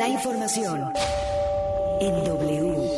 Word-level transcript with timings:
La 0.00 0.08
información 0.08 0.94
en 2.00 2.24
W. 2.24 2.90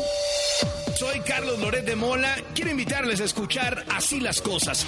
Soy 0.95 1.19
Carlos 1.23 1.59
Loret 1.59 1.85
de 1.85 1.97
Mola. 1.97 2.37
Quiero 2.55 2.71
invitarles 2.71 3.21
a 3.21 3.25
escuchar 3.25 3.85
Así 3.93 4.21
las 4.21 4.41
cosas. 4.41 4.87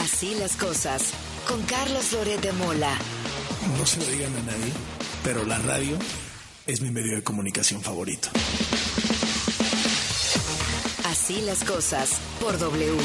Así 0.00 0.34
las 0.34 0.54
cosas 0.56 1.12
con 1.48 1.62
Carlos 1.62 2.12
Loret 2.12 2.42
de 2.42 2.52
Mola. 2.52 2.94
No 3.78 3.86
se 3.86 4.00
lo 4.00 4.04
digan 4.04 4.36
a 4.36 4.42
nadie, 4.42 4.70
pero 5.22 5.46
la 5.46 5.56
radio 5.60 5.96
es 6.66 6.82
mi 6.82 6.90
medio 6.90 7.16
de 7.16 7.24
comunicación 7.24 7.80
favorito. 7.80 8.28
Así 11.06 11.40
las 11.40 11.64
cosas 11.64 12.20
por 12.38 12.58
W. 12.58 12.98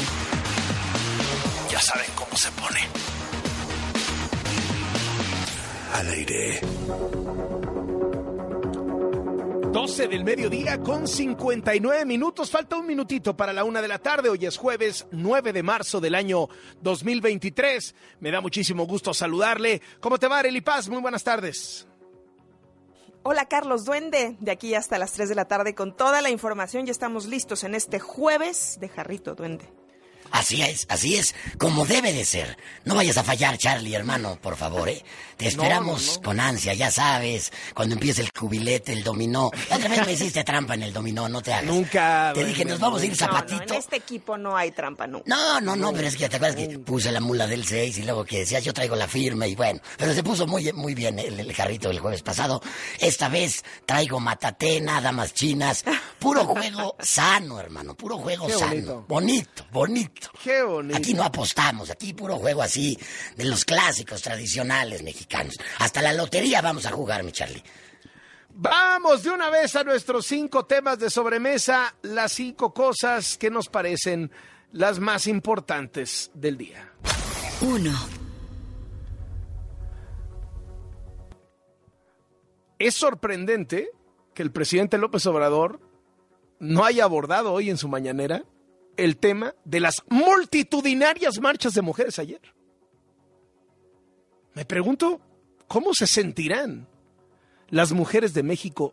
Ya 1.70 1.80
saben 1.80 2.10
cómo 2.16 2.36
se 2.36 2.50
pone. 2.52 3.09
Al 6.00 6.08
aire. 6.08 6.60
12 9.70 10.08
del 10.08 10.24
mediodía 10.24 10.80
con 10.80 11.06
59 11.06 12.06
minutos. 12.06 12.50
Falta 12.50 12.76
un 12.76 12.86
minutito 12.86 13.36
para 13.36 13.52
la 13.52 13.64
una 13.64 13.82
de 13.82 13.88
la 13.88 13.98
tarde. 13.98 14.30
Hoy 14.30 14.46
es 14.46 14.56
jueves 14.56 15.06
9 15.10 15.52
de 15.52 15.62
marzo 15.62 16.00
del 16.00 16.14
año 16.14 16.48
2023. 16.80 17.94
Me 18.20 18.30
da 18.30 18.40
muchísimo 18.40 18.86
gusto 18.86 19.12
saludarle. 19.12 19.82
¿Cómo 20.00 20.18
te 20.18 20.26
va, 20.26 20.38
Arely 20.38 20.62
Paz? 20.62 20.88
Muy 20.88 21.02
buenas 21.02 21.22
tardes. 21.22 21.86
Hola 23.22 23.44
Carlos 23.44 23.84
Duende, 23.84 24.38
de 24.40 24.50
aquí 24.52 24.74
hasta 24.74 24.96
las 24.96 25.12
3 25.12 25.28
de 25.28 25.34
la 25.34 25.48
tarde 25.48 25.74
con 25.74 25.94
toda 25.94 26.22
la 26.22 26.30
información. 26.30 26.86
Ya 26.86 26.92
estamos 26.92 27.26
listos 27.26 27.62
en 27.62 27.74
este 27.74 28.00
jueves 28.00 28.78
de 28.80 28.88
Jarrito 28.88 29.34
Duende. 29.34 29.79
Así 30.32 30.62
es, 30.62 30.86
así 30.88 31.16
es, 31.16 31.34
como 31.58 31.84
debe 31.86 32.12
de 32.12 32.24
ser. 32.24 32.56
No 32.84 32.94
vayas 32.94 33.16
a 33.18 33.24
fallar, 33.24 33.58
Charlie, 33.58 33.94
hermano, 33.94 34.38
por 34.40 34.56
favor, 34.56 34.88
¿eh? 34.88 35.02
Te 35.36 35.48
esperamos 35.48 36.20
con 36.22 36.38
ansia, 36.38 36.74
ya 36.74 36.90
sabes, 36.90 37.50
cuando 37.74 37.94
empiece 37.94 38.20
el 38.20 38.30
cubilete, 38.30 38.92
el 38.92 39.02
dominó. 39.02 39.50
La 39.70 39.76
otra 39.76 39.88
vez 39.88 40.06
me 40.06 40.12
hiciste 40.12 40.44
trampa 40.44 40.74
en 40.74 40.82
el 40.82 40.92
dominó, 40.92 41.28
no 41.30 41.40
te 41.40 41.52
hagas. 41.54 41.64
Nunca. 41.64 42.32
Te 42.34 42.44
dije, 42.44 42.64
nos 42.66 42.78
vamos 42.78 43.00
a 43.00 43.06
ir 43.06 43.16
zapatito. 43.16 43.60
No, 43.60 43.66
no, 43.66 43.72
en 43.74 43.78
este 43.78 43.96
equipo 43.96 44.36
no 44.36 44.56
hay 44.56 44.70
trampa 44.70 45.06
nunca. 45.06 45.24
No, 45.26 45.60
no, 45.60 45.76
no, 45.76 45.92
pero 45.92 46.08
es 46.08 46.16
que 46.16 46.28
te 46.28 46.36
acuerdas 46.36 46.56
que 46.56 46.78
puse 46.78 47.10
la 47.10 47.20
mula 47.20 47.46
del 47.46 47.64
6 47.64 47.98
y 47.98 48.02
luego 48.02 48.24
que 48.24 48.40
decías 48.40 48.62
yo 48.62 48.74
traigo 48.74 48.96
la 48.96 49.08
firma 49.08 49.46
y 49.46 49.54
bueno, 49.54 49.80
pero 49.96 50.12
se 50.12 50.22
puso 50.22 50.46
muy, 50.46 50.70
muy 50.74 50.94
bien 50.94 51.18
el, 51.18 51.40
el 51.40 51.52
jarrito 51.54 51.90
el 51.90 52.00
jueves 52.00 52.22
pasado. 52.22 52.60
Esta 52.98 53.28
vez 53.30 53.64
traigo 53.86 54.20
matatena, 54.20 55.00
damas 55.00 55.32
chinas, 55.32 55.84
puro 56.18 56.44
juego 56.44 56.96
sano, 57.00 57.58
hermano, 57.60 57.94
puro 57.94 58.18
juego 58.18 58.46
Qué 58.46 58.52
sano. 58.52 58.70
bonito. 58.70 59.06
Bonito, 59.08 59.64
bonito. 59.72 60.19
Qué 60.42 60.62
bonito. 60.62 60.96
Aquí 60.96 61.14
no 61.14 61.24
apostamos, 61.24 61.90
aquí 61.90 62.12
puro 62.12 62.36
juego 62.36 62.62
así 62.62 62.98
de 63.36 63.44
los 63.44 63.64
clásicos 63.64 64.22
tradicionales 64.22 65.02
mexicanos. 65.02 65.56
Hasta 65.78 66.02
la 66.02 66.12
lotería 66.12 66.60
vamos 66.60 66.86
a 66.86 66.92
jugar, 66.92 67.22
mi 67.22 67.32
Charlie. 67.32 67.62
Vamos 68.52 69.22
de 69.22 69.30
una 69.30 69.48
vez 69.48 69.76
a 69.76 69.84
nuestros 69.84 70.26
cinco 70.26 70.66
temas 70.66 70.98
de 70.98 71.08
sobremesa, 71.08 71.94
las 72.02 72.32
cinco 72.32 72.74
cosas 72.74 73.38
que 73.38 73.50
nos 73.50 73.68
parecen 73.68 74.30
las 74.72 74.98
más 74.98 75.26
importantes 75.26 76.30
del 76.34 76.58
día. 76.58 76.92
1. 77.62 77.90
Es 82.78 82.94
sorprendente 82.94 83.90
que 84.34 84.42
el 84.42 84.50
presidente 84.52 84.98
López 84.98 85.26
Obrador 85.26 85.80
no 86.58 86.84
haya 86.84 87.04
abordado 87.04 87.52
hoy 87.52 87.70
en 87.70 87.76
su 87.76 87.88
mañanera 87.88 88.44
el 88.96 89.16
tema 89.16 89.54
de 89.64 89.80
las 89.80 90.02
multitudinarias 90.08 91.40
marchas 91.40 91.74
de 91.74 91.82
mujeres 91.82 92.18
ayer. 92.18 92.40
Me 94.54 94.64
pregunto 94.64 95.20
cómo 95.68 95.94
se 95.94 96.06
sentirán 96.06 96.88
las 97.68 97.92
mujeres 97.92 98.34
de 98.34 98.42
México, 98.42 98.92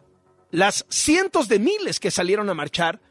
las 0.51 0.85
cientos 0.89 1.47
de 1.47 1.59
miles 1.59 1.99
que 1.99 2.11
salieron 2.11 2.49
a 2.49 2.53
marchar 2.53 3.01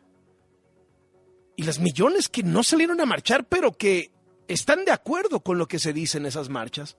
y 1.56 1.64
las 1.64 1.78
millones 1.78 2.28
que 2.28 2.42
no 2.42 2.62
salieron 2.62 3.00
a 3.00 3.06
marchar, 3.06 3.46
pero 3.48 3.72
que 3.72 4.12
están 4.48 4.84
de 4.84 4.92
acuerdo 4.92 5.40
con 5.40 5.58
lo 5.58 5.66
que 5.66 5.78
se 5.78 5.92
dice 5.92 6.18
en 6.18 6.26
esas 6.26 6.48
marchas. 6.48 6.96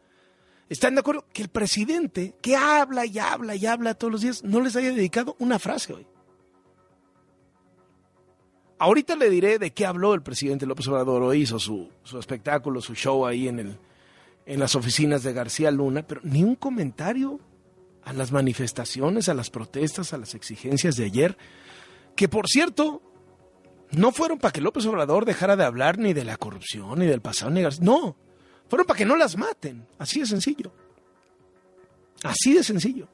Están 0.69 0.96
de 0.96 1.00
acuerdo 1.00 1.25
que 1.31 1.42
el 1.42 1.50
presidente, 1.50 2.36
que 2.42 2.56
habla 2.56 3.06
y 3.06 3.19
habla 3.19 3.56
y 3.56 3.66
habla 3.66 3.94
todos 3.94 4.12
los 4.12 4.22
días, 4.22 4.44
no 4.44 4.59
les 4.59 4.75
haya 4.75 4.92
dedicado 4.92 5.36
una 5.40 5.59
frase 5.59 5.94
hoy. 5.94 6.08
Ahorita 8.80 9.16
le 9.16 9.30
diré 9.30 9.58
de 9.58 9.72
qué 9.72 9.86
habló 9.86 10.14
el 10.14 10.22
presidente 10.22 10.66
López 10.66 10.88
Obrador 10.88 11.24
hoy, 11.24 11.42
hizo 11.42 11.60
su, 11.60 11.90
su 12.04 12.20
espectáculo, 12.20 12.80
su 12.80 12.94
show 12.94 13.26
ahí 13.26 13.48
en, 13.48 13.60
el, 13.60 13.78
en 14.46 14.60
las 14.60 14.76
oficinas 14.76 15.24
de 15.24 15.34
García 15.34 15.72
Luna, 15.72 16.04
pero 16.04 16.22
ni 16.24 16.44
un 16.44 16.56
comentario 16.56 17.40
a 18.04 18.14
las 18.14 18.32
manifestaciones, 18.32 19.30
a 19.30 19.34
las 19.34 19.50
protestas, 19.50 20.14
a 20.14 20.18
las 20.18 20.36
exigencias 20.36 20.96
de 20.96 21.06
ayer, 21.06 21.38
que 22.16 22.30
por 22.30 22.48
cierto, 22.48 23.02
no 23.92 24.12
fueron 24.12 24.38
para 24.38 24.52
que 24.52 24.62
López 24.62 24.86
Obrador 24.86 25.26
dejara 25.26 25.56
de 25.56 25.64
hablar 25.64 25.98
ni 25.98 26.14
de 26.14 26.24
la 26.24 26.38
corrupción, 26.38 27.00
ni 27.00 27.08
del 27.08 27.22
pasado, 27.22 27.52
ni 27.52 27.62
García, 27.64 27.84
no, 27.84 28.16
fueron 28.70 28.86
para 28.86 28.98
que 28.98 29.06
no 29.06 29.16
las 29.16 29.38
maten, 29.38 29.88
así 29.98 30.20
de 30.20 30.28
sencillo. 30.28 30.72
Así 32.24 32.54
de 32.54 32.64
sencillo. 32.64 33.08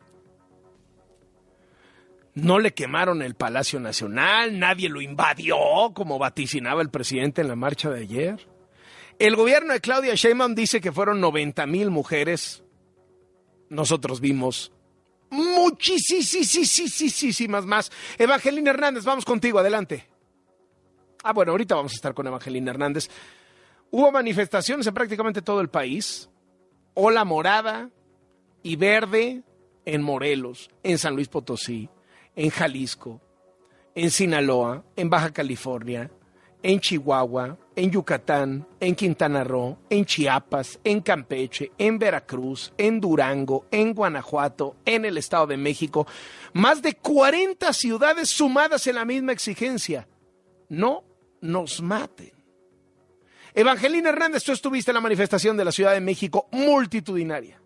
No 2.35 2.59
le 2.59 2.73
quemaron 2.73 3.21
el 3.21 3.35
Palacio 3.35 3.79
Nacional, 3.79 4.57
nadie 4.57 4.89
lo 4.89 5.01
invadió, 5.01 5.55
como 5.93 6.17
vaticinaba 6.17 6.81
el 6.81 6.89
presidente 6.89 7.41
en 7.41 7.47
la 7.47 7.55
marcha 7.55 7.91
de 7.91 8.01
ayer. 8.01 8.47
El 9.19 9.35
gobierno 9.35 9.73
de 9.73 9.81
Claudia 9.81 10.15
Sheinbaum 10.15 10.55
dice 10.55 10.81
que 10.81 10.91
fueron 10.91 11.21
90 11.21 11.67
mil 11.67 11.91
mujeres. 11.91 12.63
Nosotros 13.69 14.19
vimos 14.19 14.71
muchísimas 15.29 17.65
más. 17.65 17.91
Evangelina 18.17 18.71
Hernández, 18.71 19.03
vamos 19.03 19.25
contigo, 19.25 19.59
adelante. 19.59 20.07
Ah, 21.23 21.33
bueno, 21.33 21.51
ahorita 21.51 21.75
vamos 21.75 21.93
a 21.93 21.95
estar 21.95 22.13
con 22.13 22.27
Evangelina 22.27 22.71
Hernández. 22.71 23.09
Hubo 23.91 24.11
manifestaciones 24.11 24.87
en 24.87 24.93
prácticamente 24.93 25.41
todo 25.41 25.61
el 25.61 25.69
país. 25.69 26.29
Ola 26.95 27.25
morada 27.25 27.89
y 28.61 28.75
verde 28.75 29.43
en 29.85 30.01
Morelos, 30.01 30.69
en 30.83 30.97
San 30.97 31.15
Luis 31.15 31.27
Potosí, 31.27 31.89
en 32.35 32.49
Jalisco, 32.49 33.21
en 33.95 34.11
Sinaloa, 34.11 34.83
en 34.95 35.09
Baja 35.09 35.31
California, 35.31 36.09
en 36.63 36.79
Chihuahua, 36.79 37.57
en 37.75 37.91
Yucatán, 37.91 38.65
en 38.79 38.95
Quintana 38.95 39.43
Roo, 39.43 39.77
en 39.89 40.05
Chiapas, 40.05 40.79
en 40.83 41.01
Campeche, 41.01 41.71
en 41.77 41.99
Veracruz, 41.99 42.73
en 42.77 43.01
Durango, 43.01 43.65
en 43.69 43.93
Guanajuato, 43.93 44.77
en 44.85 45.05
el 45.05 45.17
Estado 45.17 45.47
de 45.47 45.57
México. 45.57 46.07
Más 46.53 46.81
de 46.81 46.95
40 46.95 47.71
ciudades 47.73 48.29
sumadas 48.29 48.87
en 48.87 48.95
la 48.95 49.05
misma 49.05 49.33
exigencia. 49.33 50.07
No 50.69 51.03
nos 51.41 51.81
maten. 51.81 52.31
Evangelina 53.53 54.09
Hernández, 54.09 54.43
tú 54.43 54.53
estuviste 54.53 54.91
en 54.91 54.95
la 54.95 55.01
manifestación 55.01 55.55
de 55.57 55.65
la 55.65 55.71
Ciudad 55.71 55.93
de 55.93 55.99
México 55.99 56.47
multitudinaria. 56.51 57.61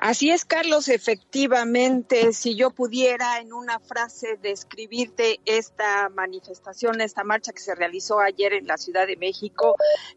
Así 0.00 0.30
es, 0.30 0.44
Carlos, 0.44 0.88
efectivamente, 0.88 2.32
si 2.32 2.54
yo 2.54 2.70
pudiera 2.70 3.40
en 3.40 3.52
una 3.52 3.80
frase 3.80 4.38
describirte 4.40 5.40
esta 5.44 6.08
manifestación, 6.08 7.00
esta 7.00 7.24
marcha 7.24 7.52
que 7.52 7.60
se 7.60 7.74
realizó 7.74 8.20
ayer 8.20 8.52
en 8.52 8.66
la 8.68 8.76
Ciudad 8.76 9.06
de 9.08 9.16
México, 9.16 9.74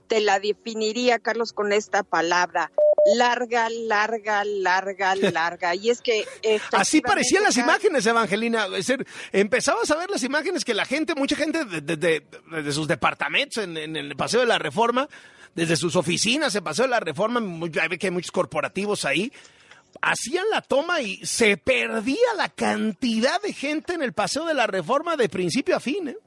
te 0.08 0.22
la 0.22 0.40
definiría, 0.40 1.18
Carlos, 1.18 1.52
con 1.52 1.74
esta 1.74 2.03
palabra, 2.03 2.72
larga, 3.16 3.69
larga, 3.72 4.44
larga, 4.46 5.16
larga. 5.16 5.74
Y 5.74 5.90
es 5.90 6.02
que... 6.02 6.25
Así 6.74 7.02
parecían 7.02 7.42
las 7.42 7.58
imágenes, 7.58 8.06
Evangelina. 8.06 8.66
Es 8.66 8.86
decir, 8.88 9.06
empezabas 9.31 9.90
a 9.90 9.96
ver 9.98 10.12
las 10.12 10.22
imágenes 10.24 10.63
que 10.63 10.75
la 10.75 10.86
gente, 10.86 11.16
mucha 11.16 11.36
gente 11.36 11.66
desde 11.66 11.81
de, 11.81 11.96
de- 11.98 12.62
de 12.62 12.72
sus 12.72 12.88
departamentos 12.88 13.63
en, 13.63 13.75
en 13.78 13.96
el 13.96 14.16
Paseo 14.16 14.42
de 14.42 14.46
la 14.46 14.59
Reforma, 14.59 15.09
desde 15.56 15.75
sus 15.75 15.96
oficinas 15.96 16.53
en 16.56 16.63
Paseo 16.63 16.86
de 16.86 16.92
la 16.92 17.00
Reforma, 17.00 17.42
hay 17.81 17.98
que 17.98 18.08
hay 18.08 18.12
muchos 18.12 18.31
corporativos 18.31 19.06
ahí, 19.06 19.31
hacían 20.02 20.50
la 20.50 20.62
toma 20.62 21.01
y 21.01 21.25
se 21.25 21.57
perdía 21.57 22.33
la 22.38 22.50
cantidad 22.50 23.42
de 23.42 23.54
gente 23.54 23.94
en 23.94 24.01
el 24.01 24.13
Paseo 24.13 24.45
de 24.45 24.54
la 24.54 24.68
Reforma 24.68 25.15
de 25.15 25.30
principio 25.30 25.75
a 25.75 25.80
fin. 25.80 26.10
¿eh? 26.10 26.18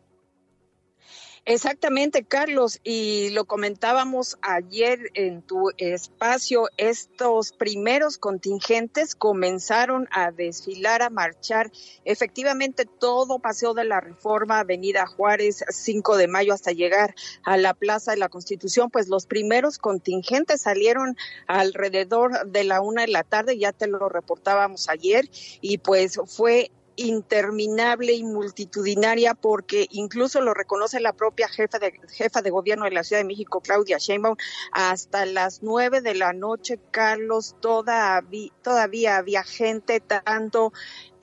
Exactamente, 1.46 2.24
Carlos, 2.24 2.80
y 2.84 3.28
lo 3.30 3.44
comentábamos 3.44 4.38
ayer 4.40 5.10
en 5.12 5.42
tu 5.42 5.72
espacio, 5.76 6.70
estos 6.78 7.52
primeros 7.52 8.16
contingentes 8.16 9.14
comenzaron 9.14 10.08
a 10.10 10.30
desfilar, 10.30 11.02
a 11.02 11.10
marchar, 11.10 11.70
efectivamente 12.06 12.86
todo 12.86 13.40
Paseo 13.40 13.74
de 13.74 13.84
la 13.84 14.00
Reforma, 14.00 14.60
Avenida 14.60 15.06
Juárez, 15.06 15.62
5 15.68 16.16
de 16.16 16.28
mayo, 16.28 16.54
hasta 16.54 16.72
llegar 16.72 17.14
a 17.44 17.58
la 17.58 17.74
Plaza 17.74 18.12
de 18.12 18.16
la 18.16 18.30
Constitución, 18.30 18.88
pues 18.90 19.08
los 19.08 19.26
primeros 19.26 19.76
contingentes 19.76 20.62
salieron 20.62 21.14
alrededor 21.46 22.50
de 22.50 22.64
la 22.64 22.80
una 22.80 23.02
de 23.02 23.08
la 23.08 23.22
tarde, 23.22 23.58
ya 23.58 23.72
te 23.72 23.86
lo 23.86 24.08
reportábamos 24.08 24.88
ayer, 24.88 25.28
y 25.60 25.76
pues 25.76 26.18
fue 26.24 26.70
interminable 26.96 28.12
y 28.12 28.22
multitudinaria 28.22 29.34
porque 29.34 29.86
incluso 29.90 30.40
lo 30.40 30.54
reconoce 30.54 31.00
la 31.00 31.12
propia 31.12 31.48
jefa 31.48 31.78
de, 31.78 32.00
jefa 32.10 32.42
de 32.42 32.50
gobierno 32.50 32.84
de 32.84 32.92
la 32.92 33.04
Ciudad 33.04 33.20
de 33.20 33.26
México, 33.26 33.60
Claudia 33.60 33.98
Sheinbaum, 33.98 34.36
hasta 34.72 35.26
las 35.26 35.62
nueve 35.62 36.00
de 36.00 36.14
la 36.14 36.32
noche, 36.32 36.78
Carlos, 36.90 37.56
todavía, 37.60 38.50
todavía 38.62 39.16
había 39.16 39.42
gente 39.42 40.00
tanto 40.00 40.72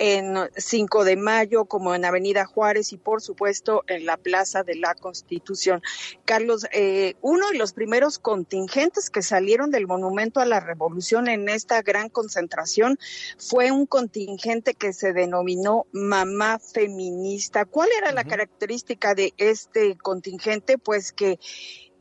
en 0.03 0.36
5 0.57 1.03
de 1.03 1.15
mayo 1.15 1.65
como 1.65 1.94
en 1.94 2.06
Avenida 2.06 2.45
Juárez 2.45 2.92
y 2.92 2.98
por 2.98 3.21
supuesto 3.21 3.83
en 3.86 4.07
la 4.07 4.18
Plaza 4.18 4.63
de 4.63 4.74
la 4.74 4.95
Constitución. 4.95 5.83
Carlos, 6.25 6.65
eh, 6.74 7.13
uno 7.21 7.51
de 7.51 7.59
los 7.59 7.74
primeros 7.74 8.18
contingentes 8.18 9.12
que 9.12 9.21
salieron 9.21 9.69
del 9.69 9.86
Monumento 9.86 10.39
a 10.39 10.45
la 10.45 10.59
Revolución 10.59 11.27
en 11.27 11.48
esta 11.50 11.83
gran 11.83 12.09
concentración 12.09 12.98
fue 13.38 13.71
un 13.71 13.86
contingente 13.86 14.74
que 14.74 14.92
se 14.92 15.13
denominó 15.13 15.86
Mamá 15.92 16.57
Feminista. 16.57 17.65
¿Cuál 17.65 17.89
era 17.95 18.12
la 18.12 18.24
característica 18.24 19.13
de 19.13 19.36
este 19.38 20.00
contingente? 20.00 20.80
Pues 20.80 21.12
que 21.12 21.38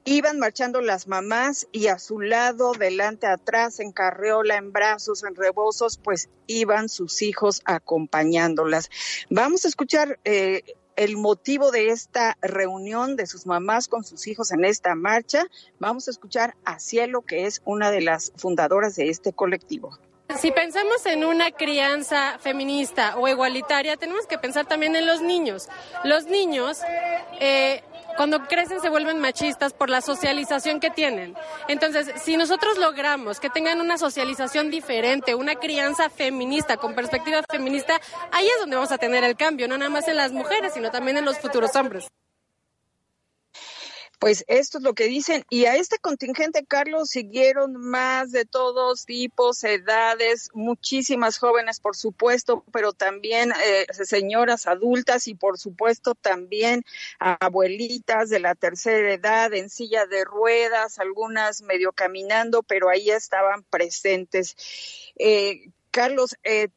Iban 0.05 0.39
marchando 0.39 0.81
las 0.81 1.07
mamás 1.09 1.69
y 1.73 1.89
a 1.89 1.99
su 1.99 2.21
lado, 2.21 2.73
delante, 2.73 3.27
atrás, 3.27 3.81
en 3.81 3.93
carreola, 3.93 4.57
en 4.57 4.73
brazos, 4.73 5.25
en 5.25 5.35
rebozos, 5.35 5.99
pues 5.99 6.31
iban 6.47 6.89
sus 6.89 7.23
hijos 7.23 7.61
acompañándolas. 7.65 8.91
Vamos 9.29 9.65
a 9.65 9.69
escuchar 9.69 10.19
eh, 10.25 10.63
el 10.97 11.17
motivo 11.17 11.71
de 11.71 11.89
esta 11.89 12.37
reunión 12.43 13.17
de 13.17 13.27
sus 13.27 13.47
mamás 13.47 13.89
con 13.89 14.05
sus 14.05 14.27
hijos 14.27 14.53
en 14.53 14.65
esta 14.65 14.95
marcha. 14.95 15.47
Vamos 15.79 16.09
a 16.09 16.11
escuchar 16.11 16.57
a 16.65 16.79
Cielo, 16.79 17.23
que 17.23 17.47
es 17.47 17.63
una 17.65 17.91
de 17.91 18.01
las 18.01 18.33
fundadoras 18.37 18.97
de 18.97 19.09
este 19.09 19.33
colectivo. 19.33 19.99
Si 20.39 20.53
pensamos 20.53 21.05
en 21.07 21.25
una 21.25 21.51
crianza 21.51 22.39
feminista 22.39 23.17
o 23.19 23.27
igualitaria, 23.27 23.97
tenemos 23.97 24.27
que 24.27 24.39
pensar 24.39 24.67
también 24.67 24.95
en 24.95 25.05
los 25.05 25.23
niños. 25.23 25.69
Los 26.05 26.27
niños 26.27 26.79
eh, 27.41 27.83
cuando 28.17 28.47
crecen 28.47 28.81
se 28.81 28.89
vuelven 28.89 29.19
machistas 29.19 29.73
por 29.73 29.91
la 29.91 30.01
socialización 30.01 30.81
que 30.81 30.91
tienen. 30.91 31.35
Entonces, 31.69 32.13
si 32.23 32.37
nosotros 32.37 32.79
logramos 32.79 33.41
que 33.41 33.51
tengan 33.51 33.81
una 33.81 33.99
socialización 33.99 34.71
diferente, 34.71 35.35
una 35.35 35.57
crianza 35.57 36.11
feminista, 36.11 36.77
con 36.77 36.95
perspectiva 36.95 37.43
feminista, 37.49 38.01
ahí 38.33 38.47
es 38.47 38.61
donde 38.61 38.77
vamos 38.77 38.93
a 38.93 38.99
tener 38.99 39.25
el 39.25 39.37
cambio, 39.37 39.69
no 39.69 39.79
nada 39.79 39.91
más 39.91 40.09
en 40.09 40.17
las 40.17 40.33
mujeres, 40.33 40.75
sino 40.75 40.91
también 40.91 41.17
en 41.17 41.25
los 41.25 41.39
futuros 41.39 41.75
hombres. 41.77 42.09
Pues 44.21 44.45
esto 44.49 44.77
es 44.77 44.85
lo 44.85 44.93
que 44.93 45.07
dicen. 45.07 45.47
Y 45.49 45.65
a 45.65 45.77
este 45.77 45.99
contingente, 45.99 46.67
Carlos, 46.67 47.09
siguieron 47.09 47.75
más 47.77 48.31
de 48.33 48.45
todos 48.45 49.07
tipos, 49.07 49.65
edades, 49.65 50.51
muchísimas 50.53 51.39
jóvenes, 51.39 51.81
por 51.81 51.97
supuesto, 51.97 52.63
pero 52.71 52.93
también 52.93 53.51
eh, 53.65 53.87
señoras 53.93 54.67
adultas 54.67 55.27
y, 55.27 55.35
por 55.35 55.57
supuesto, 55.59 56.15
también 56.15 56.85
abuelitas 57.19 58.29
de 58.29 58.41
la 58.41 58.55
tercera 58.55 59.15
edad 59.15 59.55
en 59.55 59.71
silla 59.71 60.05
de 60.05 60.23
ruedas, 60.25 60.99
algunas 60.99 61.63
medio 61.63 61.93
caminando, 61.93 62.63
pero 62.63 62.91
ahí 62.91 63.09
estaban 63.09 63.63
presentes. 63.63 64.55
Eh, 65.17 65.71
Carlos, 65.91 66.37
eh, 66.45 66.69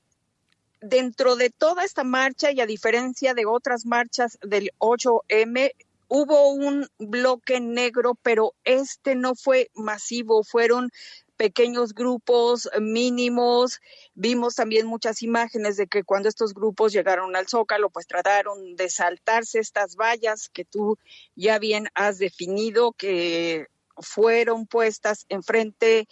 dentro 0.80 1.36
de 1.36 1.50
toda 1.50 1.84
esta 1.84 2.04
marcha 2.04 2.51
y 2.51 2.62
a 2.62 2.66
diferencia 2.66 3.34
de 3.34 3.46
otras 3.46 3.86
marchas 3.86 4.38
del 4.42 4.72
8M, 4.80 5.74
hubo 6.08 6.52
un 6.52 6.88
bloque 7.00 7.60
negro, 7.60 8.18
pero 8.22 8.54
este 8.64 9.16
no 9.16 9.36
fue 9.36 9.70
masivo, 9.74 10.44
fueron 10.44 10.92
pequeños 11.38 11.94
grupos 11.94 12.70
mínimos. 12.80 13.82
Vimos 14.14 14.56
también 14.56 14.88
muchas 14.88 15.22
imágenes 15.24 15.78
de 15.78 15.88
que 15.88 16.04
cuando 16.04 16.30
estos 16.30 16.54
grupos 16.54 16.94
llegaron 16.94 17.36
al 17.36 17.48
Zócalo, 17.48 17.90
pues 17.90 18.08
trataron 18.08 18.76
de 18.76 18.90
saltarse 18.90 19.60
estas 19.60 19.96
vallas 19.96 20.50
que 20.50 20.66
tú 20.66 20.98
ya 21.36 21.60
bien 21.60 21.90
has 21.96 22.18
definido, 22.18 22.94
que 22.94 23.68
fueron 23.98 24.66
puestas 24.68 25.26
enfrente 25.30 26.08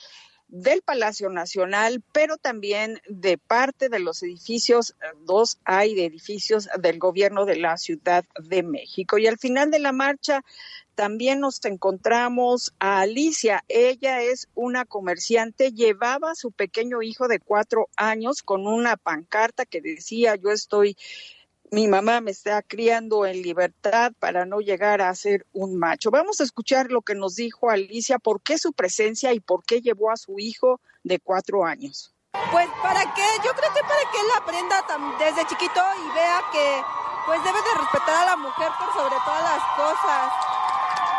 del 0.52 0.82
Palacio 0.82 1.30
Nacional, 1.30 2.04
pero 2.12 2.38
también 2.38 3.02
de 3.08 3.38
parte 3.38 3.88
de 3.88 4.00
los 4.00 4.22
edificios, 4.22 4.96
dos 5.26 5.58
hay 5.64 5.96
de 5.96 6.06
edificios 6.06 6.70
del 6.80 7.00
gobierno 7.00 7.46
de 7.46 7.56
la 7.56 7.78
Ciudad 7.78 8.26
de 8.38 8.62
México. 8.62 9.18
Y 9.18 9.28
al 9.28 9.38
final 9.38 9.72
de 9.72 9.80
la 9.80 9.94
marcha 9.94 10.44
también 10.94 11.40
nos 11.40 11.64
encontramos 11.64 12.74
a 12.80 13.00
Alicia. 13.00 13.64
Ella 13.70 14.22
es 14.22 14.50
una 14.54 14.84
comerciante, 14.84 15.72
llevaba 15.72 16.32
a 16.32 16.36
su 16.36 16.52
pequeño 16.52 17.02
hijo 17.02 17.30
de 17.30 17.40
cuatro 17.40 17.88
años 17.96 18.44
con 18.44 18.68
una 18.68 18.98
pancarta 18.98 19.66
que 19.66 19.82
decía 19.82 20.36
yo 20.36 20.52
estoy 20.52 20.98
mi 21.72 21.88
mamá 21.88 22.20
me 22.20 22.32
está 22.32 22.62
criando 22.62 23.26
en 23.26 23.42
libertad 23.42 24.12
para 24.20 24.46
no 24.46 24.60
llegar 24.60 25.02
a 25.02 25.16
ser 25.16 25.48
un 25.54 25.80
macho. 25.80 26.12
Vamos 26.12 26.42
a 26.42 26.44
escuchar 26.44 26.92
lo 26.92 27.02
que 27.02 27.16
nos 27.16 27.36
dijo 27.36 27.70
Alicia, 27.70 28.20
por 28.20 28.42
qué 28.42 28.58
su 28.58 28.74
presencia 28.74 29.32
y 29.34 29.40
por 29.40 29.64
qué 29.64 29.80
llevó 29.80 30.12
a 30.12 30.18
su 30.18 30.38
hijo 30.38 30.82
de 31.04 31.20
cuatro 31.20 31.64
años. 31.66 32.14
Pues 32.52 32.68
para 32.84 33.02
que, 33.14 33.24
yo 33.46 33.52
creo 33.54 33.74
que 33.74 33.82
para 33.84 34.04
que 34.12 34.20
él 34.20 34.28
aprenda 34.36 34.86
desde 35.18 35.48
chiquito 35.48 35.82
y 36.04 36.14
vea 36.14 36.42
que 36.52 36.84
pues 37.26 37.42
debe 37.42 37.60
de 37.60 37.80
respetar 37.80 38.22
a 38.22 38.26
la 38.26 38.36
mujer 38.36 38.68
por 38.78 38.92
sobre 38.92 39.16
todas 39.24 39.44
las 39.44 39.64
cosas. 39.78 40.34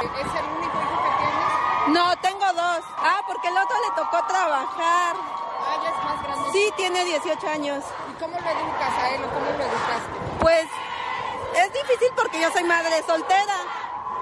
¿Es 0.02 0.34
el 0.36 0.46
único 0.52 0.76
hijo 0.76 0.96
que 1.00 1.12
tienes? 1.16 1.96
No, 1.96 2.16
tengo 2.20 2.44
dos. 2.52 2.84
Ah, 2.98 3.24
porque 3.26 3.48
el 3.48 3.56
otro 3.56 3.76
le 3.88 3.90
tocó 3.96 4.26
trabajar. 4.28 5.16
Ah, 5.16 5.80
ya 5.82 5.90
es 5.90 6.04
más 6.04 6.22
grande. 6.22 6.50
Sí, 6.52 6.70
tiene 6.76 7.04
18 7.06 7.48
años. 7.48 7.84
¿Y 8.10 8.20
cómo 8.20 8.34
lo 8.38 8.50
educas 8.50 8.98
a 8.98 9.14
él 9.14 9.24
o 9.24 9.28
cómo 9.32 9.46
lo 9.46 9.64
educaste? 9.64 10.21
Pues 10.42 10.66
es 11.56 11.72
difícil 11.72 12.08
porque 12.16 12.40
yo 12.40 12.50
soy 12.50 12.64
madre 12.64 13.00
soltera, 13.06 13.56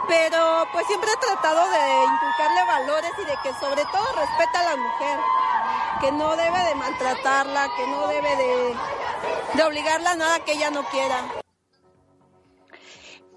pero 0.07 0.67
pues 0.71 0.87
siempre 0.87 1.09
he 1.11 1.27
tratado 1.27 1.67
de 1.71 2.05
inculcarle 2.05 2.65
valores 2.67 3.11
y 3.23 3.25
de 3.25 3.37
que 3.43 3.59
sobre 3.59 3.83
todo 3.91 4.05
respeta 4.17 4.61
a 4.61 4.65
la 4.65 4.77
mujer, 4.77 5.19
que 6.03 6.13
no 6.13 6.37
debe 6.37 6.59
de 6.69 6.75
maltratarla, 6.75 7.69
que 7.75 7.87
no 7.87 8.09
debe 8.09 8.37
de, 8.37 8.75
de 9.55 9.63
obligarla 9.63 10.11
a 10.11 10.17
nada 10.17 10.45
que 10.45 10.53
ella 10.53 10.71
no 10.71 10.85
quiera. 10.91 11.25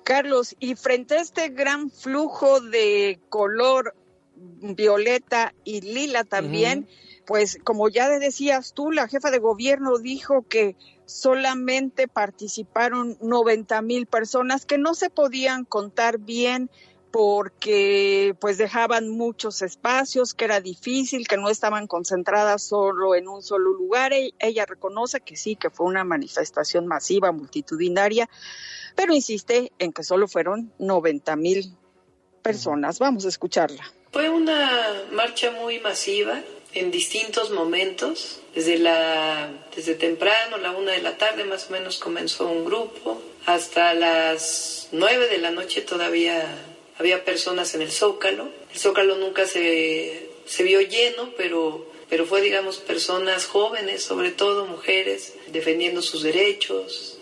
Carlos, 0.04 0.56
y 0.60 0.76
frente 0.76 1.16
a 1.16 1.22
este 1.22 1.50
gran 1.50 1.90
flujo 1.90 2.60
de 2.60 3.22
color 3.30 3.96
violeta 4.36 5.54
y 5.64 5.80
lila 5.80 6.26
también, 6.26 6.90
pues 7.26 7.58
como 7.64 7.88
ya 7.88 8.10
decías 8.10 8.74
tú, 8.74 8.92
la 8.92 9.08
jefa 9.08 9.32
de 9.32 9.40
gobierno 9.40 9.98
dijo 10.00 10.46
que 10.48 10.76
solamente 11.06 12.08
participaron 12.08 13.18
90 13.22 13.82
mil 13.82 14.06
personas 14.06 14.66
que 14.66 14.78
no 14.78 14.94
se 14.94 15.10
podían 15.10 15.66
contar 15.66 16.18
bien 16.20 16.70
porque 17.14 18.36
pues 18.42 18.58
dejaban 18.58 19.08
muchos 19.08 19.62
espacios, 19.62 20.34
que 20.34 20.46
era 20.46 20.62
difícil, 20.62 21.28
que 21.28 21.38
no 21.38 21.50
estaban 21.50 21.86
concentradas 21.86 22.64
solo 22.64 23.14
en 23.14 23.28
un 23.28 23.44
solo 23.44 23.72
lugar. 23.72 24.14
E, 24.14 24.34
ella 24.40 24.66
reconoce 24.66 25.22
que 25.22 25.36
sí, 25.36 25.56
que 25.56 25.70
fue 25.70 25.86
una 25.86 26.04
manifestación 26.04 26.88
masiva, 26.88 27.32
multitudinaria, 27.32 28.28
pero 28.96 29.14
insiste 29.14 29.72
en 29.78 29.94
que 29.94 30.04
solo 30.04 30.28
fueron 30.28 30.74
90 30.80 31.36
mil 31.36 31.78
personas. 32.42 32.98
Vamos 32.98 33.26
a 33.26 33.30
escucharla. 33.30 33.84
Fue 34.12 34.30
una 34.30 35.04
marcha 35.12 35.52
muy 35.52 35.80
masiva, 35.80 36.42
en 36.74 36.92
distintos 36.92 37.52
momentos. 37.52 38.40
Desde, 38.54 38.78
la, 38.78 39.50
desde 39.76 39.96
temprano, 39.96 40.58
la 40.58 40.72
una 40.72 40.92
de 40.92 41.02
la 41.02 41.18
tarde 41.18 41.44
más 41.44 41.70
o 41.70 41.72
menos 41.72 41.98
comenzó 41.98 42.48
un 42.48 42.66
grupo. 42.66 43.22
Hasta 43.46 43.94
las 43.94 44.90
nueve 44.92 45.28
de 45.28 45.40
la 45.40 45.52
noche 45.52 45.82
todavía 45.82 46.46
había 46.98 47.26
personas 47.26 47.74
en 47.76 47.82
el 47.82 47.92
Zócalo. 47.92 48.50
El 48.72 48.80
Zócalo 48.80 49.16
nunca 49.16 49.48
se, 49.48 50.30
se 50.46 50.64
vio 50.64 50.82
lleno, 50.82 51.32
pero, 51.36 51.92
pero 52.10 52.26
fue, 52.26 52.42
digamos, 52.42 52.78
personas 52.78 53.46
jóvenes, 53.46 54.04
sobre 54.04 54.32
todo 54.32 54.68
mujeres, 54.68 55.34
defendiendo 55.48 56.02
sus 56.02 56.22
derechos, 56.22 57.18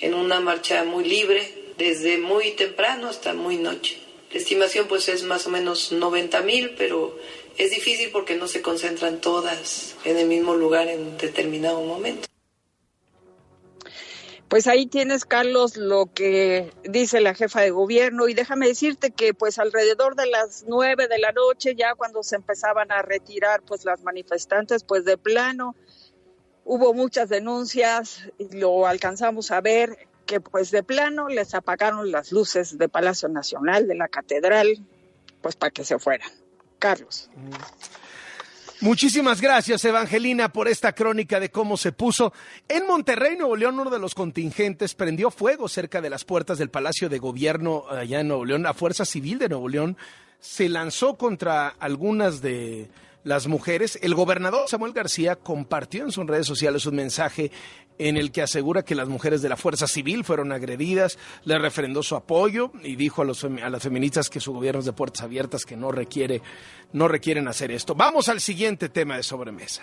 en 0.00 0.14
una 0.14 0.40
marcha 0.40 0.84
muy 0.84 1.04
libre, 1.04 1.64
desde 1.78 2.18
muy 2.18 2.52
temprano 2.52 3.08
hasta 3.08 3.32
muy 3.32 3.56
noche. 3.56 3.98
La 4.32 4.40
estimación 4.40 4.88
pues 4.88 5.08
es 5.08 5.22
más 5.22 5.46
o 5.46 5.50
menos 5.50 5.92
90 5.92 6.40
mil, 6.42 6.70
pero 6.70 7.16
es 7.58 7.70
difícil 7.70 8.10
porque 8.12 8.36
no 8.36 8.48
se 8.48 8.62
concentran 8.62 9.20
todas 9.20 9.96
en 10.04 10.16
el 10.16 10.28
mismo 10.28 10.54
lugar 10.54 10.88
en 10.88 11.16
determinado 11.18 11.82
momento. 11.82 12.28
Pues 14.48 14.66
ahí 14.66 14.86
tienes, 14.86 15.24
Carlos, 15.24 15.76
lo 15.76 16.06
que 16.06 16.70
dice 16.84 17.20
la 17.20 17.34
jefa 17.34 17.62
de 17.62 17.70
gobierno 17.70 18.28
y 18.28 18.34
déjame 18.34 18.68
decirte 18.68 19.10
que 19.10 19.34
pues 19.34 19.58
alrededor 19.58 20.14
de 20.14 20.26
las 20.26 20.64
nueve 20.68 21.08
de 21.08 21.18
la 21.18 21.32
noche, 21.32 21.74
ya 21.74 21.94
cuando 21.94 22.22
se 22.22 22.36
empezaban 22.36 22.92
a 22.92 23.02
retirar 23.02 23.62
pues 23.62 23.84
las 23.84 24.02
manifestantes, 24.02 24.84
pues 24.84 25.04
de 25.04 25.16
plano 25.16 25.74
hubo 26.64 26.94
muchas 26.94 27.28
denuncias, 27.28 28.30
y 28.38 28.56
lo 28.56 28.86
alcanzamos 28.86 29.50
a 29.50 29.60
ver 29.60 30.08
que 30.24 30.40
pues 30.40 30.70
de 30.70 30.82
plano 30.82 31.28
les 31.28 31.54
apagaron 31.54 32.10
las 32.10 32.30
luces 32.30 32.78
de 32.78 32.88
Palacio 32.88 33.28
Nacional, 33.28 33.88
de 33.88 33.94
la 33.96 34.08
Catedral, 34.08 34.86
pues 35.42 35.56
para 35.56 35.70
que 35.70 35.84
se 35.84 35.98
fueran. 35.98 36.30
Carlos. 36.84 37.30
Muchísimas 38.82 39.40
gracias, 39.40 39.82
Evangelina, 39.86 40.52
por 40.52 40.68
esta 40.68 40.92
crónica 40.92 41.40
de 41.40 41.50
cómo 41.50 41.78
se 41.78 41.92
puso. 41.92 42.34
En 42.68 42.86
Monterrey, 42.86 43.38
Nuevo 43.38 43.56
León, 43.56 43.78
uno 43.80 43.88
de 43.88 43.98
los 43.98 44.14
contingentes 44.14 44.94
prendió 44.94 45.30
fuego 45.30 45.66
cerca 45.66 46.02
de 46.02 46.10
las 46.10 46.26
puertas 46.26 46.58
del 46.58 46.68
Palacio 46.68 47.08
de 47.08 47.18
Gobierno 47.18 47.84
allá 47.88 48.20
en 48.20 48.28
Nuevo 48.28 48.44
León. 48.44 48.64
La 48.64 48.74
Fuerza 48.74 49.06
Civil 49.06 49.38
de 49.38 49.48
Nuevo 49.48 49.66
León 49.66 49.96
se 50.40 50.68
lanzó 50.68 51.16
contra 51.16 51.68
algunas 51.68 52.42
de 52.42 52.90
las 53.24 53.48
mujeres. 53.48 53.98
El 54.02 54.14
gobernador 54.14 54.68
Samuel 54.68 54.92
García 54.92 55.36
compartió 55.36 56.04
en 56.04 56.12
sus 56.12 56.26
redes 56.26 56.46
sociales 56.46 56.86
un 56.86 56.96
mensaje 56.96 57.50
en 57.98 58.16
el 58.16 58.32
que 58.32 58.42
asegura 58.42 58.84
que 58.84 58.94
las 58.94 59.08
mujeres 59.08 59.42
de 59.42 59.48
la 59.48 59.56
Fuerza 59.56 59.86
Civil 59.86 60.24
fueron 60.24 60.52
agredidas, 60.52 61.18
le 61.44 61.58
refrendó 61.58 62.02
su 62.02 62.16
apoyo 62.16 62.72
y 62.82 62.96
dijo 62.96 63.22
a, 63.22 63.24
los, 63.24 63.44
a 63.44 63.70
las 63.70 63.82
feministas 63.82 64.30
que 64.30 64.40
su 64.40 64.52
gobierno 64.52 64.80
es 64.80 64.86
de 64.86 64.92
puertas 64.92 65.22
abiertas, 65.22 65.64
que 65.64 65.76
no, 65.76 65.90
requiere, 65.90 66.42
no 66.92 67.08
requieren 67.08 67.48
hacer 67.48 67.70
esto. 67.70 67.94
Vamos 67.94 68.28
al 68.28 68.40
siguiente 68.40 68.88
tema 68.88 69.16
de 69.16 69.22
sobremesa. 69.22 69.82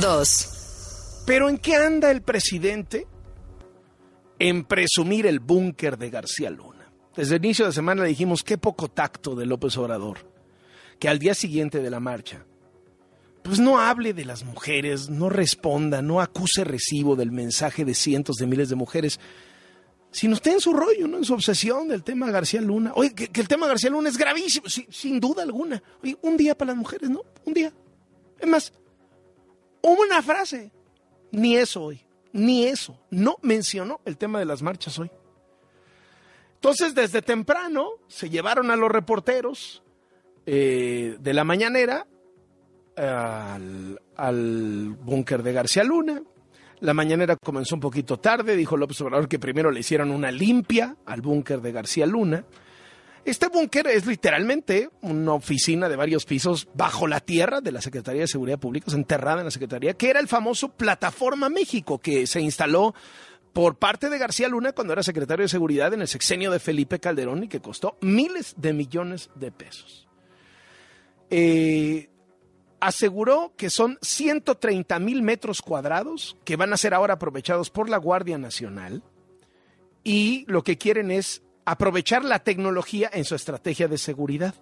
Dos. 0.00 1.22
¿Pero 1.26 1.48
en 1.48 1.58
qué 1.58 1.74
anda 1.74 2.10
el 2.10 2.22
presidente? 2.22 3.06
En 4.38 4.64
presumir 4.64 5.26
el 5.26 5.40
búnker 5.40 5.96
de 5.96 6.10
García 6.10 6.50
Luna. 6.50 6.92
Desde 7.16 7.36
el 7.36 7.44
inicio 7.44 7.64
de 7.64 7.72
semana 7.72 8.02
le 8.02 8.10
dijimos 8.10 8.44
qué 8.44 8.58
poco 8.58 8.88
tacto 8.88 9.34
de 9.34 9.46
López 9.46 9.76
Obrador, 9.78 10.18
que 10.98 11.08
al 11.08 11.18
día 11.18 11.34
siguiente 11.34 11.80
de 11.80 11.90
la 11.90 12.00
marcha 12.00 12.44
pues 13.46 13.60
no 13.60 13.78
hable 13.78 14.12
de 14.12 14.24
las 14.24 14.42
mujeres, 14.42 15.08
no 15.08 15.28
responda, 15.28 16.02
no 16.02 16.20
acuse 16.20 16.64
recibo 16.64 17.14
del 17.14 17.30
mensaje 17.30 17.84
de 17.84 17.94
cientos 17.94 18.36
de 18.36 18.46
miles 18.48 18.68
de 18.68 18.74
mujeres, 18.74 19.20
sino 20.10 20.34
esté 20.34 20.50
en 20.50 20.60
su 20.60 20.72
rollo, 20.72 21.06
¿no? 21.06 21.18
en 21.18 21.24
su 21.24 21.32
obsesión 21.32 21.86
del 21.86 22.02
tema 22.02 22.28
García 22.32 22.60
Luna. 22.60 22.90
Oye, 22.96 23.14
que, 23.14 23.40
el 23.40 23.46
tema 23.46 23.68
García 23.68 23.90
Luna 23.90 24.08
es 24.08 24.18
gravísimo, 24.18 24.66
sin 24.68 25.20
duda 25.20 25.44
alguna. 25.44 25.80
Oye, 26.02 26.18
un 26.22 26.36
día 26.36 26.58
para 26.58 26.72
las 26.72 26.76
mujeres, 26.76 27.08
¿no? 27.08 27.22
Un 27.44 27.54
día. 27.54 27.72
Es 28.40 28.48
más, 28.48 28.72
una 29.80 30.22
frase, 30.22 30.72
ni 31.30 31.56
eso 31.56 31.84
hoy, 31.84 32.00
ni 32.32 32.64
eso. 32.64 32.98
No 33.10 33.36
mencionó 33.42 34.00
el 34.04 34.16
tema 34.16 34.40
de 34.40 34.46
las 34.46 34.60
marchas 34.60 34.98
hoy. 34.98 35.10
Entonces, 36.54 36.96
desde 36.96 37.22
temprano 37.22 37.90
se 38.08 38.28
llevaron 38.28 38.72
a 38.72 38.76
los 38.76 38.90
reporteros 38.90 39.84
eh, 40.46 41.16
de 41.18 41.34
la 41.34 41.44
mañanera 41.44 42.06
al, 42.96 44.00
al 44.16 44.96
búnker 45.00 45.42
de 45.42 45.52
García 45.52 45.84
Luna. 45.84 46.22
La 46.80 46.94
mañanera 46.94 47.36
comenzó 47.36 47.74
un 47.74 47.80
poquito 47.80 48.18
tarde, 48.18 48.56
dijo 48.56 48.76
López 48.76 49.00
Obrador 49.00 49.28
que 49.28 49.38
primero 49.38 49.70
le 49.70 49.80
hicieron 49.80 50.10
una 50.10 50.30
limpia 50.30 50.96
al 51.06 51.20
búnker 51.20 51.60
de 51.60 51.72
García 51.72 52.06
Luna. 52.06 52.44
Este 53.24 53.48
búnker 53.48 53.88
es 53.88 54.06
literalmente 54.06 54.88
una 55.00 55.32
oficina 55.32 55.88
de 55.88 55.96
varios 55.96 56.24
pisos 56.24 56.68
bajo 56.74 57.08
la 57.08 57.18
tierra 57.18 57.60
de 57.60 57.72
la 57.72 57.80
Secretaría 57.80 58.20
de 58.20 58.28
Seguridad 58.28 58.60
Pública, 58.60 58.92
enterrada 58.92 59.40
en 59.40 59.46
la 59.46 59.50
Secretaría, 59.50 59.94
que 59.94 60.10
era 60.10 60.20
el 60.20 60.28
famoso 60.28 60.68
Plataforma 60.68 61.48
México, 61.48 61.98
que 61.98 62.28
se 62.28 62.40
instaló 62.40 62.94
por 63.52 63.78
parte 63.78 64.10
de 64.10 64.18
García 64.18 64.48
Luna 64.48 64.72
cuando 64.72 64.92
era 64.92 65.02
secretario 65.02 65.42
de 65.42 65.48
Seguridad 65.48 65.92
en 65.92 66.02
el 66.02 66.08
sexenio 66.08 66.52
de 66.52 66.60
Felipe 66.60 67.00
Calderón 67.00 67.42
y 67.42 67.48
que 67.48 67.58
costó 67.58 67.96
miles 68.00 68.54
de 68.58 68.72
millones 68.74 69.30
de 69.34 69.50
pesos. 69.50 70.05
Eh, 71.30 72.08
aseguró 72.80 73.52
que 73.56 73.70
son 73.70 73.98
130 74.02 74.98
mil 74.98 75.22
metros 75.22 75.62
cuadrados 75.62 76.36
que 76.44 76.56
van 76.56 76.72
a 76.72 76.76
ser 76.76 76.94
ahora 76.94 77.14
aprovechados 77.14 77.70
por 77.70 77.88
la 77.88 77.96
Guardia 77.96 78.38
Nacional 78.38 79.02
y 80.04 80.44
lo 80.46 80.62
que 80.62 80.78
quieren 80.78 81.10
es 81.10 81.42
aprovechar 81.64 82.24
la 82.24 82.38
tecnología 82.38 83.10
en 83.12 83.24
su 83.24 83.34
estrategia 83.34 83.88
de 83.88 83.98
seguridad. 83.98 84.54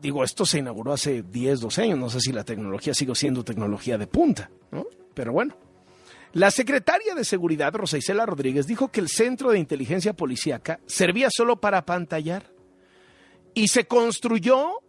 Digo, 0.00 0.22
esto 0.22 0.46
se 0.46 0.58
inauguró 0.58 0.92
hace 0.92 1.22
10, 1.22 1.60
12 1.60 1.82
años, 1.82 1.98
no 1.98 2.08
sé 2.08 2.20
si 2.20 2.30
la 2.30 2.44
tecnología 2.44 2.94
sigue 2.94 3.14
siendo 3.14 3.42
tecnología 3.42 3.98
de 3.98 4.06
punta. 4.06 4.50
Pero 5.14 5.32
bueno. 5.32 5.56
La 6.34 6.50
secretaria 6.50 7.14
de 7.14 7.24
Seguridad, 7.24 7.72
Rosa 7.74 7.96
Isela 7.96 8.26
Rodríguez, 8.26 8.66
dijo 8.66 8.88
que 8.88 9.00
el 9.00 9.08
Centro 9.08 9.50
de 9.50 9.58
Inteligencia 9.58 10.12
Policíaca 10.12 10.80
servía 10.86 11.28
solo 11.30 11.60
para 11.60 11.86
pantallar 11.86 12.52
y 13.56 13.68
se 13.68 13.86
construyó 13.86 14.82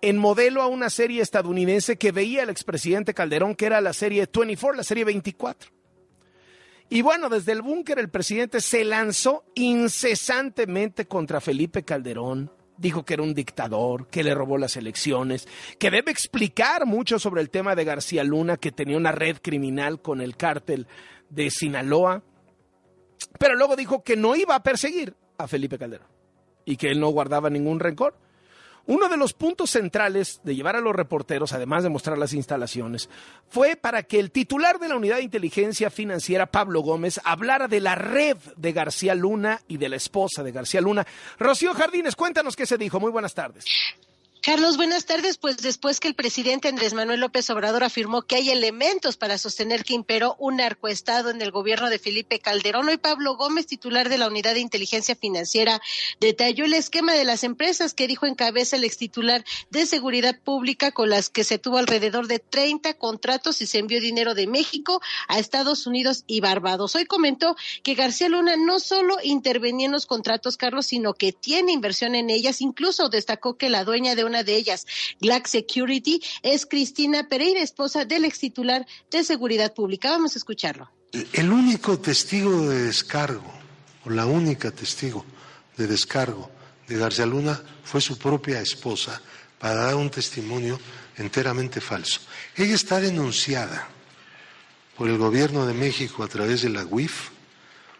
en 0.00 0.16
modelo 0.16 0.62
a 0.62 0.66
una 0.66 0.88
serie 0.88 1.20
estadounidense 1.20 1.98
que 1.98 2.10
veía 2.10 2.42
el 2.42 2.48
expresidente 2.48 3.12
Calderón, 3.12 3.54
que 3.54 3.66
era 3.66 3.82
la 3.82 3.92
serie 3.92 4.26
24, 4.34 4.78
la 4.78 4.82
serie 4.82 5.04
24. 5.04 5.70
Y 6.88 7.02
bueno, 7.02 7.28
desde 7.28 7.52
el 7.52 7.60
búnker 7.60 7.98
el 7.98 8.08
presidente 8.08 8.62
se 8.62 8.82
lanzó 8.82 9.44
incesantemente 9.54 11.06
contra 11.06 11.42
Felipe 11.42 11.84
Calderón. 11.84 12.50
Dijo 12.78 13.04
que 13.04 13.12
era 13.12 13.22
un 13.22 13.34
dictador, 13.34 14.06
que 14.06 14.24
le 14.24 14.34
robó 14.34 14.56
las 14.56 14.78
elecciones, 14.78 15.46
que 15.78 15.90
debe 15.90 16.10
explicar 16.10 16.86
mucho 16.86 17.18
sobre 17.18 17.42
el 17.42 17.50
tema 17.50 17.74
de 17.74 17.84
García 17.84 18.24
Luna, 18.24 18.56
que 18.56 18.72
tenía 18.72 18.96
una 18.96 19.12
red 19.12 19.36
criminal 19.42 20.00
con 20.00 20.22
el 20.22 20.34
cártel 20.34 20.86
de 21.28 21.50
Sinaloa. 21.50 22.22
Pero 23.38 23.54
luego 23.54 23.76
dijo 23.76 24.02
que 24.02 24.16
no 24.16 24.34
iba 24.34 24.54
a 24.54 24.62
perseguir 24.62 25.14
a 25.36 25.46
Felipe 25.46 25.76
Calderón 25.76 26.17
y 26.68 26.76
que 26.76 26.90
él 26.90 27.00
no 27.00 27.08
guardaba 27.08 27.50
ningún 27.50 27.80
rencor 27.80 28.14
uno 28.88 29.10
de 29.10 29.18
los 29.18 29.34
puntos 29.34 29.70
centrales 29.70 30.40
de 30.44 30.56
llevar 30.56 30.74
a 30.74 30.80
los 30.80 30.96
reporteros, 30.96 31.52
además 31.52 31.82
de 31.82 31.90
mostrar 31.90 32.16
las 32.16 32.32
instalaciones, 32.32 33.10
fue 33.50 33.76
para 33.76 34.02
que 34.02 34.18
el 34.18 34.30
titular 34.30 34.78
de 34.78 34.88
la 34.88 34.96
Unidad 34.96 35.16
de 35.16 35.24
Inteligencia 35.24 35.90
Financiera, 35.90 36.46
Pablo 36.46 36.80
Gómez, 36.80 37.20
hablara 37.22 37.68
de 37.68 37.80
la 37.80 37.96
red 37.96 38.38
de 38.56 38.72
García 38.72 39.14
Luna 39.14 39.60
y 39.68 39.76
de 39.76 39.90
la 39.90 39.96
esposa 39.96 40.42
de 40.42 40.52
García 40.52 40.80
Luna. 40.80 41.06
Rocío 41.38 41.74
Jardines, 41.74 42.16
cuéntanos 42.16 42.56
qué 42.56 42.64
se 42.64 42.78
dijo. 42.78 42.98
Muy 42.98 43.12
buenas 43.12 43.34
tardes. 43.34 43.66
Carlos, 44.40 44.76
buenas 44.76 45.04
tardes. 45.04 45.36
Pues 45.36 45.56
después 45.58 45.98
que 45.98 46.06
el 46.06 46.14
presidente 46.14 46.68
Andrés 46.68 46.94
Manuel 46.94 47.20
López 47.20 47.50
Obrador 47.50 47.82
afirmó 47.82 48.22
que 48.22 48.36
hay 48.36 48.50
elementos 48.50 49.16
para 49.16 49.36
sostener 49.36 49.84
que 49.84 49.94
imperó 49.94 50.36
un 50.38 50.56
narcoestado 50.56 51.30
en 51.30 51.42
el 51.42 51.50
gobierno 51.50 51.90
de 51.90 51.98
Felipe 51.98 52.38
Calderón, 52.38 52.88
hoy 52.88 52.98
Pablo 52.98 53.36
Gómez, 53.36 53.66
titular 53.66 54.08
de 54.08 54.16
la 54.16 54.28
Unidad 54.28 54.54
de 54.54 54.60
Inteligencia 54.60 55.16
Financiera, 55.16 55.80
detalló 56.20 56.64
el 56.64 56.74
esquema 56.74 57.14
de 57.14 57.24
las 57.24 57.42
empresas 57.42 57.94
que 57.94 58.06
dijo 58.06 58.26
en 58.26 58.36
cabeza 58.36 58.76
el 58.76 58.84
extitular 58.84 59.44
de 59.70 59.86
Seguridad 59.86 60.38
Pública 60.38 60.92
con 60.92 61.10
las 61.10 61.30
que 61.30 61.42
se 61.42 61.58
tuvo 61.58 61.78
alrededor 61.78 62.28
de 62.28 62.38
30 62.38 62.94
contratos 62.94 63.60
y 63.60 63.66
se 63.66 63.78
envió 63.78 64.00
dinero 64.00 64.34
de 64.34 64.46
México 64.46 65.02
a 65.26 65.40
Estados 65.40 65.86
Unidos 65.86 66.22
y 66.26 66.40
Barbados. 66.40 66.94
Hoy 66.94 67.06
comentó 67.06 67.56
que 67.82 67.94
García 67.94 68.28
Luna 68.28 68.54
no 68.56 68.78
solo 68.78 69.16
intervenía 69.22 69.86
en 69.86 69.92
los 69.92 70.06
contratos, 70.06 70.56
Carlos, 70.56 70.86
sino 70.86 71.14
que 71.14 71.32
tiene 71.32 71.72
inversión 71.72 72.14
en 72.14 72.30
ellas. 72.30 72.60
Incluso 72.60 73.08
destacó 73.08 73.56
que 73.56 73.68
la 73.68 73.84
dueña 73.84 74.14
de 74.14 74.27
una 74.28 74.44
de 74.44 74.56
ellas, 74.56 74.86
Black 75.20 75.46
Security, 75.46 76.22
es 76.42 76.66
Cristina 76.66 77.28
Pereira, 77.28 77.60
esposa 77.60 78.04
del 78.04 78.24
ex 78.24 78.38
titular 78.38 78.86
de 79.10 79.24
Seguridad 79.24 79.74
Pública. 79.74 80.10
Vamos 80.10 80.36
a 80.36 80.38
escucharlo. 80.38 80.90
El 81.32 81.50
único 81.50 81.98
testigo 81.98 82.68
de 82.68 82.84
descargo, 82.84 83.52
o 84.04 84.10
la 84.10 84.26
única 84.26 84.70
testigo 84.70 85.24
de 85.76 85.86
descargo 85.86 86.50
de 86.86 86.96
García 86.96 87.26
Luna 87.26 87.60
fue 87.82 88.00
su 88.00 88.18
propia 88.18 88.60
esposa 88.60 89.20
para 89.58 89.74
dar 89.74 89.94
un 89.96 90.10
testimonio 90.10 90.78
enteramente 91.16 91.80
falso. 91.80 92.20
Ella 92.56 92.74
está 92.74 93.00
denunciada 93.00 93.88
por 94.96 95.08
el 95.08 95.18
gobierno 95.18 95.66
de 95.66 95.74
México 95.74 96.22
a 96.22 96.28
través 96.28 96.62
de 96.62 96.70
la 96.70 96.84
UIF 96.84 97.30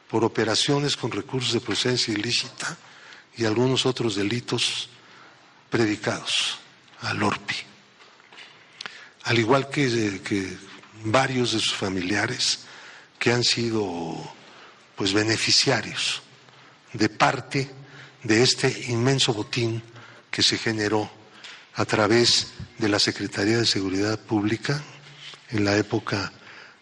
por 0.08 0.24
operaciones 0.24 0.96
con 0.96 1.10
recursos 1.10 1.52
de 1.52 1.60
procedencia 1.60 2.14
ilícita 2.14 2.76
y 3.36 3.44
algunos 3.44 3.86
otros 3.86 4.16
delitos 4.16 4.88
predicados 5.70 6.58
al 7.00 7.22
Orpi, 7.22 7.56
al 9.24 9.38
igual 9.38 9.68
que, 9.68 10.20
que 10.22 10.56
varios 11.04 11.52
de 11.52 11.60
sus 11.60 11.74
familiares 11.74 12.60
que 13.18 13.32
han 13.32 13.44
sido 13.44 14.16
pues 14.96 15.12
beneficiarios 15.12 16.22
de 16.92 17.08
parte 17.08 17.70
de 18.22 18.42
este 18.42 18.86
inmenso 18.88 19.32
botín 19.32 19.82
que 20.30 20.42
se 20.42 20.58
generó 20.58 21.10
a 21.74 21.84
través 21.84 22.48
de 22.78 22.88
la 22.88 22.98
Secretaría 22.98 23.58
de 23.58 23.66
Seguridad 23.66 24.18
Pública 24.18 24.82
en 25.50 25.64
la 25.64 25.76
época 25.76 26.32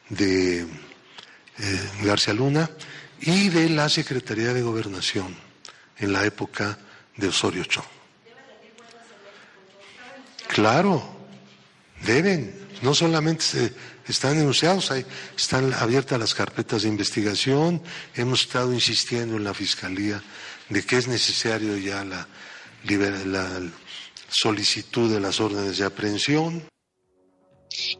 de 0.08 0.60
eh, 0.60 1.90
García 2.02 2.34
Luna 2.34 2.70
y 3.20 3.48
de 3.48 3.68
la 3.68 3.88
Secretaría 3.88 4.52
de 4.52 4.62
Gobernación 4.62 5.36
en 5.98 6.12
la 6.12 6.24
época 6.24 6.78
de 7.16 7.28
Osorio 7.28 7.64
Chong. 7.64 7.95
Claro, 10.48 11.02
deben. 12.04 12.66
No 12.82 12.94
solamente 12.94 13.72
están 14.06 14.36
denunciados, 14.36 14.92
están 15.36 15.72
abiertas 15.72 16.20
las 16.20 16.34
carpetas 16.34 16.82
de 16.82 16.88
investigación. 16.88 17.82
Hemos 18.14 18.42
estado 18.42 18.72
insistiendo 18.72 19.36
en 19.36 19.44
la 19.44 19.54
Fiscalía 19.54 20.22
de 20.68 20.82
que 20.82 20.98
es 20.98 21.08
necesario 21.08 21.76
ya 21.78 22.04
la 22.04 22.26
solicitud 24.28 25.12
de 25.12 25.20
las 25.20 25.40
órdenes 25.40 25.78
de 25.78 25.84
aprehensión. 25.84 26.64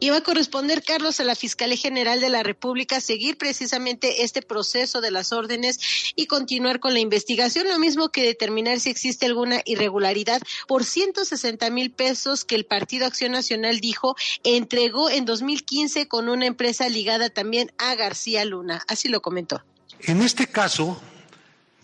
Y 0.00 0.10
va 0.10 0.18
a 0.18 0.22
corresponder, 0.22 0.82
Carlos, 0.82 1.20
a 1.20 1.24
la 1.24 1.34
Fiscalía 1.34 1.76
General 1.76 2.20
de 2.20 2.30
la 2.30 2.42
República 2.42 3.00
seguir 3.00 3.36
precisamente 3.36 4.24
este 4.24 4.42
proceso 4.42 5.00
de 5.00 5.10
las 5.10 5.32
órdenes 5.32 5.78
y 6.14 6.26
continuar 6.26 6.80
con 6.80 6.94
la 6.94 7.00
investigación, 7.00 7.68
lo 7.68 7.78
mismo 7.78 8.10
que 8.10 8.22
determinar 8.22 8.80
si 8.80 8.90
existe 8.90 9.26
alguna 9.26 9.60
irregularidad 9.64 10.40
por 10.66 10.84
160 10.84 11.68
mil 11.70 11.90
pesos 11.90 12.44
que 12.44 12.54
el 12.54 12.64
Partido 12.64 13.06
Acción 13.06 13.32
Nacional 13.32 13.80
dijo 13.80 14.16
entregó 14.44 15.10
en 15.10 15.24
2015 15.24 16.08
con 16.08 16.28
una 16.28 16.46
empresa 16.46 16.88
ligada 16.88 17.30
también 17.30 17.72
a 17.78 17.94
García 17.94 18.44
Luna. 18.44 18.82
Así 18.88 19.08
lo 19.08 19.20
comentó. 19.20 19.62
En 20.00 20.22
este 20.22 20.46
caso, 20.46 21.00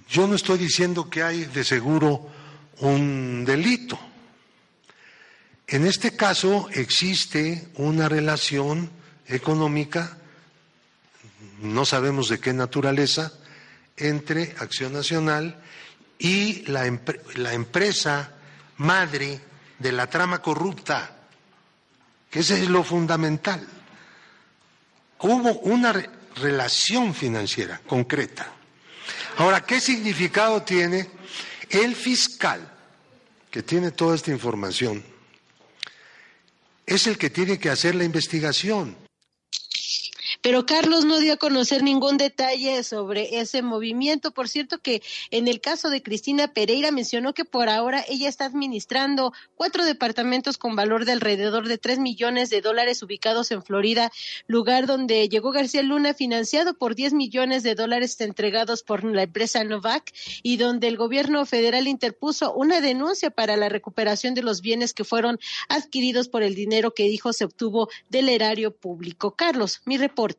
yo 0.08 0.26
no 0.26 0.34
estoy 0.34 0.58
diciendo 0.58 1.08
que 1.08 1.22
hay 1.22 1.44
de 1.44 1.64
seguro 1.64 2.26
un 2.80 3.44
delito. 3.44 3.98
En 5.66 5.86
este 5.86 6.14
caso 6.16 6.68
existe 6.72 7.68
una 7.76 8.08
relación 8.08 8.90
económica, 9.26 10.18
no 11.60 11.84
sabemos 11.84 12.28
de 12.28 12.40
qué 12.40 12.52
naturaleza, 12.52 13.32
entre 13.96 14.54
Acción 14.58 14.92
Nacional 14.92 15.60
y 16.18 16.62
la, 16.66 16.86
empresa 16.86 18.32
madre 18.78 19.40
de 19.78 19.92
la 19.92 20.08
trama 20.08 20.40
corrupta, 20.40 21.16
que 22.30 22.40
ese 22.40 22.62
es 22.62 22.68
lo 22.68 22.82
fundamental. 22.84 23.66
Hubo 25.20 25.60
una 25.60 25.92
relación 26.36 27.14
financiera 27.14 27.80
concreta. 27.86 28.46
Ahora, 29.38 29.60
¿qué 29.62 29.80
significado 29.80 30.62
tiene 30.62 31.08
el 31.70 31.94
fiscal 31.94 32.68
que 33.50 33.62
tiene 33.62 33.90
toda 33.92 34.16
esta 34.16 34.30
información? 34.30 35.11
Es 36.92 37.06
el 37.06 37.16
que 37.16 37.30
tiene 37.30 37.58
que 37.58 37.70
hacer 37.70 37.94
la 37.94 38.04
investigación 38.04 38.94
pero 40.42 40.66
Carlos 40.66 41.04
no 41.04 41.18
dio 41.18 41.34
a 41.34 41.36
conocer 41.36 41.84
ningún 41.84 42.16
detalle 42.16 42.82
sobre 42.82 43.38
ese 43.38 43.62
movimiento. 43.62 44.32
Por 44.32 44.48
cierto 44.48 44.78
que 44.78 45.00
en 45.30 45.46
el 45.46 45.60
caso 45.60 45.88
de 45.88 46.02
Cristina 46.02 46.48
Pereira 46.48 46.90
mencionó 46.90 47.32
que 47.32 47.44
por 47.44 47.68
ahora 47.68 48.04
ella 48.08 48.28
está 48.28 48.46
administrando 48.46 49.32
cuatro 49.54 49.84
departamentos 49.84 50.58
con 50.58 50.74
valor 50.74 51.04
de 51.04 51.12
alrededor 51.12 51.68
de 51.68 51.78
tres 51.78 52.00
millones 52.00 52.50
de 52.50 52.60
dólares 52.60 53.02
ubicados 53.04 53.52
en 53.52 53.62
Florida, 53.62 54.10
lugar 54.48 54.86
donde 54.86 55.28
llegó 55.28 55.52
García 55.52 55.82
Luna 55.82 56.12
financiado 56.12 56.74
por 56.74 56.96
diez 56.96 57.12
millones 57.12 57.62
de 57.62 57.76
dólares 57.76 58.20
entregados 58.20 58.82
por 58.82 59.04
la 59.04 59.22
empresa 59.22 59.62
Novak 59.62 60.12
y 60.42 60.56
donde 60.56 60.88
el 60.88 60.96
gobierno 60.96 61.46
federal 61.46 61.86
interpuso 61.86 62.52
una 62.52 62.80
denuncia 62.80 63.30
para 63.30 63.56
la 63.56 63.68
recuperación 63.68 64.34
de 64.34 64.42
los 64.42 64.60
bienes 64.60 64.92
que 64.92 65.04
fueron 65.04 65.38
adquiridos 65.68 66.28
por 66.28 66.42
el 66.42 66.56
dinero 66.56 66.94
que 66.94 67.04
dijo 67.04 67.32
se 67.32 67.44
obtuvo 67.44 67.88
del 68.08 68.28
erario 68.28 68.74
público. 68.74 69.36
Carlos, 69.36 69.82
mi 69.84 69.98
reporte. 69.98 70.31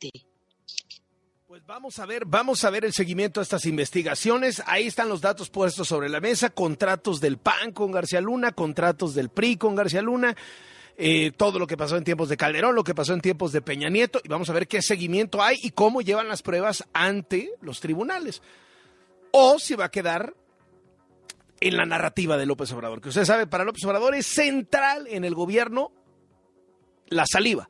Pues 1.53 1.63
vamos 1.67 1.99
a 1.99 2.07
ver, 2.07 2.25
vamos 2.25 2.63
a 2.63 2.71
ver 2.71 2.83
el 2.83 2.93
seguimiento 2.93 3.39
a 3.39 3.43
estas 3.43 3.65
investigaciones. 3.67 4.63
Ahí 4.65 4.87
están 4.87 5.07
los 5.07 5.21
datos 5.21 5.51
puestos 5.51 5.87
sobre 5.87 6.09
la 6.09 6.19
mesa, 6.19 6.49
contratos 6.49 7.21
del 7.21 7.37
PAN 7.37 7.73
con 7.73 7.91
García 7.91 8.21
Luna, 8.21 8.53
contratos 8.53 9.13
del 9.13 9.29
PRI 9.29 9.57
con 9.57 9.75
García 9.75 10.01
Luna. 10.01 10.35
Eh, 10.97 11.31
todo 11.31 11.59
lo 11.59 11.67
que 11.67 11.77
pasó 11.77 11.95
en 11.95 12.03
tiempos 12.03 12.29
de 12.29 12.37
Calderón, 12.37 12.73
lo 12.73 12.83
que 12.83 12.95
pasó 12.95 13.13
en 13.13 13.21
tiempos 13.21 13.51
de 13.51 13.61
Peña 13.61 13.89
Nieto, 13.89 14.19
y 14.23 14.29
vamos 14.29 14.49
a 14.49 14.53
ver 14.53 14.67
qué 14.67 14.81
seguimiento 14.81 15.43
hay 15.43 15.57
y 15.61 15.71
cómo 15.71 16.01
llevan 16.01 16.27
las 16.27 16.41
pruebas 16.41 16.85
ante 16.93 17.51
los 17.61 17.79
tribunales. 17.79 18.41
O 19.31 19.59
si 19.59 19.75
va 19.75 19.85
a 19.85 19.91
quedar 19.91 20.33
en 21.59 21.77
la 21.77 21.85
narrativa 21.85 22.37
de 22.37 22.45
López 22.45 22.71
Obrador, 22.71 22.99
que 22.99 23.09
usted 23.09 23.25
sabe, 23.25 23.47
para 23.47 23.63
López 23.63 23.83
Obrador 23.85 24.15
es 24.15 24.27
central 24.27 25.07
en 25.07 25.23
el 25.23 25.35
gobierno 25.35 25.91
la 27.07 27.25
saliva. 27.25 27.69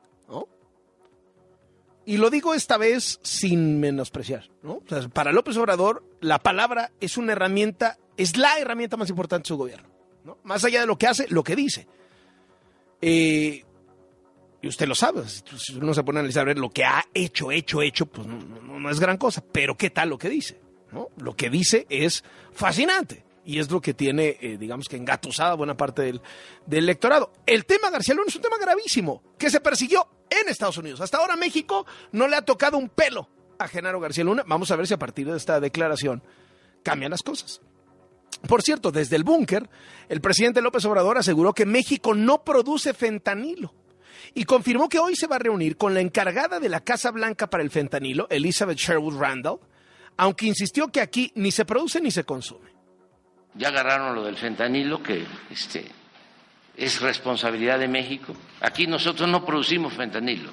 Y 2.06 2.18
lo 2.18 2.30
digo 2.30 2.54
esta 2.54 2.76
vez 2.76 3.18
sin 3.22 3.80
menospreciar, 3.80 4.50
¿no? 4.62 4.80
para 5.12 5.32
López 5.32 5.56
Obrador, 5.56 6.04
la 6.20 6.38
palabra 6.38 6.92
es 7.00 7.16
una 7.16 7.32
herramienta, 7.32 7.98
es 8.16 8.36
la 8.36 8.58
herramienta 8.58 8.96
más 8.96 9.08
importante 9.08 9.44
de 9.44 9.48
su 9.48 9.56
gobierno, 9.56 9.88
¿no? 10.24 10.38
Más 10.44 10.64
allá 10.64 10.80
de 10.80 10.86
lo 10.86 10.98
que 10.98 11.06
hace, 11.06 11.26
lo 11.28 11.42
que 11.42 11.56
dice. 11.56 11.86
Eh, 13.00 13.64
y 14.60 14.68
usted 14.68 14.86
lo 14.86 14.94
sabe, 14.94 15.22
si 15.28 15.76
uno 15.76 15.94
se 15.94 16.02
pone 16.02 16.18
a 16.18 16.20
analizar 16.20 16.44
ver 16.44 16.58
lo 16.58 16.70
que 16.70 16.84
ha 16.84 17.04
hecho, 17.14 17.50
hecho, 17.50 17.80
hecho, 17.80 18.06
pues 18.06 18.26
no, 18.26 18.90
es 18.90 19.00
gran 19.00 19.16
cosa. 19.16 19.42
Pero 19.52 19.76
¿qué 19.76 19.90
tal 19.90 20.10
lo 20.10 20.18
que 20.18 20.28
dice? 20.28 20.60
¿no? 20.92 21.08
Lo 21.16 21.34
que 21.34 21.48
dice 21.48 21.86
es 21.88 22.22
fascinante 22.52 23.24
y 23.44 23.58
es 23.58 23.70
lo 23.70 23.80
que 23.80 23.94
tiene, 23.94 24.36
eh, 24.40 24.56
digamos 24.58 24.88
que 24.88 24.96
engatusada 24.96 25.54
buena 25.54 25.76
parte 25.76 26.02
del, 26.02 26.20
del, 26.66 26.84
electorado. 26.84 27.32
El 27.46 27.66
tema 27.66 27.90
García 27.90 28.14
Luna 28.14 28.26
es 28.28 28.36
un 28.36 28.42
tema 28.42 28.58
gravísimo 28.58 29.22
que 29.38 29.50
se 29.50 29.60
persiguió 29.60 30.06
en 30.30 30.48
Estados 30.48 30.78
Unidos. 30.78 31.00
Hasta 31.00 31.18
ahora 31.18 31.36
México 31.36 31.86
no 32.12 32.26
le 32.28 32.36
ha 32.36 32.42
tocado 32.42 32.78
un 32.78 32.88
pelo 32.88 33.28
a 33.58 33.68
Genaro 33.68 34.00
García 34.00 34.24
Luna. 34.24 34.44
Vamos 34.46 34.70
a 34.70 34.76
ver 34.76 34.86
si 34.86 34.94
a 34.94 34.98
partir 34.98 35.30
de 35.30 35.36
esta 35.36 35.60
declaración 35.60 36.22
cambian 36.82 37.10
las 37.10 37.22
cosas. 37.22 37.60
Por 38.48 38.62
cierto, 38.62 38.90
desde 38.90 39.16
el 39.16 39.24
búnker, 39.24 39.68
el 40.08 40.20
presidente 40.20 40.60
López 40.60 40.84
Obrador 40.84 41.16
aseguró 41.18 41.54
que 41.54 41.64
México 41.66 42.14
no 42.14 42.44
produce 42.44 42.92
fentanilo 42.92 43.72
y 44.34 44.44
confirmó 44.44 44.88
que 44.88 44.98
hoy 44.98 45.16
se 45.16 45.26
va 45.26 45.36
a 45.36 45.38
reunir 45.38 45.76
con 45.76 45.94
la 45.94 46.00
encargada 46.00 46.60
de 46.60 46.68
la 46.68 46.80
Casa 46.80 47.10
Blanca 47.10 47.48
para 47.48 47.62
el 47.62 47.70
fentanilo, 47.70 48.26
Elizabeth 48.30 48.78
Sherwood 48.78 49.18
Randall, 49.18 49.60
aunque 50.16 50.46
insistió 50.46 50.88
que 50.88 51.00
aquí 51.00 51.32
ni 51.36 51.50
se 51.50 51.64
produce 51.64 52.00
ni 52.00 52.10
se 52.10 52.24
consume. 52.24 52.73
Ya 53.54 53.68
agarraron 53.68 54.14
lo 54.14 54.24
del 54.24 54.36
fentanilo, 54.36 55.02
que 55.02 55.24
este, 55.50 55.90
es 56.76 57.00
responsabilidad 57.00 57.78
de 57.78 57.88
México. 57.88 58.34
Aquí 58.60 58.86
nosotros 58.86 59.28
no 59.28 59.44
producimos 59.44 59.92
fentanilo 59.92 60.50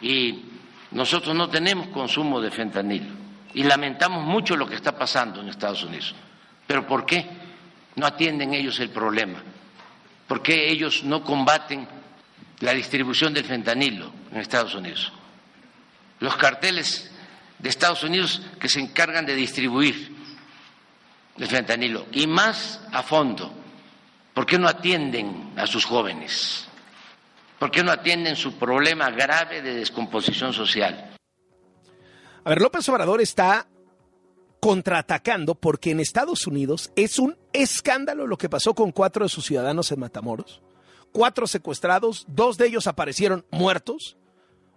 y 0.00 0.42
nosotros 0.90 1.34
no 1.34 1.48
tenemos 1.48 1.88
consumo 1.88 2.40
de 2.40 2.50
fentanilo 2.50 3.22
y 3.54 3.62
lamentamos 3.64 4.24
mucho 4.24 4.56
lo 4.56 4.66
que 4.66 4.74
está 4.74 4.96
pasando 4.96 5.40
en 5.40 5.48
Estados 5.48 5.84
Unidos. 5.84 6.14
Pero 6.66 6.86
¿por 6.86 7.06
qué 7.06 7.26
no 7.96 8.06
atienden 8.06 8.54
ellos 8.54 8.80
el 8.80 8.90
problema? 8.90 9.42
¿Por 10.26 10.42
qué 10.42 10.70
ellos 10.70 11.04
no 11.04 11.22
combaten 11.22 11.86
la 12.60 12.72
distribución 12.72 13.34
del 13.34 13.44
fentanilo 13.44 14.12
en 14.32 14.38
Estados 14.38 14.74
Unidos? 14.74 15.12
Los 16.20 16.36
carteles 16.36 17.10
de 17.58 17.68
Estados 17.68 18.02
Unidos 18.02 18.42
que 18.58 18.68
se 18.68 18.80
encargan 18.80 19.26
de 19.26 19.34
distribuir 19.34 20.21
el 21.38 21.46
fentanilo 21.46 22.06
y 22.12 22.26
más 22.26 22.80
a 22.92 23.02
fondo 23.02 23.62
¿Por 24.34 24.46
qué 24.46 24.58
no 24.58 24.66
atienden 24.66 25.52
a 25.56 25.66
sus 25.66 25.84
jóvenes? 25.84 26.66
¿Por 27.58 27.70
qué 27.70 27.82
no 27.82 27.92
atienden 27.92 28.34
su 28.34 28.54
problema 28.54 29.10
grave 29.10 29.62
de 29.62 29.74
descomposición 29.74 30.52
social? 30.52 31.16
A 32.44 32.48
ver, 32.48 32.60
López 32.60 32.88
Obrador 32.88 33.20
está 33.20 33.68
contraatacando 34.58 35.54
porque 35.54 35.90
en 35.90 36.00
Estados 36.00 36.46
Unidos 36.46 36.92
es 36.96 37.18
un 37.18 37.36
escándalo 37.52 38.26
lo 38.26 38.38
que 38.38 38.48
pasó 38.48 38.74
con 38.74 38.90
cuatro 38.90 39.24
de 39.24 39.28
sus 39.28 39.44
ciudadanos 39.44 39.92
en 39.92 40.00
Matamoros. 40.00 40.62
Cuatro 41.12 41.46
secuestrados, 41.46 42.24
dos 42.26 42.56
de 42.56 42.68
ellos 42.68 42.86
aparecieron 42.86 43.44
muertos, 43.50 44.16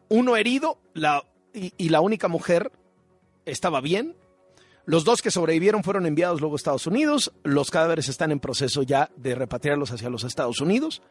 uno 0.09 0.35
herido 0.35 0.79
y, 1.53 1.73
y 1.77 1.89
la 1.89 2.01
única 2.01 2.27
mujer 2.27 2.71
estaba 3.45 3.79
bien, 3.79 4.17
los 4.85 5.03
dos 5.03 5.21
que 5.21 5.31
sobrevivieron 5.31 5.83
fueron 5.83 6.05
enviados 6.05 6.41
luego 6.41 6.55
a 6.55 6.57
Estados 6.57 6.85
Unidos. 6.87 7.33
Los 7.43 7.71
cadáveres 7.71 8.07
están 8.07 8.31
en 8.31 8.39
proceso 8.39 8.83
ya 8.83 9.09
de 9.15 9.33
repatriarlos 9.33 9.91
hacia 9.91 10.09
los 10.09 10.23
Estados 10.23 10.61
Unidos. 10.61 11.01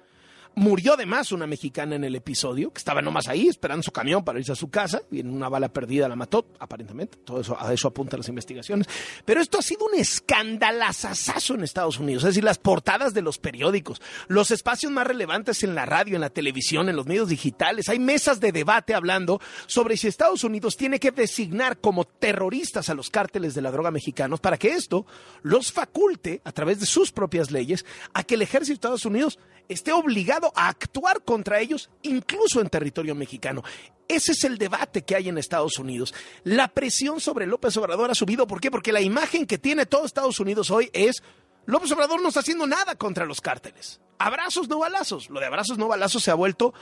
Murió 0.56 0.94
además 0.94 1.32
una 1.32 1.46
mexicana 1.46 1.96
en 1.96 2.04
el 2.04 2.14
episodio, 2.14 2.72
que 2.72 2.78
estaba 2.78 3.02
nomás 3.02 3.26
ahí 3.28 3.48
esperando 3.48 3.82
su 3.82 3.90
camión 3.90 4.24
para 4.24 4.38
irse 4.38 4.52
a 4.52 4.56
su 4.56 4.70
casa 4.70 5.02
y 5.10 5.20
en 5.20 5.30
una 5.30 5.48
bala 5.48 5.68
perdida 5.68 6.08
la 6.08 6.14
mató, 6.14 6.46
aparentemente. 6.60 7.18
Todo 7.24 7.40
eso, 7.40 7.56
a 7.58 7.72
eso 7.72 7.88
apuntan 7.88 8.20
las 8.20 8.28
investigaciones. 8.28 8.86
Pero 9.24 9.40
esto 9.40 9.58
ha 9.58 9.62
sido 9.62 9.86
un 9.86 9.98
escandalazazazo 9.98 11.54
en 11.54 11.64
Estados 11.64 11.98
Unidos. 11.98 12.22
Es 12.22 12.28
decir, 12.28 12.44
las 12.44 12.58
portadas 12.58 13.14
de 13.14 13.22
los 13.22 13.38
periódicos, 13.38 14.00
los 14.28 14.52
espacios 14.52 14.92
más 14.92 15.06
relevantes 15.06 15.64
en 15.64 15.74
la 15.74 15.86
radio, 15.86 16.14
en 16.14 16.20
la 16.20 16.30
televisión, 16.30 16.88
en 16.88 16.96
los 16.96 17.06
medios 17.06 17.28
digitales. 17.28 17.88
Hay 17.88 17.98
mesas 17.98 18.38
de 18.38 18.52
debate 18.52 18.94
hablando 18.94 19.40
sobre 19.66 19.96
si 19.96 20.06
Estados 20.06 20.44
Unidos 20.44 20.76
tiene 20.76 21.00
que 21.00 21.10
designar 21.10 21.78
como 21.78 22.04
terroristas 22.04 22.88
a 22.88 22.94
los 22.94 23.10
cárteles 23.10 23.54
de 23.54 23.62
la 23.62 23.72
droga 23.72 23.90
mexicanos 23.90 24.40
para 24.40 24.56
que 24.56 24.68
esto 24.68 25.06
los 25.42 25.72
faculte, 25.72 26.40
a 26.44 26.52
través 26.52 26.80
de 26.80 26.86
sus 26.86 27.10
propias 27.10 27.50
leyes, 27.50 27.84
a 28.12 28.22
que 28.22 28.34
el 28.34 28.42
ejército 28.42 28.72
de 28.72 28.74
Estados 28.74 29.04
Unidos 29.04 29.38
esté 29.68 29.92
obligado 29.92 30.52
a 30.54 30.68
actuar 30.68 31.22
contra 31.22 31.60
ellos, 31.60 31.90
incluso 32.02 32.60
en 32.60 32.68
territorio 32.68 33.14
mexicano. 33.14 33.62
Ese 34.08 34.32
es 34.32 34.44
el 34.44 34.58
debate 34.58 35.02
que 35.02 35.16
hay 35.16 35.28
en 35.28 35.38
Estados 35.38 35.78
Unidos. 35.78 36.14
La 36.42 36.68
presión 36.68 37.20
sobre 37.20 37.46
López 37.46 37.76
Obrador 37.76 38.10
ha 38.10 38.14
subido. 38.14 38.46
¿Por 38.46 38.60
qué? 38.60 38.70
Porque 38.70 38.92
la 38.92 39.00
imagen 39.00 39.46
que 39.46 39.58
tiene 39.58 39.86
todo 39.86 40.04
Estados 40.04 40.40
Unidos 40.40 40.70
hoy 40.70 40.90
es 40.92 41.22
López 41.66 41.90
Obrador 41.92 42.20
no 42.20 42.28
está 42.28 42.40
haciendo 42.40 42.66
nada 42.66 42.94
contra 42.96 43.24
los 43.24 43.40
cárteles. 43.40 44.00
Abrazos, 44.18 44.68
no 44.68 44.78
balazos. 44.78 45.30
Lo 45.30 45.40
de 45.40 45.46
abrazos, 45.46 45.78
no 45.78 45.88
balazos 45.88 46.22
se 46.22 46.30
ha 46.30 46.34
vuelto 46.34 46.74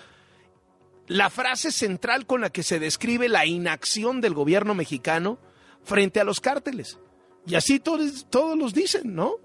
la 1.07 1.31
frase 1.31 1.71
central 1.71 2.27
con 2.27 2.41
la 2.41 2.51
que 2.51 2.63
se 2.63 2.79
describe 2.79 3.29
la 3.29 3.47
inacción 3.47 4.21
del 4.21 4.35
gobierno 4.35 4.75
mexicano 4.75 5.39
frente 5.85 6.21
a 6.21 6.25
los 6.25 6.41
cárteles. 6.41 6.99
Y 7.47 7.55
así 7.55 7.81
todos, 7.81 8.27
todos 8.31 8.57
los 8.57 8.73
dicen, 8.73 9.15
¿no? 9.15 9.37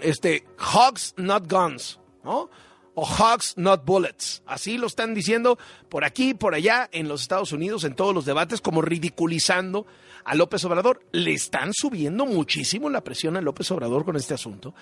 Este, 0.00 0.44
hogs, 0.58 1.14
not 1.16 1.50
guns. 1.50 2.00
¿No? 2.24 2.50
o 2.94 3.02
Hogs 3.02 3.54
Not 3.56 3.84
Bullets. 3.84 4.42
Así 4.46 4.78
lo 4.78 4.86
están 4.86 5.14
diciendo 5.14 5.58
por 5.88 6.04
aquí, 6.04 6.34
por 6.34 6.54
allá, 6.54 6.88
en 6.92 7.08
los 7.08 7.22
Estados 7.22 7.52
Unidos, 7.52 7.84
en 7.84 7.94
todos 7.94 8.14
los 8.14 8.24
debates, 8.24 8.60
como 8.60 8.82
ridiculizando 8.82 9.86
a 10.24 10.34
López 10.34 10.64
Obrador. 10.64 11.04
Le 11.12 11.32
están 11.32 11.72
subiendo 11.74 12.24
muchísimo 12.26 12.88
la 12.88 13.02
presión 13.02 13.36
a 13.36 13.40
López 13.40 13.70
Obrador 13.70 14.04
con 14.04 14.16
este 14.16 14.34
asunto. 14.34 14.74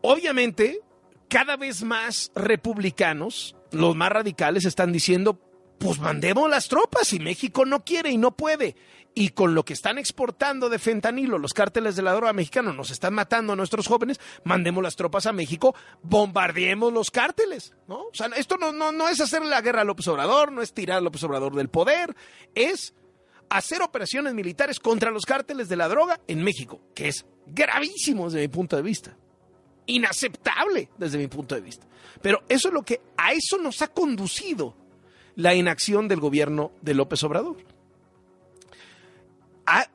Obviamente, 0.00 0.80
cada 1.28 1.56
vez 1.56 1.82
más 1.82 2.30
republicanos, 2.34 3.56
los 3.72 3.96
más 3.96 4.10
radicales, 4.10 4.64
están 4.64 4.92
diciendo, 4.92 5.38
pues 5.82 5.98
mandemos 5.98 6.48
las 6.48 6.68
tropas 6.68 7.12
y 7.12 7.18
México 7.18 7.64
no 7.64 7.84
quiere 7.84 8.10
y 8.10 8.16
no 8.16 8.36
puede. 8.36 8.76
Y 9.14 9.30
con 9.30 9.54
lo 9.54 9.64
que 9.64 9.72
están 9.72 9.98
exportando 9.98 10.70
de 10.70 10.78
fentanilo 10.78 11.38
los 11.38 11.52
cárteles 11.52 11.96
de 11.96 12.02
la 12.02 12.12
droga 12.12 12.32
mexicana 12.32 12.72
nos 12.72 12.90
están 12.90 13.14
matando 13.14 13.52
a 13.52 13.56
nuestros 13.56 13.88
jóvenes, 13.88 14.20
mandemos 14.44 14.82
las 14.82 14.94
tropas 14.94 15.26
a 15.26 15.32
México, 15.32 15.74
bombardeemos 16.02 16.92
los 16.92 17.10
cárteles. 17.10 17.74
¿no? 17.88 18.04
O 18.04 18.14
sea, 18.14 18.28
esto 18.36 18.56
no, 18.58 18.72
no, 18.72 18.92
no 18.92 19.08
es 19.08 19.20
hacer 19.20 19.44
la 19.44 19.60
guerra 19.60 19.80
a 19.80 19.84
López 19.84 20.06
Obrador, 20.06 20.52
no 20.52 20.62
es 20.62 20.72
tirar 20.72 20.98
a 20.98 21.00
López 21.00 21.24
Obrador 21.24 21.56
del 21.56 21.68
poder, 21.68 22.14
es 22.54 22.94
hacer 23.50 23.82
operaciones 23.82 24.34
militares 24.34 24.78
contra 24.78 25.10
los 25.10 25.26
cárteles 25.26 25.68
de 25.68 25.76
la 25.76 25.88
droga 25.88 26.20
en 26.28 26.44
México, 26.44 26.80
que 26.94 27.08
es 27.08 27.26
gravísimo 27.46 28.26
desde 28.26 28.40
mi 28.40 28.48
punto 28.48 28.76
de 28.76 28.82
vista. 28.82 29.16
Inaceptable 29.86 30.90
desde 30.96 31.18
mi 31.18 31.26
punto 31.26 31.56
de 31.56 31.60
vista. 31.60 31.86
Pero 32.22 32.44
eso 32.48 32.68
es 32.68 32.74
lo 32.74 32.84
que 32.84 33.00
a 33.16 33.32
eso 33.32 33.58
nos 33.58 33.82
ha 33.82 33.88
conducido 33.88 34.76
la 35.36 35.54
inacción 35.54 36.08
del 36.08 36.20
gobierno 36.20 36.72
de 36.82 36.94
López 36.94 37.22
Obrador. 37.24 37.56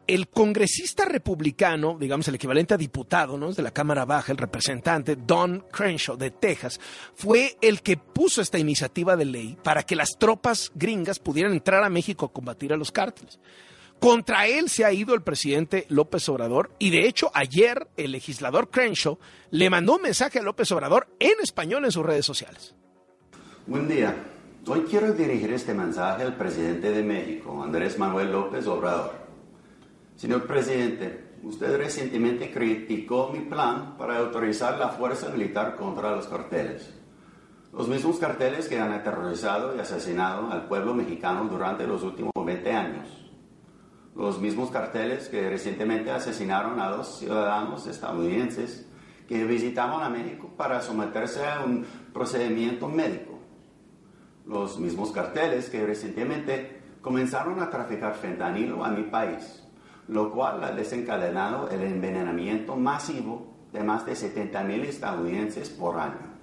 el 0.08 0.30
congresista 0.30 1.06
republicano, 1.06 1.98
digamos 2.00 2.28
el 2.28 2.36
equivalente 2.36 2.74
a 2.74 2.78
diputado 2.78 3.38
¿no? 3.38 3.52
de 3.52 3.62
la 3.62 3.72
Cámara 3.72 4.06
Baja, 4.06 4.32
el 4.32 4.38
representante 4.38 5.18
Don 5.18 5.66
Crenshaw 5.72 6.16
de 6.16 6.32
Texas, 6.32 6.80
fue 7.14 7.58
el 7.62 7.82
que 7.82 7.98
puso 7.98 8.42
esta 8.42 8.58
iniciativa 8.58 9.18
de 9.18 9.26
ley 9.26 9.58
para 9.64 9.84
que 9.84 9.96
las 9.96 10.18
tropas 10.18 10.72
gringas 10.74 11.20
pudieran 11.20 11.52
entrar 11.52 11.84
a 11.84 11.90
México 11.90 12.26
a 12.26 12.32
combatir 12.32 12.72
a 12.72 12.78
los 12.78 12.92
cárteles. 12.92 13.40
Contra 14.00 14.48
él 14.48 14.70
se 14.70 14.86
ha 14.86 14.94
ido 14.94 15.16
el 15.16 15.24
presidente 15.24 15.86
López 15.90 16.30
Obrador 16.30 16.72
y 16.80 16.92
de 16.92 17.08
hecho 17.08 17.32
ayer 17.34 17.88
el 17.98 18.12
legislador 18.12 18.70
Crenshaw 18.70 19.18
le 19.50 19.70
mandó 19.70 19.96
un 19.96 20.04
mensaje 20.04 20.40
a 20.40 20.44
López 20.44 20.72
Obrador 20.72 21.08
en 21.20 21.34
español 21.42 21.84
en 21.84 21.92
sus 21.92 22.06
redes 22.06 22.26
sociales. 22.26 22.76
Buen 23.66 23.88
día. 23.88 24.16
Hoy 24.70 24.82
quiero 24.82 25.14
dirigir 25.14 25.54
este 25.54 25.74
mensaje 25.74 26.24
al 26.24 26.36
presidente 26.36 26.92
de 26.92 27.02
México, 27.02 27.64
Andrés 27.64 27.98
Manuel 27.98 28.34
López 28.34 28.68
Obrador. 28.68 29.14
Señor 30.18 30.46
presidente, 30.46 31.38
usted 31.42 31.78
recientemente 31.78 32.52
criticó 32.52 33.30
mi 33.32 33.40
plan 33.40 33.96
para 33.98 34.18
autorizar 34.18 34.78
la 34.78 34.90
fuerza 34.90 35.30
militar 35.30 35.78
contra 35.78 36.12
los 36.12 36.28
carteles. 36.28 36.94
Los 37.72 37.88
mismos 37.88 38.18
carteles 38.18 38.68
que 38.68 38.78
han 38.78 38.92
aterrorizado 38.92 39.74
y 39.74 39.80
asesinado 39.80 40.52
al 40.52 40.68
pueblo 40.68 40.94
mexicano 40.94 41.46
durante 41.46 41.88
los 41.88 42.04
últimos 42.04 42.34
20 42.36 42.70
años. 42.74 43.08
Los 44.18 44.42
mismos 44.42 44.70
carteles 44.70 45.30
que 45.30 45.50
recientemente 45.50 46.12
asesinaron 46.12 46.78
a 46.82 46.90
dos 46.90 47.20
ciudadanos 47.20 47.88
estadounidenses 47.88 48.86
que 49.30 49.46
visitaban 49.46 50.04
a 50.04 50.10
México 50.10 50.50
para 50.58 50.82
someterse 50.82 51.46
a 51.46 51.64
un 51.64 51.86
procedimiento 52.12 52.90
médico 52.90 53.37
los 54.48 54.80
mismos 54.80 55.12
carteles 55.12 55.70
que 55.70 55.86
recientemente 55.86 56.82
comenzaron 57.02 57.60
a 57.60 57.70
traficar 57.70 58.16
fentanilo 58.16 58.84
a 58.84 58.90
mi 58.90 59.04
país, 59.04 59.64
lo 60.08 60.32
cual 60.32 60.64
ha 60.64 60.72
desencadenado 60.72 61.70
el 61.70 61.82
envenenamiento 61.82 62.76
masivo 62.76 63.48
de 63.74 63.84
más 63.84 64.06
de 64.06 64.14
70.000 64.14 64.86
estadounidenses 64.86 65.70
por 65.70 66.00
año. 66.00 66.38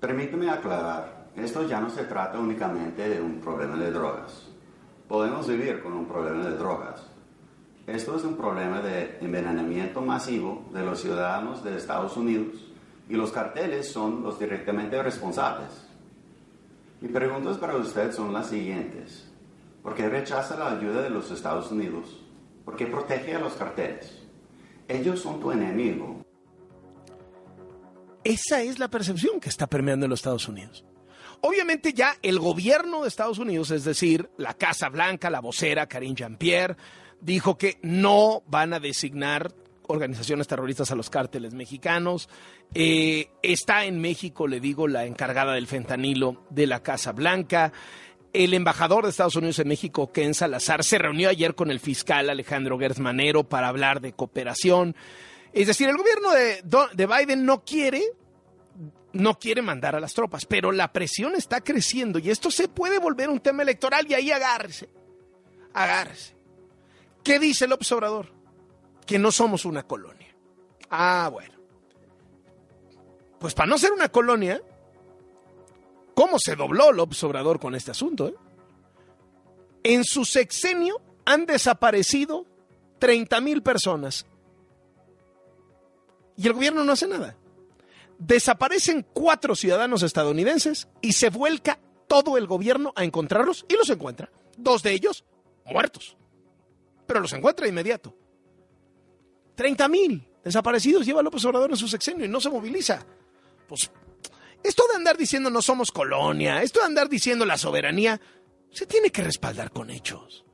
Permíteme 0.00 0.50
aclarar, 0.50 1.28
esto 1.36 1.66
ya 1.66 1.80
no 1.80 1.90
se 1.90 2.04
trata 2.04 2.38
únicamente 2.38 3.08
de 3.08 3.20
un 3.20 3.40
problema 3.40 3.76
de 3.76 3.90
drogas. 3.90 4.48
Podemos 5.08 5.46
vivir 5.46 5.82
con 5.82 5.92
un 5.92 6.06
problema 6.06 6.44
de 6.44 6.56
drogas. 6.56 7.06
Esto 7.86 8.16
es 8.16 8.24
un 8.24 8.36
problema 8.36 8.80
de 8.80 9.18
envenenamiento 9.20 10.00
masivo 10.00 10.64
de 10.72 10.84
los 10.84 11.00
ciudadanos 11.00 11.62
de 11.62 11.76
Estados 11.76 12.16
Unidos 12.16 12.66
y 13.08 13.14
los 13.14 13.30
carteles 13.30 13.90
son 13.92 14.24
los 14.24 14.40
directamente 14.40 15.00
responsables. 15.00 15.85
Mi 17.00 17.08
preguntas 17.08 17.58
para 17.58 17.76
usted 17.76 18.12
son 18.12 18.32
las 18.32 18.48
siguientes. 18.48 19.26
¿Por 19.82 19.94
qué 19.94 20.08
rechaza 20.08 20.56
la 20.56 20.78
ayuda 20.78 21.02
de 21.02 21.10
los 21.10 21.30
Estados 21.30 21.70
Unidos? 21.70 22.24
¿Por 22.64 22.76
qué 22.76 22.86
protege 22.86 23.34
a 23.34 23.38
los 23.38 23.52
carteles? 23.52 24.22
Ellos 24.88 25.20
son 25.20 25.40
tu 25.40 25.52
enemigo. 25.52 26.24
Esa 28.24 28.62
es 28.62 28.78
la 28.78 28.88
percepción 28.88 29.38
que 29.38 29.48
está 29.48 29.66
permeando 29.66 30.06
en 30.06 30.10
los 30.10 30.20
Estados 30.20 30.48
Unidos. 30.48 30.84
Obviamente 31.42 31.92
ya 31.92 32.16
el 32.22 32.38
gobierno 32.38 33.02
de 33.02 33.08
Estados 33.08 33.38
Unidos, 33.38 33.70
es 33.70 33.84
decir, 33.84 34.30
la 34.36 34.54
Casa 34.54 34.88
Blanca, 34.88 35.30
la 35.30 35.40
vocera 35.40 35.86
Karine 35.86 36.16
Jean-Pierre, 36.16 36.76
dijo 37.20 37.56
que 37.56 37.78
no 37.82 38.42
van 38.48 38.72
a 38.72 38.80
designar 38.80 39.54
organizaciones 39.88 40.46
terroristas 40.46 40.90
a 40.90 40.94
los 40.94 41.10
cárteles 41.10 41.54
mexicanos. 41.54 42.28
Eh, 42.74 43.28
está 43.42 43.84
en 43.84 44.00
México, 44.00 44.46
le 44.46 44.60
digo, 44.60 44.88
la 44.88 45.04
encargada 45.04 45.54
del 45.54 45.66
fentanilo 45.66 46.44
de 46.50 46.66
la 46.66 46.82
Casa 46.82 47.12
Blanca. 47.12 47.72
El 48.32 48.52
embajador 48.54 49.04
de 49.04 49.10
Estados 49.10 49.36
Unidos 49.36 49.58
en 49.60 49.68
México, 49.68 50.12
Ken 50.12 50.34
Salazar, 50.34 50.84
se 50.84 50.98
reunió 50.98 51.28
ayer 51.30 51.54
con 51.54 51.70
el 51.70 51.80
fiscal 51.80 52.28
Alejandro 52.28 52.78
Gertz 52.78 52.98
Manero 52.98 53.44
para 53.44 53.68
hablar 53.68 54.00
de 54.00 54.12
cooperación. 54.12 54.94
Es 55.52 55.68
decir, 55.68 55.88
el 55.88 55.96
gobierno 55.96 56.30
de, 56.32 56.62
de 56.92 57.06
Biden 57.06 57.46
no 57.46 57.64
quiere, 57.64 58.02
no 59.14 59.38
quiere 59.38 59.62
mandar 59.62 59.96
a 59.96 60.00
las 60.00 60.12
tropas, 60.12 60.44
pero 60.44 60.70
la 60.70 60.92
presión 60.92 61.34
está 61.34 61.62
creciendo 61.62 62.18
y 62.18 62.28
esto 62.28 62.50
se 62.50 62.68
puede 62.68 62.98
volver 62.98 63.30
un 63.30 63.40
tema 63.40 63.62
electoral 63.62 64.06
y 64.06 64.14
ahí 64.14 64.30
agárrese, 64.30 64.90
agárrese. 65.72 66.36
¿Qué 67.24 67.38
dice 67.38 67.64
el 67.64 67.72
observador? 67.72 68.35
Que 69.06 69.18
no 69.18 69.30
somos 69.30 69.64
una 69.64 69.84
colonia. 69.84 70.34
Ah, 70.90 71.30
bueno. 71.32 71.54
Pues 73.38 73.54
para 73.54 73.68
no 73.68 73.78
ser 73.78 73.92
una 73.92 74.08
colonia, 74.08 74.60
¿cómo 76.14 76.38
se 76.38 76.56
dobló 76.56 76.92
López 76.92 77.22
Obrador 77.24 77.60
con 77.60 77.74
este 77.74 77.92
asunto? 77.92 78.28
Eh? 78.28 78.34
En 79.84 80.04
su 80.04 80.24
sexenio 80.24 81.00
han 81.24 81.46
desaparecido 81.46 82.46
30 82.98 83.40
mil 83.40 83.62
personas. 83.62 84.26
Y 86.36 86.46
el 86.46 86.54
gobierno 86.54 86.84
no 86.84 86.92
hace 86.92 87.06
nada. 87.06 87.36
Desaparecen 88.18 89.06
cuatro 89.12 89.54
ciudadanos 89.54 90.02
estadounidenses 90.02 90.88
y 91.00 91.12
se 91.12 91.30
vuelca 91.30 91.78
todo 92.08 92.38
el 92.38 92.46
gobierno 92.46 92.92
a 92.96 93.04
encontrarlos 93.04 93.66
y 93.68 93.74
los 93.74 93.90
encuentra. 93.90 94.30
Dos 94.56 94.82
de 94.82 94.92
ellos 94.92 95.24
muertos. 95.66 96.16
Pero 97.06 97.20
los 97.20 97.32
encuentra 97.32 97.64
de 97.64 97.70
inmediato. 97.70 98.14
30 99.56 99.88
mil 99.88 100.28
desaparecidos 100.44 101.04
lleva 101.04 101.22
López 101.22 101.44
Obrador 101.44 101.70
en 101.70 101.76
su 101.76 101.88
sexenio 101.88 102.24
y 102.24 102.28
no 102.28 102.40
se 102.40 102.50
moviliza. 102.50 103.04
Pues 103.68 103.90
esto 104.62 104.84
de 104.88 104.96
andar 104.96 105.16
diciendo 105.16 105.50
no 105.50 105.60
somos 105.60 105.90
colonia, 105.90 106.62
esto 106.62 106.80
de 106.80 106.86
andar 106.86 107.08
diciendo 107.08 107.44
la 107.44 107.58
soberanía, 107.58 108.20
se 108.70 108.86
tiene 108.86 109.10
que 109.10 109.22
respaldar 109.22 109.70
con 109.70 109.90
hechos. 109.90 110.44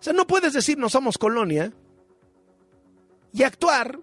O 0.00 0.02
sea, 0.02 0.12
no 0.12 0.26
puedes 0.26 0.52
decir 0.52 0.78
no 0.78 0.88
somos 0.88 1.16
colonia 1.16 1.72
y 3.32 3.44
actuar 3.44 4.00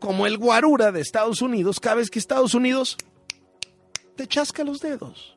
como 0.00 0.26
el 0.26 0.38
guarura 0.38 0.90
de 0.90 1.00
Estados 1.00 1.40
Unidos 1.40 1.78
cada 1.78 1.96
vez 1.96 2.10
que 2.10 2.18
Estados 2.18 2.54
Unidos 2.54 2.96
te 4.16 4.26
chasca 4.26 4.64
los 4.64 4.80
dedos. 4.80 5.35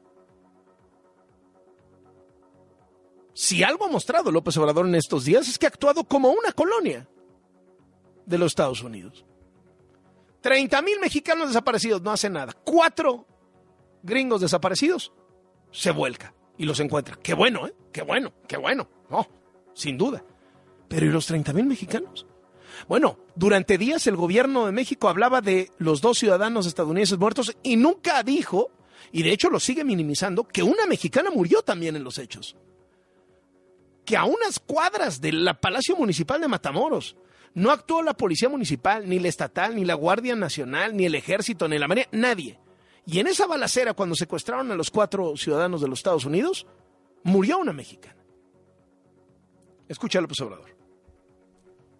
Si 3.39 3.63
algo 3.63 3.85
ha 3.85 3.87
mostrado 3.87 4.31
López 4.31 4.57
Obrador 4.57 4.85
en 4.85 4.95
estos 4.95 5.23
días 5.23 5.47
es 5.47 5.57
que 5.57 5.65
ha 5.65 5.69
actuado 5.69 6.03
como 6.03 6.29
una 6.29 6.51
colonia 6.51 7.07
de 8.25 8.37
los 8.37 8.51
Estados 8.51 8.83
Unidos. 8.83 9.23
30 10.41 10.81
mil 10.81 10.99
mexicanos 10.99 11.47
desaparecidos, 11.47 12.01
no 12.01 12.11
hace 12.11 12.29
nada. 12.29 12.51
Cuatro 12.65 13.25
gringos 14.03 14.41
desaparecidos, 14.41 15.13
se 15.71 15.91
vuelca 15.91 16.33
y 16.57 16.65
los 16.65 16.81
encuentra. 16.81 17.17
Qué 17.23 17.33
bueno, 17.33 17.65
¿eh? 17.65 17.73
Qué 17.93 18.01
bueno, 18.01 18.33
qué 18.45 18.57
bueno. 18.57 18.89
No, 19.09 19.25
sin 19.73 19.97
duda. 19.97 20.21
Pero 20.89 21.05
¿y 21.05 21.09
los 21.09 21.25
30 21.25 21.53
mil 21.53 21.65
mexicanos? 21.65 22.27
Bueno, 22.89 23.19
durante 23.35 23.77
días 23.77 24.05
el 24.07 24.17
gobierno 24.17 24.65
de 24.65 24.73
México 24.73 25.07
hablaba 25.07 25.39
de 25.39 25.71
los 25.77 26.01
dos 26.01 26.19
ciudadanos 26.19 26.65
estadounidenses 26.65 27.17
muertos 27.17 27.55
y 27.63 27.77
nunca 27.77 28.21
dijo, 28.21 28.69
y 29.13 29.23
de 29.23 29.31
hecho 29.31 29.49
lo 29.49 29.61
sigue 29.61 29.85
minimizando, 29.85 30.45
que 30.45 30.61
una 30.61 30.85
mexicana 30.87 31.31
murió 31.31 31.61
también 31.61 31.95
en 31.95 32.03
los 32.03 32.17
hechos 32.17 32.57
que 34.09 34.17
a 34.17 34.25
unas 34.25 34.57
cuadras 34.57 35.21
del 35.21 35.47
Palacio 35.61 35.95
Municipal 35.95 36.41
de 36.41 36.47
Matamoros 36.47 37.15
no 37.53 37.69
actuó 37.69 38.01
la 38.01 38.15
Policía 38.15 38.49
Municipal, 38.49 39.07
ni 39.07 39.19
la 39.19 39.27
Estatal, 39.27 39.75
ni 39.75 39.85
la 39.85 39.93
Guardia 39.93 40.35
Nacional, 40.35 40.97
ni 40.97 41.05
el 41.05 41.13
Ejército, 41.13 41.67
ni 41.67 41.77
la 41.77 41.87
Marina, 41.87 42.07
nadie. 42.11 42.59
Y 43.05 43.19
en 43.19 43.27
esa 43.27 43.45
balacera, 43.45 43.93
cuando 43.93 44.15
secuestraron 44.15 44.71
a 44.71 44.75
los 44.75 44.89
cuatro 44.89 45.37
ciudadanos 45.37 45.81
de 45.81 45.89
los 45.89 45.99
Estados 45.99 46.25
Unidos, 46.25 46.65
murió 47.21 47.59
una 47.59 47.71
mexicana. 47.71 48.17
Escucha 49.87 50.19
López 50.19 50.41
Obrador. 50.41 50.78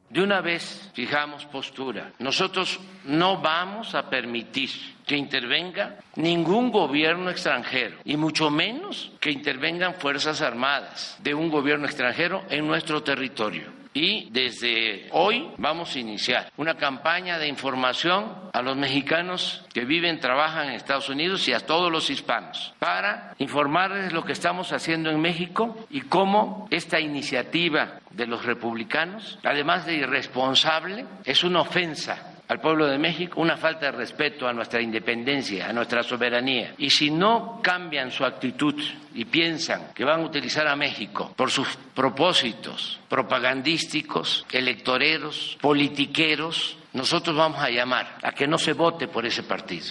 De 0.10 0.22
una 0.22 0.42
vez 0.42 0.90
fijamos 0.94 1.46
postura. 1.46 2.12
Nosotros 2.20 2.80
no 3.06 3.40
vamos 3.42 3.96
a 3.96 4.10
permitir 4.10 4.70
que 5.06 5.16
intervenga 5.16 5.98
ningún 6.16 6.72
gobierno 6.72 7.30
extranjero 7.30 7.98
y 8.04 8.18
mucho 8.18 8.50
menos 8.50 9.12
que 9.20 9.32
intervengan 9.32 9.96
fuerzas 9.96 10.42
armadas 10.42 11.18
de 11.24 11.34
un 11.34 11.50
gobierno 11.50 11.86
extranjero 11.86 12.44
en 12.50 12.68
nuestro 12.68 13.02
territorio. 13.02 13.79
Y 13.94 14.30
desde 14.30 15.10
hoy 15.12 15.50
vamos 15.58 15.96
a 15.96 16.00
iniciar 16.00 16.52
una 16.58 16.76
campaña 16.76 17.40
de 17.40 17.48
información 17.48 18.50
a 18.54 18.62
los 18.62 18.78
mexicanos 18.78 19.66
que 19.74 19.86
viven, 19.86 20.20
trabajan 20.20 20.68
en 20.70 20.76
Estados 20.76 21.10
Unidos 21.10 21.48
y 21.48 21.54
a 21.54 21.60
todos 21.60 21.92
los 21.92 22.10
hispanos 22.10 22.74
para 22.78 23.34
informarles 23.40 24.14
lo 24.14 24.24
que 24.24 24.34
estamos 24.34 24.72
haciendo 24.74 25.10
en 25.10 25.20
México 25.20 25.88
y 25.90 26.02
cómo 26.02 26.68
esta 26.70 27.00
iniciativa 27.00 28.00
de 28.12 28.28
los 28.28 28.46
republicanos, 28.46 29.40
además 29.44 29.86
de 29.86 29.96
irresponsable, 29.96 31.06
es 31.26 31.44
una 31.44 31.62
ofensa 31.62 32.29
al 32.50 32.60
pueblo 32.60 32.88
de 32.88 32.98
México 32.98 33.40
una 33.40 33.58
falta 33.58 33.86
de 33.86 33.92
respeto 33.92 34.48
a 34.48 34.54
nuestra 34.54 34.82
independencia, 34.82 35.70
a 35.70 35.74
nuestra 35.74 36.02
soberanía. 36.02 36.74
Y 36.80 36.90
si 36.90 37.12
no 37.12 37.62
cambian 37.62 38.12
su 38.12 38.26
actitud 38.26 38.74
y 39.14 39.26
piensan 39.26 39.94
que 39.94 40.04
van 40.04 40.22
a 40.22 40.26
utilizar 40.26 40.68
a 40.68 40.76
México 40.76 41.32
por 41.38 41.52
sus 41.52 41.68
propósitos 41.94 43.00
propagandísticos, 43.08 44.48
electoreros, 44.52 45.60
politiqueros, 45.62 46.78
nosotros 46.94 47.36
vamos 47.36 47.60
a 47.62 47.70
llamar 47.70 48.18
a 48.24 48.32
que 48.32 48.48
no 48.48 48.58
se 48.58 48.74
vote 48.74 49.08
por 49.08 49.28
ese 49.28 49.44
partido. 49.44 49.90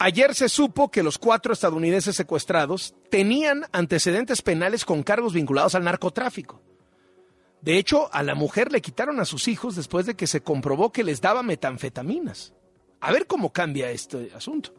Ayer 0.00 0.34
se 0.34 0.48
supo 0.48 0.90
que 0.90 1.04
los 1.04 1.18
cuatro 1.18 1.52
estadounidenses 1.52 2.16
secuestrados 2.16 2.94
tenían 3.10 3.66
antecedentes 3.70 4.42
penales 4.42 4.84
con 4.84 5.04
cargos 5.04 5.34
vinculados 5.34 5.76
al 5.76 5.84
narcotráfico. 5.84 6.60
De 7.62 7.76
hecho, 7.76 8.12
a 8.12 8.22
la 8.22 8.34
mujer 8.34 8.72
le 8.72 8.80
quitaron 8.80 9.20
a 9.20 9.24
sus 9.24 9.48
hijos 9.48 9.76
después 9.76 10.06
de 10.06 10.14
que 10.14 10.26
se 10.26 10.42
comprobó 10.42 10.92
que 10.92 11.04
les 11.04 11.20
daba 11.20 11.42
metanfetaminas. 11.42 12.54
A 13.00 13.12
ver 13.12 13.26
cómo 13.26 13.52
cambia 13.52 13.90
este 13.90 14.30
asunto. 14.34 14.74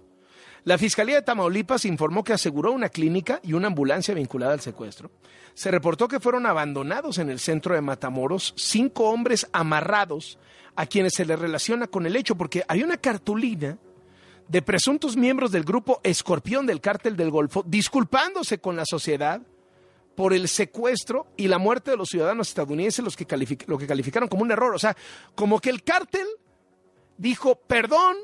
La 0.64 0.78
Fiscalía 0.78 1.16
de 1.16 1.22
Tamaulipas 1.24 1.86
informó 1.86 2.24
que 2.24 2.34
aseguró 2.34 2.72
una 2.72 2.90
clínica 2.90 3.40
y 3.44 3.54
una 3.54 3.68
ambulancia 3.68 4.14
vinculada 4.14 4.54
al 4.54 4.62
secuestro. 4.62 5.10
Se 5.56 5.72
reportó 5.72 6.08
que 6.08 6.20
fueron 6.20 6.46
abandonados 6.46 7.18
en 7.18 7.32
el 7.32 7.40
centro 7.40 7.74
de 7.74 7.82
Matamoros 7.82 8.54
cinco 8.58 9.10
hombres 9.10 9.48
amarrados 9.54 10.38
a 10.76 10.86
quienes 10.86 11.14
se 11.16 11.26
les 11.26 11.40
relaciona 11.40 11.88
con 11.88 12.06
el 12.06 12.16
hecho, 12.16 12.36
porque 12.36 12.64
hay 12.68 12.84
una 12.84 12.98
cartulina 12.98 13.80
de 14.48 14.62
presuntos 14.62 15.18
miembros 15.18 15.52
del 15.52 15.64
grupo 15.64 16.00
Escorpión 16.04 16.68
del 16.68 16.82
Cártel 16.82 17.16
del 17.16 17.32
Golfo 17.32 17.64
disculpándose 17.66 18.60
con 18.60 18.76
la 18.76 18.86
sociedad 18.86 19.42
por 20.16 20.34
el 20.34 20.48
secuestro 20.48 21.28
y 21.38 21.48
la 21.48 21.58
muerte 21.58 21.92
de 21.92 21.98
los 21.98 22.10
ciudadanos 22.10 22.50
estadounidenses, 22.50 23.04
los 23.04 23.16
que 23.16 23.26
lo 23.68 23.78
que 23.78 23.88
calificaron 23.88 24.30
como 24.30 24.44
un 24.44 24.52
error. 24.52 24.76
O 24.76 24.80
sea, 24.80 24.96
como 25.36 25.60
que 25.60 25.70
el 25.70 25.84
cártel 25.84 26.28
dijo, 27.18 27.56
perdón, 27.56 28.18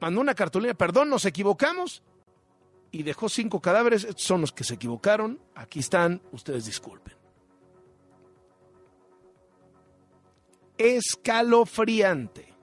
mandó 0.00 0.20
una 0.20 0.34
cartulina, 0.34 0.74
perdón, 0.74 1.10
nos 1.10 1.24
equivocamos, 1.24 2.02
y 2.90 3.02
dejó 3.02 3.28
cinco 3.28 3.60
cadáveres, 3.60 4.06
son 4.16 4.40
los 4.40 4.52
que 4.52 4.64
se 4.64 4.74
equivocaron, 4.74 5.40
aquí 5.54 5.80
están, 5.80 6.22
ustedes 6.32 6.64
disculpen. 6.64 7.14
Escalofriante. 10.78 12.54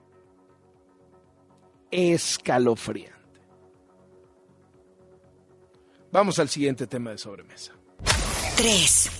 Escalofriante. 1.90 3.14
Vamos 6.10 6.38
al 6.38 6.48
siguiente 6.48 6.86
tema 6.86 7.10
de 7.10 7.18
sobremesa. 7.18 7.74
3. 8.56 9.10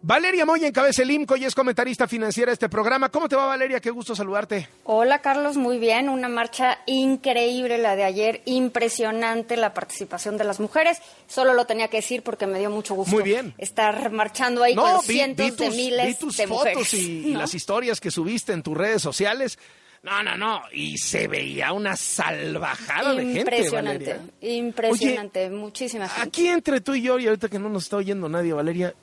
Valeria 0.00 0.46
Moya 0.46 0.68
encabeza 0.68 1.02
el 1.02 1.10
IMCO 1.10 1.36
y 1.36 1.44
es 1.44 1.54
comentarista 1.54 2.06
financiera 2.08 2.50
de 2.50 2.54
este 2.54 2.68
programa. 2.68 3.10
¿Cómo 3.10 3.28
te 3.28 3.36
va, 3.36 3.46
Valeria? 3.46 3.80
Qué 3.80 3.90
gusto 3.90 4.14
saludarte. 4.14 4.68
Hola, 4.84 5.20
Carlos. 5.20 5.56
Muy 5.56 5.78
bien. 5.78 6.08
Una 6.08 6.28
marcha 6.28 6.78
increíble 6.86 7.76
la 7.78 7.94
de 7.96 8.04
ayer. 8.04 8.40
Impresionante 8.46 9.56
la 9.56 9.74
participación 9.74 10.38
de 10.38 10.44
las 10.44 10.60
mujeres. 10.60 10.98
Solo 11.26 11.52
lo 11.52 11.66
tenía 11.66 11.88
que 11.88 11.98
decir 11.98 12.22
porque 12.22 12.46
me 12.46 12.58
dio 12.58 12.70
mucho 12.70 12.94
gusto 12.94 13.12
Muy 13.14 13.24
bien. 13.24 13.54
estar 13.58 14.10
marchando 14.10 14.62
ahí 14.62 14.74
con 14.74 15.02
cientos 15.02 15.56
de 15.56 15.70
miles 15.70 16.06
vi 16.06 16.14
tus 16.14 16.36
de 16.36 16.46
fotos 16.46 16.64
mujeres. 16.76 16.94
y, 16.94 16.98
y 17.28 17.34
las 17.34 17.52
historias 17.54 18.00
que 18.00 18.10
subiste 18.10 18.52
en 18.52 18.62
tus 18.62 18.76
redes 18.76 19.02
sociales. 19.02 19.58
No, 20.02 20.22
no, 20.22 20.36
no. 20.36 20.62
Y 20.72 20.96
se 20.98 21.28
veía 21.28 21.72
una 21.72 21.96
salvajada 21.96 23.14
de 23.14 23.24
gente, 23.24 23.40
Impresionante, 23.40 24.16
impresionante, 24.40 25.50
muchísima 25.50 26.08
gente. 26.08 26.28
Aquí 26.28 26.48
entre 26.48 26.80
tú 26.80 26.94
y 26.94 27.02
yo, 27.02 27.18
y 27.18 27.26
ahorita 27.26 27.48
que 27.48 27.58
no 27.58 27.68
nos 27.68 27.84
está 27.84 27.96
oyendo 27.96 28.28
nadie, 28.28 28.52
Valeria, 28.52 28.94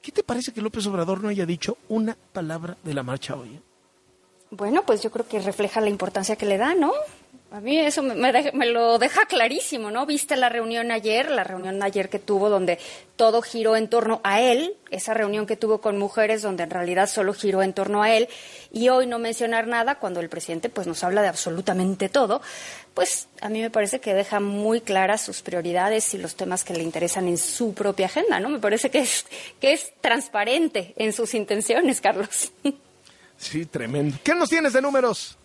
¿qué 0.00 0.12
te 0.12 0.22
parece 0.22 0.52
que 0.52 0.60
López 0.60 0.86
Obrador 0.86 1.22
no 1.22 1.28
haya 1.28 1.44
dicho 1.44 1.78
una 1.88 2.16
palabra 2.32 2.76
de 2.84 2.94
la 2.94 3.02
marcha 3.02 3.34
hoy? 3.36 3.60
Bueno, 4.50 4.82
pues 4.86 5.02
yo 5.02 5.10
creo 5.10 5.26
que 5.28 5.40
refleja 5.40 5.80
la 5.80 5.90
importancia 5.90 6.36
que 6.36 6.46
le 6.46 6.56
da, 6.56 6.74
¿no? 6.74 6.92
A 7.50 7.60
mí 7.60 7.78
eso 7.78 8.02
me, 8.02 8.14
me 8.14 8.66
lo 8.66 8.98
deja 8.98 9.24
clarísimo, 9.24 9.90
¿no? 9.90 10.04
Viste 10.04 10.36
la 10.36 10.50
reunión 10.50 10.90
ayer, 10.90 11.30
la 11.30 11.44
reunión 11.44 11.82
ayer 11.82 12.10
que 12.10 12.18
tuvo 12.18 12.50
donde 12.50 12.78
todo 13.16 13.40
giró 13.40 13.74
en 13.74 13.88
torno 13.88 14.20
a 14.22 14.42
él, 14.42 14.76
esa 14.90 15.14
reunión 15.14 15.46
que 15.46 15.56
tuvo 15.56 15.80
con 15.80 15.96
mujeres 15.96 16.42
donde 16.42 16.64
en 16.64 16.70
realidad 16.70 17.08
solo 17.08 17.32
giró 17.32 17.62
en 17.62 17.72
torno 17.72 18.02
a 18.02 18.14
él, 18.14 18.28
y 18.70 18.90
hoy 18.90 19.06
no 19.06 19.18
mencionar 19.18 19.66
nada 19.66 19.94
cuando 19.94 20.20
el 20.20 20.28
presidente 20.28 20.68
pues 20.68 20.86
nos 20.86 21.02
habla 21.02 21.22
de 21.22 21.28
absolutamente 21.28 22.10
todo, 22.10 22.42
pues 22.92 23.28
a 23.40 23.48
mí 23.48 23.62
me 23.62 23.70
parece 23.70 23.98
que 23.98 24.12
deja 24.12 24.40
muy 24.40 24.82
claras 24.82 25.22
sus 25.22 25.40
prioridades 25.40 26.12
y 26.12 26.18
los 26.18 26.36
temas 26.36 26.64
que 26.64 26.74
le 26.74 26.82
interesan 26.82 27.28
en 27.28 27.38
su 27.38 27.72
propia 27.72 28.06
agenda, 28.06 28.40
¿no? 28.40 28.50
Me 28.50 28.58
parece 28.58 28.90
que 28.90 28.98
es, 28.98 29.24
que 29.58 29.72
es 29.72 29.94
transparente 30.02 30.92
en 30.96 31.14
sus 31.14 31.32
intenciones, 31.32 32.02
Carlos. 32.02 32.52
Sí, 33.38 33.64
tremendo. 33.66 34.18
¿Qué 34.22 34.34
nos 34.34 34.50
tienes 34.50 34.72
de 34.72 34.82
números? 34.82 35.38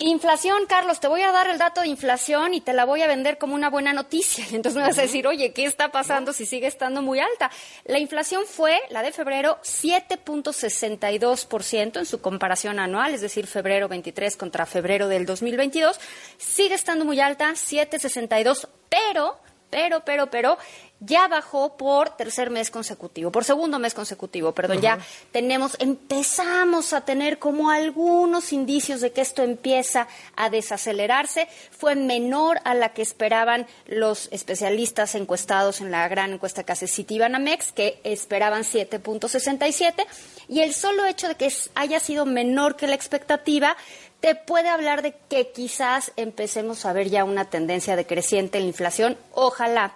Inflación, 0.00 0.66
Carlos, 0.68 1.00
te 1.00 1.08
voy 1.08 1.22
a 1.22 1.32
dar 1.32 1.48
el 1.48 1.58
dato 1.58 1.80
de 1.80 1.88
inflación 1.88 2.54
y 2.54 2.60
te 2.60 2.72
la 2.72 2.84
voy 2.84 3.02
a 3.02 3.08
vender 3.08 3.36
como 3.36 3.56
una 3.56 3.68
buena 3.68 3.92
noticia. 3.92 4.44
Y 4.48 4.54
entonces 4.54 4.80
me 4.80 4.86
vas 4.86 4.96
a 4.98 5.02
decir, 5.02 5.26
oye, 5.26 5.52
¿qué 5.52 5.64
está 5.64 5.90
pasando 5.90 6.32
si 6.32 6.46
sigue 6.46 6.68
estando 6.68 7.02
muy 7.02 7.18
alta? 7.18 7.50
La 7.84 7.98
inflación 7.98 8.44
fue, 8.46 8.78
la 8.90 9.02
de 9.02 9.10
febrero, 9.10 9.58
7.62% 9.62 11.98
en 11.98 12.06
su 12.06 12.20
comparación 12.20 12.78
anual, 12.78 13.12
es 13.12 13.22
decir, 13.22 13.48
febrero 13.48 13.88
23 13.88 14.36
contra 14.36 14.66
febrero 14.66 15.08
del 15.08 15.26
2022. 15.26 15.98
Sigue 16.36 16.76
estando 16.76 17.04
muy 17.04 17.18
alta, 17.18 17.50
7.62, 17.50 18.68
pero 18.88 19.40
pero, 19.70 20.00
pero, 20.04 20.30
pero, 20.30 20.58
ya 21.00 21.28
bajó 21.28 21.76
por 21.76 22.10
tercer 22.16 22.50
mes 22.50 22.70
consecutivo, 22.70 23.30
por 23.30 23.44
segundo 23.44 23.78
mes 23.78 23.94
consecutivo, 23.94 24.52
perdón, 24.52 24.80
ya 24.80 24.98
tenemos, 25.30 25.76
empezamos 25.78 26.92
a 26.92 27.02
tener 27.02 27.38
como 27.38 27.70
algunos 27.70 28.52
indicios 28.52 29.00
de 29.00 29.12
que 29.12 29.20
esto 29.20 29.42
empieza 29.42 30.08
a 30.34 30.50
desacelerarse. 30.50 31.48
Fue 31.70 31.94
menor 31.94 32.58
a 32.64 32.74
la 32.74 32.88
que 32.94 33.02
esperaban 33.02 33.66
los 33.86 34.28
especialistas 34.32 35.14
encuestados 35.14 35.80
en 35.80 35.92
la 35.92 36.08
gran 36.08 36.32
encuesta 36.32 36.64
que 36.64 36.72
hace 36.72 36.88
Citibanamex, 36.88 37.72
que 37.72 38.00
esperaban 38.02 38.64
7.67, 38.64 40.04
y 40.48 40.60
el 40.60 40.74
solo 40.74 41.06
hecho 41.06 41.28
de 41.28 41.36
que 41.36 41.52
haya 41.74 42.00
sido 42.00 42.26
menor 42.26 42.74
que 42.74 42.88
la 42.88 42.94
expectativa 42.94 43.76
te 44.20 44.34
puede 44.34 44.68
hablar 44.68 45.02
de 45.02 45.14
que 45.28 45.50
quizás 45.52 46.12
empecemos 46.16 46.84
a 46.84 46.92
ver 46.92 47.08
ya 47.08 47.24
una 47.24 47.50
tendencia 47.50 47.96
decreciente 47.96 48.58
en 48.58 48.64
la 48.64 48.68
inflación. 48.68 49.16
Ojalá. 49.32 49.94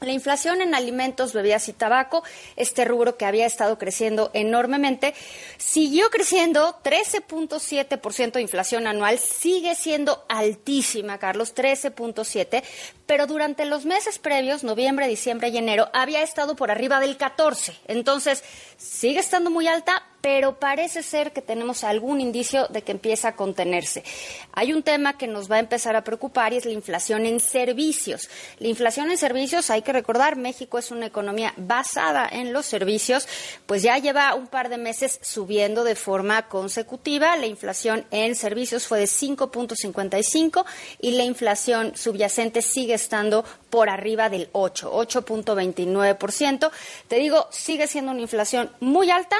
La 0.00 0.12
inflación 0.12 0.60
en 0.60 0.76
alimentos, 0.76 1.32
bebidas 1.32 1.68
y 1.68 1.72
tabaco, 1.72 2.22
este 2.54 2.84
rubro 2.84 3.16
que 3.16 3.24
había 3.24 3.46
estado 3.46 3.78
creciendo 3.78 4.30
enormemente, 4.32 5.12
siguió 5.56 6.08
creciendo 6.10 6.80
13.7% 6.84 8.30
de 8.30 8.40
inflación 8.40 8.86
anual, 8.86 9.18
sigue 9.18 9.74
siendo 9.74 10.24
altísima, 10.28 11.18
Carlos, 11.18 11.52
13.7%, 11.52 12.62
pero 13.06 13.26
durante 13.26 13.64
los 13.64 13.86
meses 13.86 14.20
previos, 14.20 14.62
noviembre, 14.62 15.08
diciembre 15.08 15.48
y 15.48 15.58
enero, 15.58 15.88
había 15.92 16.22
estado 16.22 16.54
por 16.54 16.70
arriba 16.70 17.00
del 17.00 17.18
14%. 17.18 17.74
Entonces, 17.88 18.44
sigue 18.76 19.18
estando 19.18 19.50
muy 19.50 19.66
alta, 19.66 20.06
pero 20.20 20.58
parece 20.58 21.02
ser 21.02 21.32
que 21.32 21.42
tenemos 21.42 21.84
algún 21.84 22.20
indicio 22.20 22.66
de 22.68 22.82
que 22.82 22.92
empieza 22.92 23.28
a 23.28 23.36
contenerse. 23.36 24.04
Hay 24.52 24.72
un 24.72 24.82
tema 24.82 25.16
que 25.16 25.26
nos 25.26 25.50
va 25.50 25.56
a 25.56 25.60
empezar 25.60 25.96
a 25.96 26.04
preocupar 26.04 26.52
y 26.52 26.56
es 26.56 26.64
la 26.64 26.72
inflación 26.72 27.26
en 27.26 27.40
servicios. 27.40 28.28
La 28.58 28.68
inflación 28.68 29.10
en 29.10 29.18
servicios, 29.18 29.70
hay 29.70 29.82
que 29.82 29.92
recordar, 29.92 30.36
México 30.36 30.78
es 30.78 30.90
una 30.90 31.06
economía 31.06 31.54
basada 31.56 32.28
en 32.30 32.52
los 32.52 32.66
servicios, 32.66 33.28
pues 33.66 33.82
ya 33.82 33.98
lleva 33.98 34.34
un 34.34 34.46
par 34.46 34.68
de 34.68 34.78
meses 34.78 35.18
subiendo 35.22 35.84
de 35.84 35.94
forma 35.94 36.48
consecutiva. 36.48 37.36
La 37.36 37.46
inflación 37.46 38.04
en 38.10 38.34
servicios 38.34 38.86
fue 38.86 38.98
de 39.00 39.06
5.55 39.06 40.64
y 41.00 41.12
la 41.12 41.24
inflación 41.24 41.96
subyacente 41.96 42.62
sigue 42.62 42.94
estando 42.94 43.44
por 43.70 43.88
arriba 43.88 44.28
del 44.28 44.48
8, 44.52 44.92
8.29%. 44.92 46.70
Te 47.06 47.16
digo, 47.16 47.46
sigue 47.50 47.86
siendo 47.86 48.12
una 48.12 48.20
inflación 48.20 48.70
muy 48.80 49.10
alta 49.10 49.36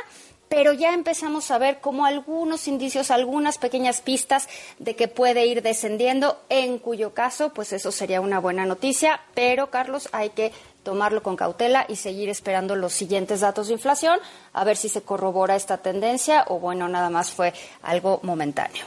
pero 0.48 0.72
ya 0.72 0.94
empezamos 0.94 1.50
a 1.50 1.58
ver 1.58 1.80
como 1.80 2.06
algunos 2.06 2.68
indicios, 2.68 3.10
algunas 3.10 3.58
pequeñas 3.58 4.00
pistas 4.00 4.48
de 4.78 4.96
que 4.96 5.08
puede 5.08 5.46
ir 5.46 5.62
descendiendo, 5.62 6.40
en 6.48 6.78
cuyo 6.78 7.14
caso, 7.14 7.52
pues 7.52 7.72
eso 7.72 7.92
sería 7.92 8.20
una 8.20 8.38
buena 8.38 8.66
noticia, 8.66 9.20
pero 9.34 9.70
Carlos, 9.70 10.08
hay 10.12 10.30
que 10.30 10.52
tomarlo 10.82 11.22
con 11.22 11.36
cautela 11.36 11.84
y 11.88 11.96
seguir 11.96 12.28
esperando 12.28 12.74
los 12.74 12.92
siguientes 12.92 13.40
datos 13.40 13.68
de 13.68 13.74
inflación, 13.74 14.18
a 14.52 14.64
ver 14.64 14.76
si 14.76 14.88
se 14.88 15.02
corrobora 15.02 15.54
esta 15.54 15.78
tendencia 15.78 16.44
o 16.48 16.58
bueno, 16.58 16.88
nada 16.88 17.10
más 17.10 17.30
fue 17.30 17.52
algo 17.82 18.20
momentáneo. 18.22 18.84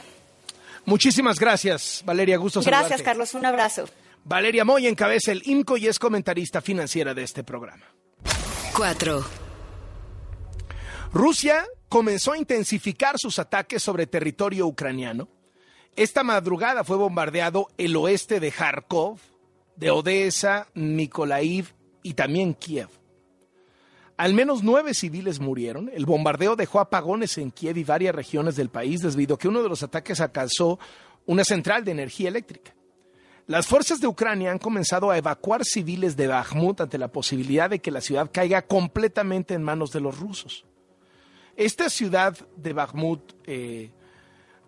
Muchísimas 0.84 1.38
gracias, 1.38 2.02
Valeria. 2.04 2.36
Gusto 2.38 2.60
Gracias, 2.60 2.82
saludarte. 2.82 3.04
Carlos. 3.04 3.34
Un 3.34 3.46
abrazo. 3.46 3.84
Valeria 4.24 4.64
Moy 4.64 4.86
encabeza 4.86 5.32
el 5.32 5.42
IMCO 5.44 5.76
y 5.76 5.88
es 5.88 5.98
comentarista 5.98 6.60
financiera 6.60 7.14
de 7.14 7.22
este 7.22 7.44
programa. 7.44 7.86
4. 8.76 9.41
Rusia 11.12 11.66
comenzó 11.90 12.32
a 12.32 12.38
intensificar 12.38 13.16
sus 13.18 13.38
ataques 13.38 13.82
sobre 13.82 14.06
territorio 14.06 14.66
ucraniano. 14.66 15.28
Esta 15.94 16.22
madrugada 16.22 16.84
fue 16.84 16.96
bombardeado 16.96 17.68
el 17.76 17.94
oeste 17.96 18.40
de 18.40 18.50
Kharkov, 18.50 19.18
de 19.76 19.90
Odessa, 19.90 20.68
Mykolaiv 20.72 21.74
y 22.02 22.14
también 22.14 22.54
Kiev. 22.54 22.88
Al 24.16 24.32
menos 24.32 24.62
nueve 24.62 24.94
civiles 24.94 25.38
murieron. 25.38 25.90
El 25.92 26.06
bombardeo 26.06 26.56
dejó 26.56 26.80
apagones 26.80 27.36
en 27.36 27.50
Kiev 27.50 27.76
y 27.76 27.84
varias 27.84 28.14
regiones 28.14 28.56
del 28.56 28.70
país 28.70 29.02
debido 29.02 29.34
a 29.34 29.38
que 29.38 29.48
uno 29.48 29.62
de 29.62 29.68
los 29.68 29.82
ataques 29.82 30.18
alcanzó 30.22 30.78
una 31.26 31.44
central 31.44 31.84
de 31.84 31.90
energía 31.90 32.28
eléctrica. 32.30 32.74
Las 33.46 33.66
fuerzas 33.66 34.00
de 34.00 34.06
Ucrania 34.06 34.50
han 34.50 34.58
comenzado 34.58 35.10
a 35.10 35.18
evacuar 35.18 35.62
civiles 35.62 36.16
de 36.16 36.28
Bakhmut 36.28 36.80
ante 36.80 36.96
la 36.96 37.08
posibilidad 37.08 37.68
de 37.68 37.80
que 37.80 37.90
la 37.90 38.00
ciudad 38.00 38.30
caiga 38.32 38.62
completamente 38.62 39.52
en 39.52 39.62
manos 39.62 39.90
de 39.90 40.00
los 40.00 40.18
rusos. 40.18 40.64
Esta 41.56 41.90
ciudad 41.90 42.36
de 42.56 42.72
Bakhmut, 42.72 43.34
eh, 43.44 43.90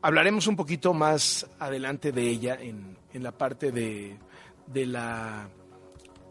hablaremos 0.03 0.47
un 0.47 0.57
poquito 0.57 0.93
más 0.93 1.47
adelante 1.59 2.13
de 2.13 2.29
ella 2.29 2.59
en, 2.61 2.97
en 3.13 3.23
la 3.23 3.33
parte 3.33 3.73
de, 3.73 4.19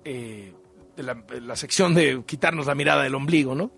eh, 0.04 0.54
de 0.96 1.04
la, 1.04 1.16
de 1.16 1.42
la 1.42 1.56
sección 1.56 1.96
de 1.96 2.24
quitarnos 2.26 2.68
la 2.68 2.76
mirada 2.76 3.04
del 3.04 3.16
ombligo, 3.16 3.56
¿no? 3.56 3.72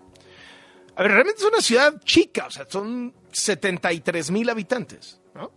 A 0.96 1.02
ver, 1.02 1.12
realmente 1.12 1.40
es 1.40 1.46
una 1.46 1.60
ciudad 1.60 2.00
chica, 2.04 2.46
o 2.46 2.50
sea, 2.50 2.66
son 2.68 3.14
73 3.30 4.30
mil 4.30 4.48
habitantes, 4.48 5.20
¿no? 5.34 5.52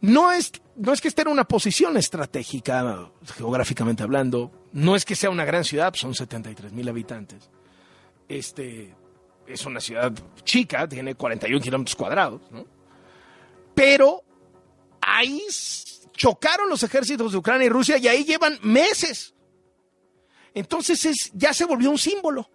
No 0.00 0.32
es, 0.32 0.52
no 0.76 0.92
es 0.92 1.00
que 1.00 1.08
esté 1.08 1.22
en 1.22 1.28
una 1.28 1.44
posición 1.44 1.96
estratégica, 1.96 3.10
geográficamente 3.36 4.02
hablando, 4.02 4.50
no 4.72 4.96
es 4.96 5.04
que 5.04 5.14
sea 5.14 5.30
una 5.30 5.44
gran 5.44 5.64
ciudad, 5.64 5.94
son 5.94 6.14
73 6.14 6.72
mil 6.72 6.88
habitantes. 6.88 7.50
Este, 8.28 8.94
es 9.46 9.66
una 9.66 9.80
ciudad 9.80 10.12
chica, 10.44 10.88
tiene 10.88 11.14
41 11.14 11.60
kilómetros 11.60 11.96
cuadrados, 11.96 12.40
¿no? 12.50 12.64
Pero 13.74 14.22
ahí 15.00 15.42
chocaron 16.12 16.68
los 16.68 16.82
ejércitos 16.82 17.32
de 17.32 17.38
Ucrania 17.38 17.66
y 17.66 17.70
Rusia 17.70 17.98
y 17.98 18.08
ahí 18.08 18.24
llevan 18.24 18.58
meses. 18.62 19.34
Entonces 20.54 21.04
es, 21.04 21.30
ya 21.34 21.52
se 21.52 21.64
volvió 21.64 21.90
un 21.90 21.98
símbolo. 21.98 22.48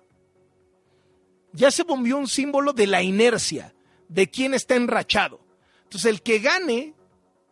Ya 1.51 1.71
se 1.71 1.83
volvió 1.83 2.17
un 2.17 2.27
símbolo 2.27 2.73
de 2.73 2.87
la 2.87 3.01
inercia, 3.01 3.73
de 4.07 4.29
quién 4.29 4.53
está 4.53 4.75
enrachado. 4.75 5.41
Entonces 5.83 6.09
el 6.09 6.21
que 6.21 6.39
gane 6.39 6.93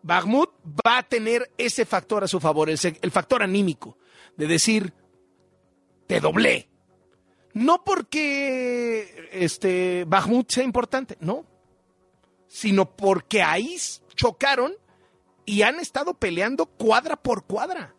Bakhmut 0.04 0.52
va 0.66 1.00
a 1.00 1.04
tener 1.04 1.52
ese 1.58 1.86
factor 1.86 2.24
a 2.24 2.28
su 2.28 2.40
favor, 2.40 2.70
el, 2.70 2.80
el 3.02 3.12
factor 3.12 3.44
anímico, 3.44 3.98
de 4.38 4.48
decir, 4.48 4.94
te 6.06 6.22
doblé. 6.22 6.70
No 7.58 7.84
porque 7.84 9.30
este 9.32 10.06
Bakhmut 10.06 10.52
sea 10.52 10.64
importante, 10.64 11.18
no, 11.20 11.44
sino 12.48 12.96
porque 12.96 13.42
ahí 13.42 13.76
chocaron 14.16 14.76
y 15.44 15.64
han 15.64 15.80
estado 15.80 16.14
peleando 16.14 16.68
cuadra 16.68 17.16
por 17.16 17.46
cuadra, 17.46 17.96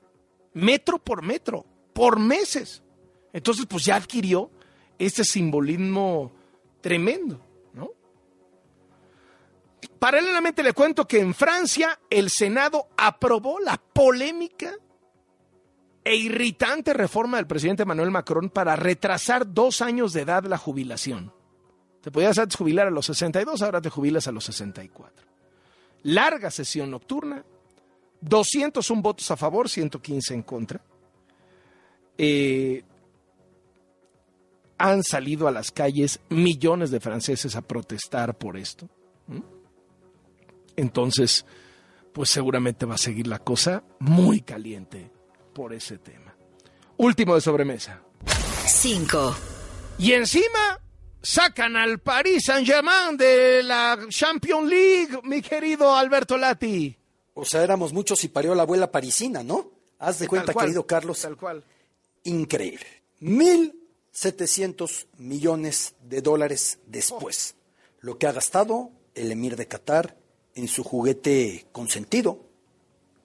metro 0.53 1.01
por 1.01 1.23
metro, 1.23 1.66
por 1.92 2.21
meses. 2.21 2.85
Entonces, 3.33 3.66
pues 3.68 3.85
ya 3.85 3.97
adquirió 3.97 4.49
este 4.97 5.25
simbolismo 5.25 6.31
tremendo, 6.81 7.44
¿no? 7.73 7.90
Paralelamente 9.99 10.62
le 10.62 10.73
cuento 10.73 11.09
que 11.09 11.18
en 11.18 11.35
Francia 11.35 11.99
el 12.11 12.31
Senado 12.31 12.90
aprobó 12.97 13.59
la 13.59 13.77
polémica 13.77 14.73
e 16.09 16.16
irritante 16.16 16.94
reforma 16.94 17.37
del 17.37 17.47
presidente 17.47 17.83
Emmanuel 17.83 18.11
Macron 18.11 18.49
para 18.49 18.75
retrasar 18.77 19.53
dos 19.53 19.83
años 19.83 20.14
de 20.14 20.23
edad 20.23 20.42
la 20.44 20.57
jubilación. 20.57 21.35
Te 22.01 22.11
podías 22.11 22.38
antes 22.38 22.57
jubilar 22.57 22.87
a 22.87 22.90
los 22.90 23.05
62, 23.05 23.61
ahora 23.61 23.83
te 23.83 23.90
jubilas 23.90 24.27
a 24.27 24.33
los 24.33 24.44
64. 24.44 25.27
Larga 26.05 26.51
sesión 26.51 26.90
nocturna, 26.90 27.44
201 28.23 29.03
votos 29.03 29.31
a 29.31 29.37
favor, 29.37 29.68
115 29.68 30.33
en 30.33 30.42
contra. 30.44 30.81
Eh, 32.16 32.83
han 34.79 35.03
salido 35.03 35.47
a 35.47 35.53
las 35.53 35.71
calles 35.71 36.21
millones 36.31 36.90
de 36.90 37.01
franceses 37.01 37.55
a 37.55 37.61
protestar 37.61 38.38
por 38.38 38.57
esto. 38.57 38.88
Entonces, 40.75 41.44
pues 42.14 42.31
seguramente 42.31 42.87
va 42.87 42.94
a 42.94 42.99
seguir 42.99 43.27
la 43.27 43.40
cosa 43.40 43.85
muy 43.99 44.40
caliente 44.40 45.17
por 45.59 45.75
ese 45.75 45.99
tema. 45.99 46.33
Último 46.99 47.35
de 47.35 47.40
sobremesa. 47.40 48.01
5. 48.64 49.37
Y 49.99 50.12
encima 50.12 50.81
sacan 51.21 51.75
al 51.75 51.99
Paris 51.99 52.44
Saint-Germain 52.44 53.16
de 53.16 53.64
la 53.64 53.99
Champions 54.09 54.71
League, 54.71 55.18
mi 55.25 55.42
querido 55.42 55.97
Alberto 55.97 56.38
Lati. 56.38 56.97
O 57.35 57.44
sea, 57.44 57.64
éramos 57.64 57.92
muchos 57.92 58.23
y 58.23 58.29
parió 58.29 58.55
la 58.55 58.62
abuela 58.62 58.92
parisina, 58.92 59.42
¿no? 59.42 59.73
Haz 59.99 60.21
de 60.21 60.29
cuenta, 60.29 60.53
cual, 60.53 60.66
querido 60.66 60.87
Carlos. 60.87 61.21
Tal 61.23 61.37
cual. 61.37 61.64
Increíble. 62.23 62.87
1.700 63.21 65.07
millones 65.16 65.97
de 66.05 66.23
dólares 66.23 66.79
después. 66.87 67.57
Lo 67.99 68.16
que 68.16 68.29
ha 68.29 68.33
gastado 68.33 68.92
el 69.16 69.33
emir 69.33 69.57
de 69.57 69.66
Qatar 69.66 70.16
en 70.55 70.68
su 70.68 70.85
juguete 70.85 71.66
consentido 71.73 72.48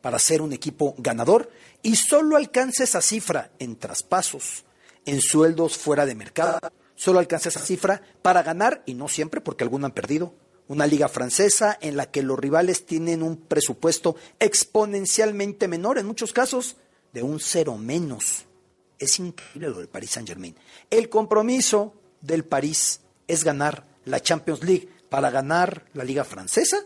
para 0.03 0.19
ser 0.19 0.41
un 0.41 0.51
equipo 0.51 0.95
ganador 0.97 1.49
y 1.81 1.95
solo 1.95 2.35
alcanza 2.35 2.83
esa 2.83 3.01
cifra 3.01 3.51
en 3.57 3.77
traspasos, 3.77 4.65
en 5.05 5.21
sueldos 5.21 5.77
fuera 5.77 6.05
de 6.05 6.13
mercado. 6.13 6.59
Solo 6.93 7.19
alcanza 7.19 7.47
esa 7.47 7.61
cifra 7.61 8.01
para 8.21 8.43
ganar, 8.43 8.83
y 8.85 8.95
no 8.95 9.07
siempre 9.07 9.39
porque 9.39 9.63
algunos 9.63 9.87
han 9.87 9.93
perdido, 9.93 10.33
una 10.67 10.87
liga 10.87 11.07
francesa 11.07 11.77
en 11.79 11.95
la 11.95 12.11
que 12.11 12.21
los 12.21 12.37
rivales 12.37 12.85
tienen 12.85 13.23
un 13.23 13.37
presupuesto 13.37 14.17
exponencialmente 14.39 15.69
menor, 15.69 15.97
en 15.97 16.05
muchos 16.05 16.33
casos 16.33 16.75
de 17.13 17.23
un 17.23 17.39
cero 17.39 17.77
menos. 17.77 18.43
Es 18.99 19.19
increíble 19.19 19.69
lo 19.69 19.77
del 19.77 19.87
Paris 19.87 20.11
Saint 20.11 20.27
Germain. 20.27 20.55
El 20.89 21.07
compromiso 21.07 21.93
del 22.19 22.43
París 22.43 22.99
es 23.25 23.45
ganar 23.45 23.85
la 24.03 24.19
Champions 24.19 24.63
League 24.63 24.89
para 25.07 25.29
ganar 25.29 25.85
la 25.93 26.03
liga 26.03 26.25
francesa, 26.25 26.83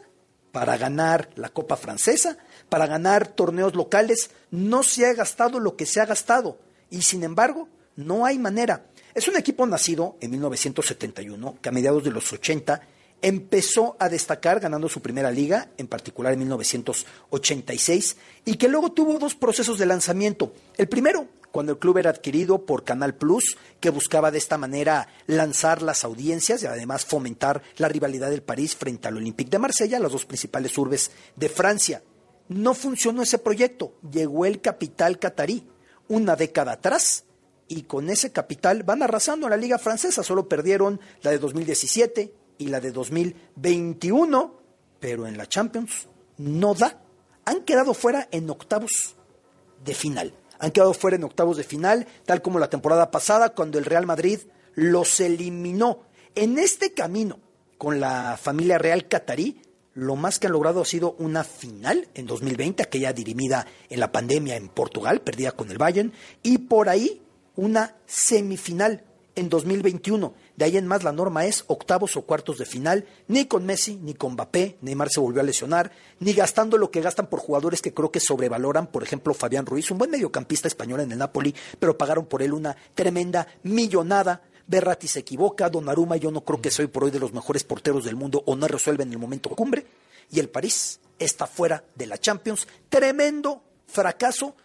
para 0.58 0.76
ganar 0.76 1.30
la 1.36 1.50
Copa 1.50 1.78
Francesa, 1.78 2.36
para 2.68 2.88
ganar 2.88 3.28
torneos 3.28 3.76
locales. 3.76 4.32
No 4.50 4.82
se 4.82 5.06
ha 5.06 5.14
gastado 5.14 5.60
lo 5.60 5.76
que 5.76 5.86
se 5.86 6.02
ha 6.02 6.06
gastado 6.08 6.58
y 6.90 7.04
sin 7.04 7.24
embargo 7.24 7.70
no 7.96 8.26
hay 8.26 8.40
manera. 8.40 8.88
Es 9.14 9.28
un 9.28 9.38
equipo 9.38 9.68
nacido 9.68 10.18
en 10.20 10.32
1971 10.32 11.60
que 11.62 11.70
a 11.70 11.72
mediados 11.72 12.04
de 12.04 12.10
los 12.10 12.34
80 12.34 12.82
empezó 13.22 13.96
a 14.00 14.10
destacar 14.10 14.60
ganando 14.60 14.90
su 14.90 15.02
primera 15.02 15.32
liga, 15.32 15.70
en 15.78 15.88
particular 15.88 16.34
en 16.34 16.40
1986, 16.40 18.18
y 18.46 18.56
que 18.56 18.68
luego 18.68 18.92
tuvo 18.92 19.18
dos 19.20 19.36
procesos 19.36 19.78
de 19.78 19.86
lanzamiento. 19.86 20.54
El 20.78 20.88
primero, 20.88 21.28
cuando 21.52 21.72
el 21.72 21.80
club 21.80 21.98
era 21.98 22.12
adquirido 22.12 22.66
por 22.66 22.84
Canal 22.84 23.16
Plus, 23.16 23.58
que 23.80 23.90
buscaba 23.90 24.32
de 24.32 24.38
esta 24.38 24.58
manera 24.58 25.08
lanzar 25.26 25.82
las 25.82 26.04
audiencias 26.04 26.62
y 26.62 26.68
además 26.68 27.06
fomentar 27.06 27.64
la 27.78 27.88
rivalidad 27.88 28.30
del 28.30 28.44
París 28.44 28.76
frente 28.76 29.08
al 29.08 29.18
Olympique 29.18 29.50
de 29.50 29.60
Marsella, 29.60 30.00
las 30.00 30.12
dos 30.12 30.26
principales 30.26 30.78
urbes 30.78 31.12
de 31.36 31.50
Francia. 31.50 32.04
No 32.50 32.74
funcionó 32.74 33.24
ese 33.24 33.40
proyecto, 33.40 33.94
llegó 34.12 34.46
el 34.46 34.62
capital 34.62 35.20
catarí 35.20 35.68
una 36.08 36.36
década 36.36 36.74
atrás 36.74 37.26
y 37.68 37.84
con 37.84 38.10
ese 38.10 38.32
capital 38.32 38.84
van 38.84 39.04
arrasando 39.04 39.48
en 39.48 39.52
la 39.52 39.58
liga 39.58 39.78
francesa, 39.78 40.24
solo 40.24 40.48
perdieron 40.48 41.02
la 41.22 41.32
de 41.32 41.40
2017 41.40 42.34
y 42.58 42.68
la 42.68 42.80
de 42.80 42.92
2021, 42.92 44.54
pero 45.00 45.28
en 45.28 45.38
la 45.38 45.48
Champions 45.48 46.08
no 46.38 46.74
da. 46.74 47.02
Han 47.46 47.64
quedado 47.64 47.94
fuera 47.94 48.28
en 48.32 48.50
octavos 48.50 49.16
de 49.84 49.94
final. 49.94 50.34
Han 50.60 50.72
quedado 50.72 50.94
fuera 50.94 51.18
en 51.18 51.24
octavos 51.24 51.58
de 51.58 51.64
final, 51.64 52.08
tal 52.26 52.42
como 52.42 52.60
la 52.60 52.70
temporada 52.70 53.12
pasada, 53.12 53.50
cuando 53.50 53.78
el 53.78 53.86
Real 53.86 54.06
Madrid 54.06 54.40
los 54.74 55.20
eliminó. 55.20 56.04
En 56.36 56.58
este 56.58 56.94
camino, 56.94 57.40
con 57.78 58.00
la 58.00 58.38
familia 58.42 58.78
real 58.78 59.08
catarí, 59.08 59.62
lo 59.94 60.16
más 60.16 60.38
que 60.38 60.48
han 60.48 60.54
logrado 60.54 60.82
ha 60.82 60.86
sido 60.86 61.16
una 61.18 61.44
final 61.44 62.08
en 62.14 62.28
2020, 62.28 62.84
aquella 62.84 63.14
dirimida 63.14 63.66
en 63.90 64.00
la 64.00 64.12
pandemia 64.12 64.56
en 64.56 64.70
Portugal, 64.70 65.22
perdida 65.22 65.52
con 65.52 65.72
el 65.72 65.80
Bayern, 65.80 66.14
y 66.44 66.60
por 66.60 66.90
ahí 66.90 67.22
una 67.56 67.96
semifinal 68.06 69.04
en 69.36 69.50
2021. 69.50 70.34
De 70.58 70.66
ahí 70.66 70.76
en 70.76 70.88
más 70.88 71.04
la 71.04 71.12
norma 71.12 71.46
es 71.46 71.64
octavos 71.68 72.18
o 72.18 72.24
cuartos 72.24 72.58
de 72.58 72.66
final. 72.66 73.06
Ni 73.28 73.46
con 73.46 73.64
Messi, 73.64 73.96
ni 73.96 74.16
con 74.16 74.34
Mbappé, 74.34 74.78
Neymar 74.82 75.12
se 75.12 75.20
volvió 75.20 75.40
a 75.40 75.46
lesionar, 75.46 75.92
ni 76.20 76.34
gastando 76.34 76.80
lo 76.80 76.90
que 76.90 77.00
gastan 77.00 77.28
por 77.28 77.40
jugadores 77.40 77.80
que 77.80 77.94
creo 77.94 78.12
que 78.12 78.20
sobrevaloran. 78.20 78.88
Por 78.88 79.04
ejemplo, 79.04 79.36
Fabián 79.36 79.68
Ruiz, 79.68 79.92
un 79.92 80.00
buen 80.00 80.10
mediocampista 80.10 80.68
español 80.68 81.02
en 81.02 81.12
el 81.12 81.20
Napoli, 81.20 81.54
pero 81.80 81.96
pagaron 81.96 82.26
por 82.26 82.42
él 82.42 82.54
una 82.54 82.76
tremenda 82.96 83.48
millonada. 83.62 84.42
Berratti 84.66 85.08
se 85.08 85.20
equivoca, 85.20 85.70
Donnarumma 85.70 86.18
yo 86.18 86.32
no 86.32 86.44
creo 86.44 86.60
que 86.60 86.72
soy 86.72 86.88
por 86.88 87.04
hoy 87.04 87.12
de 87.12 87.20
los 87.20 87.34
mejores 87.34 87.64
porteros 87.64 88.04
del 88.04 88.16
mundo 88.16 88.42
o 88.48 88.56
no 88.56 88.68
resuelve 88.68 89.04
en 89.04 89.12
el 89.12 89.20
momento 89.20 89.52
cumbre. 89.52 89.86
Y 90.32 90.40
el 90.40 90.50
París 90.50 91.00
está 91.20 91.46
fuera 91.46 91.84
de 91.94 92.08
la 92.08 92.18
Champions. 92.18 92.68
Tremendo 92.90 93.62
fracaso. 93.86 94.56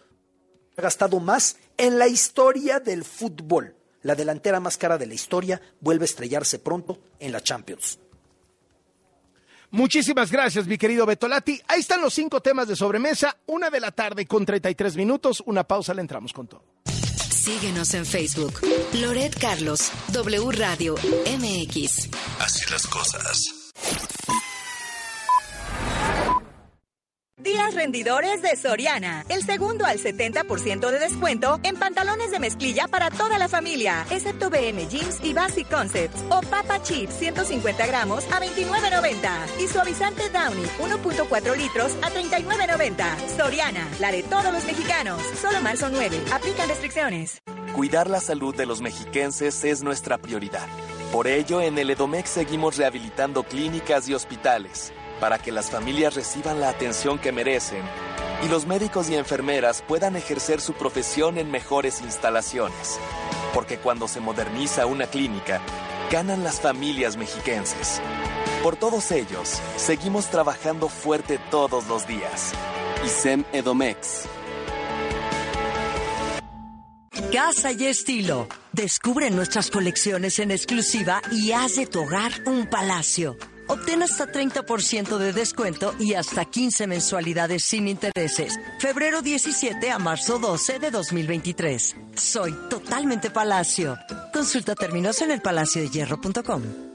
Ha 0.75 0.81
gastado 0.81 1.19
más 1.19 1.57
en 1.77 1.99
la 1.99 2.07
historia 2.07 2.79
del 2.79 3.03
fútbol. 3.03 3.75
La 4.03 4.15
delantera 4.15 4.59
más 4.59 4.77
cara 4.77 4.97
de 4.97 5.07
la 5.07 5.13
historia 5.13 5.61
vuelve 5.81 6.03
a 6.03 6.05
estrellarse 6.05 6.59
pronto 6.59 6.99
en 7.19 7.31
la 7.31 7.41
Champions. 7.41 7.99
Muchísimas 9.71 10.31
gracias, 10.31 10.67
mi 10.67 10.77
querido 10.77 11.05
Betolati. 11.07 11.59
Ahí 11.67 11.79
están 11.79 11.99
los 11.99 12.13
cinco 12.13 12.41
temas 12.41 12.67
de 12.67 12.75
sobremesa. 12.75 13.37
Una 13.47 13.71
de 13.71 13.79
la 13.79 13.91
tarde 13.91 14.27
con 14.27 14.45
33 14.45 14.95
minutos. 14.95 15.41
Una 15.47 15.63
pausa, 15.63 15.95
le 15.95 16.01
entramos 16.01 16.31
con 16.31 16.47
todo. 16.47 16.63
Síguenos 16.85 17.93
en 17.95 18.05
Facebook. 18.05 18.61
Loret 18.93 19.35
Carlos, 19.39 19.91
W 20.09 20.51
Radio, 20.51 20.93
MX. 21.39 22.09
Así 22.39 22.71
las 22.71 22.85
cosas. 22.85 23.63
Días 27.41 27.73
rendidores 27.73 28.43
de 28.43 28.55
Soriana. 28.55 29.25
El 29.27 29.41
segundo 29.41 29.87
al 29.87 29.97
70% 29.97 30.91
de 30.91 30.99
descuento 30.99 31.59
en 31.63 31.75
pantalones 31.75 32.29
de 32.29 32.39
mezclilla 32.39 32.87
para 32.87 33.09
toda 33.09 33.39
la 33.39 33.49
familia, 33.49 34.05
excepto 34.11 34.51
BM 34.51 34.87
Jeans 34.87 35.19
y 35.23 35.33
Basic 35.33 35.67
Concepts. 35.67 36.23
O 36.29 36.41
Papa 36.41 36.83
Chips 36.83 37.15
150 37.15 37.87
gramos 37.87 38.23
a 38.31 38.39
29.90. 38.39 39.63
Y 39.63 39.67
suavizante 39.67 40.29
Downy 40.29 40.63
1.4 40.79 41.57
litros 41.57 41.97
a 42.03 42.11
39.90. 42.11 43.35
Soriana, 43.35 43.89
la 43.99 44.11
de 44.11 44.21
todos 44.21 44.53
los 44.53 44.63
mexicanos. 44.65 45.19
Solo 45.41 45.59
marzo 45.63 45.89
9. 45.89 46.15
Aplican 46.31 46.69
restricciones. 46.69 47.41
Cuidar 47.73 48.11
la 48.11 48.21
salud 48.21 48.55
de 48.55 48.67
los 48.67 48.79
mexiquenses 48.81 49.63
es 49.63 49.81
nuestra 49.81 50.19
prioridad. 50.19 50.67
Por 51.11 51.25
ello, 51.25 51.61
en 51.61 51.79
el 51.79 51.89
Edomex 51.89 52.29
seguimos 52.29 52.77
rehabilitando 52.77 53.41
clínicas 53.41 54.07
y 54.07 54.13
hospitales 54.13 54.93
para 55.19 55.39
que 55.39 55.51
las 55.51 55.69
familias 55.69 56.15
reciban 56.15 56.59
la 56.59 56.69
atención 56.69 57.19
que 57.19 57.31
merecen 57.31 57.83
y 58.43 58.49
los 58.49 58.65
médicos 58.65 59.09
y 59.09 59.15
enfermeras 59.15 59.83
puedan 59.87 60.15
ejercer 60.15 60.59
su 60.59 60.73
profesión 60.73 61.37
en 61.37 61.49
mejores 61.49 62.01
instalaciones. 62.01 62.99
Porque 63.53 63.77
cuando 63.77 64.07
se 64.07 64.19
moderniza 64.19 64.85
una 64.85 65.07
clínica, 65.07 65.61
ganan 66.11 66.43
las 66.43 66.59
familias 66.59 67.15
mexiquenses. 67.15 68.01
Por 68.61 68.75
todos 68.75 69.11
ellos, 69.11 69.61
seguimos 69.77 70.29
trabajando 70.29 70.89
fuerte 70.89 71.39
todos 71.49 71.87
los 71.87 72.07
días. 72.07 72.53
ISEM 73.05 73.45
Edomex. 73.53 74.23
Casa 77.31 77.71
y 77.71 77.85
estilo. 77.85 78.47
Descubre 78.71 79.29
nuestras 79.29 79.71
colecciones 79.71 80.39
en 80.39 80.51
exclusiva 80.51 81.21
y 81.31 81.51
haz 81.51 81.75
de 81.75 81.87
tu 81.87 82.03
un 82.45 82.67
palacio. 82.67 83.37
Obtén 83.67 84.01
hasta 84.01 84.25
30% 84.25 85.17
de 85.17 85.33
descuento 85.33 85.93
y 85.99 86.13
hasta 86.15 86.45
15 86.45 86.87
mensualidades 86.87 87.63
sin 87.63 87.87
intereses. 87.87 88.59
Febrero 88.79 89.21
17 89.21 89.91
a 89.91 89.99
marzo 89.99 90.39
12 90.39 90.79
de 90.79 90.91
2023. 90.91 91.95
Soy 92.15 92.53
totalmente 92.69 93.29
Palacio. 93.29 93.97
Consulta 94.33 94.75
términos 94.75 95.21
en 95.21 95.31
elpalaciodehierro.com. 95.31 96.92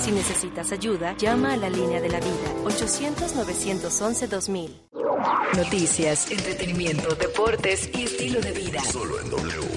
Si 0.00 0.10
necesitas 0.12 0.72
ayuda, 0.72 1.14
llama 1.18 1.52
a 1.52 1.58
la 1.58 1.68
línea 1.68 2.00
de 2.00 2.08
la 2.08 2.20
vida 2.20 2.54
800-911-2000. 2.64 4.70
Noticias, 5.56 6.30
entretenimiento, 6.30 7.14
deportes 7.16 7.90
y 7.92 8.04
estilo 8.04 8.40
de 8.40 8.52
vida. 8.52 8.80
Solo 8.82 9.20
en 9.20 9.28
W. 9.28 9.68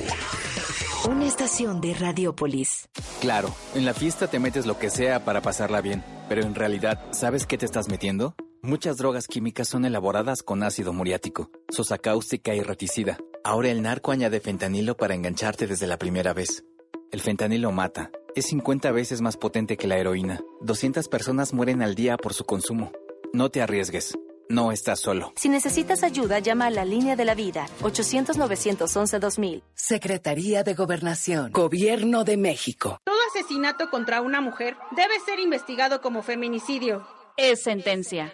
Una 1.10 1.26
estación 1.26 1.82
de 1.82 1.94
Radiopolis. 1.94 2.88
Claro, 3.20 3.54
en 3.76 3.84
la 3.84 3.94
fiesta 3.94 4.28
te 4.28 4.40
metes 4.40 4.66
lo 4.66 4.80
que 4.80 4.90
sea 4.90 5.26
para 5.26 5.42
pasarla 5.42 5.82
bien, 5.82 6.06
pero 6.30 6.44
en 6.44 6.56
realidad, 6.56 7.02
¿sabes 7.12 7.46
qué 7.46 7.58
te 7.58 7.66
estás 7.66 7.90
metiendo? 7.90 8.34
Muchas 8.62 8.96
drogas 8.96 9.28
químicas 9.28 9.68
son 9.68 9.84
elaboradas 9.84 10.42
con 10.42 10.64
ácido 10.64 10.94
muriático, 10.94 11.52
sosa 11.70 11.98
cáustica 11.98 12.56
y 12.56 12.62
reticida. 12.62 13.18
Ahora 13.44 13.72
el 13.72 13.82
narco 13.82 14.14
añade 14.14 14.40
fentanilo 14.40 14.96
para 14.96 15.16
engancharte 15.16 15.68
desde 15.68 15.86
la 15.86 15.98
primera 15.98 16.34
vez. 16.34 16.64
El 17.12 17.20
fentanilo 17.20 17.74
mata. 17.74 18.10
Es 18.36 18.48
50 18.48 18.92
veces 18.92 19.22
más 19.22 19.38
potente 19.38 19.78
que 19.78 19.88
la 19.88 19.98
heroína. 19.98 20.42
200 20.62 21.08
personas 21.08 21.54
mueren 21.54 21.84
al 21.84 21.94
día 21.94 22.18
por 22.18 22.34
su 22.34 22.46
consumo. 22.46 22.92
No 23.32 23.50
te 23.50 23.62
arriesgues. 23.62 24.18
No 24.50 24.72
estás 24.72 25.00
solo. 25.00 25.32
Si 25.36 25.50
necesitas 25.50 26.04
ayuda, 26.04 26.40
llama 26.40 26.66
a 26.66 26.70
la 26.72 26.84
línea 26.84 27.16
de 27.16 27.26
la 27.26 27.36
vida 27.36 27.68
800-911-2000. 27.82 29.62
Secretaría 29.76 30.64
de 30.64 30.74
Gobernación. 30.74 31.52
Gobierno 31.52 32.24
de 32.24 32.38
México. 32.38 32.98
Todo 33.04 33.16
asesinato 33.34 33.90
contra 33.90 34.22
una 34.22 34.42
mujer 34.42 34.78
debe 34.96 35.20
ser 35.26 35.40
investigado 35.40 36.02
como 36.02 36.24
feminicidio. 36.24 37.06
Es 37.38 37.62
sentencia. 37.64 38.34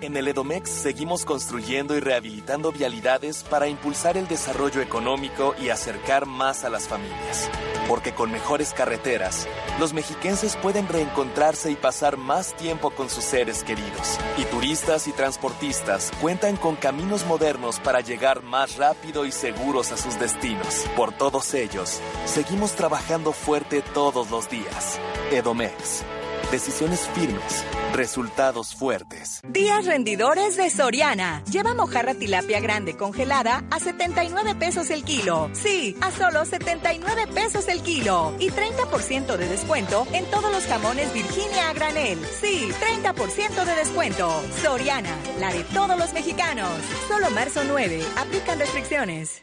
En 0.00 0.16
el 0.16 0.28
Edomex 0.28 0.70
seguimos 0.70 1.24
construyendo 1.24 1.96
y 1.96 2.00
rehabilitando 2.00 2.70
vialidades 2.70 3.42
para 3.42 3.66
impulsar 3.66 4.16
el 4.16 4.28
desarrollo 4.28 4.80
económico 4.80 5.56
y 5.60 5.70
acercar 5.70 6.24
más 6.24 6.62
a 6.62 6.70
las 6.70 6.86
familias. 6.86 7.50
Porque 7.88 8.12
con 8.12 8.30
mejores 8.30 8.72
carreteras, 8.72 9.48
los 9.80 9.92
mexiquenses 9.92 10.54
pueden 10.54 10.86
reencontrarse 10.86 11.72
y 11.72 11.74
pasar 11.74 12.16
más 12.16 12.54
tiempo 12.54 12.90
con 12.90 13.10
sus 13.10 13.24
seres 13.24 13.64
queridos. 13.64 14.20
Y 14.36 14.44
turistas 14.44 15.08
y 15.08 15.12
transportistas 15.12 16.12
cuentan 16.20 16.56
con 16.56 16.76
caminos 16.76 17.26
modernos 17.26 17.80
para 17.80 18.00
llegar 18.00 18.44
más 18.44 18.76
rápido 18.76 19.26
y 19.26 19.32
seguros 19.32 19.90
a 19.90 19.96
sus 19.96 20.16
destinos. 20.20 20.86
Por 20.94 21.10
todos 21.10 21.54
ellos, 21.54 21.98
seguimos 22.24 22.76
trabajando 22.76 23.32
fuerte 23.32 23.82
todos 23.82 24.30
los 24.30 24.48
días. 24.48 25.00
Edomex. 25.32 26.04
Decisiones 26.50 27.00
firmes, 27.14 27.62
resultados 27.92 28.74
fuertes. 28.74 29.42
Días 29.50 29.84
rendidores 29.84 30.56
de 30.56 30.70
Soriana. 30.70 31.42
Lleva 31.44 31.74
mojarra 31.74 32.14
tilapia 32.14 32.58
grande 32.58 32.96
congelada 32.96 33.64
a 33.70 33.78
79 33.78 34.54
pesos 34.54 34.88
el 34.88 35.04
kilo. 35.04 35.50
Sí, 35.52 35.94
a 36.00 36.10
solo 36.10 36.46
79 36.46 37.26
pesos 37.34 37.68
el 37.68 37.82
kilo. 37.82 38.34
Y 38.38 38.48
30% 38.48 39.36
de 39.36 39.46
descuento 39.46 40.06
en 40.14 40.24
todos 40.30 40.50
los 40.50 40.64
jamones 40.64 41.12
Virginia 41.12 41.68
a 41.68 41.74
granel. 41.74 42.18
Sí, 42.40 42.70
30% 43.02 43.64
de 43.66 43.74
descuento. 43.74 44.42
Soriana, 44.62 45.14
la 45.38 45.52
de 45.52 45.64
todos 45.64 45.98
los 45.98 46.14
mexicanos. 46.14 46.70
Solo 47.08 47.28
marzo 47.30 47.62
9. 47.64 48.02
Aplican 48.16 48.58
restricciones. 48.58 49.42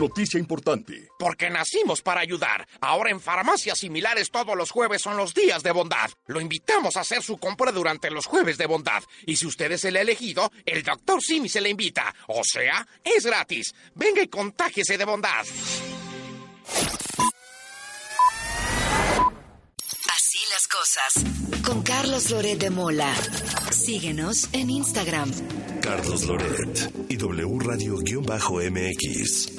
Noticia 0.00 0.40
importante. 0.40 1.10
Porque 1.18 1.50
nacimos 1.50 2.00
para 2.00 2.22
ayudar. 2.22 2.66
Ahora 2.80 3.10
en 3.10 3.20
farmacias 3.20 3.80
similares 3.80 4.30
todos 4.30 4.56
los 4.56 4.70
jueves 4.70 5.02
son 5.02 5.18
los 5.18 5.34
días 5.34 5.62
de 5.62 5.72
bondad. 5.72 6.10
Lo 6.26 6.40
invitamos 6.40 6.96
a 6.96 7.00
hacer 7.00 7.22
su 7.22 7.36
compra 7.36 7.70
durante 7.70 8.10
los 8.10 8.24
jueves 8.24 8.56
de 8.56 8.64
bondad. 8.64 9.02
Y 9.26 9.36
si 9.36 9.46
usted 9.46 9.70
es 9.72 9.84
el 9.84 9.96
elegido, 9.96 10.50
el 10.64 10.82
doctor 10.82 11.22
Simi 11.22 11.50
se 11.50 11.60
le 11.60 11.68
invita. 11.68 12.14
O 12.28 12.40
sea, 12.42 12.88
es 13.04 13.26
gratis. 13.26 13.74
Venga 13.94 14.22
y 14.22 14.28
contágiese 14.28 14.96
de 14.96 15.04
bondad. 15.04 15.44
Así 20.14 20.38
las 20.50 20.59
cosas. 20.70 21.24
Con 21.64 21.82
Carlos 21.82 22.30
Loret 22.30 22.58
de 22.58 22.70
Mola. 22.70 23.12
Síguenos 23.72 24.48
en 24.52 24.70
Instagram. 24.70 25.30
Carlos 25.82 26.26
Loret 26.26 26.92
y 27.08 27.16
W 27.16 27.58
Radio-MX. 27.58 29.56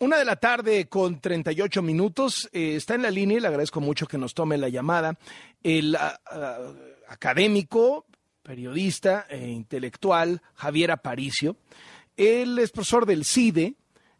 Una 0.00 0.18
de 0.18 0.24
la 0.24 0.36
tarde 0.36 0.88
con 0.88 1.20
38 1.20 1.82
minutos. 1.82 2.48
Eh, 2.52 2.76
está 2.76 2.94
en 2.94 3.02
la 3.02 3.10
línea 3.10 3.36
y 3.36 3.40
le 3.40 3.48
agradezco 3.48 3.80
mucho 3.80 4.06
que 4.06 4.18
nos 4.18 4.34
tome 4.34 4.58
la 4.58 4.68
llamada. 4.68 5.18
El 5.62 5.94
ah, 5.96 6.20
ah, 6.26 6.72
académico, 7.08 8.06
periodista 8.42 9.26
e 9.28 9.48
intelectual 9.48 10.42
Javier 10.54 10.90
Aparicio. 10.90 11.56
Él 12.16 12.58
es 12.58 12.72
profesor 12.72 13.06
del 13.06 13.24
CIDE, 13.24 13.76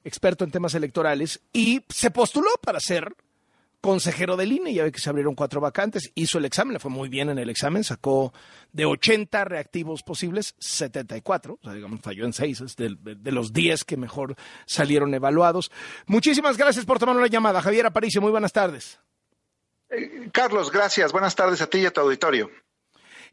experto 0.09 0.45
en 0.45 0.51
temas 0.51 0.75
electorales, 0.75 1.41
y 1.53 1.85
se 1.89 2.11
postuló 2.11 2.51
para 2.63 2.81
ser 2.81 3.15
consejero 3.81 4.37
del 4.37 4.53
INE, 4.53 4.75
ya 4.75 4.83
ve 4.83 4.91
que 4.91 4.99
se 4.99 5.09
abrieron 5.09 5.37
cuatro 5.37 5.61
vacantes, 5.61 6.11
hizo 6.17 6.39
el 6.39 6.45
examen, 6.45 6.73
le 6.73 6.81
fue 6.81 6.91
muy 6.91 7.09
bien 7.09 7.31
en 7.31 7.39
el 7.39 7.49
examen, 7.49 7.85
sacó 7.85 8.33
de 8.73 8.85
80 8.85 9.45
reactivos 9.45 10.03
posibles, 10.03 10.57
74, 10.59 11.59
o 11.61 11.65
sea, 11.65 11.75
digamos, 11.75 12.01
falló 12.01 12.25
en 12.25 12.33
6, 12.33 12.61
es 12.63 12.77
de, 12.77 12.97
de 12.99 13.33
los 13.33 13.53
10 13.53 13.85
que 13.85 13.97
mejor 13.97 14.35
salieron 14.67 15.15
evaluados. 15.15 15.71
Muchísimas 16.07 16.57
gracias 16.57 16.85
por 16.85 16.99
tomar 16.99 17.15
la 17.17 17.29
llamada. 17.29 17.63
Javier 17.63 17.87
Aparicio, 17.87 18.21
muy 18.21 18.33
buenas 18.33 18.53
tardes. 18.53 18.99
Eh, 19.91 20.29
Carlos, 20.33 20.71
gracias. 20.71 21.13
Buenas 21.13 21.35
tardes 21.35 21.61
a 21.61 21.67
ti 21.67 21.79
y 21.79 21.87
a 21.87 21.91
tu 21.91 22.01
auditorio. 22.01 22.51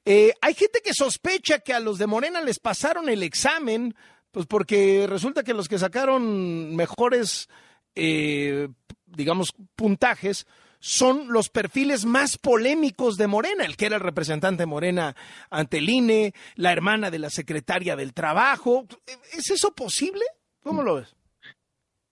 Eh, 0.05 0.33
hay 0.41 0.53
gente 0.53 0.81
que 0.83 0.93
sospecha 0.93 1.59
que 1.59 1.73
a 1.73 1.79
los 1.79 1.97
de 1.97 2.07
Morena 2.07 2.41
les 2.41 2.59
pasaron 2.59 3.09
el 3.09 3.23
examen, 3.23 3.95
pues 4.35 4.47
porque 4.47 5.07
resulta 5.07 5.43
que 5.43 5.53
los 5.53 5.69
que 5.69 5.79
sacaron 5.79 6.75
mejores 6.75 7.47
eh, 7.95 8.67
digamos, 9.05 9.53
puntajes 9.77 10.45
son 10.79 11.31
los 11.31 11.47
perfiles 11.47 12.03
más 12.03 12.37
polémicos 12.37 13.15
de 13.15 13.27
Morena, 13.27 13.63
el 13.63 13.77
que 13.77 13.85
era 13.85 13.95
el 13.95 14.01
representante 14.01 14.65
Morena 14.65 15.15
ante 15.49 15.77
el 15.77 15.89
INE, 15.89 16.33
la 16.55 16.73
hermana 16.73 17.09
de 17.09 17.19
la 17.19 17.29
secretaria 17.29 17.95
del 17.95 18.13
Trabajo. 18.13 18.85
¿Es 19.31 19.49
eso 19.51 19.73
posible? 19.73 20.25
¿Cómo 20.61 20.83
lo 20.83 20.95
ves? 20.95 21.15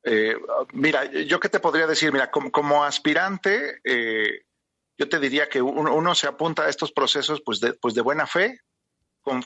Eh, 0.05 0.37
mira, 0.71 1.03
yo 1.11 1.41
qué 1.41 1.49
te 1.49 1.59
podría 1.59 1.87
decir, 1.87 2.13
mira, 2.13 2.31
como, 2.31 2.85
aspirante, 2.85 3.81
eh, 3.83 4.45
yo 4.97 5.09
te 5.09 5.19
diría 5.19 5.49
que 5.49 5.61
uno, 5.61 6.15
se 6.15 6.27
apunta 6.27 6.63
a 6.63 6.69
estos 6.69 6.93
procesos 6.93 7.41
pues 7.45 7.59
de, 7.59 7.73
pues 7.73 7.93
de 7.93 8.01
buena 8.01 8.25
fe, 8.25 8.61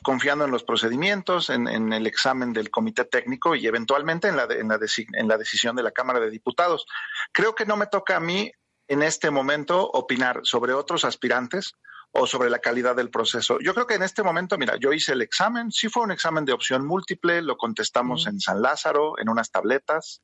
confiando 0.02 0.44
en 0.44 0.50
los 0.50 0.64
procedimientos, 0.64 1.50
en, 1.50 1.92
el 1.92 2.06
examen 2.06 2.52
del 2.52 2.70
comité 2.70 3.04
técnico 3.04 3.54
y 3.54 3.66
eventualmente 3.66 4.28
en 4.28 4.36
la, 4.36 4.44
en, 4.44 4.68
la 4.68 4.78
en 5.12 5.28
la 5.28 5.38
decisión 5.38 5.76
de 5.76 5.82
la 5.82 5.92
Cámara 5.92 6.20
de 6.20 6.30
Diputados. 6.30 6.86
Creo 7.32 7.54
que 7.54 7.66
no 7.66 7.76
me 7.76 7.86
toca 7.86 8.16
a 8.16 8.20
mí 8.20 8.50
en 8.88 9.02
este 9.02 9.30
momento 9.30 9.88
opinar 9.90 10.40
sobre 10.42 10.72
otros 10.72 11.04
aspirantes 11.04 11.74
o 12.10 12.26
sobre 12.26 12.50
la 12.50 12.58
calidad 12.58 12.96
del 12.96 13.10
proceso. 13.10 13.58
Yo 13.60 13.74
creo 13.74 13.86
que 13.86 13.94
en 13.94 14.02
este 14.02 14.22
momento, 14.22 14.56
mira, 14.56 14.76
yo 14.80 14.92
hice 14.92 15.12
el 15.12 15.22
examen, 15.22 15.70
sí 15.70 15.88
fue 15.88 16.02
un 16.02 16.10
examen 16.10 16.44
de 16.44 16.52
opción 16.52 16.86
múltiple, 16.86 17.42
lo 17.42 17.56
contestamos 17.56 18.26
en 18.26 18.40
San 18.40 18.62
Lázaro, 18.62 19.18
en 19.18 19.28
unas 19.28 19.50
tabletas. 19.50 20.22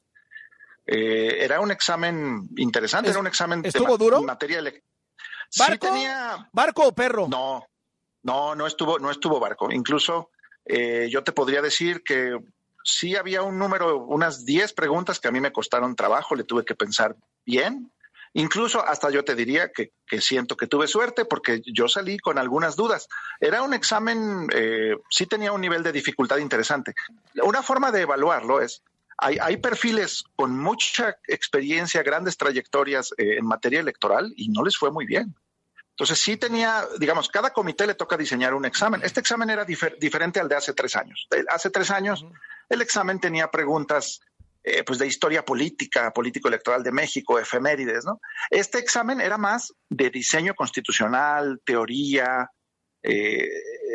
Eh, 0.87 1.45
era 1.45 1.61
un 1.61 1.71
examen 1.71 2.49
interesante, 2.57 3.11
era 3.11 3.19
un 3.19 3.27
examen 3.27 3.63
¿Estuvo 3.65 3.97
duro? 3.97 4.23
materia 4.23 4.63
¿Barco? 5.57 5.89
¿Barco 6.53 6.89
o 6.89 6.95
perro? 6.95 7.29
No, 7.29 7.67
no, 8.25 8.55
no 8.57 8.67
estuvo, 8.67 8.99
no 8.99 9.11
estuvo 9.11 9.39
barco. 9.39 9.71
Incluso 9.71 10.31
eh, 10.65 11.09
yo 11.11 11.23
te 11.23 11.33
podría 11.33 11.63
decir 11.63 12.03
que 12.03 12.37
sí 12.83 13.17
había 13.17 13.43
un 13.43 13.59
número, 13.59 13.99
unas 13.99 14.45
10 14.45 14.73
preguntas 14.73 15.21
que 15.21 15.29
a 15.29 15.31
mí 15.31 15.41
me 15.41 15.53
costaron 15.53 15.95
trabajo, 15.95 16.35
le 16.35 16.45
tuve 16.45 16.65
que 16.65 16.75
pensar 16.75 17.17
bien. 17.45 17.93
Incluso 18.33 18.85
hasta 18.85 19.11
yo 19.11 19.25
te 19.25 19.37
diría 19.37 19.71
que, 19.71 19.93
siento 20.21 20.57
que 20.57 20.67
tuve 20.67 20.89
suerte 20.89 21.25
porque 21.25 21.63
yo 21.67 21.87
salí 21.87 22.19
con 22.19 22.39
algunas 22.39 22.75
dudas. 22.75 23.09
Era 23.41 23.63
un 23.63 23.75
examen, 23.75 24.49
eh, 24.53 24.97
sí 25.09 25.27
tenía 25.27 25.53
un 25.53 25.61
nivel 25.61 25.83
de 25.83 25.93
dificultad 25.93 26.39
interesante. 26.39 26.95
Una 27.43 27.63
forma 27.63 27.93
de 27.93 28.03
evaluarlo 28.03 28.61
es, 28.61 28.83
hay, 29.19 29.39
hay 29.41 29.59
perfiles 29.59 30.25
con 30.35 30.59
mucha 30.59 31.17
experiencia, 31.29 32.03
grandes 32.03 32.37
trayectorias 32.37 33.13
eh, 33.19 33.37
en 33.39 33.47
materia 33.47 33.81
electoral 33.81 34.33
y 34.37 34.49
no 34.49 34.65
les 34.65 34.77
fue 34.77 34.91
muy 34.91 35.07
bien. 35.07 35.35
Entonces 35.95 36.21
sí 36.21 36.37
tenía, 36.37 36.85
digamos, 36.99 37.29
cada 37.29 37.53
comité 37.53 37.87
le 37.87 37.95
toca 37.95 38.17
diseñar 38.17 38.53
un 38.55 38.65
examen. 38.65 39.01
Este 39.05 39.21
examen 39.21 39.49
era 39.49 39.65
diferente 39.65 40.41
al 40.41 40.49
de 40.49 40.57
hace 40.57 40.73
tres 40.73 40.97
años. 40.97 41.29
Hace 41.49 41.71
tres 41.71 41.91
años 41.93 42.27
el 42.69 42.83
examen 42.83 43.21
tenía 43.21 43.49
preguntas 43.49 44.21
eh, 44.65 44.83
pues 44.83 44.99
de 44.99 45.07
historia 45.07 45.45
política, 45.45 46.11
político 46.13 46.49
electoral 46.49 46.83
de 46.83 46.91
México, 46.91 47.39
efemérides, 47.39 48.05
¿no? 48.05 48.21
Este 48.51 48.79
examen 48.79 49.21
era 49.21 49.39
más 49.39 49.73
de 49.89 50.11
diseño 50.11 50.55
constitucional, 50.55 51.61
teoría, 51.65 52.51
eh, 53.01 53.47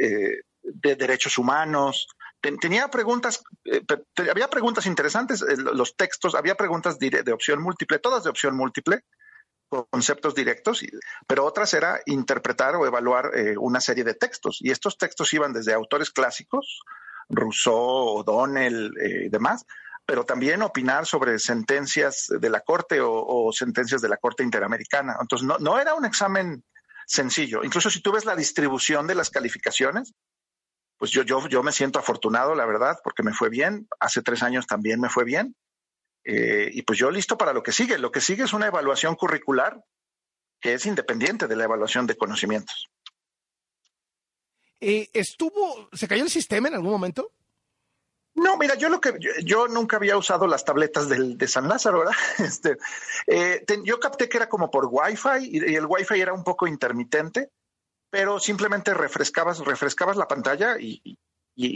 eh, 0.02 0.42
de 0.62 0.96
derechos 0.96 1.38
humanos. 1.38 2.08
tenía 2.40 2.88
preguntas, 2.88 3.44
había 4.32 4.48
preguntas 4.50 4.86
interesantes, 4.86 5.42
los 5.42 5.98
textos, 5.98 6.34
había 6.34 6.56
preguntas 6.56 6.98
de 6.98 7.34
opción 7.34 7.62
múltiple, 7.62 8.00
todas 8.00 8.24
de 8.24 8.30
opción 8.30 8.56
múltiple 8.56 9.04
conceptos 9.70 10.36
directos, 10.36 10.84
pero 11.28 11.46
otras 11.46 11.74
era 11.74 12.02
interpretar 12.06 12.76
o 12.76 12.86
evaluar 12.86 13.32
eh, 13.36 13.56
una 13.58 13.80
serie 13.80 14.04
de 14.04 14.16
textos. 14.16 14.60
Y 14.62 14.72
estos 14.72 14.98
textos 14.98 15.34
iban 15.34 15.54
desde 15.54 15.74
autores 15.74 16.10
clásicos, 16.10 16.82
Rousseau, 17.30 18.20
O'Donnell 18.20 18.92
y 18.96 19.06
eh, 19.06 19.30
demás, 19.30 19.66
pero 20.06 20.26
también 20.26 20.64
opinar 20.64 21.06
sobre 21.06 21.38
sentencias 21.38 22.28
de 22.30 22.50
la 22.50 22.62
Corte 22.62 23.00
o, 23.02 23.52
sentencias 23.54 24.02
de 24.02 24.10
la 24.10 24.18
Corte 24.18 24.44
Interamericana. 24.44 25.16
Entonces, 25.22 25.48
no, 25.48 25.60
no 25.60 25.80
era 25.80 25.94
un 25.94 26.06
examen 26.06 26.64
sencillo. 27.06 27.64
Incluso 27.64 27.90
si 27.90 28.02
tú 28.02 28.12
ves 28.12 28.26
la 28.26 28.36
distribución 28.36 29.06
de 29.06 29.16
las 29.16 29.30
calificaciones, 29.30 30.14
pues 30.98 31.12
yo, 31.12 31.24
yo, 31.24 31.48
yo 31.48 31.64
me 31.64 31.72
siento 31.72 32.00
afortunado, 32.00 32.56
la 32.56 32.66
verdad, 32.66 32.98
porque 33.04 33.24
me 33.24 33.34
fue 33.34 33.50
bien. 33.50 33.88
Hace 34.00 34.22
tres 34.22 34.44
años 34.44 34.68
también 34.68 35.00
me 35.00 35.10
fue 35.10 35.24
bien. 35.24 35.56
Eh, 36.24 36.70
y 36.74 36.82
pues 36.84 37.00
yo 37.00 37.10
listo 37.12 37.38
para 37.38 37.54
lo 37.54 37.64
que 37.64 37.72
sigue. 37.72 37.98
Lo 37.98 38.12
que 38.12 38.22
sigue 38.22 38.44
es 38.44 38.54
una 38.54 38.68
evaluación 38.68 39.16
curricular 39.16 39.84
que 40.60 40.74
es 40.74 40.86
independiente 40.86 41.48
de 41.48 41.56
la 41.56 41.64
evaluación 41.64 42.06
de 42.06 42.18
conocimientos. 42.18 42.90
Eh, 44.82 45.10
¿Estuvo, 45.14 45.90
se 45.94 46.08
cayó 46.08 46.24
el 46.24 46.30
sistema 46.30 46.68
en 46.68 46.76
algún 46.76 46.92
momento? 46.92 47.32
No, 48.36 48.58
mira, 48.58 48.76
yo 48.76 48.90
lo 48.90 49.02
que 49.02 49.14
yo, 49.44 49.68
nunca 49.68 49.98
había 49.98 50.16
usado 50.16 50.48
las 50.48 50.64
tabletas 50.64 51.10
del, 51.10 51.38
de 51.38 51.48
San 51.48 51.68
Lázaro, 51.68 52.00
¿verdad? 52.00 52.16
Este, 52.40 52.78
eh, 53.28 53.66
yo 53.84 54.00
capté 54.00 54.30
que 54.30 54.38
era 54.38 54.48
como 54.48 54.72
por 54.72 54.88
Wi-Fi 54.90 55.50
y, 55.50 55.76
el 55.76 55.86
Wi-Fi 55.86 56.22
era 56.22 56.34
un 56.34 56.44
poco 56.44 56.68
intermitente, 56.68 57.50
pero 58.10 58.40
simplemente 58.40 58.94
refrescabas, 58.94 59.60
refrescabas 59.60 60.16
la 60.16 60.28
pantalla 60.28 60.78
y, 60.80 61.02
y, 61.04 61.18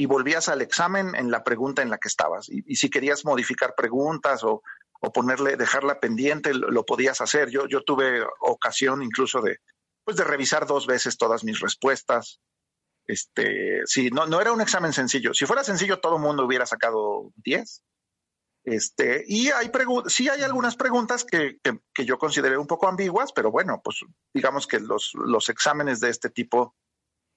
volvías 0.06 0.48
al 0.50 0.62
examen 0.62 1.16
en 1.16 1.30
la 1.30 1.44
pregunta 1.44 1.82
en 1.82 1.90
la 1.90 1.98
que 1.98 2.08
estabas. 2.08 2.48
Y, 2.50 2.76
si 2.76 2.90
querías 2.90 3.26
modificar 3.26 3.74
preguntas 3.76 4.44
o, 4.44 4.62
o 5.02 5.12
ponerle, 5.12 5.58
dejarla 5.58 6.00
pendiente, 6.00 6.54
lo, 6.54 6.86
podías 6.86 7.20
hacer. 7.20 7.50
Yo, 7.50 7.68
yo 7.68 7.84
tuve 7.84 8.24
ocasión 8.40 9.04
incluso 9.04 9.42
de, 9.42 9.58
pues 10.06 10.16
de 10.18 10.24
revisar 10.24 10.66
dos 10.66 10.88
veces 10.88 11.18
todas 11.18 11.44
mis 11.44 11.60
respuestas. 11.60 12.40
Este, 13.06 13.82
sí, 13.86 14.10
no, 14.10 14.26
no 14.26 14.40
era 14.40 14.54
un 14.54 14.62
examen 14.62 14.94
sencillo. 14.94 15.34
Si 15.34 15.46
fuera 15.46 15.64
sencillo, 15.64 16.00
todo 16.00 16.16
el 16.16 16.22
mundo 16.22 16.46
hubiera 16.46 16.66
sacado 16.66 17.32
10. 17.44 17.84
Este, 18.66 19.26
y 19.28 19.50
hay 19.50 19.70
sí 20.08 20.30
hay 20.30 20.42
algunas 20.42 20.78
preguntas 20.78 21.26
que, 21.26 21.58
que, 21.62 21.80
que, 21.94 22.06
yo 22.06 22.18
consideré 22.18 22.58
un 22.58 22.68
poco 22.68 22.88
ambiguas, 22.88 23.34
pero 23.34 23.52
bueno, 23.52 23.82
pues 23.84 24.00
digamos 24.34 24.68
que 24.68 24.80
los, 24.80 25.12
los 25.16 25.50
exámenes 25.50 26.00
de 26.00 26.10
este 26.10 26.30
tipo 26.30 26.74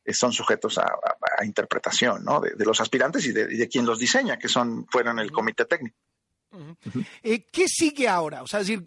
eh, 0.07 0.15
son 0.15 0.33
sujetos 0.33 0.79
a, 0.79 0.85
a, 1.37 1.45
interpretación, 1.45 2.25
¿no? 2.25 2.41
De, 2.41 2.53
de, 2.55 2.65
los 2.65 2.81
aspirantes 2.81 3.27
y 3.27 3.33
de, 3.33 3.69
quien 3.69 3.87
los 3.87 3.99
diseña, 3.99 4.39
que 4.39 4.49
son, 4.49 4.87
fueron 4.89 5.19
el 5.19 5.31
comité 5.31 5.65
técnico. 5.65 5.97
Eh, 7.23 7.45
¿Qué 7.53 7.69
sigue 7.69 8.09
ahora? 8.09 8.43
O 8.43 8.47
sea, 8.47 8.61
es 8.61 8.69
decir, 8.69 8.87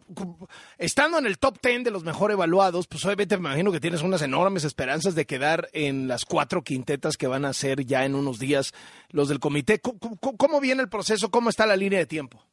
estando 0.78 1.20
en 1.20 1.26
el 1.26 1.38
top 1.38 1.60
10 1.62 1.84
de 1.84 1.92
los 1.92 2.04
mejor 2.04 2.32
evaluados, 2.32 2.88
pues 2.88 3.06
obviamente 3.06 3.38
me 3.38 3.50
imagino 3.50 3.72
que 3.72 3.80
tienes 3.80 4.02
unas 4.02 4.22
enormes 4.22 4.64
esperanzas 4.64 5.14
de 5.14 5.26
quedar 5.26 5.70
en 5.74 6.08
las 6.08 6.26
cuatro 6.26 6.64
quintetas 6.64 7.18
que 7.18 7.28
van 7.28 7.46
a 7.46 7.54
ser 7.54 7.86
ya 7.86 8.06
en 8.06 8.16
unos 8.16 8.40
días 8.40 8.74
los 9.10 9.30
del 9.30 9.40
comité. 9.40 9.80
¿Cómo, 9.80 10.18
cómo 10.20 10.60
viene 10.60 10.82
el 10.82 10.90
proceso? 10.90 11.30
¿Cómo 11.30 11.50
está 11.50 11.66
la 11.66 11.76
línea 11.76 12.00
de 12.00 12.06
tiempo? 12.06 12.44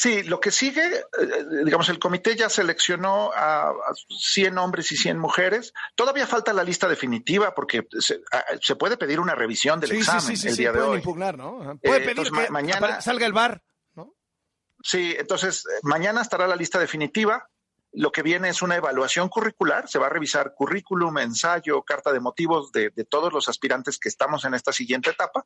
Sí, 0.00 0.22
lo 0.22 0.38
que 0.38 0.52
sigue, 0.52 0.86
eh, 0.98 1.44
digamos, 1.64 1.88
el 1.88 1.98
comité 1.98 2.36
ya 2.36 2.48
seleccionó 2.48 3.32
a, 3.34 3.70
a 3.70 3.74
100 4.16 4.56
hombres 4.58 4.92
y 4.92 4.96
100 4.96 5.18
mujeres. 5.18 5.72
Todavía 5.96 6.24
falta 6.24 6.52
la 6.52 6.62
lista 6.62 6.86
definitiva 6.86 7.52
porque 7.52 7.88
se, 7.98 8.20
se 8.62 8.76
puede 8.76 8.96
pedir 8.96 9.18
una 9.18 9.34
revisión 9.34 9.80
del 9.80 9.90
sí, 9.90 9.96
examen 9.96 10.20
sí, 10.22 10.36
sí, 10.36 10.48
el 10.48 10.54
sí, 10.54 10.62
día 10.62 10.70
de 10.70 10.78
pueden 10.78 10.92
hoy. 10.92 10.98
impugnar, 10.98 11.36
¿no? 11.36 11.58
Puede 11.82 11.96
Eh, 11.96 12.00
pedir 12.00 12.08
entonces, 12.10 12.32
que 12.32 12.40
ma- 12.42 12.48
mañana- 12.60 13.00
salga 13.00 13.26
el 13.26 13.32
bar. 13.32 13.60
Sí, 14.84 15.16
entonces 15.18 15.64
eh, 15.66 15.80
mañana 15.82 16.22
estará 16.22 16.46
la 16.46 16.54
lista 16.54 16.78
definitiva. 16.78 17.48
Lo 17.90 18.12
que 18.12 18.22
viene 18.22 18.50
es 18.50 18.62
una 18.62 18.76
evaluación 18.76 19.28
curricular. 19.28 19.88
Se 19.88 19.98
va 19.98 20.06
a 20.06 20.10
revisar 20.10 20.54
currículum, 20.54 21.18
ensayo, 21.18 21.82
carta 21.82 22.12
de 22.12 22.20
motivos 22.20 22.70
de, 22.70 22.90
de 22.90 23.04
todos 23.04 23.32
los 23.32 23.48
aspirantes 23.48 23.98
que 23.98 24.08
estamos 24.08 24.44
en 24.44 24.54
esta 24.54 24.72
siguiente 24.72 25.10
etapa. 25.10 25.44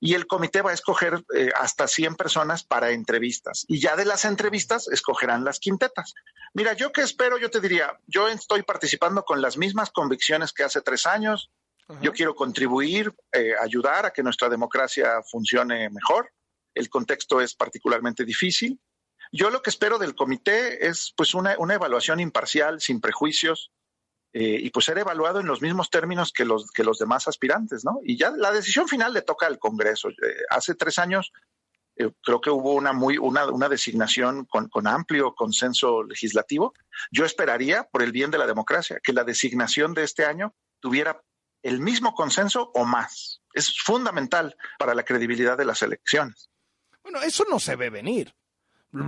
Y 0.00 0.14
el 0.14 0.26
comité 0.26 0.62
va 0.62 0.70
a 0.70 0.74
escoger 0.74 1.24
eh, 1.34 1.50
hasta 1.54 1.88
100 1.88 2.16
personas 2.16 2.64
para 2.64 2.90
entrevistas. 2.90 3.64
Y 3.68 3.80
ya 3.80 3.96
de 3.96 4.04
las 4.04 4.24
entrevistas 4.24 4.88
escogerán 4.88 5.44
las 5.44 5.58
quintetas. 5.58 6.14
Mira, 6.54 6.74
yo 6.74 6.92
qué 6.92 7.02
espero, 7.02 7.38
yo 7.38 7.50
te 7.50 7.60
diría, 7.60 7.98
yo 8.06 8.28
estoy 8.28 8.62
participando 8.62 9.24
con 9.24 9.40
las 9.40 9.56
mismas 9.56 9.90
convicciones 9.90 10.52
que 10.52 10.64
hace 10.64 10.80
tres 10.80 11.06
años. 11.06 11.50
Yo 12.02 12.12
quiero 12.12 12.34
contribuir, 12.34 13.14
eh, 13.32 13.54
ayudar 13.62 14.06
a 14.06 14.10
que 14.10 14.24
nuestra 14.24 14.48
democracia 14.48 15.22
funcione 15.30 15.88
mejor. 15.90 16.32
El 16.74 16.90
contexto 16.90 17.40
es 17.40 17.54
particularmente 17.54 18.24
difícil. 18.24 18.80
Yo 19.30 19.50
lo 19.50 19.62
que 19.62 19.70
espero 19.70 19.98
del 19.98 20.16
comité 20.16 20.88
es 20.88 21.12
pues 21.16 21.34
una, 21.34 21.54
una 21.58 21.74
evaluación 21.74 22.18
imparcial, 22.18 22.80
sin 22.80 23.00
prejuicios, 23.00 23.70
eh, 24.38 24.60
y 24.60 24.68
pues 24.68 24.84
ser 24.84 24.98
evaluado 24.98 25.40
en 25.40 25.46
los 25.46 25.62
mismos 25.62 25.88
términos 25.88 26.30
que 26.30 26.44
los, 26.44 26.70
que 26.70 26.84
los 26.84 26.98
demás 26.98 27.26
aspirantes, 27.26 27.86
¿no? 27.86 28.00
Y 28.04 28.18
ya 28.18 28.30
la 28.32 28.52
decisión 28.52 28.86
final 28.86 29.14
le 29.14 29.22
toca 29.22 29.46
al 29.46 29.58
Congreso. 29.58 30.10
Eh, 30.10 30.14
hace 30.50 30.74
tres 30.74 30.98
años 30.98 31.32
eh, 31.96 32.10
creo 32.22 32.38
que 32.42 32.50
hubo 32.50 32.74
una, 32.74 32.92
muy, 32.92 33.16
una, 33.16 33.46
una 33.46 33.70
designación 33.70 34.44
con, 34.44 34.68
con 34.68 34.86
amplio 34.86 35.34
consenso 35.34 36.02
legislativo. 36.02 36.74
Yo 37.10 37.24
esperaría, 37.24 37.84
por 37.84 38.02
el 38.02 38.12
bien 38.12 38.30
de 38.30 38.36
la 38.36 38.46
democracia, 38.46 39.00
que 39.02 39.14
la 39.14 39.24
designación 39.24 39.94
de 39.94 40.02
este 40.02 40.26
año 40.26 40.54
tuviera 40.80 41.18
el 41.62 41.80
mismo 41.80 42.12
consenso 42.12 42.70
o 42.74 42.84
más. 42.84 43.40
Es 43.54 43.74
fundamental 43.82 44.54
para 44.78 44.94
la 44.94 45.04
credibilidad 45.04 45.56
de 45.56 45.64
las 45.64 45.80
elecciones. 45.80 46.50
Bueno, 47.02 47.22
eso 47.22 47.46
no 47.48 47.58
se 47.58 47.74
ve 47.74 47.88
venir. 47.88 48.34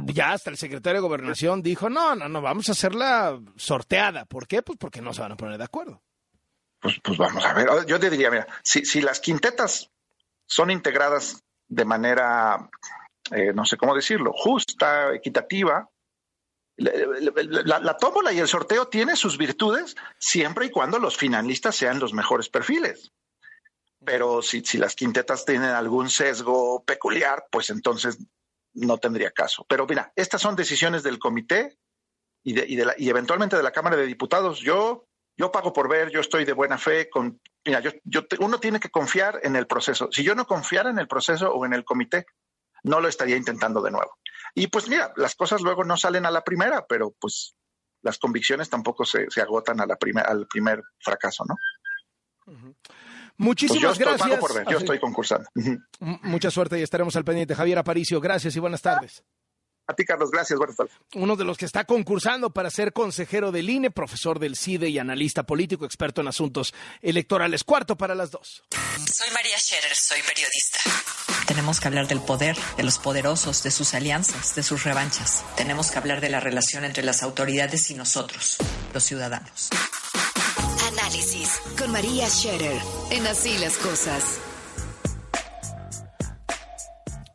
Ya 0.06 0.32
hasta 0.32 0.50
el 0.50 0.56
secretario 0.56 1.00
de 1.00 1.06
Gobernación 1.06 1.62
dijo, 1.62 1.88
no, 1.88 2.14
no, 2.14 2.28
no, 2.28 2.42
vamos 2.42 2.68
a 2.68 2.72
hacerla 2.72 3.38
sorteada. 3.56 4.24
¿Por 4.24 4.46
qué? 4.46 4.62
Pues 4.62 4.78
porque 4.78 5.00
no 5.00 5.14
se 5.14 5.22
van 5.22 5.32
a 5.32 5.36
poner 5.36 5.58
de 5.58 5.64
acuerdo. 5.64 6.02
Pues, 6.80 6.96
pues 7.02 7.18
vamos 7.18 7.44
a 7.44 7.54
ver. 7.54 7.68
Yo 7.86 7.98
te 7.98 8.10
diría, 8.10 8.30
mira, 8.30 8.46
si, 8.62 8.84
si 8.84 9.00
las 9.00 9.20
quintetas 9.20 9.90
son 10.46 10.70
integradas 10.70 11.42
de 11.66 11.84
manera, 11.84 12.68
eh, 13.30 13.52
no 13.54 13.64
sé 13.64 13.76
cómo 13.76 13.94
decirlo, 13.94 14.32
justa, 14.34 15.14
equitativa, 15.14 15.88
la, 16.76 16.92
la, 17.64 17.78
la, 17.80 17.96
tómbola 17.96 18.32
y 18.32 18.38
el 18.38 18.46
sorteo 18.46 18.86
tiene 18.86 19.16
sus 19.16 19.36
virtudes 19.36 19.96
siempre 20.18 20.66
y 20.66 20.70
cuando 20.70 21.00
los 21.00 21.16
finalistas 21.16 21.74
sean 21.74 21.98
los 21.98 22.12
mejores 22.12 22.48
perfiles. 22.48 23.12
Pero 24.04 24.42
si, 24.42 24.64
si 24.64 24.78
las 24.78 24.94
quintetas 24.94 25.44
tienen 25.44 25.70
algún 25.70 26.08
sesgo 26.08 26.84
peculiar, 26.84 27.46
pues 27.50 27.70
entonces 27.70 28.18
no 28.74 28.98
tendría 28.98 29.30
caso. 29.30 29.64
Pero 29.68 29.86
mira, 29.86 30.12
estas 30.16 30.40
son 30.40 30.56
decisiones 30.56 31.02
del 31.02 31.18
comité 31.18 31.78
y, 32.44 32.52
de, 32.52 32.66
y, 32.66 32.76
de 32.76 32.84
la, 32.84 32.94
y 32.96 33.08
eventualmente 33.08 33.56
de 33.56 33.62
la 33.62 33.72
Cámara 33.72 33.96
de 33.96 34.06
Diputados. 34.06 34.60
Yo, 34.60 35.06
yo 35.36 35.52
pago 35.52 35.72
por 35.72 35.88
ver, 35.88 36.10
yo 36.10 36.20
estoy 36.20 36.44
de 36.44 36.52
buena 36.52 36.78
fe. 36.78 37.08
Con, 37.10 37.40
mira, 37.64 37.80
yo, 37.80 38.26
te, 38.26 38.36
uno 38.40 38.58
tiene 38.58 38.80
que 38.80 38.90
confiar 38.90 39.40
en 39.42 39.56
el 39.56 39.66
proceso. 39.66 40.08
Si 40.12 40.22
yo 40.22 40.34
no 40.34 40.46
confiara 40.46 40.90
en 40.90 40.98
el 40.98 41.08
proceso 41.08 41.52
o 41.52 41.64
en 41.66 41.72
el 41.72 41.84
comité, 41.84 42.26
no 42.84 43.00
lo 43.00 43.08
estaría 43.08 43.36
intentando 43.36 43.82
de 43.82 43.90
nuevo. 43.90 44.18
Y 44.54 44.68
pues 44.68 44.88
mira, 44.88 45.12
las 45.16 45.34
cosas 45.34 45.60
luego 45.62 45.84
no 45.84 45.96
salen 45.96 46.26
a 46.26 46.30
la 46.30 46.44
primera, 46.44 46.86
pero 46.86 47.14
pues 47.20 47.54
las 48.02 48.18
convicciones 48.18 48.70
tampoco 48.70 49.04
se, 49.04 49.28
se 49.30 49.40
agotan 49.40 49.80
a 49.80 49.86
la 49.86 49.96
primer, 49.96 50.26
al 50.26 50.46
primer 50.46 50.82
fracaso, 51.00 51.44
¿no? 51.44 51.56
Muchísimas 53.38 53.96
pues 53.96 53.98
yo 53.98 54.04
gracias. 54.04 54.30
Estoy, 54.30 54.64
por 54.64 54.72
yo 54.72 54.78
estoy 54.78 54.98
concursando. 54.98 55.48
Mucha 56.22 56.50
suerte 56.50 56.78
y 56.78 56.82
estaremos 56.82 57.16
al 57.16 57.24
pendiente. 57.24 57.54
Javier 57.54 57.78
Aparicio, 57.78 58.20
gracias 58.20 58.54
y 58.56 58.60
buenas 58.60 58.82
tardes. 58.82 59.22
A 59.86 59.94
ti, 59.94 60.04
Carlos, 60.04 60.30
gracias. 60.30 60.58
Buenas 60.58 60.76
tardes. 60.76 60.92
Uno 61.14 61.34
de 61.34 61.44
los 61.44 61.56
que 61.56 61.64
está 61.64 61.84
concursando 61.84 62.50
para 62.50 62.68
ser 62.68 62.92
consejero 62.92 63.52
del 63.52 63.70
INE, 63.70 63.90
profesor 63.90 64.38
del 64.38 64.54
CIDE 64.54 64.90
y 64.90 64.98
analista 64.98 65.44
político, 65.44 65.86
experto 65.86 66.20
en 66.20 66.28
asuntos 66.28 66.74
electorales. 67.00 67.64
Cuarto 67.64 67.96
para 67.96 68.14
las 68.14 68.30
dos. 68.30 68.64
Soy 68.70 69.28
María 69.32 69.58
Scherer, 69.58 69.94
soy 69.94 70.18
periodista. 70.20 70.80
Tenemos 71.46 71.80
que 71.80 71.88
hablar 71.88 72.06
del 72.06 72.20
poder, 72.20 72.58
de 72.76 72.82
los 72.82 72.98
poderosos, 72.98 73.62
de 73.62 73.70
sus 73.70 73.94
alianzas, 73.94 74.54
de 74.54 74.62
sus 74.62 74.84
revanchas. 74.84 75.42
Tenemos 75.56 75.90
que 75.90 75.98
hablar 75.98 76.20
de 76.20 76.28
la 76.28 76.40
relación 76.40 76.84
entre 76.84 77.02
las 77.02 77.22
autoridades 77.22 77.90
y 77.90 77.94
nosotros, 77.94 78.58
los 78.92 79.02
ciudadanos. 79.02 79.70
Análisis 80.88 81.60
con 81.78 81.92
María 81.92 82.30
Scherer 82.30 82.80
en 83.10 83.26
Así 83.26 83.58
las 83.58 83.76
Cosas. 83.76 84.40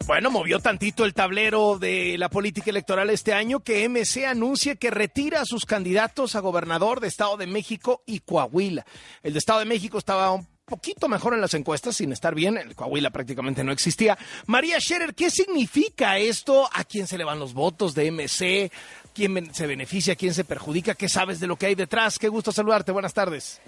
Bueno, 0.07 0.31
movió 0.31 0.59
tantito 0.59 1.05
el 1.05 1.13
tablero 1.13 1.77
de 1.77 2.17
la 2.17 2.29
política 2.29 2.71
electoral 2.71 3.11
este 3.11 3.31
año 3.31 3.59
que 3.59 3.87
MC 3.87 4.25
anuncia 4.25 4.75
que 4.75 4.89
retira 4.89 5.41
a 5.41 5.45
sus 5.45 5.65
candidatos 5.65 6.35
a 6.35 6.39
gobernador 6.39 6.99
de 6.99 7.07
Estado 7.07 7.37
de 7.37 7.45
México 7.45 8.01
y 8.07 8.21
Coahuila. 8.21 8.87
El 9.21 9.33
de 9.33 9.39
Estado 9.39 9.59
de 9.59 9.65
México 9.65 9.99
estaba 9.99 10.31
un 10.31 10.47
poquito 10.65 11.07
mejor 11.07 11.35
en 11.35 11.41
las 11.41 11.53
encuestas, 11.53 11.95
sin 11.95 12.11
estar 12.11 12.33
bien. 12.33 12.57
El 12.57 12.75
Coahuila 12.75 13.11
prácticamente 13.11 13.63
no 13.63 13.71
existía. 13.71 14.17
María 14.47 14.79
Scherer, 14.79 15.13
¿qué 15.13 15.29
significa 15.29 16.17
esto? 16.17 16.67
¿A 16.73 16.83
quién 16.85 17.05
se 17.05 17.19
le 17.19 17.23
van 17.23 17.37
los 17.37 17.53
votos 17.53 17.93
de 17.93 18.11
MC? 18.11 18.71
¿Quién 19.13 19.53
se 19.53 19.67
beneficia? 19.67 20.15
¿Quién 20.15 20.33
se 20.33 20.43
perjudica? 20.43 20.95
¿Qué 20.95 21.07
sabes 21.07 21.39
de 21.39 21.47
lo 21.47 21.55
que 21.55 21.67
hay 21.67 21.75
detrás? 21.75 22.17
Qué 22.17 22.29
gusto 22.29 22.51
saludarte. 22.51 22.91
Buenas 22.91 23.13
tardes. 23.13 23.61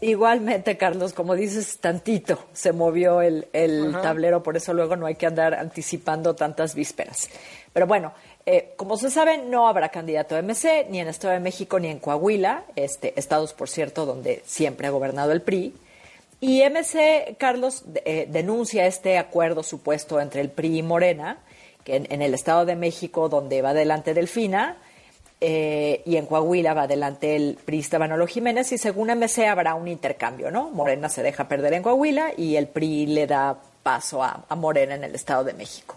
Igualmente, 0.00 0.76
Carlos, 0.76 1.12
como 1.12 1.34
dices, 1.34 1.78
tantito 1.78 2.46
se 2.52 2.72
movió 2.72 3.20
el, 3.20 3.48
el 3.52 3.92
tablero, 4.00 4.44
por 4.44 4.56
eso 4.56 4.72
luego 4.72 4.94
no 4.94 5.06
hay 5.06 5.16
que 5.16 5.26
andar 5.26 5.54
anticipando 5.54 6.36
tantas 6.36 6.76
vísperas. 6.76 7.28
Pero 7.72 7.88
bueno, 7.88 8.12
eh, 8.46 8.74
como 8.76 8.96
se 8.96 9.10
sabe, 9.10 9.38
no 9.38 9.68
habrá 9.68 9.88
candidato 9.88 10.36
a 10.36 10.42
MC, 10.42 10.86
ni 10.88 11.00
en 11.00 11.08
Estado 11.08 11.34
de 11.34 11.40
México 11.40 11.80
ni 11.80 11.88
en 11.88 11.98
Coahuila, 11.98 12.64
este, 12.76 13.18
estados, 13.18 13.52
por 13.54 13.68
cierto, 13.68 14.06
donde 14.06 14.42
siempre 14.46 14.86
ha 14.86 14.90
gobernado 14.90 15.32
el 15.32 15.42
PRI. 15.42 15.74
Y 16.40 16.62
MC, 16.62 17.36
Carlos, 17.36 17.84
eh, 18.04 18.28
denuncia 18.30 18.86
este 18.86 19.18
acuerdo 19.18 19.64
supuesto 19.64 20.20
entre 20.20 20.40
el 20.40 20.50
PRI 20.50 20.78
y 20.78 20.82
Morena, 20.82 21.38
en, 21.88 22.22
el 22.22 22.34
Estado 22.34 22.64
de 22.64 22.76
México, 22.76 23.28
donde 23.28 23.62
va 23.62 23.70
adelante 23.70 24.14
Delfina, 24.14 24.76
eh, 25.40 26.02
y 26.04 26.16
en 26.16 26.26
Coahuila 26.26 26.74
va 26.74 26.82
adelante 26.82 27.36
el 27.36 27.58
priista 27.64 27.98
Manolo 27.98 28.26
Jiménez 28.26 28.72
y 28.72 28.78
según 28.78 29.08
MC 29.08 29.46
habrá 29.46 29.74
un 29.74 29.86
intercambio, 29.86 30.50
¿no? 30.50 30.70
Morena 30.70 31.08
se 31.08 31.22
deja 31.22 31.46
perder 31.46 31.74
en 31.74 31.82
Coahuila 31.82 32.32
y 32.36 32.56
el 32.56 32.66
PRI 32.66 33.06
le 33.06 33.26
da 33.26 33.56
paso 33.82 34.22
a, 34.22 34.44
a 34.48 34.56
Morena 34.56 34.96
en 34.96 35.04
el 35.04 35.14
Estado 35.14 35.44
de 35.44 35.52
México. 35.52 35.96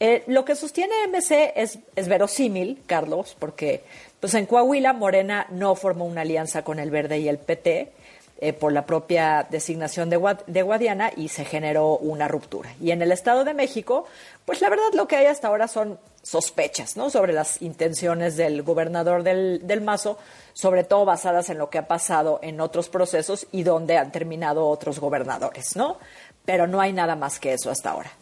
Eh, 0.00 0.22
lo 0.28 0.44
que 0.44 0.54
sostiene 0.54 0.94
MC 1.08 1.52
es, 1.56 1.80
es, 1.96 2.06
verosímil, 2.06 2.82
Carlos, 2.86 3.36
porque 3.38 3.82
pues 4.20 4.32
en 4.34 4.46
Coahuila 4.46 4.92
Morena 4.92 5.46
no 5.50 5.74
formó 5.74 6.04
una 6.04 6.20
alianza 6.20 6.62
con 6.62 6.78
el 6.78 6.90
Verde 6.90 7.18
y 7.18 7.28
el 7.28 7.38
PT 7.38 7.92
eh, 8.40 8.52
por 8.52 8.72
la 8.72 8.86
propia 8.86 9.46
designación 9.50 10.10
de, 10.10 10.16
Guad 10.16 10.38
de 10.46 10.62
Guadiana 10.62 11.10
y 11.16 11.28
se 11.28 11.44
generó 11.44 11.96
una 11.98 12.28
ruptura. 12.28 12.72
Y 12.80 12.92
en 12.92 13.02
el 13.02 13.10
Estado 13.10 13.44
de 13.44 13.52
México, 13.52 14.06
pues 14.44 14.60
la 14.60 14.70
verdad 14.70 14.92
lo 14.94 15.08
que 15.08 15.16
hay 15.16 15.26
hasta 15.26 15.48
ahora 15.48 15.66
son 15.66 15.98
sospechas 16.22 16.96
¿no? 16.96 17.10
sobre 17.10 17.32
las 17.32 17.60
intenciones 17.62 18.36
del 18.36 18.62
gobernador 18.62 19.24
del, 19.24 19.66
del, 19.66 19.80
Mazo, 19.80 20.18
sobre 20.52 20.84
todo 20.84 21.04
basadas 21.04 21.50
en 21.50 21.58
lo 21.58 21.68
que 21.68 21.78
ha 21.78 21.88
pasado 21.88 22.38
en 22.42 22.60
otros 22.60 22.88
procesos 22.88 23.46
y 23.50 23.64
donde 23.64 23.96
han 23.96 24.12
terminado 24.12 24.68
otros 24.68 25.00
gobernadores, 25.00 25.74
¿no? 25.74 25.96
Pero 26.44 26.66
no 26.66 26.80
hay 26.80 26.92
nada 26.92 27.16
más 27.16 27.40
que 27.40 27.54
eso 27.54 27.70
hasta 27.70 27.90
ahora. 27.90 28.12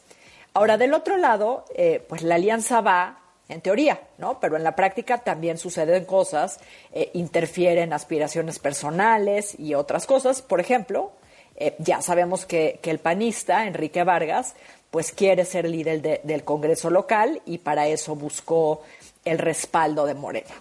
Ahora, 0.54 0.78
del 0.78 0.94
otro 0.94 1.18
lado, 1.18 1.66
eh, 1.74 2.02
pues 2.08 2.22
la 2.22 2.36
alianza 2.36 2.80
va 2.80 3.18
en 3.48 3.60
teoría, 3.60 4.00
¿no? 4.18 4.40
Pero 4.40 4.56
en 4.56 4.64
la 4.64 4.74
práctica 4.74 5.18
también 5.18 5.58
suceden 5.58 6.04
cosas, 6.04 6.58
eh, 6.92 7.10
interfieren 7.14 7.92
aspiraciones 7.92 8.58
personales 8.58 9.58
y 9.58 9.74
otras 9.74 10.06
cosas. 10.06 10.42
Por 10.42 10.60
ejemplo, 10.60 11.12
eh, 11.56 11.74
ya 11.78 12.02
sabemos 12.02 12.44
que, 12.44 12.80
el 12.82 12.98
panista, 12.98 13.66
Enrique 13.66 14.04
Vargas, 14.04 14.54
pues 14.90 15.12
quiere 15.12 15.44
ser 15.44 15.68
líder 15.68 16.22
del 16.22 16.44
Congreso 16.44 16.90
local 16.90 17.42
y 17.44 17.58
para 17.58 17.86
eso 17.88 18.14
buscó 18.14 18.82
el 19.24 19.38
respaldo 19.38 20.06
de 20.06 20.14
Morena. 20.14 20.54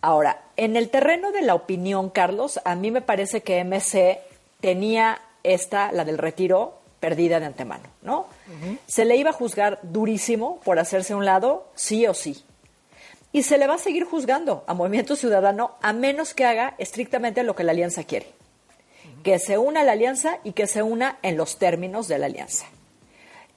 Ahora, 0.00 0.42
en 0.56 0.76
el 0.76 0.90
terreno 0.90 1.30
de 1.30 1.42
la 1.42 1.54
opinión, 1.54 2.10
Carlos, 2.10 2.60
a 2.64 2.74
mí 2.74 2.90
me 2.90 3.02
parece 3.02 3.42
que 3.42 3.62
MC 3.62 4.20
tenía 4.60 5.20
esta, 5.44 5.92
la 5.92 6.04
del 6.04 6.18
retiro, 6.18 6.81
perdida 7.02 7.40
de 7.40 7.46
antemano, 7.46 7.82
¿no? 8.02 8.28
Se 8.86 9.04
le 9.04 9.16
iba 9.16 9.30
a 9.30 9.32
juzgar 9.32 9.80
durísimo 9.82 10.60
por 10.60 10.78
hacerse 10.78 11.14
a 11.14 11.16
un 11.16 11.24
lado, 11.24 11.66
sí 11.74 12.06
o 12.06 12.14
sí. 12.14 12.44
Y 13.32 13.42
se 13.42 13.58
le 13.58 13.66
va 13.66 13.74
a 13.74 13.78
seguir 13.78 14.04
juzgando 14.04 14.62
a 14.68 14.74
Movimiento 14.74 15.16
Ciudadano 15.16 15.72
a 15.82 15.92
menos 15.92 16.32
que 16.32 16.44
haga 16.44 16.76
estrictamente 16.78 17.42
lo 17.42 17.56
que 17.56 17.64
la 17.64 17.72
alianza 17.72 18.04
quiere. 18.04 18.28
Que 19.24 19.40
se 19.40 19.58
una 19.58 19.80
a 19.80 19.84
la 19.84 19.92
alianza 19.92 20.38
y 20.44 20.52
que 20.52 20.68
se 20.68 20.84
una 20.84 21.18
en 21.22 21.36
los 21.36 21.58
términos 21.58 22.06
de 22.06 22.18
la 22.18 22.26
alianza. 22.26 22.66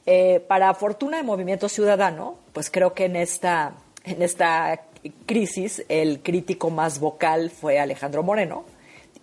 Eh, 0.07 0.43
para 0.47 0.73
fortuna 0.73 1.17
de 1.17 1.23
Movimiento 1.23 1.69
Ciudadano, 1.69 2.39
pues 2.51 2.71
creo 2.71 2.95
que 2.95 3.05
en 3.05 3.15
esta, 3.15 3.73
en 4.05 4.23
esta 4.23 4.81
crisis 5.27 5.85
el 5.87 6.23
crítico 6.23 6.71
más 6.71 6.99
vocal 6.99 7.51
fue 7.51 7.77
Alejandro 7.77 8.23
Moreno 8.23 8.65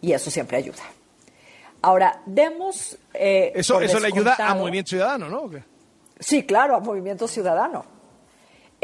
y 0.00 0.12
eso 0.12 0.30
siempre 0.30 0.58
ayuda. 0.58 0.84
Ahora, 1.82 2.22
demos... 2.24 2.96
Eh, 3.12 3.52
eso 3.54 3.80
eso 3.80 3.98
le 3.98 4.06
ayuda 4.06 4.36
a 4.38 4.54
Movimiento 4.54 4.90
Ciudadano, 4.90 5.28
¿no? 5.28 5.50
Sí, 6.18 6.44
claro, 6.44 6.76
a 6.76 6.80
Movimiento 6.80 7.26
Ciudadano. 7.26 7.84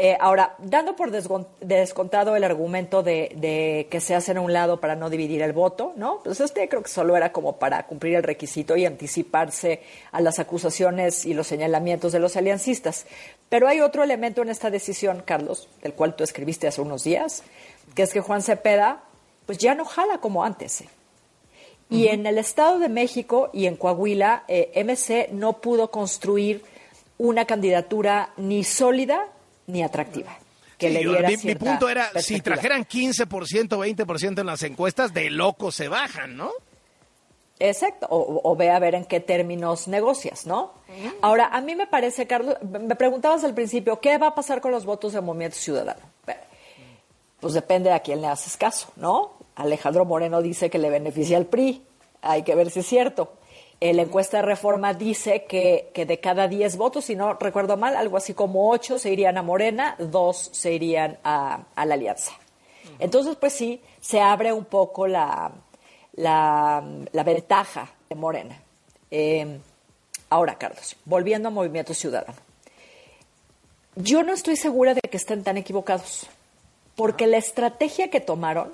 Eh, 0.01 0.15
ahora, 0.17 0.55
dando 0.59 0.95
por 0.95 1.11
descontado 1.11 2.37
el 2.37 2.45
argumento 2.45 3.03
de, 3.03 3.85
que 3.91 3.99
se 3.99 4.15
hacen 4.15 4.37
a 4.37 4.41
un 4.41 4.53
lado 4.53 4.79
para 4.79 4.95
no 4.95 5.09
dividir 5.09 5.41
el 5.41 5.51
voto, 5.51 5.91
¿no? 5.97 6.21
Pues 6.23 6.39
este 6.39 6.69
creo 6.69 6.81
que 6.81 6.89
solo 6.89 7.17
era 7.17 7.33
como 7.33 7.57
para 7.57 7.85
cumplir 7.85 8.15
el 8.15 8.23
requisito 8.23 8.77
y 8.77 8.85
anticiparse 8.85 9.83
a 10.13 10.21
las 10.21 10.39
acusaciones 10.39 11.25
y 11.25 11.33
los 11.33 11.47
señalamientos 11.47 12.13
de 12.13 12.19
los 12.19 12.37
aliancistas. 12.37 13.07
Pero 13.49 13.67
hay 13.67 13.81
otro 13.81 14.01
elemento 14.01 14.41
en 14.41 14.47
esta 14.47 14.69
decisión, 14.69 15.21
Carlos, 15.25 15.67
del 15.81 15.93
cual 15.93 16.15
tú 16.15 16.23
escribiste 16.23 16.67
hace 16.67 16.79
unos 16.79 17.03
días, 17.03 17.43
que 17.93 18.03
es 18.03 18.13
que 18.13 18.21
Juan 18.21 18.41
Cepeda, 18.41 19.03
pues 19.45 19.57
ya 19.57 19.75
no 19.75 19.83
jala 19.83 20.19
como 20.19 20.45
antes. 20.45 20.79
¿eh? 20.79 20.89
Y 21.89 22.07
en 22.07 22.25
el 22.27 22.37
Estado 22.37 22.77
de 22.77 22.87
México 22.87 23.49
y 23.51 23.65
en 23.65 23.75
Coahuila, 23.75 24.43
eh, 24.47 24.71
MC 24.75 25.29
no 25.31 25.53
pudo 25.53 25.89
construir 25.89 26.63
una 27.17 27.45
candidatura 27.45 28.31
ni 28.37 28.63
sólida 28.63 29.27
ni 29.67 29.83
atractiva. 29.83 30.37
Que 30.77 30.89
le 30.89 30.99
diera 30.99 31.29
mi, 31.29 31.55
punto 31.55 31.89
era, 31.89 32.09
si 32.21 32.39
trajeran 32.41 32.85
15%, 32.85 33.27
20% 33.67 34.39
en 34.39 34.45
las 34.45 34.63
encuestas, 34.63 35.13
de 35.13 35.29
loco 35.29 35.71
se 35.71 35.87
bajan, 35.87 36.37
¿no? 36.37 36.51
Exacto, 37.59 38.07
o, 38.09 38.55
ve 38.55 38.69
a 38.69 38.79
ver 38.79 38.95
en 38.95 39.03
qué 39.03 39.19
términos 39.19 39.89
negocias, 39.89 40.45
¿no? 40.45 40.71
Ahora, 41.21 41.47
a 41.47 41.59
mí 41.59 41.75
me 41.75 41.87
parece, 41.87 42.25
Carlos, 42.25 42.55
me 42.61 42.95
preguntabas 42.95 43.43
al 43.43 43.53
principio, 43.53 43.99
¿qué 43.99 44.17
va 44.17 44.27
a 44.27 44.35
pasar 44.35 44.61
con 44.61 44.71
los 44.71 44.85
votos 44.85 45.11
del 45.11 45.23
Movimiento 45.23 45.57
Ciudadano? 45.57 45.99
Pues 47.39 47.53
depende 47.53 47.91
a 47.91 47.99
quién 47.99 48.21
le 48.21 48.27
haces 48.27 48.57
caso, 48.57 48.89
¿no? 48.95 49.31
Alejandro 49.55 50.05
Moreno 50.05 50.41
dice 50.41 50.69
que 50.69 50.77
le 50.77 50.89
beneficia 50.89 51.37
al 51.37 51.45
PRI, 51.45 51.83
hay 52.21 52.43
que 52.43 52.55
ver 52.55 52.69
si 52.71 52.79
es 52.79 52.85
cierto. 52.85 53.33
Eh, 53.81 53.93
la 53.93 54.01
encuesta 54.01 54.37
de 54.37 54.43
reforma 54.43 54.93
dice 54.93 55.45
que, 55.45 55.91
de 55.95 56.19
cada 56.19 56.49
10 56.49 56.75
votos, 56.75 57.05
si 57.05 57.15
no 57.15 57.33
recuerdo 57.35 57.77
mal, 57.77 57.95
algo 57.95 58.17
así 58.17 58.33
como 58.33 58.69
8 58.69 58.99
se 58.99 59.11
irían 59.11 59.37
a 59.37 59.41
Morena, 59.41 59.95
2 59.99 60.49
se 60.51 60.73
irían 60.73 61.17
a, 61.23 61.63
la 61.77 61.93
alianza. 61.93 62.33
Entonces, 62.99 63.37
pues 63.37 63.53
sí, 63.53 63.81
se 64.01 64.19
abre 64.19 64.51
un 64.51 64.65
poco 64.65 65.07
la, 65.07 65.51
la, 66.13 66.83
ventaja 67.23 67.89
de 68.09 68.15
Morena. 68.15 68.61
Eh, 69.11 69.59
ahora, 70.29 70.57
Carlos, 70.57 70.97
volviendo 71.05 71.47
a 71.47 71.51
Movimiento 71.51 71.93
Ciudadano. 71.93 72.37
Yo 73.95 74.23
no 74.23 74.33
estoy 74.33 74.57
segura 74.57 74.93
de 74.93 75.01
que 75.01 75.17
estén 75.17 75.43
tan 75.43 75.55
equivocados, 75.55 76.27
porque 76.99 77.27
la 77.27 77.37
estrategia 77.37 78.09
que 78.09 78.19
tomaron 78.19 78.73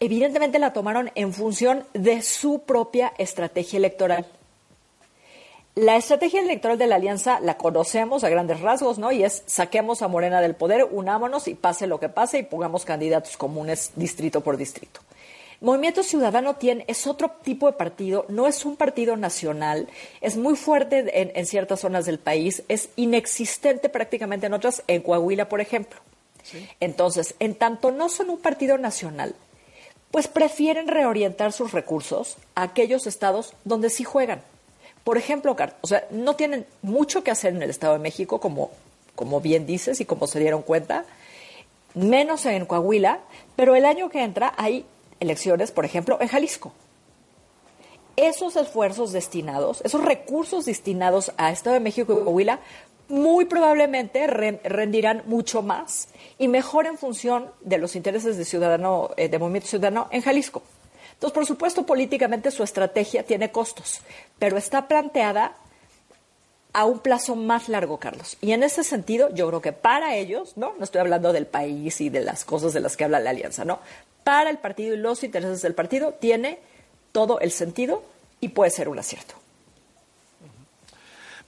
evidentemente 0.00 0.58
la 0.58 0.72
tomaron 0.72 1.12
en 1.14 1.32
función 1.32 1.84
de 1.92 2.20
su 2.22 2.62
propia 2.62 3.12
estrategia 3.18 3.76
electoral. 3.76 4.26
La 5.76 5.94
estrategia 5.94 6.40
electoral 6.40 6.76
de 6.76 6.88
la 6.88 6.96
alianza 6.96 7.38
la 7.38 7.56
conocemos 7.58 8.24
a 8.24 8.30
grandes 8.30 8.62
rasgos, 8.62 8.98
¿no? 8.98 9.12
Y 9.12 9.22
es 9.22 9.44
saquemos 9.46 10.02
a 10.02 10.08
Morena 10.08 10.40
del 10.40 10.56
poder, 10.56 10.88
unámonos 10.90 11.46
y 11.46 11.54
pase 11.54 11.86
lo 11.86 12.00
que 12.00 12.08
pase 12.08 12.38
y 12.38 12.42
pongamos 12.42 12.84
candidatos 12.84 13.36
comunes 13.36 13.92
distrito 13.94 14.40
por 14.40 14.56
distrito. 14.56 14.98
Movimiento 15.60 16.02
Ciudadano 16.02 16.56
tiene, 16.56 16.84
es 16.88 17.06
otro 17.06 17.30
tipo 17.44 17.68
de 17.68 17.74
partido, 17.74 18.26
no 18.28 18.48
es 18.48 18.64
un 18.64 18.74
partido 18.74 19.16
nacional, 19.16 19.86
es 20.20 20.36
muy 20.36 20.56
fuerte 20.56 20.98
en, 20.98 21.30
en 21.32 21.46
ciertas 21.46 21.78
zonas 21.78 22.06
del 22.06 22.18
país, 22.18 22.64
es 22.66 22.88
inexistente 22.96 23.88
prácticamente 23.88 24.46
en 24.46 24.54
otras, 24.54 24.82
en 24.88 25.00
Coahuila, 25.00 25.48
por 25.48 25.60
ejemplo. 25.60 26.00
Entonces, 26.80 27.34
en 27.38 27.54
tanto 27.54 27.90
no 27.90 28.08
son 28.08 28.30
un 28.30 28.38
partido 28.38 28.78
nacional, 28.78 29.34
pues 30.10 30.28
prefieren 30.28 30.88
reorientar 30.88 31.52
sus 31.52 31.72
recursos 31.72 32.36
a 32.54 32.62
aquellos 32.62 33.06
estados 33.06 33.54
donde 33.64 33.90
sí 33.90 34.04
juegan. 34.04 34.42
Por 35.04 35.18
ejemplo, 35.18 35.56
o 35.80 35.86
sea, 35.86 36.06
no 36.10 36.36
tienen 36.36 36.66
mucho 36.82 37.24
que 37.24 37.30
hacer 37.30 37.54
en 37.54 37.62
el 37.62 37.70
Estado 37.70 37.94
de 37.94 37.98
México, 37.98 38.40
como, 38.40 38.70
como 39.14 39.40
bien 39.40 39.66
dices 39.66 40.00
y 40.00 40.04
como 40.04 40.26
se 40.26 40.38
dieron 40.38 40.62
cuenta, 40.62 41.04
menos 41.94 42.46
en 42.46 42.66
Coahuila, 42.66 43.20
pero 43.56 43.74
el 43.74 43.84
año 43.84 44.10
que 44.10 44.22
entra 44.22 44.52
hay 44.56 44.84
elecciones, 45.18 45.72
por 45.72 45.84
ejemplo, 45.84 46.18
en 46.20 46.28
Jalisco. 46.28 46.72
Esos 48.16 48.56
esfuerzos 48.56 49.12
destinados, 49.12 49.80
esos 49.82 50.04
recursos 50.04 50.66
destinados 50.66 51.32
a 51.38 51.50
Estado 51.50 51.74
de 51.74 51.80
México 51.80 52.12
y 52.12 52.22
Coahuila, 52.22 52.60
muy 53.08 53.44
probablemente 53.44 54.26
rendirán 54.26 55.22
mucho 55.26 55.62
más 55.62 56.08
y 56.38 56.48
mejor 56.48 56.86
en 56.86 56.98
función 56.98 57.50
de 57.60 57.78
los 57.78 57.96
intereses 57.96 58.36
de 58.36 58.44
ciudadano, 58.44 59.10
eh, 59.16 59.28
de 59.28 59.38
Movimiento 59.38 59.68
Ciudadano 59.68 60.08
en 60.10 60.22
Jalisco. 60.22 60.62
Entonces, 61.14 61.34
por 61.34 61.46
supuesto, 61.46 61.86
políticamente 61.86 62.50
su 62.50 62.62
estrategia 62.62 63.22
tiene 63.22 63.52
costos, 63.52 64.00
pero 64.38 64.56
está 64.56 64.88
planteada 64.88 65.54
a 66.72 66.84
un 66.84 67.00
plazo 67.00 67.36
más 67.36 67.68
largo, 67.68 67.98
Carlos. 67.98 68.36
Y 68.40 68.52
en 68.52 68.62
ese 68.62 68.82
sentido, 68.82 69.28
yo 69.32 69.46
creo 69.48 69.60
que 69.60 69.72
para 69.72 70.16
ellos, 70.16 70.56
¿no? 70.56 70.74
No 70.78 70.84
estoy 70.84 71.00
hablando 71.00 71.32
del 71.32 71.46
país 71.46 72.00
y 72.00 72.08
de 72.08 72.22
las 72.22 72.44
cosas 72.44 72.72
de 72.72 72.80
las 72.80 72.96
que 72.96 73.04
habla 73.04 73.20
la 73.20 73.30
alianza, 73.30 73.64
¿no? 73.64 73.80
Para 74.24 74.50
el 74.50 74.58
partido 74.58 74.94
y 74.94 74.98
los 74.98 75.22
intereses 75.22 75.62
del 75.62 75.74
partido 75.74 76.14
tiene 76.14 76.58
todo 77.12 77.40
el 77.40 77.50
sentido 77.50 78.02
y 78.40 78.48
puede 78.48 78.70
ser 78.70 78.88
un 78.88 78.98
acierto. 78.98 79.41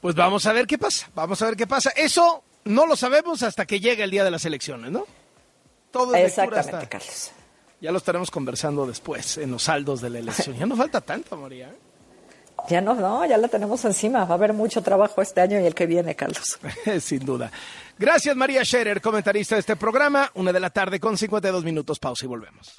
Pues 0.05 0.15
vamos 0.15 0.45
a 0.45 0.53
ver 0.53 0.67
qué 0.67 0.77
pasa, 0.77 1.09
vamos 1.15 1.41
a 1.41 1.47
ver 1.47 1.57
qué 1.57 1.67
pasa. 1.67 1.89
Eso 1.97 2.45
no 2.65 2.85
lo 2.85 2.95
sabemos 2.95 3.43
hasta 3.43 3.65
que 3.65 3.81
llegue 3.81 4.03
el 4.03 4.11
día 4.11 4.23
de 4.23 4.31
las 4.31 4.45
elecciones, 4.45 4.93
¿no? 4.93 5.07
Todo 5.91 6.15
es 6.15 6.27
Exactamente, 6.27 6.89
Carlos. 6.89 7.31
Ya 7.81 7.91
lo 7.91 7.97
estaremos 7.97 8.31
conversando 8.31 8.85
después, 8.85 9.39
en 9.39 9.51
los 9.51 9.63
saldos 9.63 10.03
de 10.03 10.11
la 10.11 10.19
elección. 10.19 10.59
Ya 10.59 10.67
no 10.67 10.77
falta 10.77 11.01
tanto, 11.01 11.39
María. 11.39 11.69
¿eh? 11.69 11.79
Ya 12.69 12.83
no, 12.83 12.93
no, 12.93 13.25
ya 13.25 13.39
la 13.39 13.49
tenemos 13.49 13.83
encima. 13.87 14.27
Va 14.27 14.33
a 14.33 14.37
haber 14.37 14.53
mucho 14.53 14.83
trabajo 14.83 15.23
este 15.23 15.41
año 15.41 15.59
y 15.59 15.65
el 15.65 15.75
que 15.75 15.87
viene, 15.87 16.15
Carlos. 16.15 16.59
Sin 17.01 17.25
duda. 17.25 17.51
Gracias, 17.99 18.37
María 18.37 18.63
Scherer, 18.63 19.01
comentarista 19.01 19.55
de 19.55 19.61
este 19.61 19.77
programa. 19.77 20.31
Una 20.35 20.53
de 20.53 20.61
la 20.61 20.69
tarde 20.69 21.01
con 21.01 21.17
52 21.17 21.65
minutos. 21.65 21.99
Pausa 21.99 22.27
y 22.27 22.29
volvemos. 22.29 22.75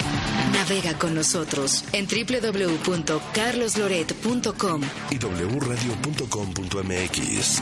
Navega 0.54 0.98
con 0.98 1.14
nosotros 1.16 1.84
en 1.93 2.08
www.carlosloret.com 2.08 4.82
y 5.12 5.18
wradio.com.mx. 5.18 7.62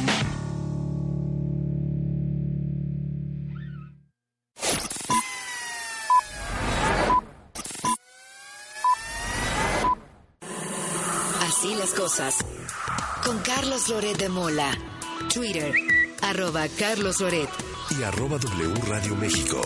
Así 11.42 11.76
las 11.76 11.92
cosas. 11.92 12.36
Con 13.26 13.40
Carlos 13.40 13.90
Loret 13.90 14.18
de 14.18 14.30
Mola. 14.30 14.72
Twitter, 15.34 15.74
arroba 16.22 16.68
Carlos 16.78 17.20
Loret. 17.22 17.50
Y 17.98 18.04
arroba 18.04 18.38
W 18.38 18.74
Radio 18.88 19.16
México. 19.16 19.62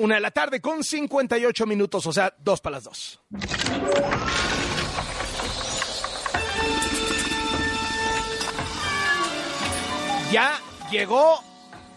Una 0.00 0.14
de 0.14 0.22
la 0.22 0.30
tarde 0.30 0.62
con 0.62 0.82
58 0.82 1.66
minutos, 1.66 2.06
o 2.06 2.12
sea, 2.12 2.34
dos 2.38 2.62
para 2.62 2.76
las 2.76 2.84
dos. 2.84 3.20
Ya 10.32 10.58
llegó 10.90 11.44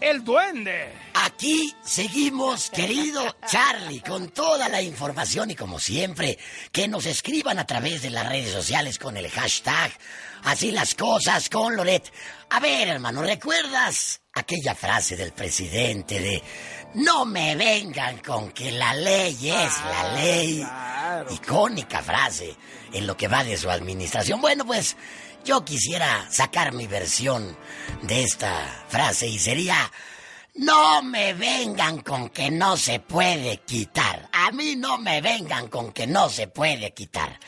el 0.02 0.22
duende. 0.22 0.92
aquí 1.14 1.72
seguimos, 1.82 2.68
querido 2.68 3.36
Charlie, 3.46 4.02
con 4.02 4.28
toda 4.28 4.68
la 4.68 4.82
información 4.82 5.50
y 5.52 5.54
como 5.54 5.78
siempre, 5.78 6.36
que 6.72 6.86
nos 6.88 7.06
escriban 7.06 7.58
a 7.58 7.66
través 7.66 8.02
de 8.02 8.10
las 8.10 8.28
redes 8.28 8.52
sociales 8.52 8.98
con 8.98 9.16
el 9.16 9.30
hashtag 9.30 9.92
Así 10.44 10.72
las 10.72 10.94
cosas 10.94 11.48
con 11.48 11.74
Loret. 11.74 12.12
A 12.50 12.60
ver, 12.60 12.88
hermano, 12.88 13.22
¿recuerdas 13.22 14.20
aquella 14.34 14.74
frase 14.74 15.16
del 15.16 15.32
presidente 15.32 16.20
de 16.20 16.42
no 16.94 17.24
me 17.24 17.56
vengan 17.56 18.18
con 18.18 18.50
que 18.50 18.70
la 18.72 18.94
ley 18.94 19.36
es 19.50 19.72
la 19.84 20.14
ley? 20.14 20.66
Icónica 21.30 22.02
frase 22.02 22.56
en 22.92 23.06
lo 23.06 23.16
que 23.16 23.28
va 23.28 23.44
de 23.44 23.56
su 23.56 23.70
administración. 23.70 24.40
Bueno, 24.40 24.64
pues 24.64 24.96
yo 25.44 25.64
quisiera 25.64 26.26
sacar 26.30 26.72
mi 26.72 26.86
versión 26.86 27.56
de 28.02 28.22
esta 28.22 28.84
frase 28.88 29.26
y 29.26 29.38
sería 29.38 29.90
no 30.56 31.02
me 31.02 31.34
vengan 31.34 32.00
con 32.00 32.28
que 32.28 32.50
no 32.50 32.76
se 32.76 33.00
puede 33.00 33.58
quitar. 33.58 34.28
A 34.32 34.52
mí 34.52 34.76
no 34.76 34.98
me 34.98 35.20
vengan 35.20 35.66
con 35.68 35.92
que 35.92 36.06
no 36.06 36.28
se 36.28 36.46
puede 36.46 36.94
quitar. 36.94 37.40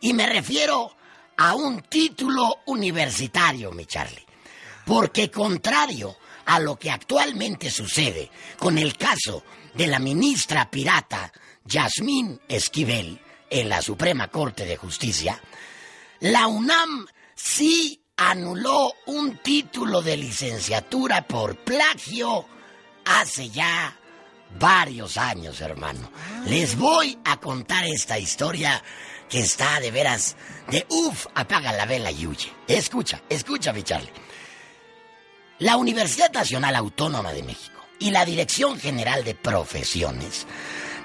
Y 0.00 0.12
me 0.12 0.26
refiero 0.26 0.96
a 1.36 1.54
un 1.54 1.82
título 1.82 2.60
universitario, 2.66 3.72
mi 3.72 3.86
Charlie. 3.86 4.24
Porque 4.84 5.30
contrario 5.30 6.16
a 6.46 6.60
lo 6.60 6.78
que 6.78 6.90
actualmente 6.90 7.70
sucede 7.70 8.30
con 8.58 8.78
el 8.78 8.96
caso 8.96 9.44
de 9.74 9.86
la 9.86 9.98
ministra 9.98 10.70
pirata 10.70 11.32
Yasmín 11.64 12.40
Esquivel 12.48 13.20
en 13.48 13.68
la 13.68 13.82
Suprema 13.82 14.28
Corte 14.28 14.64
de 14.64 14.76
Justicia, 14.76 15.40
la 16.20 16.46
UNAM 16.46 17.06
sí 17.34 18.02
anuló 18.16 18.92
un 19.06 19.38
título 19.38 20.02
de 20.02 20.16
licenciatura 20.16 21.26
por 21.26 21.56
plagio 21.56 22.46
hace 23.04 23.48
ya 23.50 23.96
varios 24.58 25.16
años, 25.16 25.60
hermano. 25.60 26.10
Les 26.46 26.76
voy 26.76 27.18
a 27.24 27.38
contar 27.38 27.84
esta 27.86 28.18
historia 28.18 28.82
que 29.28 29.40
está 29.40 29.80
de 29.80 29.90
veras 29.90 30.36
de 30.70 30.86
uff, 30.88 31.26
apaga 31.34 31.72
la 31.72 31.86
vela 31.86 32.10
y 32.10 32.26
huye. 32.26 32.52
Escucha, 32.68 33.22
escucha, 33.28 33.72
mi 33.72 33.82
Charlie. 33.82 34.12
La 35.62 35.76
Universidad 35.76 36.32
Nacional 36.32 36.74
Autónoma 36.74 37.32
de 37.32 37.44
México 37.44 37.80
y 38.00 38.10
la 38.10 38.24
Dirección 38.24 38.80
General 38.80 39.22
de 39.22 39.36
Profesiones 39.36 40.44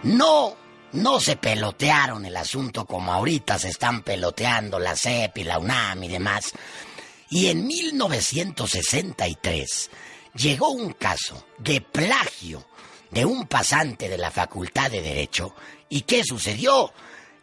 no, 0.01 0.57
no 0.93 1.19
se 1.19 1.35
pelotearon 1.35 2.25
el 2.25 2.35
asunto 2.35 2.87
como 2.87 3.13
ahorita 3.13 3.59
se 3.59 3.69
están 3.69 4.01
peloteando 4.01 4.79
la 4.79 4.95
CEP 4.95 5.37
y 5.37 5.43
la 5.43 5.59
UNAM 5.59 6.05
y 6.05 6.07
demás. 6.07 6.53
Y 7.29 7.49
en 7.49 7.67
1963 7.67 9.91
llegó 10.33 10.71
un 10.71 10.93
caso 10.93 11.45
de 11.59 11.81
plagio 11.81 12.65
de 13.11 13.25
un 13.25 13.45
pasante 13.45 14.09
de 14.09 14.17
la 14.17 14.31
Facultad 14.31 14.89
de 14.89 15.03
Derecho. 15.03 15.53
¿Y 15.87 16.01
qué 16.01 16.23
sucedió? 16.23 16.91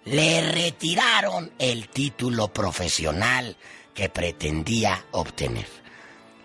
le 0.07 0.53
retiraron 0.53 1.51
el 1.59 1.89
título 1.89 2.53
profesional 2.53 3.57
que 3.95 4.11
pretendía 4.11 5.07
obtener. 5.13 5.67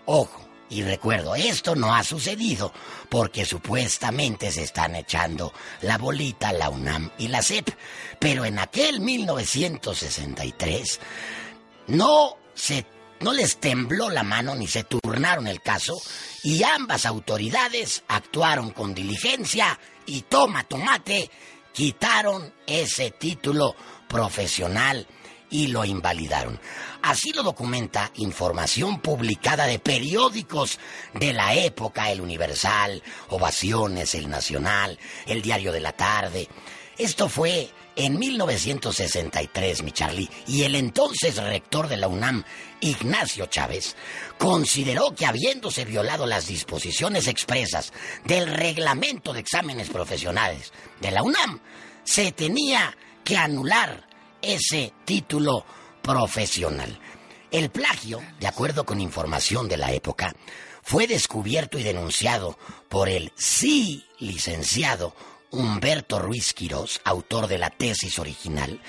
Ojo, 0.06 0.39
y 0.70 0.82
recuerdo, 0.82 1.34
esto 1.34 1.74
no 1.74 1.94
ha 1.94 2.04
sucedido 2.04 2.72
porque 3.08 3.44
supuestamente 3.44 4.52
se 4.52 4.62
están 4.62 4.94
echando 4.94 5.52
la 5.82 5.98
bolita 5.98 6.52
la 6.52 6.70
UNAM 6.70 7.10
y 7.18 7.28
la 7.28 7.42
CEP. 7.42 7.68
Pero 8.20 8.44
en 8.44 8.58
aquel 8.58 9.00
1963 9.00 11.00
no 11.88 12.36
se 12.54 12.86
no 13.20 13.34
les 13.34 13.58
tembló 13.58 14.08
la 14.08 14.22
mano 14.22 14.54
ni 14.54 14.66
se 14.66 14.84
turnaron 14.84 15.46
el 15.46 15.60
caso 15.60 16.00
y 16.42 16.62
ambas 16.62 17.04
autoridades 17.04 18.02
actuaron 18.08 18.70
con 18.70 18.94
diligencia 18.94 19.78
y 20.06 20.22
toma 20.22 20.64
tomate 20.64 21.30
quitaron 21.72 22.54
ese 22.66 23.10
título 23.10 23.76
profesional 24.08 25.06
y 25.50 25.68
lo 25.68 25.84
invalidaron. 25.84 26.60
Así 27.02 27.32
lo 27.32 27.42
documenta 27.42 28.10
información 28.16 29.00
publicada 29.00 29.66
de 29.66 29.78
periódicos 29.78 30.78
de 31.14 31.32
la 31.32 31.54
época, 31.54 32.10
El 32.10 32.20
Universal, 32.20 33.02
Ovaciones, 33.28 34.14
El 34.14 34.28
Nacional, 34.28 34.98
El 35.26 35.42
Diario 35.42 35.72
de 35.72 35.80
la 35.80 35.92
Tarde. 35.92 36.48
Esto 36.96 37.28
fue 37.28 37.70
en 37.96 38.18
1963, 38.18 39.82
mi 39.82 39.92
Charlie, 39.92 40.30
y 40.46 40.62
el 40.62 40.74
entonces 40.74 41.36
rector 41.36 41.88
de 41.88 41.96
la 41.96 42.08
UNAM, 42.08 42.44
Ignacio 42.80 43.46
Chávez, 43.46 43.96
consideró 44.38 45.14
que 45.14 45.26
habiéndose 45.26 45.84
violado 45.84 46.26
las 46.26 46.46
disposiciones 46.46 47.26
expresas 47.26 47.92
del 48.24 48.46
reglamento 48.46 49.32
de 49.32 49.40
exámenes 49.40 49.90
profesionales 49.90 50.72
de 51.00 51.10
la 51.10 51.22
UNAM, 51.22 51.60
se 52.04 52.32
tenía 52.32 52.96
que 53.24 53.36
anular 53.36 54.09
ese 54.42 54.92
título 55.04 55.64
profesional. 56.02 56.98
El 57.50 57.70
plagio, 57.70 58.20
de 58.38 58.46
acuerdo 58.46 58.84
con 58.84 59.00
información 59.00 59.68
de 59.68 59.76
la 59.76 59.92
época, 59.92 60.34
fue 60.82 61.06
descubierto 61.06 61.78
y 61.78 61.82
denunciado 61.82 62.58
por 62.88 63.08
el 63.08 63.32
sí 63.36 64.06
licenciado 64.18 65.14
Humberto 65.50 66.18
Ruiz 66.20 66.54
Quirós, 66.54 67.00
autor 67.04 67.48
de 67.48 67.58
la 67.58 67.70
tesis 67.70 68.18
original, 68.18 68.80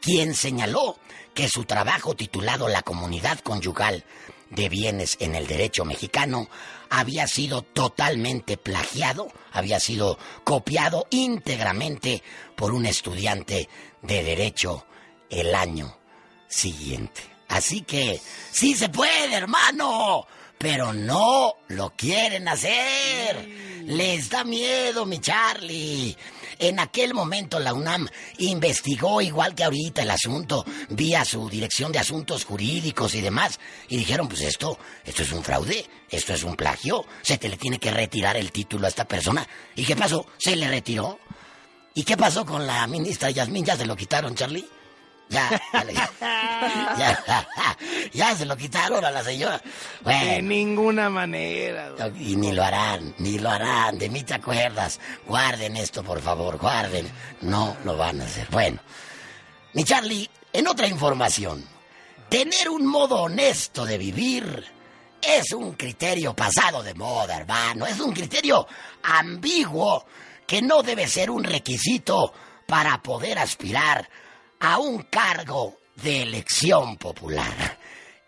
quien 0.00 0.34
señaló 0.34 0.98
que 1.34 1.48
su 1.48 1.64
trabajo 1.64 2.14
titulado 2.14 2.68
La 2.68 2.82
comunidad 2.82 3.40
conyugal 3.40 4.04
de 4.50 4.68
bienes 4.68 5.16
en 5.20 5.34
el 5.34 5.46
derecho 5.46 5.84
mexicano 5.84 6.48
había 6.90 7.26
sido 7.26 7.62
totalmente 7.62 8.56
plagiado, 8.56 9.28
había 9.52 9.80
sido 9.80 10.18
copiado 10.44 11.06
íntegramente 11.10 12.22
por 12.54 12.72
un 12.72 12.86
estudiante 12.86 13.68
de 14.02 14.22
derecho 14.22 14.86
el 15.34 15.54
año 15.54 15.96
siguiente. 16.48 17.22
Así 17.48 17.82
que 17.82 18.20
sí 18.50 18.74
se 18.74 18.88
puede, 18.88 19.34
hermano 19.34 20.26
pero 20.64 20.94
no 20.94 21.56
lo 21.68 21.90
quieren 21.94 22.48
hacer. 22.48 23.84
Les 23.84 24.30
da 24.30 24.44
miedo, 24.44 25.04
mi 25.04 25.20
Charlie. 25.20 26.16
En 26.58 26.80
aquel 26.80 27.12
momento 27.12 27.60
la 27.60 27.74
UNAM 27.74 28.08
investigó 28.38 29.20
igual 29.20 29.54
que 29.54 29.64
ahorita 29.64 30.00
el 30.00 30.10
asunto 30.10 30.64
vía 30.88 31.22
su 31.26 31.50
dirección 31.50 31.92
de 31.92 31.98
asuntos 31.98 32.46
jurídicos 32.46 33.14
y 33.14 33.20
demás 33.20 33.60
y 33.88 33.98
dijeron, 33.98 34.26
pues 34.26 34.40
esto, 34.40 34.78
esto 35.04 35.22
es 35.22 35.32
un 35.32 35.44
fraude, 35.44 35.84
esto 36.08 36.32
es 36.32 36.42
un 36.44 36.56
plagio, 36.56 37.04
se 37.20 37.36
te 37.36 37.50
le 37.50 37.58
tiene 37.58 37.78
que 37.78 37.90
retirar 37.90 38.38
el 38.38 38.50
título 38.50 38.86
a 38.86 38.88
esta 38.88 39.06
persona. 39.06 39.46
¿Y 39.76 39.84
qué 39.84 39.96
pasó? 39.96 40.26
Se 40.38 40.56
le 40.56 40.66
retiró. 40.66 41.18
¿Y 41.92 42.04
qué 42.04 42.16
pasó 42.16 42.46
con 42.46 42.66
la 42.66 42.86
ministra 42.86 43.30
Yasmín? 43.30 43.66
¿Ya 43.66 43.76
se 43.76 43.84
lo 43.84 43.96
quitaron, 43.96 44.34
Charlie? 44.34 44.66
Ya, 45.34 45.60
ya, 46.96 47.48
ya, 48.12 48.36
se 48.36 48.46
lo 48.46 48.56
quitaron 48.56 49.04
a 49.04 49.10
la 49.10 49.24
señora. 49.24 49.60
de 50.04 50.40
ninguna 50.42 51.10
manera. 51.10 51.92
Y 52.18 52.36
ni 52.36 52.52
lo 52.52 52.62
harán, 52.62 53.14
ni 53.18 53.38
lo 53.38 53.50
harán. 53.50 53.98
De 53.98 54.08
mí 54.08 54.22
te 54.22 54.34
acuerdas. 54.34 55.00
Guarden 55.26 55.76
esto, 55.76 56.04
por 56.04 56.20
favor, 56.20 56.58
guarden. 56.58 57.10
No 57.40 57.76
lo 57.84 57.96
van 57.96 58.20
a 58.20 58.24
hacer. 58.24 58.46
Bueno, 58.50 58.80
mi 59.72 59.82
Charlie, 59.82 60.30
en 60.52 60.68
otra 60.68 60.86
información, 60.86 61.64
tener 62.28 62.68
un 62.68 62.86
modo 62.86 63.22
honesto 63.22 63.84
de 63.84 63.98
vivir 63.98 64.72
es 65.20 65.52
un 65.52 65.72
criterio 65.72 66.34
pasado 66.34 66.82
de 66.82 66.94
moda, 66.94 67.36
hermano. 67.36 67.86
Es 67.86 67.98
un 67.98 68.12
criterio 68.12 68.66
ambiguo 69.02 70.04
que 70.46 70.62
no 70.62 70.82
debe 70.82 71.08
ser 71.08 71.30
un 71.30 71.42
requisito 71.42 72.32
para 72.66 73.02
poder 73.02 73.38
aspirar 73.38 74.08
a 74.64 74.78
un 74.78 75.02
cargo 75.02 75.76
de 75.96 76.22
elección 76.22 76.96
popular. 76.96 77.78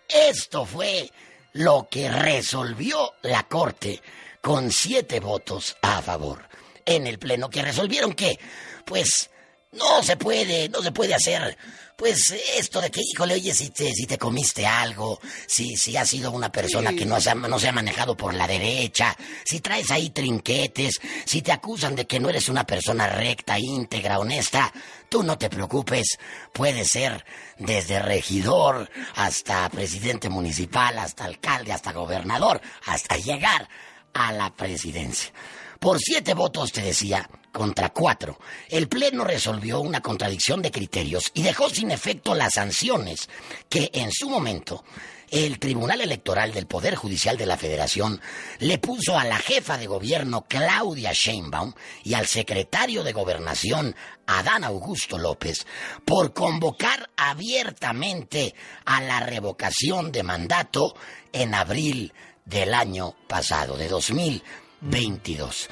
Esto 0.06 0.66
fue 0.66 1.10
lo 1.54 1.88
que 1.90 2.10
resolvió 2.10 3.14
la 3.22 3.44
Corte 3.44 4.02
con 4.42 4.70
siete 4.70 5.18
votos 5.18 5.78
a 5.80 6.02
favor 6.02 6.46
en 6.84 7.06
el 7.06 7.18
Pleno, 7.18 7.48
que 7.48 7.62
resolvieron 7.62 8.12
que, 8.12 8.38
pues, 8.84 9.30
no 9.72 10.02
se 10.02 10.18
puede, 10.18 10.68
no 10.68 10.82
se 10.82 10.92
puede 10.92 11.14
hacer 11.14 11.56
pues 11.96 12.34
esto 12.58 12.80
de 12.82 12.90
que, 12.90 13.00
híjole, 13.00 13.34
oye, 13.34 13.54
si 13.54 13.70
te, 13.70 13.90
si 13.92 14.06
te 14.06 14.18
comiste 14.18 14.66
algo, 14.66 15.18
si, 15.46 15.76
si 15.76 15.96
has 15.96 16.08
sido 16.08 16.30
una 16.30 16.52
persona 16.52 16.92
que 16.92 17.06
no 17.06 17.18
se, 17.20 17.30
ha, 17.30 17.34
no 17.34 17.58
se 17.58 17.68
ha 17.68 17.72
manejado 17.72 18.14
por 18.14 18.34
la 18.34 18.46
derecha, 18.46 19.16
si 19.44 19.60
traes 19.60 19.90
ahí 19.90 20.10
trinquetes, 20.10 21.00
si 21.24 21.40
te 21.40 21.52
acusan 21.52 21.96
de 21.96 22.06
que 22.06 22.20
no 22.20 22.28
eres 22.28 22.50
una 22.50 22.64
persona 22.64 23.08
recta, 23.08 23.58
íntegra, 23.58 24.18
honesta, 24.18 24.70
tú 25.08 25.22
no 25.22 25.38
te 25.38 25.48
preocupes, 25.48 26.18
puede 26.52 26.84
ser 26.84 27.24
desde 27.58 28.00
regidor 28.00 28.90
hasta 29.14 29.68
presidente 29.70 30.28
municipal, 30.28 30.98
hasta 30.98 31.24
alcalde, 31.24 31.72
hasta 31.72 31.92
gobernador, 31.92 32.60
hasta 32.84 33.16
llegar 33.16 33.68
a 34.12 34.32
la 34.32 34.54
presidencia. 34.54 35.32
Por 35.80 35.98
siete 35.98 36.34
votos, 36.34 36.72
te 36.72 36.82
decía, 36.82 37.28
contra 37.56 37.88
cuatro, 37.88 38.38
el 38.68 38.86
Pleno 38.86 39.24
resolvió 39.24 39.80
una 39.80 40.02
contradicción 40.02 40.60
de 40.60 40.70
criterios 40.70 41.30
y 41.32 41.42
dejó 41.42 41.70
sin 41.70 41.90
efecto 41.90 42.34
las 42.34 42.52
sanciones 42.52 43.30
que 43.70 43.90
en 43.94 44.12
su 44.12 44.28
momento 44.28 44.84
el 45.30 45.58
Tribunal 45.58 46.02
Electoral 46.02 46.52
del 46.52 46.66
Poder 46.66 46.96
Judicial 46.96 47.38
de 47.38 47.46
la 47.46 47.56
Federación 47.56 48.20
le 48.58 48.76
puso 48.76 49.18
a 49.18 49.24
la 49.24 49.38
jefa 49.38 49.78
de 49.78 49.86
gobierno 49.86 50.44
Claudia 50.46 51.12
Sheinbaum 51.14 51.72
y 52.04 52.12
al 52.12 52.26
secretario 52.26 53.02
de 53.02 53.14
Gobernación 53.14 53.96
Adán 54.26 54.62
Augusto 54.62 55.16
López 55.16 55.66
por 56.04 56.34
convocar 56.34 57.08
abiertamente 57.16 58.54
a 58.84 59.00
la 59.00 59.20
revocación 59.20 60.12
de 60.12 60.22
mandato 60.22 60.94
en 61.32 61.54
abril 61.54 62.12
del 62.44 62.74
año 62.74 63.16
pasado, 63.26 63.78
de 63.78 63.88
2022. 63.88 65.70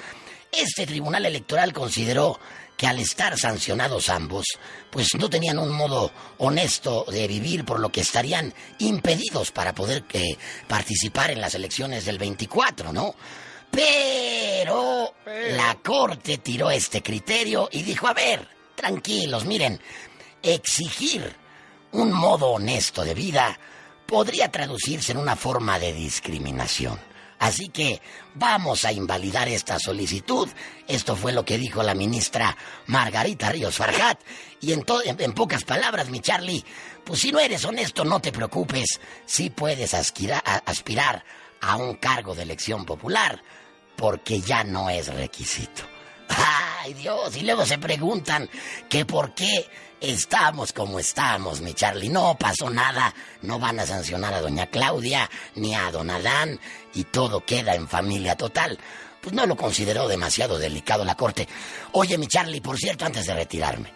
Este 0.56 0.86
Tribunal 0.86 1.26
Electoral 1.26 1.72
consideró 1.72 2.38
que 2.76 2.86
al 2.86 2.98
estar 2.98 3.36
sancionados 3.38 4.08
ambos, 4.08 4.46
pues 4.90 5.14
no 5.18 5.28
tenían 5.30 5.58
un 5.58 5.72
modo 5.72 6.12
honesto 6.38 7.04
de 7.08 7.26
vivir, 7.26 7.64
por 7.64 7.80
lo 7.80 7.90
que 7.90 8.00
estarían 8.00 8.52
impedidos 8.78 9.50
para 9.50 9.74
poder 9.74 10.04
eh, 10.12 10.36
participar 10.68 11.30
en 11.30 11.40
las 11.40 11.54
elecciones 11.54 12.04
del 12.04 12.18
24, 12.18 12.92
¿no? 12.92 13.14
Pero, 13.70 15.14
la 15.56 15.76
Corte 15.82 16.38
tiró 16.38 16.70
este 16.70 17.02
criterio 17.02 17.68
y 17.72 17.82
dijo, 17.82 18.06
a 18.06 18.14
ver, 18.14 18.48
tranquilos, 18.76 19.44
miren, 19.44 19.80
exigir 20.42 21.34
un 21.92 22.12
modo 22.12 22.50
honesto 22.50 23.04
de 23.04 23.14
vida 23.14 23.58
podría 24.06 24.50
traducirse 24.50 25.12
en 25.12 25.18
una 25.18 25.34
forma 25.34 25.78
de 25.78 25.92
discriminación. 25.92 27.13
Así 27.44 27.68
que 27.68 28.00
vamos 28.36 28.86
a 28.86 28.92
invalidar 28.92 29.48
esta 29.48 29.78
solicitud. 29.78 30.48
Esto 30.88 31.14
fue 31.14 31.30
lo 31.30 31.44
que 31.44 31.58
dijo 31.58 31.82
la 31.82 31.94
ministra 31.94 32.56
Margarita 32.86 33.52
Ríos 33.52 33.76
Farjat. 33.76 34.18
Y 34.62 34.72
en, 34.72 34.82
en, 35.04 35.32
pocas 35.34 35.62
palabras, 35.62 36.08
mi 36.08 36.20
Charlie, 36.20 36.64
pues 37.04 37.20
si 37.20 37.32
no 37.32 37.38
eres 37.38 37.62
honesto, 37.66 38.02
no 38.02 38.18
te 38.20 38.32
preocupes. 38.32 38.98
Sí 39.26 39.50
puedes 39.50 39.92
aspirar 39.92 41.22
a 41.60 41.76
un 41.76 41.96
cargo 41.96 42.34
de 42.34 42.44
elección 42.44 42.86
popular, 42.86 43.42
porque 43.94 44.40
ya 44.40 44.64
no 44.64 44.88
es 44.88 45.12
requisito. 45.12 45.82
¡Ay, 46.30 46.94
Dios! 46.94 47.36
Y 47.36 47.42
luego 47.42 47.66
se 47.66 47.76
preguntan 47.76 48.48
que 48.88 49.04
por 49.04 49.34
qué 49.34 49.68
estamos 50.10 50.72
como 50.72 50.98
estamos, 50.98 51.60
mi 51.60 51.74
Charlie. 51.74 52.08
No 52.08 52.36
pasó 52.38 52.70
nada. 52.70 53.14
No 53.42 53.58
van 53.58 53.80
a 53.80 53.86
sancionar 53.86 54.34
a 54.34 54.40
doña 54.40 54.66
Claudia 54.66 55.30
ni 55.56 55.74
a 55.74 55.90
don 55.90 56.10
Adán 56.10 56.60
y 56.94 57.04
todo 57.04 57.44
queda 57.44 57.74
en 57.74 57.88
familia 57.88 58.36
total. 58.36 58.78
Pues 59.20 59.34
no 59.34 59.46
lo 59.46 59.56
consideró 59.56 60.06
demasiado 60.06 60.58
delicado 60.58 61.04
la 61.04 61.16
corte. 61.16 61.48
Oye, 61.92 62.18
mi 62.18 62.26
Charlie, 62.26 62.60
por 62.60 62.78
cierto, 62.78 63.06
antes 63.06 63.26
de 63.26 63.34
retirarme, 63.34 63.92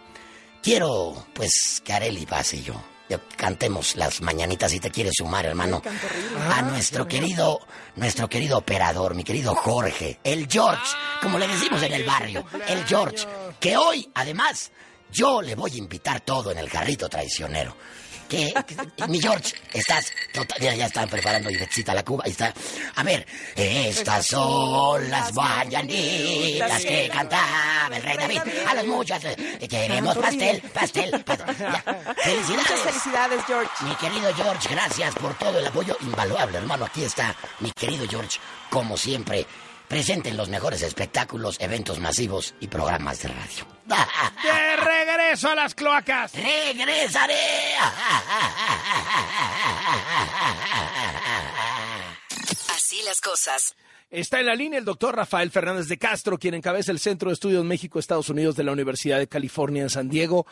quiero, 0.63 1.27
pues, 1.35 1.83
que 1.85 1.93
Areli 1.93 2.25
pase 2.25 2.57
y 2.57 2.63
yo. 2.63 2.83
Cantemos 3.37 3.97
las 3.97 4.21
mañanitas 4.21 4.71
si 4.71 4.81
te 4.81 4.91
quieres 4.91 5.15
sumar, 5.17 5.47
hermano. 5.47 5.83
A 6.51 6.63
nuestro 6.63 7.09
querido, 7.09 7.61
nuestro 7.97 8.29
querido 8.29 8.59
operador, 8.59 9.15
mi 9.15 9.25
querido 9.25 9.55
Jorge, 9.55 10.19
el 10.25 10.47
George, 10.47 10.95
como 11.23 11.39
le 11.39 11.49
decimos 11.49 11.83
en 11.83 11.93
el 11.95 12.05
barrio, 12.05 12.45
el 12.69 12.85
George, 12.85 13.27
que 13.61 13.79
hoy, 13.79 14.11
además, 14.15 14.73
yo 15.13 15.43
le 15.43 15.55
voy 15.55 15.73
a 15.73 15.77
invitar 15.79 16.21
todo 16.21 16.51
en 16.51 16.59
el 16.59 16.69
carrito 16.71 17.09
traicionero. 17.09 17.75
Que, 18.29 18.53
mi 19.09 19.23
George, 19.23 19.55
estás 19.73 20.13
total, 20.35 20.59
ya, 20.61 20.75
ya 20.75 20.85
están 20.85 21.09
preparando 21.09 21.51
Ivetsita 21.51 21.95
la 21.95 22.05
Cuba, 22.05 22.25
ahí 22.27 22.33
está. 22.33 22.53
A 22.97 23.03
ver, 23.03 23.27
estas 23.57 24.27
son 24.27 25.11
las 25.11 25.33
mañanitas 25.33 26.85
que 26.85 27.09
cantaba 27.09 27.97
el 27.97 28.03
rey 28.03 28.17
David. 28.19 28.41
A 28.69 28.75
los 28.75 28.87
muchos 28.87 29.25
eh, 29.25 29.67
queremos 29.67 30.15
pastel, 30.19 30.61
pastel, 30.75 31.25
pastel. 31.25 31.57
Felicidades. 32.23 32.49
Muchas 32.51 32.81
felicidades, 32.81 33.45
George. 33.47 33.71
Mi 33.85 33.95
querido 33.95 34.35
George, 34.35 34.69
gracias 34.69 35.15
por 35.15 35.33
todo 35.39 35.59
el 35.59 35.67
apoyo 35.67 35.97
invaluable, 36.03 36.59
hermano. 36.59 36.85
Aquí 36.85 37.05
está 37.05 37.35
mi 37.61 37.71
querido 37.73 38.07
George, 38.07 38.39
como 38.69 38.99
siempre 38.99 39.47
presenten 39.89 40.37
los 40.37 40.49
mejores 40.49 40.83
espectáculos, 40.83 41.57
eventos 41.61 41.99
masivos 41.99 42.55
y 42.61 42.69
programas 42.69 43.23
de 43.23 43.29
radio. 43.29 43.67
¡De 43.87 44.77
regreso 44.77 45.49
a 45.51 45.55
las 45.55 45.75
cloacas! 45.75 46.33
¡Regresaré! 46.35 47.35
Así 52.69 53.03
las 53.05 53.21
cosas. 53.21 53.75
Está 54.11 54.41
en 54.41 54.47
la 54.47 54.55
línea 54.55 54.79
el 54.79 54.85
doctor 54.85 55.17
Rafael 55.17 55.51
Fernández 55.51 55.89
de 55.89 55.99
Castro, 55.99 56.39
quien 56.39 56.55
encabeza 56.55 56.93
el 56.93 56.99
Centro 56.99 57.29
de 57.29 57.35
Estudios 57.35 57.65
México-Estados 57.65 58.31
Unidos 58.31 58.57
de 58.57 58.65
la 58.65 58.73
Universidad 58.73 59.19
de 59.19 59.29
California 59.29 59.83
en 59.83 59.91
San 59.91 60.09
Diego. 60.09 60.47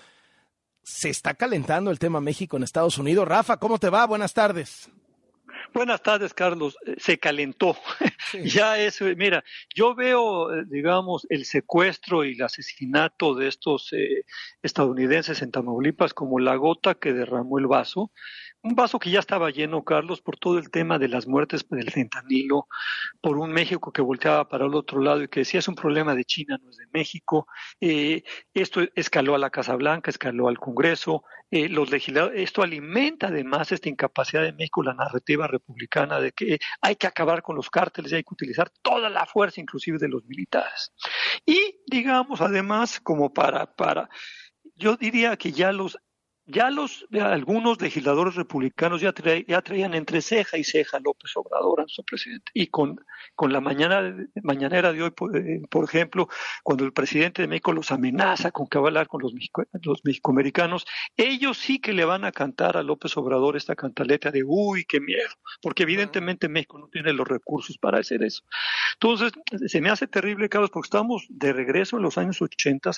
Se 0.82 1.08
está 1.08 1.34
calentando 1.34 1.90
el 1.90 1.98
tema 1.98 2.20
México 2.20 2.56
en 2.56 2.62
Estados 2.62 2.98
Unidos. 2.98 3.26
Rafa, 3.26 3.56
¿cómo 3.56 3.78
te 3.78 3.88
va? 3.88 4.06
Buenas 4.06 4.34
tardes. 4.34 4.90
Buenas 5.72 6.02
tardes, 6.02 6.34
Carlos. 6.34 6.76
Eh, 6.86 6.96
se 6.98 7.18
calentó. 7.18 7.76
ya 8.44 8.78
es, 8.78 9.00
mira, 9.00 9.44
yo 9.74 9.94
veo, 9.94 10.54
eh, 10.54 10.64
digamos, 10.66 11.26
el 11.30 11.44
secuestro 11.44 12.24
y 12.24 12.34
el 12.34 12.42
asesinato 12.42 13.34
de 13.34 13.48
estos 13.48 13.92
eh, 13.92 14.24
estadounidenses 14.62 15.42
en 15.42 15.50
Tamaulipas 15.50 16.14
como 16.14 16.38
la 16.38 16.56
gota 16.56 16.94
que 16.94 17.12
derramó 17.12 17.58
el 17.58 17.66
vaso 17.66 18.10
un 18.66 18.74
vaso 18.74 18.98
que 18.98 19.10
ya 19.10 19.20
estaba 19.20 19.50
lleno, 19.50 19.84
Carlos, 19.84 20.20
por 20.20 20.36
todo 20.36 20.58
el 20.58 20.70
tema 20.70 20.98
de 20.98 21.08
las 21.08 21.26
muertes 21.26 21.66
del 21.68 21.90
fentanilo, 21.90 22.66
por 23.20 23.38
un 23.38 23.52
México 23.52 23.92
que 23.92 24.02
volteaba 24.02 24.48
para 24.48 24.66
el 24.66 24.74
otro 24.74 25.00
lado 25.00 25.22
y 25.22 25.28
que 25.28 25.40
decía 25.40 25.60
es 25.60 25.68
un 25.68 25.76
problema 25.76 26.14
de 26.14 26.24
China, 26.24 26.58
no 26.60 26.70
es 26.70 26.76
de 26.76 26.86
México. 26.92 27.46
Eh, 27.80 28.24
esto 28.52 28.80
escaló 28.94 29.34
a 29.34 29.38
la 29.38 29.50
Casa 29.50 29.76
Blanca, 29.76 30.10
escaló 30.10 30.48
al 30.48 30.58
Congreso. 30.58 31.22
Eh, 31.48 31.68
los 31.68 31.90
legisladores, 31.90 32.40
esto 32.40 32.62
alimenta 32.62 33.28
además 33.28 33.70
esta 33.70 33.88
incapacidad 33.88 34.42
de 34.42 34.52
México, 34.52 34.82
la 34.82 34.94
narrativa 34.94 35.46
republicana 35.46 36.18
de 36.18 36.32
que 36.32 36.58
hay 36.80 36.96
que 36.96 37.06
acabar 37.06 37.42
con 37.42 37.54
los 37.54 37.70
cárteles 37.70 38.10
y 38.10 38.16
hay 38.16 38.24
que 38.24 38.34
utilizar 38.34 38.68
toda 38.82 39.08
la 39.08 39.26
fuerza, 39.26 39.60
inclusive 39.60 39.98
de 39.98 40.08
los 40.08 40.24
militares. 40.24 40.92
Y 41.44 41.82
digamos, 41.86 42.40
además, 42.40 42.98
como 43.00 43.32
para, 43.32 43.76
para 43.76 44.10
yo 44.74 44.96
diría 44.96 45.36
que 45.36 45.52
ya 45.52 45.72
los 45.72 45.98
ya 46.46 46.70
los 46.70 47.06
algunos 47.20 47.80
legisladores 47.80 48.36
republicanos 48.36 49.00
ya, 49.00 49.12
ya 49.46 49.62
traían 49.62 49.94
entre 49.94 50.22
ceja 50.22 50.56
y 50.56 50.64
ceja 50.64 51.00
López 51.00 51.36
Obrador, 51.36 51.80
a 51.80 51.82
nuestro 51.82 52.04
presidente. 52.04 52.50
Y 52.54 52.68
con, 52.68 53.04
con 53.34 53.52
la 53.52 53.60
mañana, 53.60 54.14
mañanera 54.42 54.92
de 54.92 55.02
hoy, 55.02 55.12
eh, 55.34 55.62
por, 55.68 55.84
ejemplo, 55.84 56.28
cuando 56.62 56.84
el 56.84 56.92
presidente 56.92 57.42
de 57.42 57.48
México 57.48 57.72
los 57.72 57.90
amenaza 57.90 58.52
con 58.52 58.66
que 58.68 58.78
va 58.78 58.84
a 58.84 58.88
hablar 58.88 59.08
con 59.08 59.22
los, 59.22 59.34
los 59.82 60.04
mexicoamericanos, 60.04 60.86
ellos 61.16 61.58
sí 61.58 61.80
que 61.80 61.92
le 61.92 62.04
van 62.04 62.24
a 62.24 62.32
cantar 62.32 62.76
a 62.76 62.82
López 62.82 63.16
Obrador 63.16 63.56
esta 63.56 63.74
cantaleta 63.74 64.30
de 64.30 64.44
uy, 64.44 64.84
qué 64.84 65.00
miedo, 65.00 65.30
porque 65.60 65.82
evidentemente 65.82 66.48
México 66.48 66.78
no 66.78 66.88
tiene 66.88 67.12
los 67.12 67.26
recursos 67.26 67.76
para 67.78 67.98
hacer 67.98 68.22
eso. 68.22 68.42
Entonces, 68.94 69.32
se 69.66 69.80
me 69.80 69.90
hace 69.90 70.06
terrible, 70.06 70.48
Carlos, 70.48 70.70
porque 70.70 70.86
estamos 70.86 71.26
de 71.28 71.52
regreso 71.52 71.96
en 71.96 72.02
los 72.02 72.18
años 72.18 72.40
80 72.40 72.90
e, 72.90 72.92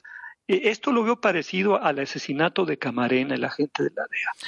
esto 0.48 0.92
lo 0.92 1.04
veo 1.04 1.20
parecido 1.20 1.82
al 1.82 1.98
asesinato 1.98 2.64
de 2.64 2.78
Camarena, 2.78 3.34
el 3.34 3.44
agente 3.44 3.84
de 3.84 3.90
la 3.94 4.04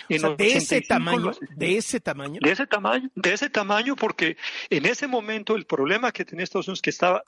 DEA. 0.08 0.34
de 0.36 0.56
ese 0.56 0.80
tamaño, 0.80 1.32
de 1.56 1.76
ese 1.76 2.00
tamaño. 2.00 2.40
De 2.40 2.50
ese 2.50 2.66
tamaño, 2.66 3.10
de 3.14 3.32
ese 3.34 3.50
tamaño, 3.50 3.96
porque 3.96 4.38
en 4.70 4.86
ese 4.86 5.06
momento 5.06 5.56
el 5.56 5.66
problema 5.66 6.10
que 6.10 6.24
tenía 6.24 6.44
Estados 6.44 6.68
Unidos 6.68 6.78
es 6.78 6.82
que 6.82 6.90
estaba 6.90 7.22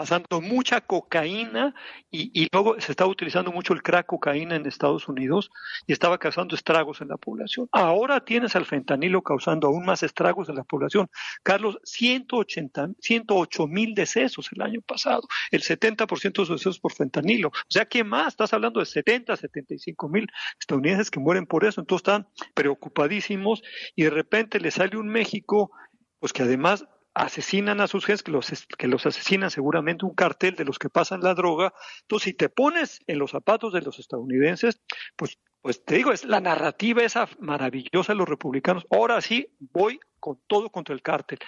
pasando 0.00 0.40
mucha 0.40 0.80
cocaína 0.80 1.74
y, 2.10 2.48
luego 2.54 2.80
se 2.80 2.92
estaba 2.92 3.10
utilizando 3.10 3.52
mucho 3.52 3.74
el 3.74 3.82
crack 3.82 4.06
cocaína 4.06 4.56
en 4.56 4.64
Estados 4.64 5.06
Unidos 5.08 5.50
y 5.86 5.92
estaba 5.92 6.16
causando 6.16 6.54
estragos 6.54 7.02
en 7.02 7.08
la 7.08 7.18
población. 7.18 7.68
Ahora 7.70 8.24
tienes 8.24 8.56
al 8.56 8.64
fentanilo 8.64 9.20
causando 9.20 9.66
aún 9.66 9.84
más 9.84 10.02
estragos 10.02 10.48
en 10.48 10.54
la 10.54 10.64
población. 10.64 11.10
Carlos, 11.42 11.78
180, 11.84 12.92
108 12.98 13.66
mil 13.66 13.94
decesos 13.94 14.48
el 14.52 14.62
año 14.62 14.80
pasado, 14.80 15.20
el 15.50 15.60
70% 15.60 16.32
de 16.32 16.38
los 16.38 16.48
decesos 16.48 16.80
por 16.80 16.94
fentanilo. 16.94 17.48
O 17.48 17.52
sea, 17.68 17.84
¿qué 17.84 18.02
más? 18.02 18.28
Estás 18.28 18.54
hablando 18.54 18.80
de 18.80 18.86
70, 18.86 19.36
75 19.36 20.08
mil 20.08 20.26
estadounidenses 20.58 21.10
que 21.10 21.20
mueren 21.20 21.44
por 21.44 21.66
eso. 21.66 21.82
Entonces 21.82 22.08
están 22.08 22.26
preocupadísimos 22.54 23.62
y 23.94 24.04
de 24.04 24.10
repente 24.10 24.60
le 24.60 24.70
sale 24.70 24.96
un 24.96 25.08
México 25.08 25.72
pues 26.20 26.32
que 26.32 26.42
además 26.42 26.86
asesinan 27.14 27.80
a 27.80 27.88
sus 27.88 28.04
jefes, 28.06 28.22
que 28.22 28.30
los, 28.32 28.66
que 28.78 28.88
los 28.88 29.06
asesinan 29.06 29.50
seguramente 29.50 30.04
un 30.04 30.14
cartel 30.14 30.54
de 30.54 30.64
los 30.64 30.78
que 30.78 30.90
pasan 30.90 31.20
la 31.20 31.34
droga. 31.34 31.72
Entonces, 32.02 32.24
si 32.24 32.34
te 32.34 32.48
pones 32.48 33.00
en 33.06 33.18
los 33.18 33.32
zapatos 33.32 33.72
de 33.72 33.82
los 33.82 33.98
estadounidenses, 33.98 34.80
pues, 35.16 35.38
pues 35.60 35.84
te 35.84 35.96
digo, 35.96 36.12
es 36.12 36.24
la 36.24 36.40
narrativa 36.40 37.02
esa 37.02 37.28
maravillosa 37.38 38.12
de 38.12 38.18
los 38.18 38.28
republicanos. 38.28 38.86
Ahora 38.90 39.20
sí 39.20 39.46
voy 39.58 40.00
con 40.18 40.40
todo 40.46 40.70
contra 40.70 40.94
el 40.94 41.02
cártel. 41.02 41.38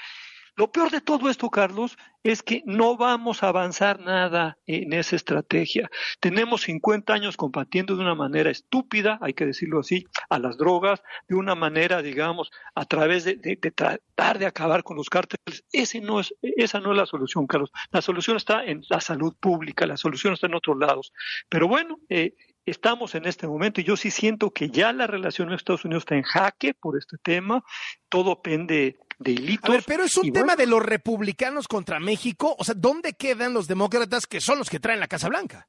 Lo 0.55 0.71
peor 0.71 0.91
de 0.91 1.01
todo 1.01 1.31
esto, 1.31 1.49
Carlos, 1.49 1.97
es 2.23 2.43
que 2.43 2.63
no 2.67 2.97
vamos 2.99 3.43
a 3.43 3.49
avanzar 3.49 4.01
nada 4.01 4.59
en 4.67 4.93
esa 4.93 5.17
estrategia. 5.17 5.91
Tenemos 6.21 6.63
50 6.63 7.13
años 7.13 7.39
combatiendo 7.39 7.97
de 7.97 8.03
una 8.03 8.15
manera 8.15 8.51
estúpida, 8.51 9.19
hay 9.23 9.33
que 9.33 9.47
decirlo 9.47 9.81
así, 9.81 10.07
a 10.29 10.39
las 10.39 10.59
drogas, 10.59 11.03
de 11.27 11.37
una 11.37 11.55
manera, 11.55 12.03
digamos, 12.03 12.51
a 12.75 12.85
través 12.85 13.25
de, 13.25 13.37
tratar 13.75 14.39
de 14.39 14.47
acabar 14.47 14.83
con 14.83 14.97
los 14.99 15.09
cárteles. 15.09 15.65
Ese 15.73 16.01
no 16.01 16.21
es, 16.21 16.35
esa 16.43 16.81
no 16.81 16.93
es 16.93 16.99
la 16.99 17.07
solución, 17.07 17.47
Carlos. 17.47 17.71
La 17.91 18.03
solución 18.03 18.37
está 18.37 18.63
en 18.65 18.83
la 18.91 19.01
salud 19.01 19.35
pública, 19.41 19.87
la 19.87 19.97
solución 19.97 20.35
está 20.35 20.49
en 20.49 20.55
otros 20.55 20.77
lados. 20.77 21.15
Pero 21.49 21.67
bueno, 21.67 21.99
eh, 22.11 22.35
estamos 22.67 23.15
en 23.15 23.25
este 23.25 23.47
momento 23.47 23.81
y 23.81 23.85
yo 23.85 23.97
sí 23.97 24.11
siento 24.11 24.51
que 24.51 24.69
ya 24.69 24.93
la 24.93 25.07
relación 25.07 25.49
con 25.49 25.55
Estados 25.55 25.85
Unidos 25.85 26.03
está 26.03 26.15
en 26.15 26.23
jaque 26.23 26.75
por 26.75 26.97
este 26.99 27.17
tema, 27.19 27.65
todo 28.09 28.43
pende 28.43 28.99
de 29.19 29.33
hilitos. 29.33 29.85
pero 29.87 30.05
es 30.05 30.17
un 30.17 30.33
tema 30.33 30.57
de 30.57 30.67
los 30.67 30.83
republicanos 30.83 31.69
contra 31.69 32.01
México, 32.01 32.55
o 32.59 32.65
sea, 32.65 32.75
¿dónde 32.77 33.15
quedan 33.15 33.55
los 33.55 33.69
demócratas 33.69 34.27
que 34.27 34.41
son 34.41 34.59
los 34.59 34.71
que 34.71 34.81
traen 34.81 35.01
la 35.01 35.09
Casa 35.09 35.29
Blanca? 35.29 35.69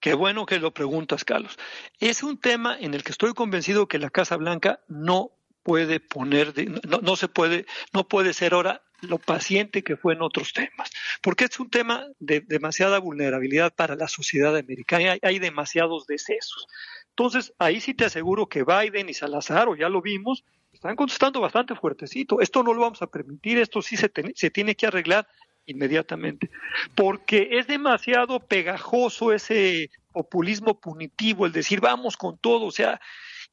Qué 0.00 0.14
bueno 0.14 0.46
que 0.46 0.58
lo 0.58 0.72
preguntas, 0.72 1.24
Carlos. 1.24 1.58
Es 1.98 2.22
un 2.22 2.38
tema 2.38 2.76
en 2.78 2.94
el 2.94 3.02
que 3.04 3.12
estoy 3.12 3.34
convencido 3.34 3.86
que 3.86 3.98
la 3.98 4.08
Casa 4.08 4.36
Blanca 4.36 4.80
no 4.88 5.32
puede 5.62 6.00
poner, 6.00 6.54
no, 6.88 6.98
no 6.98 7.16
se 7.16 7.28
puede, 7.28 7.66
no 7.92 8.08
puede 8.08 8.32
ser 8.32 8.54
ahora 8.54 8.82
lo 9.02 9.18
paciente 9.18 9.82
que 9.82 9.96
fue 9.96 10.14
en 10.14 10.22
otros 10.22 10.52
temas, 10.52 10.90
porque 11.22 11.44
es 11.44 11.58
un 11.60 11.70
tema 11.70 12.06
de 12.18 12.40
demasiada 12.40 12.98
vulnerabilidad 12.98 13.74
para 13.74 13.96
la 13.96 14.08
sociedad 14.08 14.56
americana, 14.56 15.16
hay, 15.22 15.38
demasiados 15.38 16.06
decesos. 16.06 16.66
Entonces, 17.10 17.52
ahí 17.58 17.80
sí 17.80 17.94
te 17.94 18.04
aseguro 18.04 18.48
que 18.48 18.64
Biden 18.64 19.08
y 19.08 19.14
Salazar, 19.14 19.68
o 19.68 19.76
ya 19.76 19.88
lo 19.88 20.02
vimos, 20.02 20.44
están 20.80 20.96
contestando 20.96 21.42
bastante 21.42 21.74
fuertecito. 21.74 22.40
Esto 22.40 22.62
no 22.62 22.72
lo 22.72 22.80
vamos 22.80 23.02
a 23.02 23.06
permitir, 23.06 23.58
esto 23.58 23.82
sí 23.82 23.98
se, 23.98 24.10
se 24.34 24.50
tiene 24.50 24.74
que 24.74 24.86
arreglar 24.86 25.28
inmediatamente, 25.66 26.50
porque 26.94 27.48
es 27.52 27.66
demasiado 27.66 28.40
pegajoso 28.40 29.30
ese 29.30 29.90
populismo 30.10 30.80
punitivo, 30.80 31.44
el 31.44 31.52
decir 31.52 31.82
vamos 31.82 32.16
con 32.16 32.38
todo, 32.38 32.64
o 32.64 32.70
sea, 32.70 32.98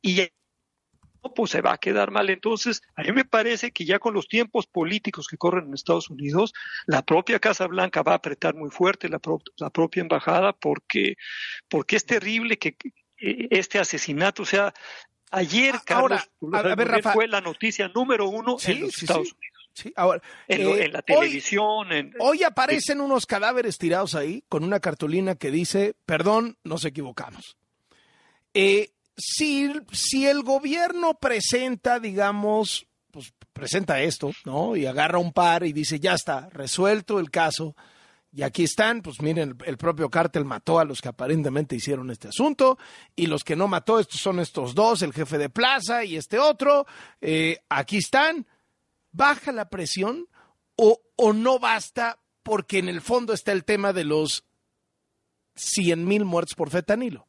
y 0.02 0.30
pues 1.36 1.52
se 1.52 1.60
va 1.60 1.74
a 1.74 1.78
quedar 1.78 2.12
mal. 2.12 2.30
Entonces, 2.30 2.82
a 2.96 3.04
mí 3.04 3.12
me 3.12 3.26
parece 3.26 3.72
que 3.72 3.84
ya 3.84 4.00
con 4.00 4.14
los 4.14 4.30
tiempos 4.30 4.66
políticos 4.66 5.28
que 5.28 5.36
corren 5.38 5.68
en 5.68 5.74
Estados 5.74 6.10
Unidos, 6.10 6.54
la 6.86 7.04
propia 7.04 7.40
Casa 7.40 7.68
Blanca 7.68 8.04
va 8.04 8.14
a 8.14 8.16
apretar 8.16 8.56
muy 8.56 8.70
fuerte 8.70 9.10
la, 9.10 9.20
la 9.58 9.70
propia 9.70 10.00
embajada 10.00 10.54
porque, 10.54 11.16
porque 11.68 11.98
es 11.98 12.06
terrible 12.06 12.58
que 12.58 12.78
este 13.18 13.80
asesinato 13.80 14.46
sea 14.46 14.74
ayer, 15.32 15.76
Carlos, 15.86 16.22
fue 17.14 17.28
la 17.28 17.42
noticia 17.42 17.88
número 17.90 18.28
uno 18.28 18.58
en 18.66 18.82
los 18.82 19.02
Estados 19.02 19.34
Unidos. 19.34 19.94
ahora, 19.96 20.22
en, 20.48 20.62
eh, 20.62 20.90
la 20.90 21.02
televisión. 21.02 21.88
Hoy, 22.20 22.44
aparecen 22.44 23.02
unos 23.02 23.26
cadáveres 23.26 23.78
tirados 23.78 24.16
ahí 24.16 24.44
con 24.50 24.64
una 24.64 24.80
cartulina 24.80 25.36
que 25.36 25.52
dice, 25.52 25.96
perdón, 26.06 26.58
nos 26.64 26.86
equivocamos. 26.86 27.58
Eh, 28.54 28.92
si, 29.16 29.72
si 29.92 30.28
el 30.28 30.44
gobierno 30.44 31.16
presenta, 31.16 32.00
digamos, 32.00 32.88
pues 33.12 33.34
presenta 33.54 34.02
esto, 34.02 34.32
¿no? 34.46 34.76
Y 34.76 34.86
agarra 34.86 35.18
un 35.18 35.34
par 35.34 35.66
y 35.66 35.74
dice, 35.74 36.00
ya 36.00 36.14
está, 36.14 36.50
resuelto 36.52 37.20
el 37.20 37.32
caso. 37.32 37.76
Y 38.32 38.44
aquí 38.44 38.64
están, 38.64 39.02
pues 39.02 39.22
miren, 39.22 39.58
el, 39.66 39.78
propio 39.78 40.10
cártel 40.10 40.46
mató 40.46 40.80
a 40.80 40.86
los 40.86 41.02
que 41.02 41.10
aparentemente 41.10 41.76
hicieron 41.76 42.12
este 42.12 42.28
asunto, 42.28 42.78
y 43.16 43.28
los 43.28 43.44
que 43.44 43.56
no 43.56 43.68
mató, 43.68 44.00
estos 44.00 44.20
son 44.20 44.40
estos 44.40 44.76
dos, 44.76 45.02
el 45.02 45.14
jefe 45.14 45.38
de 45.38 45.50
plaza 45.50 46.04
y 46.04 46.18
este 46.18 46.38
otro. 46.38 46.86
Eh, 47.22 47.58
aquí 47.70 47.98
están. 47.98 48.46
¿Baja 49.12 49.52
la 49.52 49.70
presión 49.70 50.28
o, 50.76 51.00
o 51.16 51.34
no 51.34 51.58
basta 51.58 52.20
porque 52.44 52.78
en 52.78 52.90
el 52.90 53.02
fondo 53.02 53.34
está 53.34 53.52
el 53.52 53.64
tema 53.64 53.94
de 53.94 54.04
los 54.04 54.44
100 55.56 56.06
mil 56.06 56.26
muertos 56.26 56.54
por 56.56 56.70
fetanilo? 56.70 57.28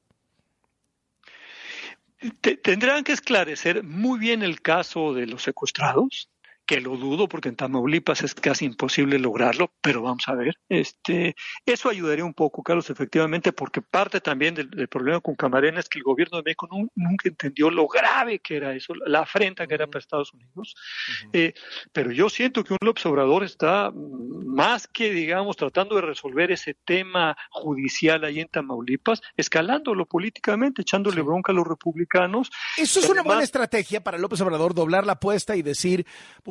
tendrán 2.63 3.05
que 3.05 3.13
esclarecer 3.13 3.85
muy 3.85 4.19
bien 4.19 4.43
el 4.43 4.61
caso 4.61 5.15
de 5.15 5.27
los 5.27 5.43
secuestrados, 5.43 6.29
que 6.69 6.83
lo 6.83 6.99
dudo 6.99 7.31
porque 7.31 7.49
en 7.49 7.57
Tamaulipas 7.57 8.23
es 8.23 8.35
casi 8.35 8.67
imposible 8.67 9.19
lograrlo, 9.19 9.73
pero 9.81 10.03
vamos 10.03 10.29
a 10.29 10.35
ver. 10.35 10.55
Este, 10.69 11.35
eso 11.65 11.89
ayudaría 11.89 12.27
un 12.27 12.35
poco, 12.35 12.63
Carlos, 12.63 12.91
efectivamente, 12.91 13.53
porque 13.55 13.81
parte 13.81 14.21
también 14.21 14.55
del, 14.55 14.69
problema 14.87 15.19
con 15.21 15.35
Camarena 15.35 15.81
es 15.81 15.89
que 15.89 15.99
el 15.99 16.03
gobierno 16.03 16.37
de 16.37 16.43
México 16.45 16.69
nunca 16.95 17.27
entendió 17.27 17.71
lo 17.71 17.89
grave 17.89 18.41
que 18.41 18.57
era 18.59 18.75
eso, 18.75 18.93
la 19.07 19.21
afrenta 19.21 19.67
que 19.67 19.73
era 19.73 19.87
para 19.87 20.01
Estados 20.01 20.35
Unidos. 20.35 20.75
Eh, 21.33 21.55
pero 21.91 22.13
yo 22.13 22.29
siento 22.29 22.63
que 22.63 22.75
un 22.75 22.79
López 22.83 23.07
Obrador 23.07 23.45
está 23.45 23.91
más 23.91 24.87
que, 24.89 25.11
digamos, 25.11 25.57
tratando 25.57 25.95
de 25.95 26.03
resolver 26.03 26.53
ese 26.53 26.75
tema 26.85 27.35
judicial 27.51 28.25
ahí 28.25 28.41
en 28.41 28.49
Tamaulipas, 28.49 29.23
escalándolo 29.39 30.05
políticamente, 30.05 30.83
echándole 30.83 31.23
bronca 31.23 31.53
a 31.53 31.55
los 31.55 31.67
republicanos. 31.67 32.51
Eso 32.77 33.01
es 33.01 33.09
una 33.09 33.23
buena 33.23 33.43
estrategia 33.43 34.05
para 34.05 34.19
López 34.19 34.43
Obrador, 34.43 34.75
doblar 34.75 35.07
la 35.07 35.13
apuesta 35.13 35.57
y 35.57 35.63
decir, 35.63 36.05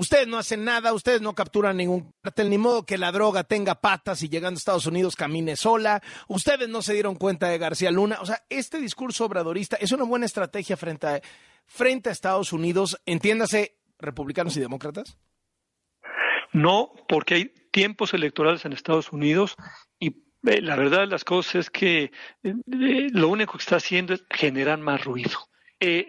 Ustedes 0.07 0.29
no 0.29 0.37
hacen 0.37 0.63
nada, 0.63 0.93
ustedes 0.93 1.19
no 1.19 1.35
capturan 1.35 1.75
ningún 1.75 2.13
cartel, 2.21 2.49
ni 2.49 2.57
modo 2.57 2.85
que 2.85 2.97
la 2.97 3.11
droga 3.11 3.43
tenga 3.43 3.75
patas 3.75 4.23
y 4.23 4.29
llegando 4.29 4.57
a 4.57 4.59
Estados 4.59 4.85
Unidos 4.85 5.17
camine 5.17 5.57
sola. 5.57 6.01
Ustedes 6.29 6.69
no 6.69 6.81
se 6.81 6.93
dieron 6.93 7.15
cuenta 7.15 7.49
de 7.49 7.57
García 7.57 7.91
Luna. 7.91 8.19
O 8.21 8.25
sea, 8.25 8.41
este 8.47 8.79
discurso 8.79 9.25
obradorista 9.25 9.75
es 9.75 9.91
una 9.91 10.05
buena 10.05 10.25
estrategia 10.25 10.77
frente 10.77 11.07
a, 11.07 11.21
frente 11.65 12.07
a 12.07 12.13
Estados 12.13 12.53
Unidos, 12.53 12.97
entiéndase, 13.05 13.75
republicanos 13.99 14.55
y 14.55 14.61
demócratas. 14.61 15.17
No, 16.53 16.93
porque 17.09 17.33
hay 17.33 17.53
tiempos 17.73 18.13
electorales 18.13 18.63
en 18.63 18.71
Estados 18.71 19.11
Unidos 19.11 19.57
y 19.99 20.23
eh, 20.47 20.61
la 20.61 20.77
verdad 20.77 21.01
de 21.01 21.07
las 21.07 21.25
cosas 21.25 21.55
es 21.55 21.69
que 21.69 22.03
eh, 22.03 22.11
eh, 22.43 23.07
lo 23.11 23.27
único 23.27 23.57
que 23.57 23.63
está 23.63 23.75
haciendo 23.75 24.13
es 24.13 24.23
generar 24.29 24.79
más 24.79 25.03
ruido. 25.03 25.37
Eh, 25.79 26.07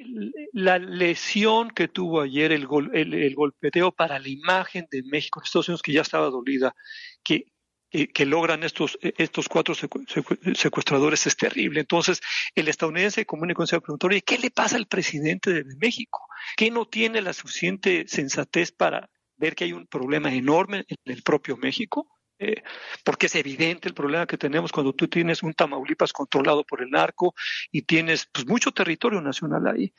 la 0.55 0.79
lesión 0.79 1.71
que 1.71 1.89
tuvo 1.89 2.23
ayer 2.23 2.53
el, 2.53 2.67
el, 2.95 3.35
golpeteo 3.35 3.93
para 3.93 4.19
la 4.19 4.29
imagen 4.29 4.87
de 4.91 5.03
México, 5.03 5.43
Estados 5.45 5.69
Unidos, 5.69 5.83
que 5.83 5.93
ya 5.93 6.01
estaba 6.01 6.31
dolida, 6.31 6.75
que, 7.23 7.53
que, 7.91 8.25
logran 8.25 8.65
estos, 8.65 8.99
estos 9.03 9.47
cuatro 9.49 9.75
secuestradores 9.75 11.27
es 11.27 11.37
terrible. 11.37 11.81
Entonces, 11.81 12.21
el 12.55 12.69
estadounidense 12.69 13.27
común 13.27 13.51
y 13.51 13.67
se 13.67 13.81
preguntó, 13.81 14.09
¿qué 14.25 14.39
le 14.39 14.51
pasa 14.51 14.77
al 14.77 14.87
presidente 14.87 15.53
de 15.53 15.65
México? 15.77 16.27
¿Qué 16.57 16.71
no 16.71 16.87
tiene 16.87 17.21
la 17.21 17.35
suficiente 17.35 18.07
sensatez 18.09 18.73
para 18.73 19.11
ver 19.37 19.55
que 19.55 19.65
hay 19.65 19.75
un 19.75 19.87
problema 19.87 20.33
enorme 20.33 20.87
en 20.89 21.13
el 21.13 21.23
propio 21.23 21.59
México? 21.59 22.18
Eh, 22.41 22.63
porque 23.05 23.27
es 23.27 23.35
evidente 23.35 23.89
el 23.89 23.95
problema 23.95 24.27
que 24.27 24.39
tenemos 24.39 24.71
cuando 24.71 24.93
tú 24.93 25.09
tienes 25.09 25.43
un 25.43 25.55
Tamaulipas 25.55 26.13
controlado 26.13 26.65
por 26.65 26.83
el 26.83 26.91
narco 26.91 27.35
y 27.73 27.83
tienes 27.83 28.29
pues, 28.33 28.47
mucho 28.47 28.71
territorio 28.71 29.21
nacional 29.21 29.67
ahí. 29.67 29.93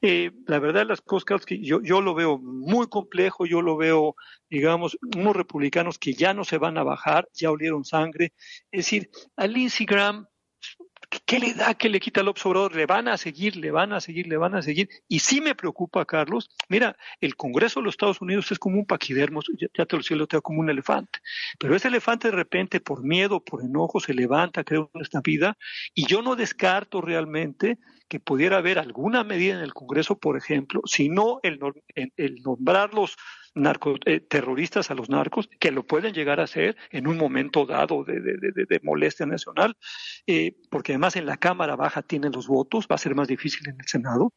Eh, 0.00 0.32
la 0.46 0.58
verdad 0.58 0.86
las 0.86 1.00
cosas 1.00 1.46
que 1.46 1.60
yo, 1.60 1.80
yo 1.82 2.00
lo 2.00 2.14
veo 2.14 2.38
muy 2.38 2.88
complejo, 2.88 3.46
yo 3.46 3.62
lo 3.62 3.76
veo, 3.76 4.16
digamos, 4.50 4.98
unos 5.16 5.36
republicanos 5.36 5.98
que 5.98 6.14
ya 6.14 6.34
no 6.34 6.44
se 6.44 6.58
van 6.58 6.78
a 6.78 6.82
bajar, 6.82 7.28
ya 7.32 7.50
olieron 7.50 7.84
sangre. 7.84 8.32
Es 8.72 8.86
decir, 8.86 9.10
a 9.36 9.46
Lindsey 9.46 9.86
Graham 9.86 10.26
¿Qué 11.26 11.38
le 11.38 11.54
da? 11.54 11.74
¿Qué 11.74 11.88
le 11.88 12.00
quita 12.00 12.20
al 12.20 12.28
observador? 12.28 12.74
Le 12.74 12.86
van 12.86 13.08
a 13.08 13.16
seguir, 13.16 13.56
le 13.56 13.70
van 13.70 13.92
a 13.92 14.00
seguir, 14.00 14.26
le 14.26 14.36
van 14.36 14.54
a 14.54 14.62
seguir. 14.62 14.88
Y 15.08 15.20
sí 15.20 15.40
me 15.40 15.54
preocupa, 15.54 16.04
Carlos. 16.04 16.50
Mira, 16.68 16.96
el 17.20 17.36
Congreso 17.36 17.80
de 17.80 17.84
los 17.84 17.94
Estados 17.94 18.20
Unidos 18.20 18.50
es 18.52 18.58
como 18.58 18.78
un 18.78 18.86
paquidermo, 18.86 19.40
ya, 19.58 19.86
te 19.86 19.96
lo 19.96 20.02
decía, 20.02 20.16
lo 20.16 20.26
tengo 20.26 20.42
como 20.42 20.60
un 20.60 20.70
elefante. 20.70 21.20
Pero 21.58 21.76
ese 21.76 21.88
elefante 21.88 22.28
de 22.28 22.36
repente, 22.36 22.80
por 22.80 23.02
miedo, 23.02 23.42
por 23.42 23.62
enojo, 23.62 24.00
se 24.00 24.14
levanta, 24.14 24.64
creo, 24.64 24.90
en 24.94 25.02
esta 25.02 25.20
vida. 25.20 25.56
Y 25.94 26.06
yo 26.06 26.22
no 26.22 26.36
descarto 26.36 27.00
realmente 27.00 27.78
que 28.08 28.20
pudiera 28.20 28.58
haber 28.58 28.78
alguna 28.78 29.24
medida 29.24 29.54
en 29.54 29.60
el 29.60 29.74
Congreso, 29.74 30.18
por 30.18 30.36
ejemplo, 30.36 30.82
si 30.84 31.08
no 31.08 31.40
el 31.42 31.58
nombrarlos 32.42 33.16
narco, 33.54 33.94
eh, 34.04 34.20
terroristas 34.20 34.90
a 34.90 34.94
los 34.94 35.08
narcos, 35.08 35.48
que 35.58 35.70
lo 35.70 35.86
pueden 35.86 36.12
llegar 36.12 36.40
a 36.40 36.44
hacer 36.44 36.76
en 36.90 37.06
un 37.06 37.16
momento 37.16 37.66
dado 37.66 38.04
de, 38.04 38.80
molestia 38.82 39.26
nacional, 39.26 39.76
eh, 40.26 40.56
porque 40.70 40.92
además 40.92 41.16
en 41.16 41.26
la 41.26 41.36
Cámara 41.36 41.76
Baja 41.76 42.02
tienen 42.02 42.32
los 42.32 42.46
votos, 42.48 42.86
va 42.90 42.96
a 42.96 42.98
ser 42.98 43.14
más 43.14 43.28
difícil 43.28 43.68
en 43.68 43.76
el 43.80 43.86
Senado, 43.86 44.32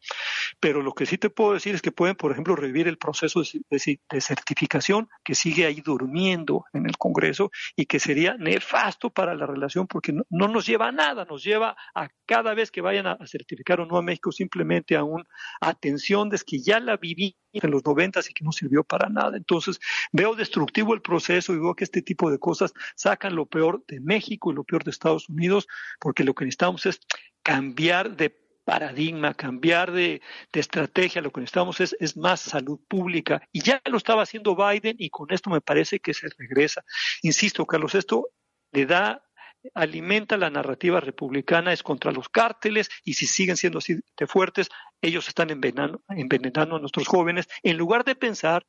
pero 0.59 0.81
lo 0.81 0.93
que 0.93 1.05
sí 1.05 1.17
te 1.17 1.29
puedo 1.29 1.53
decir 1.53 1.75
es 1.75 1.81
que 1.81 1.91
pueden, 1.91 2.15
por 2.15 2.31
ejemplo, 2.31 2.55
revivir 2.55 2.87
el 2.87 2.97
proceso 2.97 3.41
de, 3.41 3.99
certificación 4.21 5.09
que 5.23 5.35
sigue 5.35 5.65
ahí 5.65 5.81
durmiendo 5.81 6.65
en 6.73 6.85
el 6.85 6.97
Congreso 6.97 7.51
y 7.75 7.85
que 7.85 7.99
sería 7.99 8.35
nefasto 8.37 9.09
para 9.09 9.35
la 9.35 9.45
relación 9.45 9.87
porque 9.87 10.13
no, 10.13 10.23
no 10.29 10.47
nos 10.47 10.65
lleva 10.65 10.87
a 10.87 10.91
nada, 10.91 11.25
nos 11.25 11.43
lleva 11.43 11.75
a 11.95 12.09
cada 12.25 12.53
vez 12.53 12.71
que 12.71 12.81
vayan 12.81 13.07
a, 13.07 13.17
certificar 13.25 13.81
o 13.81 13.85
no 13.85 13.97
a 13.97 14.01
México 14.01 14.31
simplemente 14.31 14.95
a 14.95 15.03
una 15.03 15.25
atención 15.61 16.29
de 16.29 16.37
que 16.45 16.59
ya 16.59 16.79
la 16.79 16.97
viví 16.97 17.35
en 17.65 17.71
los 17.71 17.85
noventas 17.85 18.29
y 18.29 18.33
que 18.33 18.43
no 18.43 18.51
sirvió 18.51 18.83
para 18.83 19.09
nada. 19.09 19.37
Entonces, 19.37 19.79
veo 20.11 20.35
destructivo 20.35 20.93
el 20.93 21.01
proceso 21.01 21.53
y 21.53 21.59
veo 21.59 21.75
que 21.75 21.83
este 21.83 22.01
tipo 22.01 22.29
de 22.29 22.39
cosas 22.39 22.73
sacan 22.95 23.35
lo 23.35 23.45
peor 23.45 23.83
de 23.87 23.99
México 23.99 24.51
y 24.51 24.55
lo 24.55 24.63
peor 24.63 24.83
de 24.83 24.91
Estados 24.91 25.29
Unidos, 25.29 25.67
porque 25.99 26.23
lo 26.23 26.33
que 26.33 26.45
necesitamos 26.45 26.85
es 26.85 26.99
cambiar 27.43 28.15
de 28.15 28.29
paradigma, 28.65 29.33
cambiar 29.33 29.91
de, 29.91 30.21
estrategia. 30.51 31.21
Lo 31.21 31.31
que 31.31 31.39
necesitamos 31.39 31.79
es, 31.79 31.95
es, 31.99 32.17
más 32.17 32.41
salud 32.41 32.79
pública. 32.89 33.41
Y 33.53 33.61
ya 33.61 33.81
lo 33.85 33.97
estaba 33.97 34.23
haciendo 34.23 34.55
Biden 34.55 34.97
y 34.99 35.09
con 35.09 35.31
esto 35.31 35.49
me 35.49 35.61
parece 35.61 35.99
que 35.99 36.13
se 36.13 36.27
regresa. 36.37 36.83
Insisto, 37.21 37.65
Carlos, 37.65 37.95
esto 37.95 38.29
le 38.73 38.85
da 38.85 39.26
alimenta 39.73 40.37
la 40.37 40.49
narrativa 40.49 40.99
republicana 40.99 41.73
es 41.73 41.83
contra 41.83 42.11
los 42.11 42.29
cárteles 42.29 42.89
y 43.03 43.13
si 43.13 43.25
siguen 43.25 43.57
siendo 43.57 43.79
así 43.79 43.99
de 44.17 44.27
fuertes, 44.27 44.69
ellos 45.01 45.27
están 45.27 45.49
envenenando, 45.49 46.01
envenenando 46.09 46.75
a 46.75 46.79
nuestros 46.79 47.07
jóvenes 47.07 47.47
en 47.63 47.77
lugar 47.77 48.03
de 48.03 48.15
pensar 48.15 48.65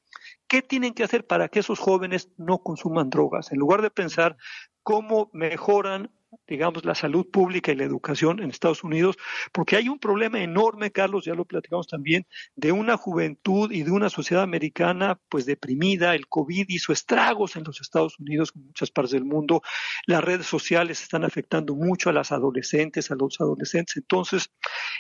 qué 0.47 0.63
tienen 0.63 0.95
que 0.95 1.05
hacer 1.05 1.27
para 1.27 1.49
que 1.49 1.61
esos 1.61 1.79
jóvenes 1.79 2.31
no 2.37 2.59
consuman 2.59 3.11
drogas, 3.11 3.53
en 3.53 3.59
lugar 3.59 3.83
de 3.83 3.91
pensar 3.91 4.37
cómo 4.83 5.31
mejoran 5.33 6.11
digamos, 6.47 6.85
la 6.85 6.95
salud 6.95 7.31
pública 7.31 7.73
y 7.73 7.77
la 7.77 7.85
educación 7.85 8.41
en 8.41 8.51
Estados 8.51 8.85
Unidos, 8.85 9.17
porque 9.53 9.77
hay 9.77 9.89
un 9.89 9.99
problema 9.99 10.41
enorme, 10.43 10.91
Carlos, 10.91 11.25
ya 11.25 11.35
lo 11.35 11.45
platicamos 11.45 11.87
también, 11.87 12.27
de 12.57 12.73
una 12.73 12.97
juventud 12.97 13.71
y 13.73 13.83
de 13.83 13.91
una 13.91 14.11
sociedad 14.11 14.43
americana 14.43 15.21
pues 15.29 15.47
deprimida, 15.47 16.15
el 16.15 16.29
COVID 16.29 16.67
hizo 16.69 16.93
estragos 16.93 17.57
en 17.57 17.65
los 17.65 17.81
Estados 17.81 18.19
Unidos, 18.19 18.53
en 18.55 18.67
muchas 18.67 18.91
partes 18.91 19.13
del 19.13 19.25
mundo, 19.25 19.63
las 20.07 20.23
redes 20.23 20.47
sociales 20.47 21.03
están 21.03 21.25
afectando 21.25 21.75
mucho 21.75 22.11
a 22.11 22.13
las 22.13 22.33
adolescentes, 22.33 23.11
a 23.11 23.15
los 23.15 23.41
adolescentes, 23.41 23.97
entonces, 23.97 24.51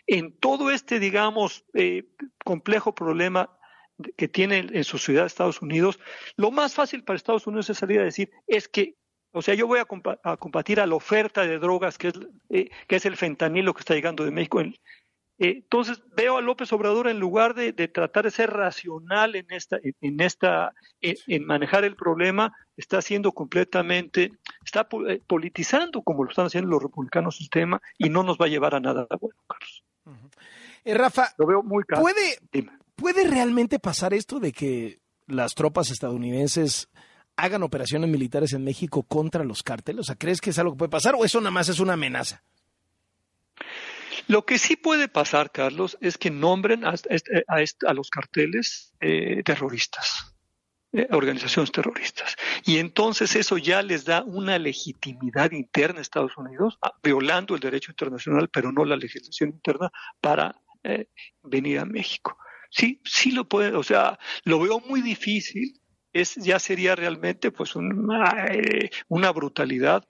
en 0.07 0.37
todo 0.39 0.71
este, 0.71 0.99
digamos, 0.99 1.65
eh, 1.75 2.05
complejo 2.45 2.95
problema 2.95 3.51
que 4.17 4.29
tiene 4.29 4.59
en 4.59 4.85
su 4.85 4.99
ciudad 4.99 5.27
Estados 5.27 5.61
Unidos, 5.61 5.99
lo 6.37 6.51
más 6.51 6.75
fácil 6.75 7.03
para 7.03 7.17
Estados 7.17 7.47
Unidos 7.47 7.69
es 7.71 7.79
salir 7.79 8.01
a 8.01 8.05
decir 8.05 8.31
es 8.47 8.69
que 8.69 8.97
o 9.33 9.43
sea, 9.43 9.55
yo 9.55 9.67
voy 9.67 9.81
a, 9.81 10.37
combatir 10.37 10.81
a 10.81 10.87
la 10.87 10.95
oferta 10.95 11.43
de 11.43 11.59
drogas 11.59 11.99
que 11.99 12.09
es, 12.09 12.15
eh, 12.49 12.71
que 12.87 12.97
es 12.97 13.07
el 13.07 13.17
fentanilo 13.17 13.75
que 13.75 13.81
está 13.81 13.95
llegando 13.95 14.25
de 14.25 14.31
México. 14.31 14.61
Eh, 14.61 14.73
entonces 15.39 16.03
veo 16.17 16.37
a 16.37 16.41
López 16.41 16.73
Obrador 16.73 17.09
en 17.09 17.21
lugar 17.21 17.55
de, 17.55 17.73
tratar 17.89 18.25
de 18.25 18.31
ser 18.31 18.51
racional 18.51 19.37
en 19.37 19.47
esta, 19.51 19.79
en, 19.83 20.21
esta, 20.21 20.73
en, 21.01 21.47
manejar 21.47 21.85
el 21.85 21.95
problema, 21.95 22.57
está 22.77 22.99
haciendo 22.99 23.33
completamente, 23.33 24.33
está 24.65 24.89
eh, 25.09 25.21
politizando 25.27 26.03
como 26.03 26.25
lo 26.25 26.31
están 26.31 26.47
haciendo 26.47 26.71
los 26.71 26.83
republicanos 26.83 27.41
el 27.41 27.51
tema 27.51 27.81
y 27.99 28.09
no 28.09 28.23
nos 28.23 28.39
va 28.39 28.47
a 28.47 28.49
llevar 28.49 28.75
a 28.75 28.81
nada 28.81 29.07
bueno, 29.21 29.39
Carlos. 29.47 29.85
Rafa, 30.85 31.35
lo 31.37 31.47
veo 31.47 31.63
muy 31.63 31.85
claro. 31.85 32.03
¿puede, 32.03 32.39
¿puede 32.97 33.29
realmente 33.29 33.79
pasar 33.79 34.15
esto 34.15 34.41
de 34.41 34.53
que 34.53 35.01
las 35.27 35.55
tropas 35.55 35.91
estadounidenses 35.91 36.89
hagan 37.39 37.63
operaciones 37.63 38.11
militares 38.11 38.53
en 38.53 38.65
México 38.65 39.05
contra 39.05 39.45
los 39.45 39.63
cárteles? 39.63 40.01
O 40.01 40.05
sea, 40.05 40.17
¿crees 40.17 40.41
que 40.41 40.51
es 40.51 40.59
algo 40.59 40.73
que 40.73 40.79
puede 40.79 40.91
pasar 40.91 41.15
o 41.15 41.25
eso 41.25 41.41
nada 41.41 41.53
más 41.53 41.69
es 41.69 41.79
una 41.79 41.95
amenaza? 41.95 42.43
Lo 44.27 44.45
que 44.45 44.59
sí 44.59 44.77
puede 44.77 45.09
pasar, 45.09 45.53
Carlos, 45.53 45.97
es 46.01 46.19
que 46.19 46.31
nombren 46.31 46.85
a, 46.85 46.95
a, 46.95 47.95
los 47.95 48.11
carteles 48.11 48.93
eh, 49.01 49.43
terroristas, 49.45 50.37
eh, 50.93 51.07
organizaciones 51.13 51.73
terroristas. 51.73 52.37
Y 52.67 52.79
entonces 52.79 53.37
eso 53.37 53.57
ya 53.57 53.83
les 53.83 54.05
da 54.05 54.23
una 54.25 54.59
legitimidad 54.59 55.53
interna 55.53 56.01
a 56.01 56.03
Estados 56.03 56.37
Unidos, 56.37 56.77
ah, 56.83 56.93
violando 57.03 57.55
el 57.55 57.61
derecho 57.61 57.93
internacional, 57.93 58.51
pero 58.53 58.71
no 58.73 58.85
la 58.85 58.97
legislación 58.97 59.51
interna, 59.51 59.91
para 60.21 60.61
eh, 60.83 61.07
venir 61.45 61.79
a 61.79 61.87
México. 61.87 62.37
Sí, 62.71 63.01
sí 63.05 63.31
lo 63.31 63.49
puede, 63.49 63.75
o 63.75 63.83
sea, 63.83 64.19
lo 64.45 64.61
veo 64.61 64.81
muy 64.81 65.01
difícil, 65.01 65.81
es, 66.21 66.35
ya 66.37 66.59
sería 66.59 66.97
realmente 66.97 67.51
pues 67.51 67.77
una, 67.77 68.47
eh, 68.51 68.91
una 69.09 69.31
brutalidad, 69.31 70.07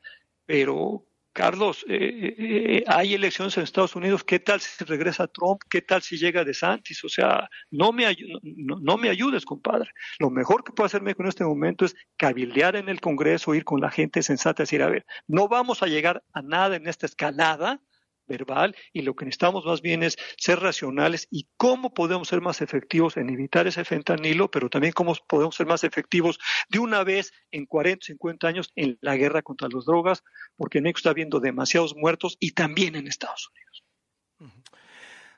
pero 0.46 1.08
Carlos, 1.38 1.84
eh, 1.88 2.34
eh, 2.36 2.84
hay 2.88 3.14
elecciones 3.14 3.56
en 3.56 3.62
Estados 3.62 3.94
Unidos, 3.94 4.24
¿qué 4.24 4.40
tal 4.40 4.60
si 4.60 4.84
regresa 4.84 5.28
Trump? 5.28 5.60
¿Qué 5.70 5.82
tal 5.82 6.02
si 6.02 6.16
llega 6.18 6.42
DeSantis? 6.42 7.04
O 7.04 7.08
sea, 7.08 7.48
no 7.70 7.92
me, 7.92 8.06
no, 8.42 8.80
no, 8.80 8.96
me 8.96 9.08
ayudes, 9.08 9.44
compadre. 9.44 9.88
Lo 10.18 10.30
mejor 10.30 10.64
que 10.64 10.72
puede 10.72 10.86
hacer 10.86 11.00
México 11.00 11.22
en 11.22 11.28
este 11.28 11.44
momento 11.44 11.84
es 11.84 11.94
cabildear 12.16 12.74
en 12.74 12.88
el 12.88 13.00
Congreso, 13.00 13.54
ir 13.54 13.64
con 13.64 13.80
la 13.80 13.88
gente 13.88 14.20
sensata 14.22 14.64
decir, 14.64 14.82
a 14.82 14.88
ver, 14.88 15.06
no 15.28 15.46
vamos 15.46 15.80
a 15.84 15.86
llegar 15.86 16.24
a 16.32 16.42
nada 16.42 16.74
en 16.74 16.88
esta 16.88 17.06
escalada, 17.06 17.80
verbal 18.28 18.76
y 18.92 19.02
lo 19.02 19.14
que 19.14 19.24
necesitamos 19.24 19.64
más 19.64 19.82
bien 19.82 20.02
es 20.02 20.16
ser 20.36 20.60
racionales 20.60 21.26
y 21.30 21.48
cómo 21.56 21.92
podemos 21.92 22.28
ser 22.28 22.40
más 22.40 22.60
efectivos 22.60 23.16
en 23.16 23.30
evitar 23.30 23.66
ese 23.66 23.84
fentanilo, 23.84 24.50
pero 24.50 24.68
también 24.68 24.92
cómo 24.92 25.14
podemos 25.26 25.56
ser 25.56 25.66
más 25.66 25.82
efectivos 25.82 26.38
de 26.68 26.78
una 26.78 27.02
vez 27.02 27.32
en 27.50 27.66
40, 27.66 28.06
50 28.06 28.46
años 28.46 28.72
en 28.76 28.98
la 29.00 29.16
guerra 29.16 29.42
contra 29.42 29.68
las 29.68 29.84
drogas, 29.84 30.22
porque 30.56 30.78
en 30.78 30.84
México 30.84 30.98
está 30.98 31.10
habiendo 31.10 31.40
demasiados 31.40 31.96
muertos 31.96 32.36
y 32.38 32.52
también 32.52 32.94
en 32.94 33.08
Estados 33.08 33.48
Unidos. 33.50 33.84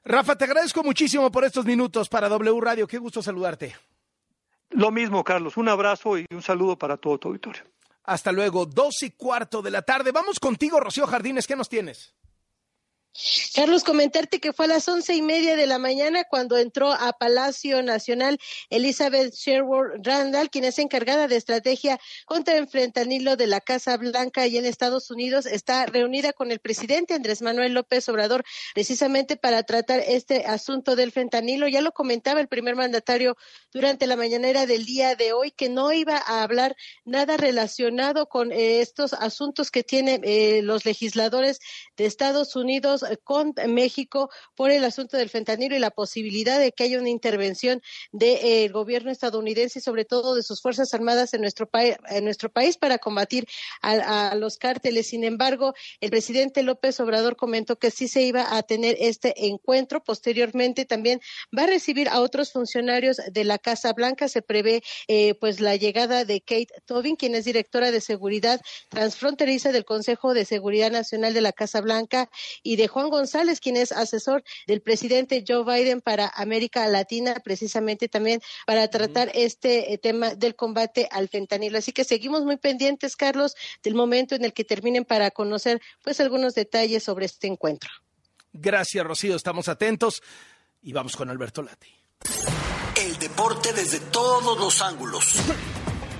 Rafa, 0.04 0.36
te 0.36 0.44
agradezco 0.44 0.82
muchísimo 0.82 1.30
por 1.30 1.44
estos 1.44 1.64
minutos 1.66 2.08
para 2.08 2.28
W 2.28 2.60
Radio. 2.60 2.86
Qué 2.86 2.98
gusto 2.98 3.22
saludarte. 3.22 3.76
Lo 4.70 4.90
mismo, 4.90 5.22
Carlos. 5.24 5.56
Un 5.56 5.68
abrazo 5.68 6.18
y 6.18 6.26
un 6.30 6.42
saludo 6.42 6.78
para 6.78 6.96
todo 6.96 7.18
tu 7.18 7.28
auditorio. 7.28 7.64
Hasta 8.04 8.32
luego, 8.32 8.66
dos 8.66 9.02
y 9.02 9.10
cuarto 9.10 9.60
de 9.62 9.70
la 9.70 9.82
tarde. 9.82 10.10
Vamos 10.10 10.40
contigo, 10.40 10.80
Rocío 10.80 11.06
Jardines. 11.06 11.46
¿Qué 11.46 11.54
nos 11.54 11.68
tienes? 11.68 12.14
Carlos, 13.54 13.82
comentarte 13.82 14.38
que 14.38 14.52
fue 14.52 14.66
a 14.66 14.68
las 14.68 14.86
once 14.86 15.14
y 15.14 15.22
media 15.22 15.56
de 15.56 15.66
la 15.66 15.78
mañana 15.78 16.22
cuando 16.24 16.56
entró 16.56 16.92
a 16.92 17.12
Palacio 17.12 17.82
Nacional 17.82 18.38
Elizabeth 18.70 19.34
Sherwood 19.34 20.00
Randall, 20.04 20.48
quien 20.48 20.64
es 20.64 20.78
encargada 20.78 21.26
de 21.26 21.34
estrategia 21.34 21.98
contra 22.24 22.56
el 22.56 22.68
fentanilo 22.68 23.36
de 23.36 23.48
la 23.48 23.60
Casa 23.60 23.96
Blanca 23.96 24.46
y 24.46 24.58
en 24.58 24.64
Estados 24.64 25.10
Unidos, 25.10 25.46
está 25.46 25.86
reunida 25.86 26.32
con 26.32 26.52
el 26.52 26.60
presidente 26.60 27.14
Andrés 27.14 27.42
Manuel 27.42 27.74
López 27.74 28.08
Obrador 28.08 28.44
precisamente 28.74 29.36
para 29.36 29.64
tratar 29.64 30.00
este 30.06 30.46
asunto 30.46 30.94
del 30.94 31.10
fentanilo. 31.10 31.66
Ya 31.66 31.80
lo 31.80 31.90
comentaba 31.90 32.40
el 32.40 32.48
primer 32.48 32.76
mandatario 32.76 33.36
durante 33.72 34.06
la 34.06 34.14
mañanera 34.14 34.66
del 34.66 34.86
día 34.86 35.16
de 35.16 35.32
hoy 35.32 35.50
que 35.50 35.68
no 35.68 35.92
iba 35.92 36.16
a 36.16 36.44
hablar 36.44 36.76
nada 37.04 37.36
relacionado 37.36 38.28
con 38.28 38.52
eh, 38.52 38.80
estos 38.80 39.14
asuntos 39.14 39.72
que 39.72 39.82
tienen 39.82 40.22
eh, 40.24 40.60
los 40.62 40.84
legisladores 40.84 41.58
de 41.96 42.06
Estados 42.06 42.54
Unidos 42.54 42.99
eh, 43.02 43.18
con 43.22 43.54
México 43.68 44.30
por 44.54 44.70
el 44.70 44.84
asunto 44.84 45.16
del 45.16 45.28
fentanilo 45.28 45.76
y 45.76 45.78
la 45.78 45.90
posibilidad 45.90 46.58
de 46.58 46.72
que 46.72 46.84
haya 46.84 46.98
una 46.98 47.08
intervención 47.08 47.82
del 48.12 48.38
eh, 48.42 48.68
gobierno 48.68 49.10
estadounidense 49.10 49.78
y 49.78 49.82
sobre 49.82 50.04
todo 50.04 50.34
de 50.34 50.42
sus 50.42 50.60
fuerzas 50.60 50.92
armadas 50.94 51.34
en 51.34 51.40
nuestro, 51.40 51.68
en 51.72 52.24
nuestro 52.24 52.50
país 52.50 52.76
para 52.76 52.98
combatir 52.98 53.46
a, 53.82 54.34
los 54.36 54.56
cárteles. 54.56 55.08
Sin 55.08 55.24
embargo, 55.24 55.74
el 56.00 56.10
presidente 56.10 56.62
López 56.62 57.00
Obrador 57.00 57.36
comentó 57.36 57.78
que 57.78 57.90
sí 57.90 58.08
se 58.08 58.22
iba 58.22 58.56
a 58.56 58.62
tener 58.62 58.96
este 59.00 59.46
encuentro. 59.46 60.02
Posteriormente 60.02 60.84
también 60.84 61.20
va 61.56 61.64
a 61.64 61.66
recibir 61.66 62.08
a 62.08 62.20
otros 62.20 62.52
funcionarios 62.52 63.18
de 63.30 63.44
la 63.44 63.58
Casa 63.58 63.92
Blanca. 63.92 64.28
Se 64.28 64.42
prevé 64.42 64.82
eh, 65.08 65.34
pues 65.34 65.60
la 65.60 65.76
llegada 65.76 66.24
de 66.24 66.40
Kate 66.40 66.68
Tobin, 66.86 67.16
quien 67.16 67.34
es 67.34 67.44
directora 67.44 67.90
de 67.90 68.00
seguridad 68.00 68.60
transfronteriza 68.88 69.72
del 69.72 69.84
Consejo 69.84 70.34
de 70.34 70.44
Seguridad 70.44 70.90
Nacional 70.90 71.34
de 71.34 71.40
la 71.40 71.52
Casa 71.52 71.80
Blanca 71.80 72.30
y 72.62 72.76
de 72.76 72.88
Juan 72.90 73.08
González, 73.08 73.60
quien 73.60 73.76
es 73.76 73.92
asesor 73.92 74.44
del 74.66 74.82
presidente 74.82 75.44
Joe 75.46 75.64
Biden 75.64 76.00
para 76.00 76.28
América 76.28 76.86
Latina, 76.88 77.36
precisamente 77.42 78.08
también 78.08 78.42
para 78.66 78.88
tratar 78.88 79.30
este 79.34 79.94
eh, 79.94 79.98
tema 79.98 80.34
del 80.34 80.54
combate 80.54 81.08
al 81.10 81.28
fentanilo. 81.28 81.78
Así 81.78 81.92
que 81.92 82.04
seguimos 82.04 82.44
muy 82.44 82.58
pendientes, 82.58 83.16
Carlos, 83.16 83.54
del 83.82 83.94
momento 83.94 84.34
en 84.34 84.44
el 84.44 84.52
que 84.52 84.64
terminen 84.64 85.04
para 85.04 85.30
conocer 85.30 85.80
pues 86.02 86.20
algunos 86.20 86.54
detalles 86.54 87.02
sobre 87.02 87.26
este 87.26 87.46
encuentro. 87.46 87.90
Gracias, 88.52 89.04
Rocío. 89.06 89.36
Estamos 89.36 89.68
atentos 89.68 90.22
y 90.82 90.92
vamos 90.92 91.16
con 91.16 91.30
Alberto 91.30 91.62
Lati. 91.62 91.94
El 92.96 93.18
deporte 93.18 93.72
desde 93.72 94.00
todos 94.00 94.58
los 94.58 94.82
ángulos. 94.82 95.36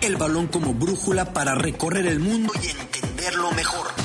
El 0.01 0.17
balón 0.17 0.47
como 0.47 0.73
brújula 0.73 1.33
para 1.33 1.55
recorrer 1.55 2.07
el 2.07 2.21
mundo 2.21 2.53
y 2.63 2.71
entenderlo 2.71 3.51
mejor. 3.53 4.00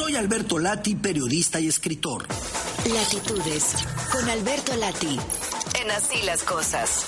Soy 0.00 0.16
Alberto 0.16 0.58
Lati, 0.58 0.94
periodista 0.94 1.60
y 1.60 1.68
escritor. 1.68 2.26
Latitudes, 2.90 3.74
con 4.10 4.30
Alberto 4.30 4.74
Lati, 4.76 5.18
en 5.82 5.90
Así 5.90 6.22
las 6.24 6.42
Cosas. 6.42 7.06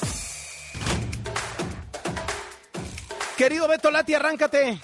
Querido 3.38 3.66
Beto 3.66 3.90
Lati, 3.90 4.12
arráncate. 4.12 4.78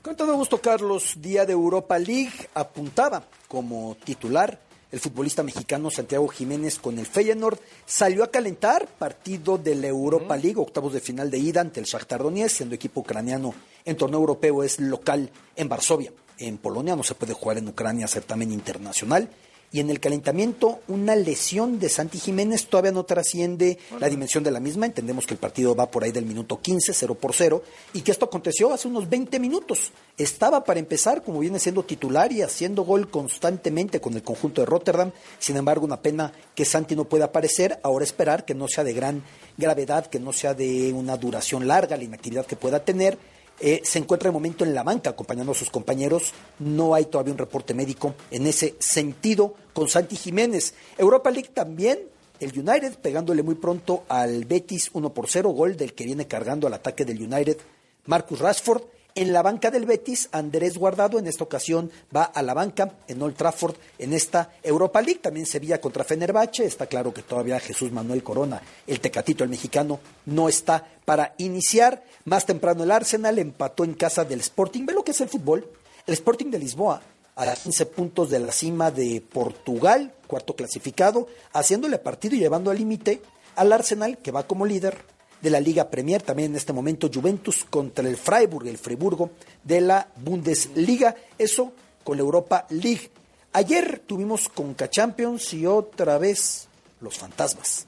Con 0.00 0.14
todo 0.14 0.36
gusto, 0.36 0.60
Carlos. 0.60 1.14
Día 1.16 1.44
de 1.44 1.52
Europa 1.52 1.98
League 1.98 2.48
apuntaba 2.54 3.24
como 3.48 3.96
titular 4.04 4.60
el 4.92 5.00
futbolista 5.00 5.42
mexicano 5.42 5.90
Santiago 5.90 6.28
Jiménez 6.28 6.78
con 6.78 7.00
el 7.00 7.06
Feyenoord 7.06 7.58
salió 7.84 8.22
a 8.22 8.30
calentar 8.30 8.86
partido 8.86 9.58
de 9.58 9.74
la 9.74 9.88
Europa 9.88 10.36
League, 10.36 10.60
octavos 10.60 10.92
de 10.92 11.00
final 11.00 11.32
de 11.32 11.38
ida 11.38 11.60
ante 11.60 11.80
el 11.80 11.86
Shakhtar 11.86 12.22
Donetsk, 12.22 12.58
siendo 12.58 12.76
equipo 12.76 13.00
ucraniano 13.00 13.54
en 13.84 13.96
torneo 13.96 14.20
europeo 14.20 14.62
es 14.62 14.78
local 14.78 15.30
en 15.56 15.68
Varsovia 15.68 16.12
en 16.40 16.58
Polonia, 16.58 16.96
no 16.96 17.02
se 17.02 17.14
puede 17.14 17.34
jugar 17.34 17.58
en 17.58 17.68
Ucrania 17.68 18.08
certamen 18.08 18.50
internacional. 18.50 19.28
y 19.72 19.78
en 19.78 19.88
el 19.88 20.00
calentamiento 20.00 20.80
una 20.88 21.14
lesión 21.14 21.78
de 21.78 21.88
Santi 21.88 22.18
Jiménez 22.18 22.66
todavía 22.66 22.90
no 22.90 23.04
trasciende 23.04 23.78
la 24.00 24.08
dimensión 24.08 24.42
de 24.42 24.50
la 24.50 24.58
misma. 24.58 24.86
Entendemos 24.86 25.26
que 25.26 25.34
el 25.34 25.38
partido 25.38 25.76
va 25.76 25.90
por 25.90 26.02
ahí 26.02 26.10
del 26.10 26.26
minuto 26.26 26.60
15, 26.60 26.92
0 26.92 27.14
por 27.14 27.34
0, 27.34 27.62
y 27.92 28.00
que 28.00 28.10
esto 28.10 28.24
aconteció 28.24 28.72
hace 28.72 28.88
unos 28.88 29.08
20 29.08 29.38
minutos. 29.38 29.92
Estaba 30.18 30.64
para 30.64 30.80
empezar, 30.80 31.22
como 31.22 31.38
viene 31.38 31.60
siendo 31.60 31.84
titular 31.84 32.32
y 32.32 32.42
haciendo 32.42 32.82
gol 32.82 33.10
constantemente 33.10 34.00
con 34.00 34.14
el 34.14 34.22
conjunto 34.22 34.60
de 34.60 34.66
Rotterdam. 34.66 35.12
Sin 35.38 35.56
embargo, 35.56 35.84
una 35.84 36.02
pena 36.02 36.32
que 36.54 36.64
Santi 36.64 36.96
no 36.96 37.04
pueda 37.04 37.26
aparecer. 37.26 37.78
Ahora 37.84 38.04
esperar 38.04 38.44
que 38.44 38.54
no 38.54 38.66
sea 38.66 38.82
de 38.82 38.92
gran 38.92 39.22
gravedad, 39.56 40.06
que 40.06 40.18
no 40.18 40.32
sea 40.32 40.52
de 40.54 40.92
una 40.92 41.16
duración 41.16 41.68
larga 41.68 41.96
la 41.96 42.04
inactividad 42.04 42.44
que 42.44 42.56
pueda 42.56 42.84
tener 42.84 43.18
eh, 43.60 43.82
se 43.84 43.98
encuentra 43.98 44.28
de 44.28 44.32
momento 44.32 44.64
en 44.64 44.74
la 44.74 44.82
banca 44.82 45.10
acompañando 45.10 45.52
a 45.52 45.54
sus 45.54 45.70
compañeros. 45.70 46.32
No 46.58 46.94
hay 46.94 47.04
todavía 47.04 47.32
un 47.32 47.38
reporte 47.38 47.74
médico 47.74 48.14
en 48.30 48.46
ese 48.46 48.74
sentido 48.78 49.54
con 49.72 49.88
Santi 49.88 50.16
Jiménez. 50.16 50.74
Europa 50.96 51.30
League 51.30 51.50
también, 51.52 52.00
el 52.40 52.58
United 52.58 52.98
pegándole 52.98 53.42
muy 53.42 53.56
pronto 53.56 54.04
al 54.08 54.46
Betis 54.46 54.90
1 54.94 55.12
por 55.12 55.28
0, 55.28 55.50
gol 55.50 55.76
del 55.76 55.92
que 55.92 56.04
viene 56.04 56.26
cargando 56.26 56.66
al 56.66 56.74
ataque 56.74 57.04
del 57.04 57.22
United, 57.22 57.58
Marcus 58.06 58.38
Rashford. 58.38 58.82
En 59.14 59.32
la 59.32 59.42
banca 59.42 59.70
del 59.70 59.86
Betis, 59.86 60.28
Andrés 60.32 60.78
Guardado 60.78 61.18
en 61.18 61.26
esta 61.26 61.44
ocasión 61.44 61.90
va 62.14 62.24
a 62.24 62.42
la 62.42 62.54
banca 62.54 62.92
en 63.08 63.20
Old 63.20 63.34
Trafford 63.34 63.74
en 63.98 64.12
esta 64.12 64.52
Europa 64.62 65.02
League. 65.02 65.20
También 65.20 65.46
Sevilla 65.46 65.80
contra 65.80 66.04
Fenerbahce. 66.04 66.64
Está 66.64 66.86
claro 66.86 67.12
que 67.12 67.22
todavía 67.22 67.58
Jesús 67.58 67.90
Manuel 67.90 68.22
Corona, 68.22 68.62
el 68.86 69.00
tecatito, 69.00 69.42
el 69.42 69.50
mexicano, 69.50 70.00
no 70.26 70.48
está 70.48 70.86
para 71.04 71.34
iniciar. 71.38 72.04
Más 72.24 72.46
temprano 72.46 72.84
el 72.84 72.90
Arsenal 72.90 73.38
empató 73.38 73.84
en 73.84 73.94
casa 73.94 74.24
del 74.24 74.40
Sporting. 74.40 74.86
Ve 74.86 74.92
lo 74.92 75.02
que 75.02 75.10
es 75.10 75.20
el 75.20 75.28
fútbol. 75.28 75.68
El 76.06 76.14
Sporting 76.14 76.46
de 76.46 76.58
Lisboa 76.58 77.02
a 77.36 77.54
15 77.54 77.86
puntos 77.86 78.30
de 78.30 78.38
la 78.38 78.52
cima 78.52 78.90
de 78.90 79.22
Portugal, 79.22 80.12
cuarto 80.26 80.54
clasificado, 80.54 81.26
haciéndole 81.52 81.98
partido 81.98 82.36
y 82.36 82.38
llevando 82.38 82.70
al 82.70 82.76
límite 82.76 83.22
al 83.56 83.72
Arsenal, 83.72 84.18
que 84.18 84.30
va 84.30 84.46
como 84.46 84.66
líder 84.66 84.98
de 85.40 85.50
la 85.50 85.60
Liga 85.60 85.90
Premier, 85.90 86.22
también 86.22 86.50
en 86.52 86.56
este 86.56 86.72
momento 86.72 87.10
Juventus 87.12 87.64
contra 87.64 88.08
el 88.08 88.16
Freiburg, 88.16 88.66
el 88.66 88.78
Friburgo 88.78 89.30
de 89.64 89.80
la 89.80 90.08
Bundesliga, 90.16 91.14
eso 91.38 91.72
con 92.04 92.16
la 92.16 92.22
Europa 92.22 92.66
League. 92.70 93.10
Ayer 93.52 94.02
tuvimos 94.06 94.48
Conca 94.48 94.88
Champions 94.88 95.52
y 95.54 95.66
otra 95.66 96.18
vez 96.18 96.68
los 97.00 97.18
fantasmas, 97.18 97.86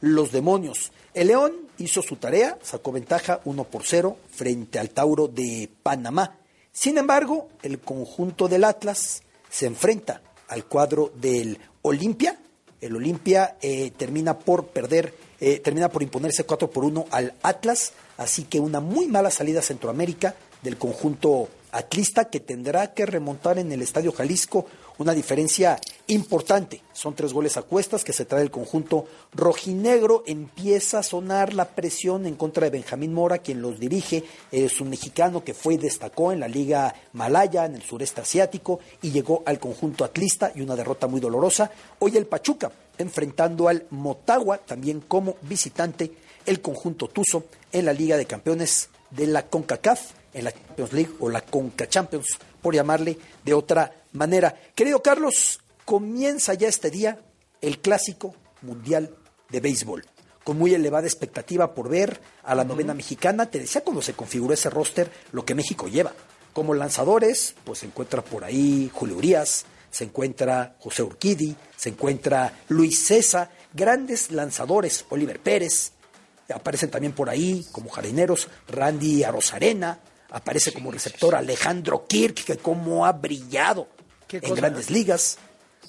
los 0.00 0.32
demonios. 0.32 0.92
El 1.14 1.28
León 1.28 1.52
hizo 1.78 2.02
su 2.02 2.16
tarea, 2.16 2.58
sacó 2.62 2.92
ventaja 2.92 3.40
1 3.44 3.64
por 3.64 3.82
0 3.84 4.16
frente 4.30 4.78
al 4.78 4.90
Tauro 4.90 5.26
de 5.26 5.68
Panamá. 5.82 6.38
Sin 6.72 6.98
embargo, 6.98 7.48
el 7.62 7.80
conjunto 7.80 8.46
del 8.46 8.64
Atlas 8.64 9.22
se 9.48 9.66
enfrenta 9.66 10.22
al 10.48 10.66
cuadro 10.66 11.12
del 11.16 11.58
Olimpia. 11.82 12.38
El 12.80 12.96
Olimpia 12.96 13.56
eh, 13.60 13.90
termina 13.96 14.38
por 14.38 14.66
perder 14.68 15.12
eh, 15.40 15.60
termina 15.60 15.88
por 15.88 16.02
imponerse 16.02 16.44
4 16.44 16.70
por 16.70 16.84
1 16.84 17.06
al 17.10 17.34
Atlas, 17.42 17.92
así 18.16 18.44
que 18.44 18.60
una 18.60 18.80
muy 18.80 19.06
mala 19.06 19.30
salida 19.30 19.62
Centroamérica 19.62 20.34
del 20.62 20.76
conjunto 20.76 21.48
atlista 21.72 22.26
que 22.26 22.40
tendrá 22.40 22.92
que 22.94 23.06
remontar 23.06 23.58
en 23.58 23.70
el 23.72 23.82
Estadio 23.82 24.12
Jalisco 24.12 24.66
una 24.98 25.14
diferencia 25.14 25.78
importante. 26.08 26.82
Son 26.92 27.14
tres 27.14 27.32
goles 27.32 27.56
a 27.56 27.62
cuestas 27.62 28.04
que 28.04 28.12
se 28.12 28.26
trae 28.26 28.42
el 28.42 28.50
conjunto 28.50 29.06
rojinegro. 29.32 30.24
Empieza 30.26 30.98
a 30.98 31.02
sonar 31.02 31.54
la 31.54 31.68
presión 31.68 32.26
en 32.26 32.34
contra 32.34 32.64
de 32.64 32.70
Benjamín 32.70 33.14
Mora, 33.14 33.38
quien 33.38 33.62
los 33.62 33.80
dirige. 33.80 34.24
Es 34.52 34.78
un 34.80 34.90
mexicano 34.90 35.42
que 35.42 35.54
fue 35.54 35.74
y 35.74 35.78
destacó 35.78 36.32
en 36.32 36.40
la 36.40 36.48
Liga 36.48 36.94
Malaya, 37.14 37.64
en 37.64 37.76
el 37.76 37.82
sureste 37.82 38.20
asiático, 38.20 38.80
y 39.00 39.10
llegó 39.10 39.42
al 39.46 39.58
conjunto 39.58 40.04
atlista 40.04 40.52
y 40.54 40.60
una 40.60 40.76
derrota 40.76 41.06
muy 41.06 41.20
dolorosa. 41.20 41.70
Hoy 42.00 42.18
el 42.18 42.26
Pachuca, 42.26 42.70
enfrentando 43.00 43.68
al 43.68 43.86
Motagua, 43.90 44.58
también 44.58 45.00
como 45.00 45.36
visitante, 45.42 46.12
el 46.46 46.60
conjunto 46.60 47.08
Tuzo 47.08 47.44
en 47.72 47.84
la 47.84 47.92
Liga 47.92 48.16
de 48.16 48.26
Campeones 48.26 48.88
de 49.10 49.26
la 49.26 49.46
CONCACAF, 49.46 50.12
en 50.34 50.44
la 50.44 50.52
Champions 50.52 50.92
League 50.92 51.12
o 51.18 51.28
la 51.28 51.40
CONCA 51.40 51.88
Champions, 51.88 52.38
por 52.62 52.74
llamarle 52.74 53.18
de 53.44 53.54
otra 53.54 53.92
manera. 54.12 54.54
Querido 54.74 55.02
Carlos, 55.02 55.60
comienza 55.84 56.54
ya 56.54 56.68
este 56.68 56.90
día 56.90 57.18
el 57.60 57.80
clásico 57.80 58.34
mundial 58.62 59.14
de 59.48 59.60
béisbol, 59.60 60.04
con 60.44 60.58
muy 60.58 60.74
elevada 60.74 61.06
expectativa 61.06 61.74
por 61.74 61.88
ver 61.88 62.20
a 62.44 62.54
la 62.54 62.64
novena 62.64 62.94
mexicana. 62.94 63.50
Te 63.50 63.58
decía 63.58 63.82
cuando 63.82 64.02
se 64.02 64.14
configuró 64.14 64.54
ese 64.54 64.70
roster 64.70 65.10
lo 65.32 65.44
que 65.44 65.54
México 65.54 65.88
lleva. 65.88 66.12
Como 66.52 66.74
lanzadores, 66.74 67.54
pues 67.64 67.80
se 67.80 67.86
encuentra 67.86 68.22
por 68.22 68.44
ahí 68.44 68.90
Julio 68.92 69.16
Urias, 69.16 69.64
se 69.90 70.04
encuentra 70.04 70.76
José 70.78 71.02
Urquidi, 71.02 71.56
se 71.76 71.90
encuentra 71.90 72.52
Luis 72.68 73.04
César, 73.04 73.50
grandes 73.72 74.30
lanzadores, 74.30 75.04
Oliver 75.10 75.40
Pérez, 75.40 75.92
aparecen 76.54 76.90
también 76.90 77.12
por 77.12 77.30
ahí 77.30 77.66
como 77.72 77.90
jardíneros 77.90 78.48
Randy 78.68 79.24
Arozarena, 79.24 80.00
aparece 80.30 80.72
como 80.72 80.90
receptor 80.90 81.34
Alejandro 81.34 82.06
Kirk, 82.06 82.44
que 82.44 82.56
como 82.56 83.06
ha 83.06 83.12
brillado 83.12 83.88
en 84.30 84.54
grandes 84.54 84.90
ligas. 84.90 85.38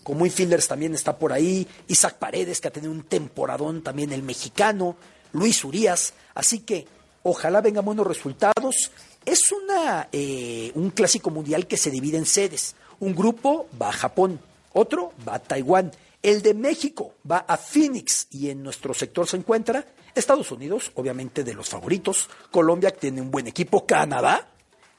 Como 0.04 0.26
infielders 0.26 0.68
también 0.68 0.96
está 0.96 1.18
por 1.18 1.32
ahí, 1.32 1.68
Isaac 1.88 2.18
Paredes, 2.18 2.60
que 2.60 2.68
ha 2.68 2.72
tenido 2.72 2.92
un 2.92 3.04
temporadón 3.04 3.84
también 3.84 4.12
el 4.12 4.24
mexicano, 4.24 4.96
Luis 5.32 5.64
Urias. 5.64 6.14
Así 6.34 6.60
que 6.60 6.88
ojalá 7.22 7.62
vengan 7.62 7.86
buenos 7.86 8.08
resultados. 8.08 8.92
Es 9.26 9.52
una, 9.52 10.10
eh, 10.12 10.72
un 10.74 10.90
clásico 10.90 11.30
mundial 11.30 11.68
que 11.68 11.78
se 11.78 11.92
divide 11.92 12.18
en 12.18 12.26
sedes. 12.26 12.76
Un 13.02 13.16
grupo 13.16 13.68
va 13.82 13.90
a 13.90 13.94
Japón, 13.94 14.40
otro 14.74 15.12
va 15.28 15.36
a 15.36 15.40
Taiwán. 15.40 15.92
El 16.22 16.44
de 16.44 16.54
México 16.54 17.16
va 17.30 17.40
a 17.48 17.58
Phoenix 17.58 18.28
y 18.30 18.52
en 18.52 18.62
nuestro 18.62 18.94
sector 18.94 19.28
se 19.28 19.38
encuentra 19.38 19.84
Estados 20.14 20.52
Unidos, 20.52 20.92
obviamente 20.94 21.44
de 21.44 21.56
los 21.56 21.68
favoritos. 21.68 22.30
Colombia 22.52 22.92
tiene 22.92 23.20
un 23.20 23.32
buen 23.32 23.48
equipo. 23.48 23.88
Canadá 23.88 24.48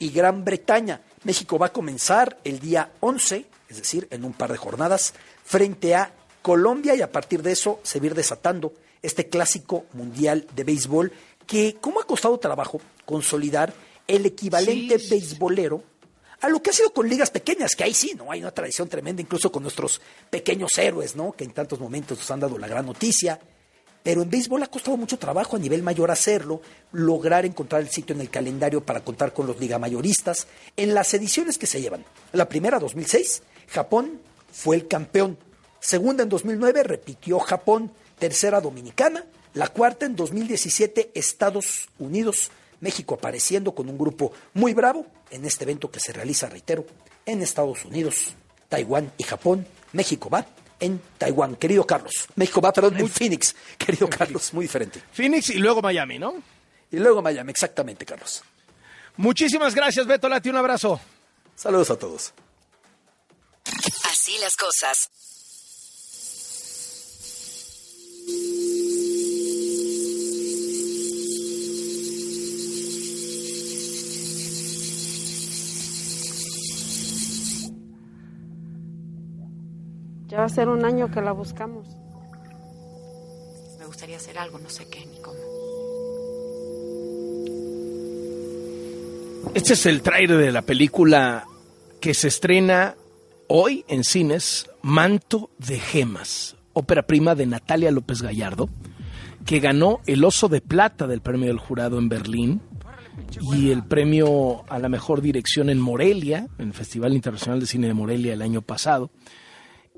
y 0.00 0.10
Gran 0.10 0.44
Bretaña. 0.44 1.00
México 1.22 1.60
va 1.60 1.66
a 1.66 1.72
comenzar 1.72 2.38
el 2.42 2.58
día 2.58 2.90
11, 2.98 3.46
es 3.68 3.76
decir, 3.76 4.08
en 4.10 4.24
un 4.24 4.32
par 4.32 4.50
de 4.50 4.58
jornadas, 4.58 5.14
frente 5.44 5.94
a 5.94 6.12
Colombia 6.42 6.96
y 6.96 7.02
a 7.02 7.12
partir 7.12 7.40
de 7.40 7.52
eso 7.52 7.78
se 7.84 8.00
va 8.00 8.04
a 8.04 8.06
ir 8.06 8.14
desatando 8.16 8.72
este 9.00 9.28
clásico 9.28 9.84
mundial 9.92 10.48
de 10.56 10.64
béisbol 10.64 11.12
que, 11.46 11.76
¿cómo 11.80 12.00
ha 12.00 12.04
costado 12.04 12.36
trabajo 12.38 12.80
consolidar 13.06 13.72
el 14.08 14.26
equivalente 14.26 14.98
beisbolero 15.08 15.91
a 16.43 16.48
lo 16.48 16.60
que 16.60 16.70
ha 16.70 16.73
sido 16.73 16.93
con 16.93 17.09
ligas 17.09 17.31
pequeñas, 17.31 17.77
que 17.77 17.85
ahí 17.85 17.94
sí, 17.94 18.14
¿no? 18.16 18.31
Hay 18.31 18.40
una 18.40 18.51
tradición 18.51 18.89
tremenda, 18.89 19.23
incluso 19.23 19.51
con 19.52 19.62
nuestros 19.62 20.01
pequeños 20.28 20.77
héroes, 20.77 21.14
¿no? 21.14 21.32
Que 21.32 21.44
en 21.44 21.52
tantos 21.52 21.78
momentos 21.78 22.19
nos 22.19 22.31
han 22.32 22.40
dado 22.40 22.59
la 22.59 22.66
gran 22.66 22.85
noticia. 22.85 23.40
Pero 24.02 24.23
en 24.23 24.31
béisbol 24.31 24.60
ha 24.64 24.66
costado 24.66 24.97
mucho 24.97 25.19
trabajo 25.19 25.55
a 25.55 25.60
nivel 25.60 25.85
mayor 25.85 26.10
hacerlo, 26.10 26.60
lograr 26.90 27.47
encontrar 27.47 27.81
el 27.81 27.90
sitio 27.90 28.16
en 28.16 28.20
el 28.20 28.28
calendario 28.28 28.85
para 28.85 29.05
contar 29.05 29.32
con 29.32 29.47
los 29.47 29.60
ligamayoristas. 29.60 30.48
En 30.77 30.94
las 30.94 31.14
ediciones 31.14 31.59
que 31.59 31.69
se 31.69 31.81
llevan, 31.81 32.05
la 32.32 32.48
primera 32.48 32.81
2006, 32.81 33.44
Japón 33.69 34.20
fue 34.51 34.74
el 34.74 34.89
campeón. 34.89 35.39
Segunda 35.78 36.24
en 36.24 36.28
2009 36.28 36.82
repitió 36.82 37.39
Japón, 37.39 37.93
tercera 38.19 38.60
dominicana, 38.60 39.24
la 39.55 39.69
cuarta 39.69 40.06
en 40.06 40.16
2017 40.16 41.12
Estados 41.14 41.89
Unidos, 42.01 42.51
México 42.82 43.14
apareciendo 43.14 43.74
con 43.74 43.88
un 43.88 43.96
grupo 43.96 44.32
muy 44.54 44.74
bravo 44.74 45.06
en 45.30 45.44
este 45.44 45.64
evento 45.64 45.90
que 45.90 46.00
se 46.00 46.12
realiza, 46.12 46.48
reitero, 46.48 46.84
en 47.24 47.40
Estados 47.40 47.84
Unidos, 47.84 48.34
Taiwán 48.68 49.12
y 49.16 49.22
Japón. 49.22 49.66
México 49.92 50.28
va 50.28 50.44
en 50.80 51.00
Taiwán, 51.16 51.54
querido 51.56 51.86
Carlos. 51.86 52.26
México 52.34 52.60
va, 52.60 52.72
perdón, 52.72 52.98
en 52.98 53.09
Phoenix, 53.09 53.54
querido 53.78 54.10
Carlos, 54.10 54.52
muy 54.52 54.64
diferente. 54.64 55.00
Phoenix 55.12 55.50
y 55.50 55.59
luego 55.59 55.80
Miami, 55.80 56.18
¿no? 56.18 56.34
Y 56.90 56.96
luego 56.98 57.22
Miami, 57.22 57.52
exactamente, 57.52 58.04
Carlos. 58.04 58.42
Muchísimas 59.16 59.74
gracias, 59.74 60.06
Beto 60.06 60.28
Lati, 60.28 60.50
un 60.50 60.56
abrazo. 60.56 61.00
Saludos 61.54 61.90
a 61.90 61.96
todos. 61.96 62.34
Así 64.10 64.36
las 64.38 64.56
cosas. 64.56 65.09
Ya 80.32 80.38
va 80.38 80.44
a 80.46 80.48
ser 80.48 80.70
un 80.70 80.82
año 80.86 81.10
que 81.10 81.20
la 81.20 81.32
buscamos. 81.32 81.86
Me 83.78 83.84
gustaría 83.84 84.16
hacer 84.16 84.38
algo, 84.38 84.59
no 84.59 84.70
sé 84.70 84.88
qué 84.88 85.04
ni 85.04 85.18
cómo. 85.20 85.36
Este 89.52 89.74
es 89.74 89.84
el 89.84 90.00
trailer 90.00 90.38
de 90.38 90.50
la 90.50 90.62
película 90.62 91.44
que 92.00 92.14
se 92.14 92.28
estrena 92.28 92.94
hoy 93.46 93.84
en 93.88 94.04
cines, 94.04 94.70
Manto 94.80 95.50
de 95.59 95.78
Gemas, 95.78 96.56
ópera 96.72 97.02
prima 97.02 97.34
de 97.34 97.44
Natalia 97.44 97.90
López 97.90 98.22
Gallardo, 98.22 98.70
que 99.44 99.60
ganó 99.60 100.00
el 100.06 100.24
Oso 100.24 100.48
de 100.48 100.62
Plata 100.62 101.06
del 101.06 101.20
Premio 101.20 101.48
del 101.48 101.59
Jurado 101.59 101.98
en 101.98 102.09
Berlín 102.09 102.62
y 103.54 103.70
el 103.70 103.84
premio 103.84 104.64
a 104.70 104.78
la 104.78 104.88
mejor 104.88 105.20
dirección 105.20 105.68
en 105.68 105.78
Morelia, 105.78 106.48
en 106.56 106.68
el 106.68 106.72
Festival 106.72 107.12
Internacional 107.12 107.60
de 107.60 107.66
Cine 107.66 107.88
de 107.88 107.92
Morelia 107.92 108.32
el 108.32 108.40
año 108.40 108.62
pasado. 108.62 109.10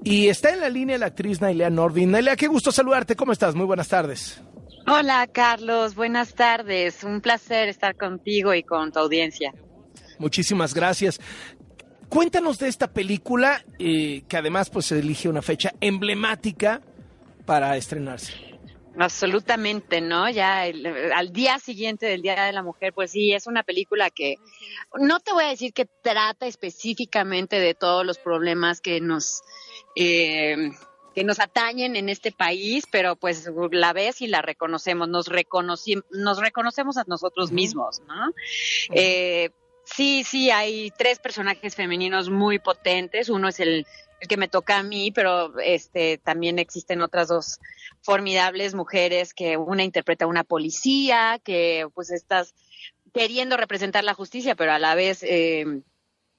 Y 0.05 0.29
está 0.29 0.51
en 0.51 0.61
la 0.61 0.69
línea 0.69 0.99
la 0.99 1.07
actriz 1.07 1.41
Nailea 1.41 1.71
Nordin. 1.71 2.11
Nailea, 2.11 2.37
qué 2.37 2.47
gusto 2.47 2.71
saludarte. 2.71 3.17
¿Cómo 3.17 3.33
estás? 3.33 3.55
Muy 3.55 3.65
buenas 3.65 3.89
tardes. 3.89 4.41
Hola, 4.87 5.27
Carlos. 5.33 5.95
Buenas 5.95 6.35
tardes. 6.35 7.03
Un 7.05 7.23
placer 7.23 7.71
estar 7.71 7.97
contigo 7.97 8.53
y 8.53 8.63
con 8.63 8.93
tu 8.93 8.99
audiencia. 8.99 9.55
Muchísimas 10.19 10.75
gracias. 10.75 11.19
Cuéntanos 12.11 12.59
de 12.59 12.69
esta 12.69 12.93
película, 12.93 13.65
eh, 13.79 14.25
que 14.29 14.37
además 14.37 14.69
pues 14.69 14.87
se 14.87 14.99
elige 14.99 15.29
una 15.29 15.41
fecha 15.41 15.73
emblemática 15.81 16.83
para 17.47 17.75
estrenarse. 17.77 18.35
Absolutamente, 18.97 20.01
¿no? 20.01 20.31
Ya 20.31 20.63
al 20.63 21.33
día 21.33 21.59
siguiente 21.59 22.07
del 22.07 22.23
Día 22.23 22.45
de 22.45 22.53
la 22.53 22.63
Mujer, 22.63 22.93
pues 22.93 23.11
sí, 23.11 23.33
es 23.33 23.49
una 23.49 23.65
película 23.65 24.11
que 24.11 24.37
no 24.97 25.19
te 25.19 25.33
voy 25.33 25.45
a 25.45 25.49
decir 25.49 25.73
que 25.73 25.87
trata 26.03 26.47
específicamente 26.47 27.59
de 27.59 27.75
todos 27.75 28.07
los 28.07 28.19
problemas 28.19 28.81
que 28.81 29.01
nos 29.01 29.43
eh, 29.95 30.71
que 31.15 31.25
nos 31.25 31.39
atañen 31.39 31.97
en 31.97 32.09
este 32.09 32.33
país, 32.33 32.85
pero 32.91 33.17
pues 33.17 33.49
la 33.71 33.93
ves 33.93 34.21
y 34.21 34.27
la 34.27 34.43
reconocemos, 34.43 35.09
nos, 35.09 35.27
nos 36.11 36.39
reconocemos 36.39 36.97
a 36.97 37.05
nosotros 37.07 37.53
mismos, 37.53 38.01
¿no? 38.09 38.33
Eh, 38.91 39.51
sí, 39.85 40.25
sí, 40.25 40.51
hay 40.51 40.91
tres 40.99 41.21
personajes 41.21 41.77
femeninos 41.77 42.31
muy 42.31 42.59
potentes, 42.59 43.29
uno 43.29 43.49
es 43.49 43.61
el, 43.61 43.87
el, 44.21 44.29
que 44.29 44.37
me 44.37 44.49
toca 44.49 44.79
a 44.79 44.83
mí, 44.83 45.13
pero 45.13 45.59
este 45.61 46.19
también 46.19 46.59
existen 46.59 47.01
otras 47.01 47.29
dos 47.29 47.61
formidables 48.03 48.75
mujeres 48.75 49.35
que 49.35 49.57
una 49.57 49.85
interpreta 49.85 50.25
a 50.25 50.29
una 50.29 50.43
policía, 50.43 51.41
que 51.45 51.87
pues 51.95 52.11
estás 52.11 52.55
queriendo 53.13 53.57
representar 53.57 54.03
la 54.03 54.15
justicia, 54.15 54.57
pero 54.57 54.73
a 54.73 54.81
la 54.81 54.97
vez... 54.97 55.23
Eh, 55.23 55.83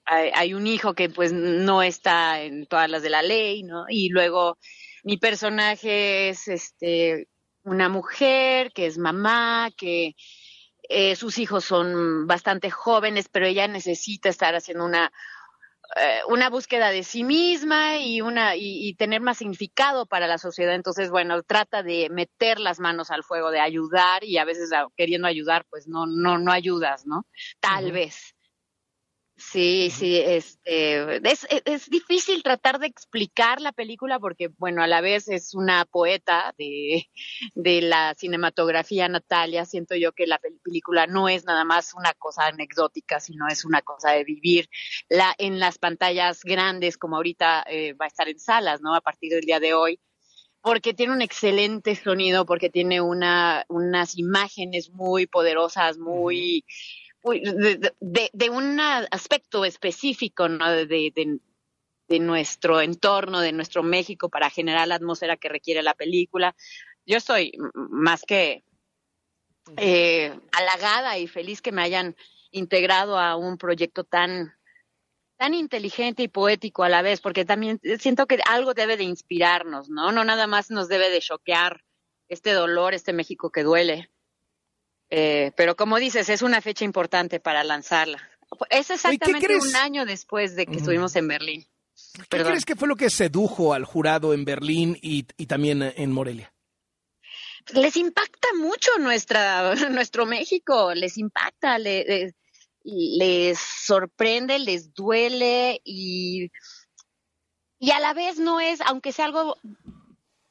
hay, 0.05 0.53
un 0.53 0.67
hijo 0.67 0.93
que 0.93 1.09
pues 1.09 1.33
no 1.33 1.81
está 1.81 2.41
en 2.41 2.65
todas 2.67 2.89
las 2.89 3.01
de 3.01 3.09
la 3.09 3.21
ley, 3.21 3.63
¿no? 3.63 3.85
Y 3.89 4.09
luego 4.09 4.57
mi 5.03 5.17
personaje 5.17 6.29
es 6.29 6.47
este 6.47 7.27
una 7.63 7.89
mujer 7.89 8.71
que 8.73 8.85
es 8.85 8.97
mamá, 8.97 9.71
que 9.75 10.15
eh, 10.89 11.15
sus 11.15 11.39
hijos 11.39 11.65
son 11.65 12.27
bastante 12.27 12.69
jóvenes, 12.69 13.27
pero 13.29 13.47
ella 13.47 13.67
necesita 13.67 14.29
estar 14.29 14.55
haciendo 14.55 14.85
una 14.85 15.11
eh, 15.95 16.19
una 16.27 16.49
búsqueda 16.49 16.89
de 16.89 17.03
sí 17.03 17.23
misma 17.23 17.97
y 17.99 18.21
una 18.21 18.55
y, 18.55 18.93
tener 18.95 19.21
más 19.21 19.37
significado 19.37 20.05
para 20.05 20.27
la 20.27 20.37
sociedad. 20.37 20.75
Entonces, 20.75 21.09
bueno, 21.09 21.41
trata 21.43 21.83
de 21.83 22.09
meter 22.09 22.59
las 22.59 22.79
manos 22.79 23.11
al 23.11 23.23
fuego, 23.23 23.51
de 23.51 23.59
ayudar 23.59 24.23
y 24.23 24.37
a 24.37 24.45
veces 24.45 24.69
queriendo 24.95 25.27
ayudar, 25.27 25.65
pues 25.69 25.87
no 25.87 26.05
no 26.05 26.37
no 26.37 26.51
ayudas, 26.51 27.05
¿no? 27.05 27.25
Tal 27.59 27.91
vez. 27.91 28.34
Sí, 29.37 29.89
sí, 29.91 30.17
este, 30.17 31.17
es, 31.29 31.45
es, 31.65 31.89
difícil 31.89 32.41
tratar 32.41 32.79
de 32.79 32.87
explicar 32.87 33.59
la 33.59 33.73
película 33.73 34.17
porque, 34.17 34.47
bueno, 34.57 34.81
a 34.81 34.87
la 34.87 35.01
vez 35.01 35.27
es 35.27 35.53
una 35.53 35.83
poeta 35.83 36.53
de, 36.57 37.09
de 37.53 37.81
la 37.81 38.15
cinematografía 38.15 39.09
Natalia. 39.09 39.65
Siento 39.65 39.95
yo 39.95 40.13
que 40.13 40.25
la 40.25 40.39
película 40.63 41.05
no 41.07 41.27
es 41.27 41.43
nada 41.43 41.65
más 41.65 41.93
una 41.93 42.13
cosa 42.13 42.47
anecdótica, 42.47 43.19
sino 43.19 43.49
es 43.49 43.65
una 43.65 43.81
cosa 43.81 44.11
de 44.11 44.23
vivir 44.23 44.69
la, 45.09 45.35
en 45.37 45.59
las 45.59 45.79
pantallas 45.79 46.39
grandes, 46.43 46.97
como 46.97 47.17
ahorita 47.17 47.65
eh, 47.67 47.91
va 47.93 48.05
a 48.05 48.07
estar 48.07 48.29
en 48.29 48.39
salas, 48.39 48.79
¿no? 48.79 48.95
A 48.95 49.01
partir 49.01 49.33
del 49.33 49.41
día 49.41 49.59
de 49.59 49.73
hoy 49.73 49.99
porque 50.61 50.95
tiene 50.95 51.13
un 51.13 51.21
excelente 51.21 51.95
sonido, 51.95 52.43
porque 52.47 52.71
tiene 52.71 52.99
una, 52.99 53.65
unas 53.69 54.17
imágenes 54.17 54.89
muy 54.89 55.27
poderosas, 55.27 55.99
muy, 55.99 56.65
de, 57.31 58.49
un 58.49 58.79
aspecto 58.79 59.65
específico 59.65 60.47
de, 60.47 61.39
nuestro 62.19 62.81
entorno, 62.81 63.41
de 63.41 63.51
nuestro 63.51 63.83
México, 63.83 64.29
para 64.29 64.49
generar 64.49 64.87
la 64.87 64.95
atmósfera 64.95 65.37
que 65.37 65.49
requiere 65.49 65.81
la 65.83 65.93
película. 65.93 66.55
Yo 67.05 67.17
estoy 67.17 67.53
más 67.73 68.23
que 68.23 68.63
eh, 69.77 70.39
halagada 70.51 71.17
y 71.17 71.27
feliz 71.27 71.61
que 71.61 71.71
me 71.71 71.81
hayan 71.81 72.15
integrado 72.51 73.19
a 73.19 73.35
un 73.35 73.57
proyecto 73.57 74.03
tan 74.03 74.53
tan 75.37 75.53
inteligente 75.53 76.23
y 76.23 76.27
poético 76.27 76.83
a 76.83 76.89
la 76.89 77.01
vez, 77.01 77.19
porque 77.19 77.43
también 77.43 77.79
siento 77.99 78.25
que 78.25 78.39
algo 78.49 78.73
debe 78.73 78.95
de 78.95 79.03
inspirarnos, 79.03 79.89
¿no? 79.89 80.11
No 80.11 80.23
nada 80.23 80.47
más 80.47 80.71
nos 80.71 80.87
debe 80.87 81.09
de 81.09 81.19
choquear 81.19 81.83
este 82.29 82.53
dolor, 82.53 82.93
este 82.93 83.13
México 83.13 83.51
que 83.51 83.63
duele. 83.63 84.09
Eh, 85.09 85.51
pero 85.55 85.75
como 85.75 85.97
dices, 85.97 86.29
es 86.29 86.41
una 86.41 86.61
fecha 86.61 86.85
importante 86.85 87.39
para 87.39 87.63
lanzarla. 87.63 88.19
Es 88.69 88.89
exactamente 88.89 89.57
un 89.57 89.75
año 89.75 90.05
después 90.05 90.55
de 90.55 90.65
que 90.65 90.77
estuvimos 90.77 91.15
en 91.15 91.27
Berlín. 91.27 91.67
¿Qué 92.29 92.43
crees 92.43 92.65
que 92.65 92.75
fue 92.75 92.87
lo 92.87 92.95
que 92.95 93.09
sedujo 93.09 93.73
al 93.73 93.85
jurado 93.85 94.33
en 94.33 94.45
Berlín 94.45 94.97
y, 95.01 95.23
también 95.45 95.81
en 95.81 96.11
Morelia? 96.11 96.53
Les 97.73 97.95
impacta 97.95 98.47
mucho 98.57 98.91
nuestra, 98.99 99.73
nuestro 99.89 100.25
México, 100.25 100.93
les 100.93 101.17
impacta, 101.17 101.77
les, 101.79 102.35
les 102.83 103.57
sorprende, 103.59 104.59
les 104.59 104.93
duele 104.93 105.81
y, 105.83 106.51
y 107.79 107.91
a 107.91 107.99
la 107.99 108.13
vez 108.13 108.37
no 108.37 108.59
es, 108.59 108.81
aunque 108.81 109.11
sea 109.11 109.25
algo 109.25 109.57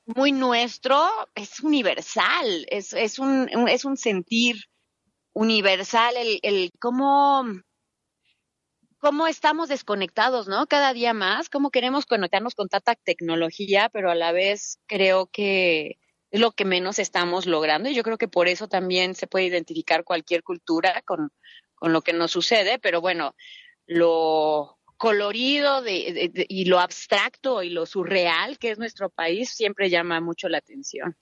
muy 0.06 0.32
nuestro, 0.32 1.08
es 1.34 1.60
universal, 1.60 2.66
es, 2.68 2.92
es, 2.92 3.18
un, 3.18 3.48
es 3.68 3.84
un 3.84 3.96
sentir 3.96 4.56
universal, 5.32 6.16
el, 6.16 6.38
el 6.42 6.70
cómo, 6.78 7.44
cómo 8.98 9.26
estamos 9.26 9.68
desconectados, 9.68 10.48
¿no? 10.48 10.66
Cada 10.66 10.92
día 10.92 11.12
más, 11.14 11.48
cómo 11.48 11.70
queremos 11.70 12.06
conectarnos 12.06 12.54
con 12.54 12.68
tanta 12.68 12.94
tecnología, 12.94 13.88
pero 13.92 14.10
a 14.10 14.14
la 14.14 14.32
vez 14.32 14.78
creo 14.86 15.26
que 15.26 15.98
es 16.30 16.40
lo 16.40 16.52
que 16.52 16.64
menos 16.64 16.98
estamos 16.98 17.46
logrando 17.46 17.88
y 17.88 17.94
yo 17.94 18.02
creo 18.02 18.18
que 18.18 18.28
por 18.28 18.48
eso 18.48 18.68
también 18.68 19.14
se 19.14 19.26
puede 19.26 19.46
identificar 19.46 20.04
cualquier 20.04 20.42
cultura 20.42 21.02
con, 21.02 21.30
con 21.74 21.92
lo 21.92 22.02
que 22.02 22.12
nos 22.12 22.32
sucede, 22.32 22.78
pero 22.78 23.00
bueno, 23.00 23.34
lo 23.86 24.78
colorido 25.04 25.82
de, 25.82 26.46
y 26.48 26.64
lo 26.64 26.80
abstracto 26.80 27.62
y 27.62 27.68
lo 27.68 27.84
surreal 27.84 28.58
que 28.58 28.70
es 28.70 28.78
nuestro 28.78 29.10
país 29.10 29.50
siempre 29.50 29.90
llama 29.90 30.18
mucho 30.22 30.48
la 30.48 30.56
atención. 30.56 31.14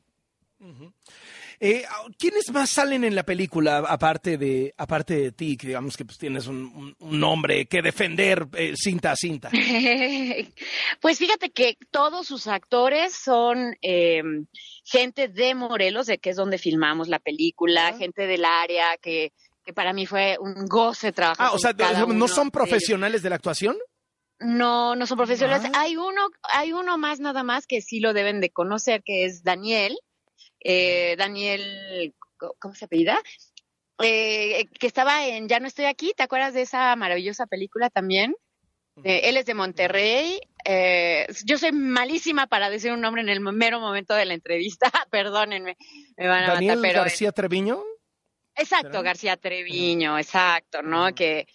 Eh, 1.59 1.85
¿Quiénes 2.17 2.53
más 2.53 2.71
salen 2.71 3.03
en 3.03 3.17
la 3.17 3.25
película 3.25 3.79
aparte 3.79 4.39
de 4.39 4.73
aparte 4.77 5.15
de 5.15 5.33
ti, 5.33 5.57
que 5.57 5.67
digamos 5.69 5.97
que 5.97 6.05
pues 6.05 6.17
tienes 6.17 6.47
un, 6.47 6.95
nombre 7.01 7.67
que 7.67 7.83
defender 7.83 8.47
eh, 8.55 8.75
cinta 8.77 9.11
a 9.11 9.17
cinta? 9.17 9.51
pues 11.01 11.19
fíjate 11.19 11.51
que 11.51 11.77
todos 11.91 12.29
sus 12.29 12.47
actores 12.47 13.15
son 13.15 13.77
em, 13.81 14.47
gente 14.85 15.27
de 15.27 15.57
Morelos, 15.57 16.07
de 16.07 16.19
que 16.19 16.31
es 16.31 16.37
donde 16.37 16.59
filmamos 16.59 17.09
la 17.09 17.19
película, 17.19 17.97
gente 17.99 18.29
del 18.29 18.45
área 18.45 18.97
que 18.99 19.33
que 19.65 19.73
para 19.73 19.93
mí 19.93 20.07
fue 20.07 20.37
un 20.41 20.67
goce 20.67 21.13
trabajar. 21.13 21.49
Ah, 21.49 21.53
o 21.53 21.59
sea, 21.59 21.73
¿no 21.73 22.29
son 22.29 22.51
profesionales 22.51 23.23
de, 23.23 23.31
la 23.31 23.37
actuación? 23.37 23.77
No, 24.41 24.97
no 24.97 25.07
son 25.07 25.17
profesionales. 25.17 25.71
Ah. 25.73 25.83
Hay 25.83 25.97
uno, 25.97 26.29
hay 26.53 26.73
uno 26.73 26.99
más 26.99 27.21
nada 27.21 27.43
más 27.43 27.67
que 27.67 27.81
sí 27.81 28.01
lo 28.01 28.13
deben 28.13 28.41
de 28.41 28.51
conocer, 28.51 29.03
que 29.05 29.25
es 29.25 29.45
Daniel. 29.45 29.97
Eh, 30.61 31.17
Daniel, 31.17 32.15
¿cómo 32.59 32.75
se 32.75 32.87
apellida? 32.87 33.21
Eh, 34.03 34.67
que 34.79 34.87
estaba 34.87 35.27
en 35.27 35.49
Ya 35.49 35.61
no 35.61 35.69
estoy 35.69 35.85
aquí, 35.85 36.13
¿te 36.17 36.25
acuerdas 36.25 36.55
de 36.55 36.63
esa 36.63 36.95
maravillosa 36.97 37.47
película 37.47 37.89
también? 37.91 38.35
Eh, 39.05 39.23
él 39.25 39.37
es 39.39 39.47
de 39.47 39.55
Monterrey. 39.55 40.41
yo 41.45 41.57
soy 41.57 41.73
malísima 41.73 42.47
para 42.47 42.69
decir 42.69 42.93
un 42.93 43.01
nombre 43.01 43.23
en 43.23 43.29
el 43.29 43.41
mero 43.41 43.81
momento 43.81 44.15
de 44.15 44.27
la 44.27 44.35
entrevista, 44.35 44.91
perdónenme, 45.11 45.77
me 46.17 46.29
van 46.29 46.45
a 46.45 46.55
Daniel 46.55 46.77
matar. 46.77 46.91
Pero 46.91 47.03
García 47.03 47.33
Treviño. 47.33 47.83
Exacto, 48.57 49.03
García 49.03 49.37
Treviño, 49.37 50.19
exacto, 50.19 50.83
¿no? 50.83 51.15
Que 51.15 51.47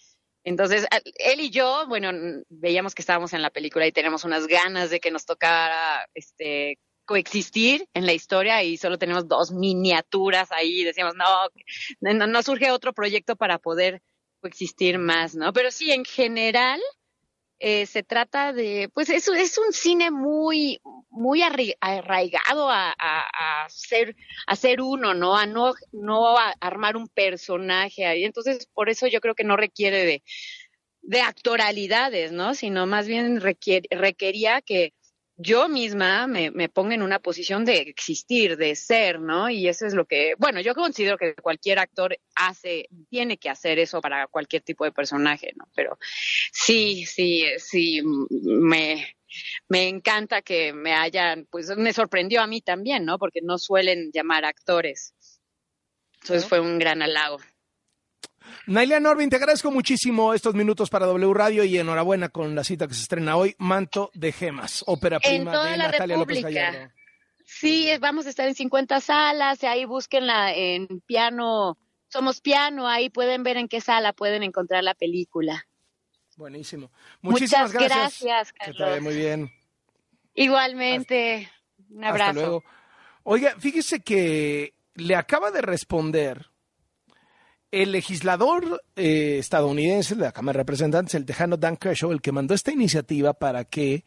entonces 0.44 0.86
él 1.18 1.40
y 1.40 1.50
yo, 1.50 1.86
bueno, 1.88 2.10
veíamos 2.48 2.94
que 2.94 3.02
estábamos 3.02 3.32
en 3.32 3.42
la 3.42 3.50
película 3.50 3.86
y 3.86 3.92
tenemos 3.92 4.24
unas 4.24 4.46
ganas 4.46 4.90
de 4.90 5.00
que 5.00 5.10
nos 5.10 5.26
tocara 5.26 6.08
este 6.14 6.78
coexistir 7.04 7.88
en 7.94 8.04
la 8.04 8.12
historia 8.12 8.62
y 8.62 8.76
solo 8.76 8.98
tenemos 8.98 9.26
dos 9.26 9.50
miniaturas 9.50 10.52
ahí, 10.52 10.84
decíamos, 10.84 11.14
no, 11.14 11.24
no, 12.00 12.26
no 12.26 12.42
surge 12.42 12.70
otro 12.70 12.92
proyecto 12.92 13.34
para 13.34 13.58
poder 13.58 14.02
coexistir 14.40 14.98
más, 14.98 15.34
¿no? 15.34 15.52
Pero 15.54 15.70
sí, 15.70 15.90
en 15.90 16.04
general, 16.04 16.80
eh, 17.60 17.86
se 17.86 18.02
trata 18.02 18.52
de, 18.52 18.88
pues 18.94 19.10
eso 19.10 19.34
es 19.34 19.58
un 19.58 19.72
cine 19.72 20.10
muy, 20.10 20.80
muy 21.10 21.42
arraigado 21.42 22.68
a, 22.70 22.94
ser, 23.68 24.14
a 24.46 24.56
ser 24.56 24.80
uno, 24.80 25.14
¿no? 25.14 25.36
A 25.36 25.46
no, 25.46 25.74
no 25.92 26.36
armar 26.60 26.96
un 26.96 27.08
personaje 27.08 28.06
ahí. 28.06 28.24
Entonces, 28.24 28.66
por 28.72 28.88
eso 28.88 29.06
yo 29.08 29.20
creo 29.20 29.34
que 29.34 29.44
no 29.44 29.56
requiere 29.56 30.04
de, 30.04 30.22
de 31.02 31.20
actoralidades, 31.20 32.32
¿no? 32.32 32.54
Sino 32.54 32.86
más 32.86 33.08
bien 33.08 33.40
requería 33.40 34.60
que 34.60 34.94
yo 35.40 35.68
misma 35.68 36.26
me, 36.26 36.50
me 36.50 36.68
ponga 36.68 36.96
en 36.96 37.02
una 37.02 37.20
posición 37.20 37.64
de 37.64 37.78
existir, 37.78 38.56
de 38.56 38.74
ser, 38.74 39.20
¿no? 39.20 39.48
Y 39.48 39.68
eso 39.68 39.86
es 39.86 39.94
lo 39.94 40.04
que, 40.04 40.34
bueno, 40.36 40.60
yo 40.60 40.74
considero 40.74 41.16
que 41.16 41.34
cualquier 41.36 41.78
actor 41.78 42.18
hace, 42.34 42.88
tiene 43.08 43.38
que 43.38 43.48
hacer 43.48 43.78
eso 43.78 44.00
para 44.00 44.26
cualquier 44.26 44.62
tipo 44.62 44.84
de 44.84 44.90
personaje, 44.90 45.52
¿no? 45.56 45.68
Pero 45.76 45.96
sí, 46.52 47.06
sí, 47.06 47.44
sí, 47.58 48.02
me, 48.02 49.14
me 49.68 49.86
encanta 49.86 50.42
que 50.42 50.72
me 50.72 50.92
hayan, 50.92 51.46
pues 51.48 51.74
me 51.76 51.92
sorprendió 51.92 52.42
a 52.42 52.48
mí 52.48 52.60
también, 52.60 53.04
¿no? 53.04 53.16
Porque 53.16 53.40
no 53.40 53.58
suelen 53.58 54.10
llamar 54.12 54.44
actores. 54.44 55.14
Entonces 56.20 56.48
fue 56.48 56.58
un 56.58 56.80
gran 56.80 57.00
halago. 57.00 57.38
Nailia 58.66 59.00
Norvin, 59.00 59.30
te 59.30 59.36
agradezco 59.36 59.70
muchísimo 59.70 60.34
estos 60.34 60.54
minutos 60.54 60.90
para 60.90 61.06
W 61.06 61.32
Radio 61.34 61.64
y 61.64 61.78
enhorabuena 61.78 62.28
con 62.28 62.54
la 62.54 62.64
cita 62.64 62.86
que 62.86 62.94
se 62.94 63.02
estrena 63.02 63.36
hoy, 63.36 63.54
Manto 63.58 64.10
de 64.14 64.32
Gemas, 64.32 64.84
ópera 64.86 65.20
prima 65.20 65.64
de 65.66 65.76
Natalia 65.76 66.16
López 66.16 66.42
Gallardo. 66.42 66.90
Sí, 67.44 67.90
vamos 68.00 68.26
a 68.26 68.30
estar 68.30 68.46
en 68.46 68.54
50 68.54 69.00
salas, 69.00 69.64
ahí 69.64 69.84
búsquenla 69.86 70.52
en 70.54 70.86
piano, 71.06 71.78
somos 72.08 72.40
piano, 72.40 72.86
ahí 72.86 73.08
pueden 73.08 73.42
ver 73.42 73.56
en 73.56 73.68
qué 73.68 73.80
sala 73.80 74.12
pueden 74.12 74.42
encontrar 74.42 74.84
la 74.84 74.94
película. 74.94 75.66
Buenísimo. 76.36 76.92
Muchísimas 77.20 77.72
Muchas 77.72 77.88
gracias. 77.88 78.22
gracias, 78.22 78.52
Que 78.52 78.58
te 78.58 78.64
Carlos. 78.78 78.88
vaya 78.90 79.00
muy 79.00 79.16
bien. 79.16 79.50
Igualmente, 80.34 81.50
un 81.90 82.04
abrazo. 82.04 82.30
Hasta 82.30 82.40
luego. 82.40 82.64
Oiga, 83.24 83.54
fíjese 83.58 84.00
que 84.00 84.74
le 84.94 85.16
acaba 85.16 85.50
de 85.50 85.62
responder 85.62 86.47
el 87.70 87.92
legislador 87.92 88.82
eh, 88.96 89.36
estadounidense 89.38 90.14
de 90.14 90.22
la 90.22 90.32
Cámara 90.32 90.56
de 90.56 90.62
Representantes, 90.62 91.14
el 91.14 91.26
tejano 91.26 91.56
Dan 91.56 91.76
Kershaw, 91.76 92.12
el 92.12 92.22
que 92.22 92.32
mandó 92.32 92.54
esta 92.54 92.72
iniciativa 92.72 93.34
para 93.34 93.64
que 93.64 94.04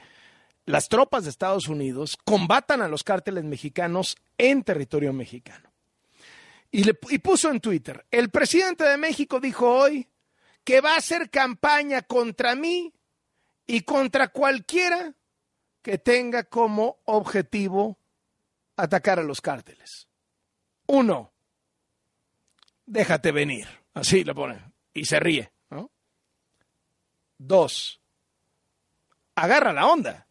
las 0.66 0.90
tropas 0.90 1.24
de 1.24 1.30
Estados 1.30 1.68
Unidos 1.68 2.18
combatan 2.24 2.82
a 2.82 2.88
los 2.88 3.04
cárteles 3.04 3.44
mexicanos 3.44 4.18
en 4.38 4.64
territorio 4.64 5.14
mexicano. 5.14 5.70
Y, 6.72 6.86
le, 6.86 6.98
y 7.10 7.20
puso 7.20 7.50
en 7.50 7.60
Twitter, 7.60 8.06
el 8.12 8.30
presidente 8.30 8.86
de 8.86 8.98
México 8.98 9.40
dijo 9.40 9.70
hoy 9.70 10.08
que 10.64 10.82
va 10.82 10.94
a 10.94 10.98
hacer 10.98 11.30
campaña 11.30 12.02
contra 12.02 12.56
mí 12.56 12.94
y 13.68 13.82
contra 13.82 14.30
cualquiera 14.30 15.14
que 15.82 15.98
tenga 15.98 16.44
como 16.44 17.00
objetivo 17.06 17.98
atacar 18.78 19.20
a 19.20 19.24
los 19.24 19.42
cárteles. 19.42 20.08
Uno, 20.88 21.31
déjate 22.86 23.32
venir. 23.32 23.68
Así 23.94 24.24
lo 24.24 24.36
pone. 24.36 24.60
Y 24.94 25.06
se 25.06 25.20
ríe. 25.20 25.52
¿no? 25.70 25.92
Dos, 27.38 28.02
agarra 29.36 29.74
la 29.74 29.88
onda. 29.88 30.28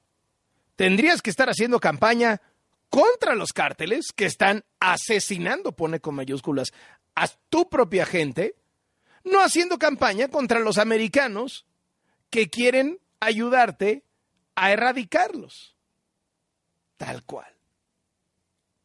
Tendrías 0.76 1.20
que 1.20 1.30
estar 1.30 1.48
haciendo 1.48 1.80
campaña 1.80 2.40
contra 2.88 3.34
los 3.34 3.52
cárteles 3.52 4.12
que 4.14 4.26
están 4.26 4.64
asesinando, 4.80 5.72
pone 5.72 6.00
con 6.00 6.14
mayúsculas, 6.14 6.72
a 7.14 7.28
tu 7.48 7.68
propia 7.68 8.06
gente, 8.06 8.56
no 9.24 9.42
haciendo 9.42 9.78
campaña 9.78 10.28
contra 10.28 10.60
los 10.60 10.78
americanos 10.78 11.66
que 12.30 12.48
quieren 12.48 12.98
ayudarte 13.20 14.04
a 14.54 14.72
erradicarlos. 14.72 15.76
Tal 16.96 17.24
cual. 17.24 17.52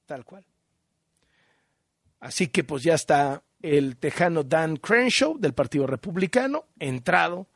Tal 0.05 0.25
cual. 0.25 0.45
Así 2.19 2.47
que 2.47 2.63
pues 2.63 2.83
ya 2.83 2.95
está 2.95 3.44
el 3.65 3.97
tejano 3.97 4.43
Dan 4.43 4.77
Crenshaw 4.77 5.39
del 5.39 5.53
Partido 5.53 5.87
Republicano 5.87 6.65
entrado 6.79 7.47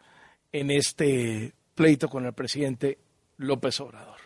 en 0.51 0.71
este 0.71 1.53
pleito 1.75 2.09
con 2.09 2.25
el 2.25 2.33
presidente 2.33 2.97
López 3.37 3.79
Obrador. 3.79 4.17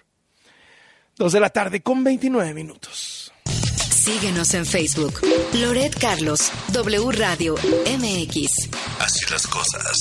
Dos 1.15 1.33
de 1.33 1.39
la 1.41 1.49
tarde 1.49 1.81
con 1.81 2.03
29 2.03 2.53
minutos. 2.53 3.31
Síguenos 3.45 4.53
en 4.53 4.65
Facebook. 4.65 5.19
Loret 5.53 5.97
Carlos, 5.99 6.51
W 6.71 7.11
Radio 7.11 7.55
MX. 7.55 8.69
Así 8.99 9.29
las 9.29 9.45
cosas. 9.45 9.97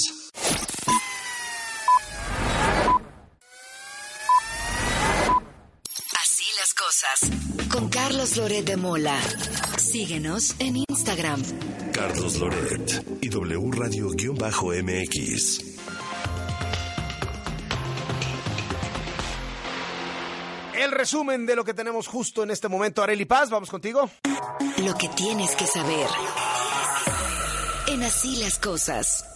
Así 6.21 6.45
las 6.59 6.75
cosas. 6.75 7.69
Con 7.71 7.89
Carlos 7.89 8.37
Loret 8.37 8.65
de 8.65 8.77
Mola. 8.77 9.19
Síguenos 9.93 10.55
en 10.59 10.83
Instagram. 10.89 11.43
Carlos 11.93 12.39
Loret 12.39 13.05
y 13.21 13.29
W 13.29 13.71
Radio-MX. 13.73 15.61
El 20.75 20.93
resumen 20.93 21.45
de 21.45 21.57
lo 21.57 21.63
que 21.63 21.75
tenemos 21.75 22.07
justo 22.07 22.43
en 22.43 22.53
este 22.53 22.69
momento. 22.69 23.03
Areli 23.03 23.27
Paz, 23.27 23.51
vamos 23.51 23.69
contigo. 23.69 24.09
Lo 24.79 24.95
que 24.97 25.11
tienes 25.11 25.55
que 25.57 25.67
saber. 25.67 26.07
En 27.89 28.03
Así 28.03 28.37
las 28.37 28.59
cosas. 28.59 29.32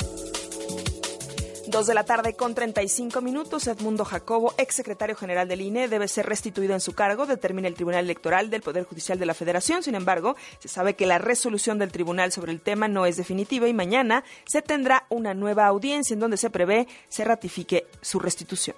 Dos 1.69 1.89
de 1.89 1.95
la 1.95 2.05
tarde 2.05 2.35
con 2.35 2.55
35 2.55 3.21
minutos, 3.21 3.67
Edmundo 3.67 4.05
Jacobo, 4.05 4.55
exsecretario 4.57 5.17
general 5.17 5.49
del 5.49 5.63
INE, 5.63 5.89
debe 5.89 6.07
ser 6.07 6.27
restituido 6.27 6.75
en 6.75 6.81
su 6.81 6.93
cargo, 6.93 7.27
determina 7.27 7.67
el 7.67 7.75
Tribunal 7.75 8.05
Electoral 8.05 8.51
del 8.51 8.63
Poder 8.63 8.85
Judicial 8.85 9.19
de 9.19 9.27
la 9.27 9.35
Federación. 9.35 9.83
Sin 9.83 9.97
embargo, 9.97 10.37
se 10.61 10.69
sabe 10.69 10.95
que 10.95 11.07
la 11.07 11.19
resolución 11.19 11.81
del 11.81 11.91
tribunal 11.91 12.31
sobre 12.31 12.53
el 12.53 12.61
tema 12.61 12.87
no 12.87 13.05
es 13.05 13.17
definitiva 13.17 13.67
y 13.67 13.75
mañana 13.75 14.23
se 14.45 14.63
tendrá 14.63 15.07
una 15.09 15.35
nueva 15.35 15.67
audiencia 15.67 16.15
en 16.15 16.21
donde 16.21 16.37
se 16.37 16.51
prevé 16.51 16.87
se 17.09 17.25
ratifique 17.25 17.87
su 18.01 18.21
restitución. 18.21 18.77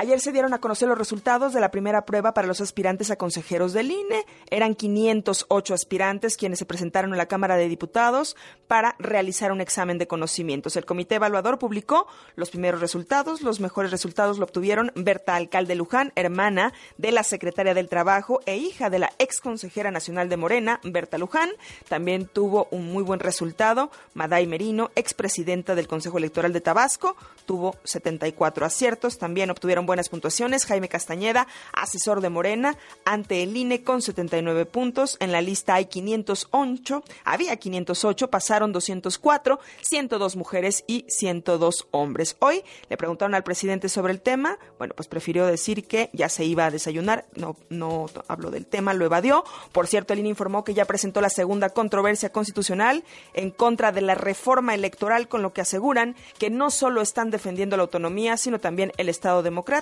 Ayer 0.00 0.18
se 0.18 0.32
dieron 0.32 0.54
a 0.54 0.60
conocer 0.60 0.88
los 0.88 0.96
resultados 0.96 1.52
de 1.52 1.60
la 1.60 1.70
primera 1.70 2.06
prueba 2.06 2.32
para 2.32 2.48
los 2.48 2.62
aspirantes 2.62 3.10
a 3.10 3.16
consejeros 3.16 3.74
del 3.74 3.90
INE. 3.90 4.24
Eran 4.48 4.74
508 4.74 5.74
aspirantes 5.74 6.38
quienes 6.38 6.58
se 6.58 6.64
presentaron 6.64 7.10
en 7.10 7.18
la 7.18 7.26
Cámara 7.26 7.58
de 7.58 7.68
Diputados 7.68 8.34
para 8.66 8.96
realizar 8.98 9.52
un 9.52 9.60
examen 9.60 9.98
de 9.98 10.06
conocimientos. 10.06 10.76
El 10.76 10.86
comité 10.86 11.16
evaluador 11.16 11.58
publicó 11.58 12.06
los 12.34 12.48
primeros 12.48 12.80
resultados. 12.80 13.42
Los 13.42 13.60
mejores 13.60 13.90
resultados 13.90 14.38
lo 14.38 14.44
obtuvieron 14.44 14.90
Berta 14.94 15.36
Alcalde 15.36 15.74
Luján, 15.74 16.14
hermana 16.16 16.72
de 16.96 17.12
la 17.12 17.22
secretaria 17.22 17.74
del 17.74 17.90
Trabajo 17.90 18.40
e 18.46 18.56
hija 18.56 18.88
de 18.88 19.00
la 19.00 19.12
ex 19.18 19.42
consejera 19.42 19.90
nacional 19.90 20.30
de 20.30 20.38
Morena, 20.38 20.80
Berta 20.82 21.18
Luján. 21.18 21.50
También 21.90 22.24
tuvo 22.24 22.68
un 22.70 22.90
muy 22.90 23.02
buen 23.02 23.20
resultado 23.20 23.90
Maday 24.14 24.46
Merino, 24.46 24.92
expresidenta 24.94 25.74
del 25.74 25.88
Consejo 25.88 26.16
Electoral 26.16 26.54
de 26.54 26.62
Tabasco, 26.62 27.16
tuvo 27.44 27.76
74 27.84 28.64
aciertos. 28.64 29.18
También 29.18 29.50
obtuvieron 29.50 29.89
buenas 29.90 30.08
puntuaciones 30.08 30.66
Jaime 30.66 30.88
Castañeda, 30.88 31.48
asesor 31.72 32.20
de 32.20 32.30
Morena, 32.30 32.76
ante 33.04 33.42
el 33.42 33.56
INE 33.56 33.82
con 33.82 34.02
79 34.02 34.64
puntos. 34.64 35.16
En 35.18 35.32
la 35.32 35.40
lista 35.40 35.74
hay 35.74 35.86
508, 35.86 37.02
había 37.24 37.56
508, 37.56 38.30
pasaron 38.30 38.70
204, 38.70 39.58
102 39.80 40.36
mujeres 40.36 40.84
y 40.86 41.06
102 41.08 41.88
hombres. 41.90 42.36
Hoy 42.38 42.62
le 42.88 42.96
preguntaron 42.96 43.34
al 43.34 43.42
presidente 43.42 43.88
sobre 43.88 44.12
el 44.12 44.20
tema, 44.20 44.60
bueno, 44.78 44.94
pues 44.94 45.08
prefirió 45.08 45.44
decir 45.44 45.88
que 45.88 46.08
ya 46.12 46.28
se 46.28 46.44
iba 46.44 46.66
a 46.66 46.70
desayunar, 46.70 47.26
no, 47.34 47.56
no 47.68 48.06
habló 48.28 48.52
del 48.52 48.66
tema, 48.66 48.94
lo 48.94 49.04
evadió. 49.04 49.42
Por 49.72 49.88
cierto, 49.88 50.12
el 50.12 50.20
INE 50.20 50.28
informó 50.28 50.62
que 50.62 50.72
ya 50.72 50.84
presentó 50.84 51.20
la 51.20 51.30
segunda 51.30 51.70
controversia 51.70 52.30
constitucional 52.30 53.02
en 53.34 53.50
contra 53.50 53.90
de 53.90 54.02
la 54.02 54.14
reforma 54.14 54.72
electoral, 54.72 55.26
con 55.26 55.42
lo 55.42 55.52
que 55.52 55.62
aseguran 55.62 56.14
que 56.38 56.48
no 56.48 56.70
solo 56.70 57.02
están 57.02 57.32
defendiendo 57.32 57.76
la 57.76 57.82
autonomía, 57.82 58.36
sino 58.36 58.60
también 58.60 58.92
el 58.96 59.08
Estado 59.08 59.42
democrático. 59.42 59.79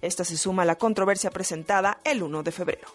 Esta 0.00 0.24
se 0.24 0.36
suma 0.36 0.62
a 0.62 0.66
la 0.66 0.76
controversia 0.76 1.30
presentada 1.30 1.98
el 2.04 2.22
1 2.22 2.42
de 2.42 2.52
febrero. 2.52 2.88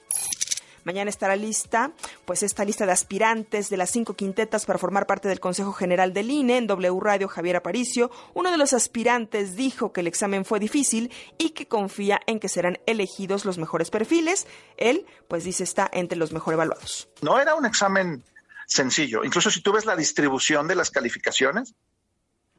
Mañana 0.84 1.10
estará 1.10 1.36
lista, 1.36 1.92
pues 2.24 2.44
esta 2.44 2.64
lista 2.64 2.86
de 2.86 2.94
aspirantes 2.94 3.70
de 3.70 3.76
las 3.76 3.90
cinco 3.90 4.14
quintetas 4.14 4.66
para 4.66 4.80
formar 4.80 5.06
parte 5.06 5.28
del 5.28 5.42
Consejo 5.42 5.74
General 5.74 6.14
del 6.14 6.32
INE 6.32 6.60
en 6.60 6.68
W 6.68 7.00
Radio 7.02 7.28
Javier 7.28 7.58
Aparicio. 7.58 8.10
Uno 8.34 8.52
de 8.52 8.58
los 8.58 8.72
aspirantes 8.72 9.58
dijo 9.58 9.92
que 9.92 10.00
el 10.00 10.08
examen 10.08 10.46
fue 10.46 10.62
difícil 10.62 11.12
y 11.38 11.50
que 11.50 11.68
confía 11.68 12.22
en 12.26 12.40
que 12.40 12.48
serán 12.48 12.80
elegidos 12.86 13.44
los 13.44 13.58
mejores 13.58 13.90
perfiles. 13.90 14.48
Él, 14.78 15.06
pues 15.28 15.44
dice, 15.44 15.66
está 15.66 15.90
entre 15.92 16.18
los 16.18 16.32
mejor 16.32 16.54
evaluados. 16.54 17.10
No 17.22 17.38
era 17.38 17.56
un 17.56 17.66
examen 17.66 18.24
sencillo. 18.66 19.26
Incluso 19.26 19.52
si 19.52 19.62
tú 19.62 19.74
ves 19.74 19.86
la 19.86 19.98
distribución 19.98 20.70
de 20.70 20.76
las 20.76 20.90
calificaciones, 20.90 21.76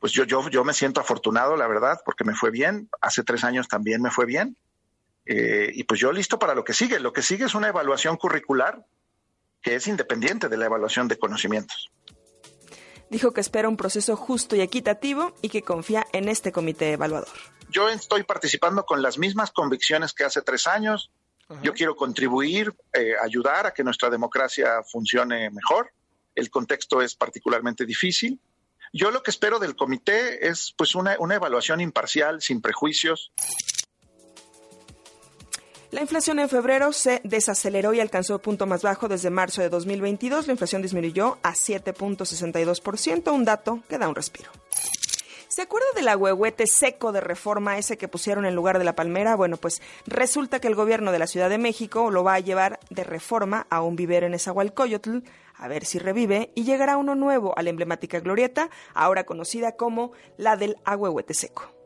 pues 0.00 0.12
yo, 0.12 0.24
yo, 0.24 0.48
yo 0.48 0.64
me 0.64 0.74
siento 0.74 1.00
afortunado, 1.00 1.56
la 1.56 1.66
verdad, 1.66 2.00
porque 2.04 2.24
me 2.24 2.34
fue 2.34 2.50
bien. 2.50 2.88
Hace 3.00 3.22
tres 3.22 3.44
años 3.44 3.68
también 3.68 4.02
me 4.02 4.10
fue 4.10 4.26
bien. 4.26 4.56
Eh, 5.26 5.70
y 5.74 5.84
pues 5.84 6.00
yo 6.00 6.12
listo 6.12 6.38
para 6.38 6.54
lo 6.54 6.64
que 6.64 6.72
sigue. 6.72 7.00
Lo 7.00 7.12
que 7.12 7.22
sigue 7.22 7.44
es 7.44 7.54
una 7.54 7.68
evaluación 7.68 8.16
curricular 8.16 8.84
que 9.60 9.74
es 9.74 9.86
independiente 9.86 10.48
de 10.48 10.56
la 10.56 10.66
evaluación 10.66 11.08
de 11.08 11.18
conocimientos. 11.18 11.90
Dijo 13.10 13.32
que 13.32 13.40
espera 13.40 13.68
un 13.68 13.76
proceso 13.76 14.16
justo 14.16 14.54
y 14.56 14.60
equitativo 14.60 15.34
y 15.42 15.48
que 15.48 15.62
confía 15.62 16.06
en 16.12 16.28
este 16.28 16.52
comité 16.52 16.92
evaluador. 16.92 17.28
Yo 17.70 17.88
estoy 17.88 18.22
participando 18.22 18.84
con 18.84 19.02
las 19.02 19.18
mismas 19.18 19.50
convicciones 19.50 20.12
que 20.12 20.24
hace 20.24 20.42
tres 20.42 20.66
años. 20.66 21.10
Yo 21.62 21.72
quiero 21.72 21.96
contribuir, 21.96 22.74
eh, 22.92 23.14
ayudar 23.22 23.66
a 23.66 23.72
que 23.72 23.82
nuestra 23.82 24.10
democracia 24.10 24.82
funcione 24.84 25.50
mejor. 25.50 25.90
El 26.34 26.50
contexto 26.50 27.00
es 27.00 27.14
particularmente 27.14 27.86
difícil. 27.86 28.38
Yo 28.92 29.10
lo 29.10 29.22
que 29.22 29.30
espero 29.30 29.58
del 29.58 29.76
comité 29.76 30.48
es 30.48 30.74
pues 30.76 30.94
una, 30.94 31.16
una 31.18 31.36
evaluación 31.36 31.80
imparcial, 31.80 32.40
sin 32.40 32.60
prejuicios. 32.60 33.32
La 35.90 36.02
inflación 36.02 36.38
en 36.38 36.50
febrero 36.50 36.92
se 36.92 37.22
desaceleró 37.24 37.94
y 37.94 38.00
alcanzó 38.00 38.34
el 38.34 38.40
punto 38.40 38.66
más 38.66 38.82
bajo 38.82 39.08
desde 39.08 39.30
marzo 39.30 39.62
de 39.62 39.70
2022. 39.70 40.46
La 40.46 40.52
inflación 40.52 40.82
disminuyó 40.82 41.38
a 41.42 41.54
7.62%, 41.54 43.32
un 43.32 43.44
dato 43.46 43.82
que 43.88 43.96
da 43.96 44.08
un 44.08 44.14
respiro. 44.14 44.50
¿Se 45.48 45.62
acuerda 45.62 45.86
del 45.96 46.08
agüehuete 46.08 46.66
seco 46.66 47.10
de 47.10 47.22
reforma 47.22 47.78
ese 47.78 47.96
que 47.96 48.06
pusieron 48.06 48.44
en 48.44 48.54
lugar 48.54 48.78
de 48.78 48.84
la 48.84 48.94
palmera? 48.94 49.34
Bueno, 49.34 49.56
pues 49.56 49.80
resulta 50.06 50.60
que 50.60 50.68
el 50.68 50.74
gobierno 50.74 51.10
de 51.10 51.18
la 51.18 51.26
Ciudad 51.26 51.48
de 51.48 51.56
México 51.56 52.10
lo 52.10 52.22
va 52.22 52.34
a 52.34 52.40
llevar 52.40 52.78
de 52.90 53.02
reforma 53.02 53.66
a 53.70 53.80
un 53.80 53.96
vivero 53.96 54.26
en 54.26 54.34
Esahualcoyotl, 54.34 55.20
a 55.58 55.68
ver 55.68 55.84
si 55.84 55.98
revive, 55.98 56.50
y 56.54 56.64
llegará 56.64 56.96
uno 56.96 57.14
nuevo 57.14 57.56
a 57.58 57.62
la 57.62 57.70
emblemática 57.70 58.20
glorieta, 58.20 58.70
ahora 58.94 59.24
conocida 59.24 59.72
como 59.72 60.12
la 60.36 60.56
del 60.56 60.76
agüehuete 60.84 61.34
seco. 61.34 61.78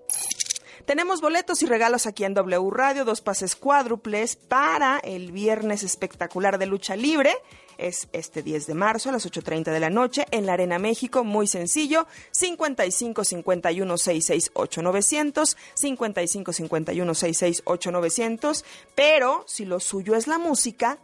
Tenemos 0.84 1.20
boletos 1.20 1.62
y 1.62 1.66
regalos 1.66 2.06
aquí 2.06 2.24
en 2.24 2.34
W 2.34 2.70
Radio, 2.70 3.04
dos 3.04 3.20
pases 3.20 3.54
cuádruples 3.54 4.34
para 4.34 4.98
el 4.98 5.30
viernes 5.30 5.84
espectacular 5.84 6.58
de 6.58 6.66
lucha 6.66 6.96
libre. 6.96 7.32
Es 7.78 8.08
este 8.12 8.42
10 8.42 8.66
de 8.66 8.74
marzo 8.74 9.08
a 9.08 9.12
las 9.12 9.26
8.30 9.26 9.70
de 9.72 9.80
la 9.80 9.90
noche 9.90 10.26
en 10.32 10.44
la 10.44 10.54
Arena 10.54 10.78
México. 10.78 11.22
Muy 11.24 11.46
sencillo. 11.46 12.06
55 12.32 13.24
51 13.24 13.96
66 13.96 14.50
8900. 14.54 15.56
55 15.74 16.52
51 16.52 17.14
66 17.14 17.62
8900. 17.64 18.64
Pero 18.94 19.44
si 19.46 19.64
lo 19.64 19.78
suyo 19.78 20.16
es 20.16 20.26
la 20.26 20.38
música, 20.38 20.98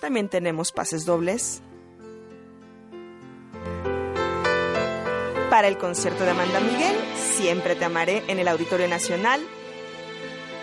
también 0.00 0.28
tenemos 0.28 0.72
pases 0.72 1.06
dobles 1.06 1.62
para 5.52 5.68
el 5.68 5.76
concierto 5.76 6.24
de 6.24 6.30
Amanda 6.30 6.60
Miguel, 6.60 6.96
Siempre 7.14 7.76
te 7.76 7.84
amaré 7.84 8.22
en 8.28 8.38
el 8.38 8.48
Auditorio 8.48 8.88
Nacional. 8.88 9.38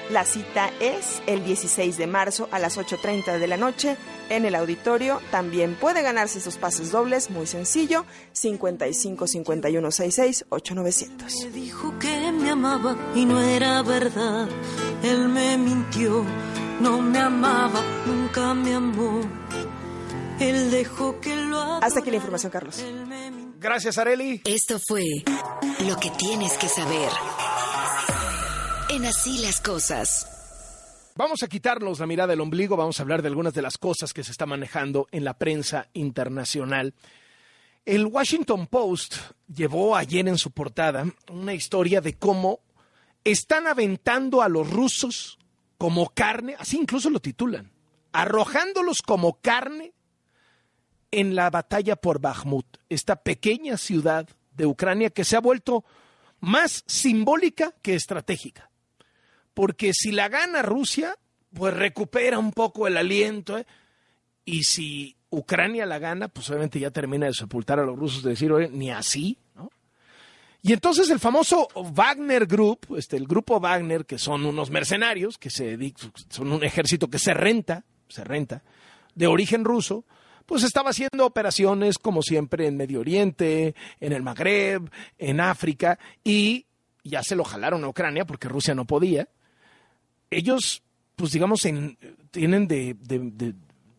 La 0.10 0.26
cita 0.26 0.72
es 0.80 1.22
el 1.28 1.44
16 1.44 1.96
de 1.96 2.08
marzo 2.08 2.50
a 2.52 2.58
las 2.58 2.80
8.30 2.80 3.38
de 3.38 3.48
la 3.48 3.58
noche 3.58 3.98
en 4.30 4.46
el 4.46 4.56
auditorio. 4.56 5.22
También 5.30 5.76
puede 5.76 6.02
ganarse 6.02 6.40
esos 6.40 6.58
pases 6.58 6.92
dobles, 6.92 7.30
muy 7.30 7.46
sencillo, 7.46 8.06
55 8.32 9.28
51 9.28 9.92
66 9.92 10.46
8900. 10.50 11.36
Me 11.44 11.52
dijo 11.52 12.00
que 12.00 12.32
me 12.32 12.50
amaba 12.50 12.96
y 13.14 13.26
no 13.26 13.40
era 13.42 13.84
verdad. 13.84 14.50
Él 15.04 15.30
me 15.30 15.56
mintió, 15.58 16.26
no 16.82 17.00
me 17.00 17.20
amaba, 17.20 17.84
nunca 18.08 18.56
me 18.56 18.74
amó. 18.74 19.22
Él 20.40 20.72
dejó 20.72 21.20
que 21.20 21.36
lo 21.36 21.60
Hasta 21.84 22.00
aquí 22.00 22.10
la 22.10 22.18
información, 22.18 22.52
Carlos. 22.52 22.84
Gracias, 23.62 23.98
Areli. 23.98 24.42
Esto 24.46 24.80
fue 24.80 25.04
lo 25.86 25.98
que 25.98 26.10
tienes 26.12 26.54
que 26.54 26.70
saber. 26.70 27.10
En 28.90 29.06
así 29.06 29.40
las 29.40 29.60
cosas. 29.60 31.12
Vamos 31.18 31.44
a 31.44 31.48
quitarnos 31.50 32.00
la 32.00 32.08
mirada 32.08 32.30
del 32.30 32.40
ombligo, 32.40 32.78
vamos 32.78 32.98
a 32.98 33.04
hablar 33.04 33.22
de 33.22 33.28
algunas 33.28 33.54
de 33.54 33.62
las 33.62 33.78
cosas 33.78 34.14
que 34.14 34.24
se 34.24 34.32
está 34.32 34.46
manejando 34.46 35.10
en 35.12 35.26
la 35.26 35.38
prensa 35.38 35.90
internacional. 35.92 36.94
El 37.84 38.06
Washington 38.06 38.68
Post 38.68 39.16
llevó 39.54 39.98
ayer 39.98 40.26
en 40.30 40.38
su 40.38 40.52
portada 40.52 41.04
una 41.30 41.54
historia 41.54 42.00
de 42.00 42.18
cómo 42.18 42.62
están 43.26 43.68
aventando 43.68 44.42
a 44.42 44.48
los 44.48 44.70
rusos 44.70 45.38
como 45.78 46.08
carne, 46.08 46.56
así 46.58 46.78
incluso 46.78 47.10
lo 47.10 47.20
titulan, 47.20 47.74
arrojándolos 48.14 49.02
como 49.02 49.42
carne 49.42 49.92
en 51.12 51.36
la 51.36 51.50
batalla 51.50 51.96
por 51.96 52.20
Bakhmut, 52.20 52.66
esta 52.90 53.16
pequeña 53.18 53.78
ciudad 53.78 54.28
de 54.52 54.66
Ucrania 54.66 55.10
que 55.10 55.24
se 55.24 55.36
ha 55.36 55.42
vuelto 55.42 55.84
más 56.40 56.84
simbólica 56.88 57.74
que 57.82 57.96
estratégica. 57.96 58.70
Porque 59.54 59.94
si 59.94 60.12
la 60.12 60.30
gana 60.30 60.62
Rusia, 60.62 61.16
pues 61.54 61.74
recupera 61.74 62.40
un 62.40 62.52
poco 62.52 62.88
el 62.88 62.98
aliento. 62.98 63.58
¿eh? 63.58 63.66
Y 64.46 64.64
si 64.64 65.18
Ucrania 65.30 65.86
la 65.86 66.00
gana, 66.00 66.28
pues 66.28 66.50
obviamente 66.50 66.80
ya 66.80 66.92
termina 66.92 67.26
de 67.26 67.34
sepultar 67.34 67.80
a 67.80 67.86
los 67.86 67.98
rusos, 67.98 68.24
de 68.24 68.32
decir, 68.32 68.52
oye, 68.52 68.70
ni 68.70 68.92
así. 68.92 69.38
¿no? 69.56 69.70
Y 70.62 70.74
entonces 70.74 71.10
el 71.10 71.20
famoso 71.20 71.68
Wagner 71.94 72.46
Group, 72.46 72.96
este, 72.98 73.18
el 73.18 73.28
grupo 73.28 73.60
Wagner, 73.60 74.06
que 74.06 74.18
son 74.18 74.46
unos 74.46 74.70
mercenarios, 74.70 75.38
que 75.38 75.50
se, 75.50 75.78
son 76.30 76.52
un 76.52 76.64
ejército 76.64 77.10
que 77.10 77.20
se 77.20 77.34
renta, 77.34 77.86
se 78.08 78.24
renta, 78.24 78.64
de 79.16 79.28
origen 79.28 79.64
ruso, 79.64 80.06
pues 80.50 80.64
estaba 80.64 80.90
haciendo 80.90 81.28
operaciones 81.28 82.00
como 82.00 82.24
siempre 82.24 82.66
en 82.66 82.76
Medio 82.76 83.02
Oriente, 83.02 83.76
en 84.00 84.14
el 84.14 84.24
Magreb, 84.24 84.90
en 85.20 85.42
África, 85.42 86.00
y 86.24 86.66
ya 87.04 87.22
se 87.22 87.36
lo 87.36 87.44
jalaron 87.44 87.84
a 87.84 87.88
Ucrania 87.88 88.26
porque 88.26 88.50
Rusia 88.50 88.74
no 88.74 88.86
podía. 88.86 89.28
Ellos, 90.32 90.82
pues 91.16 91.34
digamos, 91.34 91.62
tienen 92.32 92.68
de, 92.68 92.96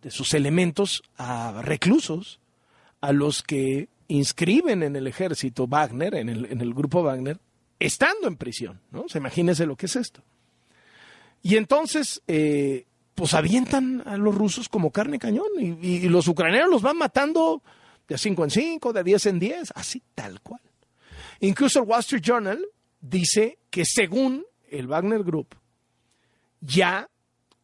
sus 0.08 0.34
elementos 0.34 1.04
a 1.16 1.62
reclusos, 1.62 2.40
a 3.00 3.12
los 3.12 3.44
que 3.44 3.88
inscriben 4.08 4.82
en 4.82 4.96
el 4.96 5.06
ejército 5.06 5.68
Wagner, 5.68 6.16
en 6.16 6.28
el, 6.28 6.74
grupo 6.74 7.04
Wagner, 7.04 7.38
estando 7.78 8.26
en 8.26 8.36
prisión, 8.36 8.80
¿no? 8.90 9.08
Se 9.08 9.18
imagínese 9.18 9.66
lo 9.66 9.76
que 9.76 9.86
es 9.86 9.94
esto. 9.94 10.20
Y 11.44 11.54
entonces, 11.54 12.20
eh, 12.26 12.86
pues 13.20 13.34
avientan 13.34 14.02
a 14.06 14.16
los 14.16 14.34
rusos 14.34 14.70
como 14.70 14.92
carne 14.92 15.18
cañón 15.18 15.48
y, 15.60 16.08
los 16.08 16.26
ucranianos 16.26 16.70
los 16.70 16.80
van 16.80 16.96
matando 16.96 17.62
de 18.08 18.16
5 18.16 18.44
en 18.44 18.50
5, 18.50 18.94
de 18.94 19.04
10 19.04 19.26
en 19.26 19.38
10, 19.38 19.72
así 19.74 20.02
tal 20.14 20.40
cual. 20.40 20.62
Incluso 21.40 21.80
el 21.80 21.84
Wall 21.86 22.00
Street 22.00 22.22
Journal 22.22 22.64
dice 22.98 23.58
que 23.68 23.84
según 23.84 24.46
el 24.70 24.86
Wagner 24.86 25.22
Group 25.22 25.54
ya 26.62 27.10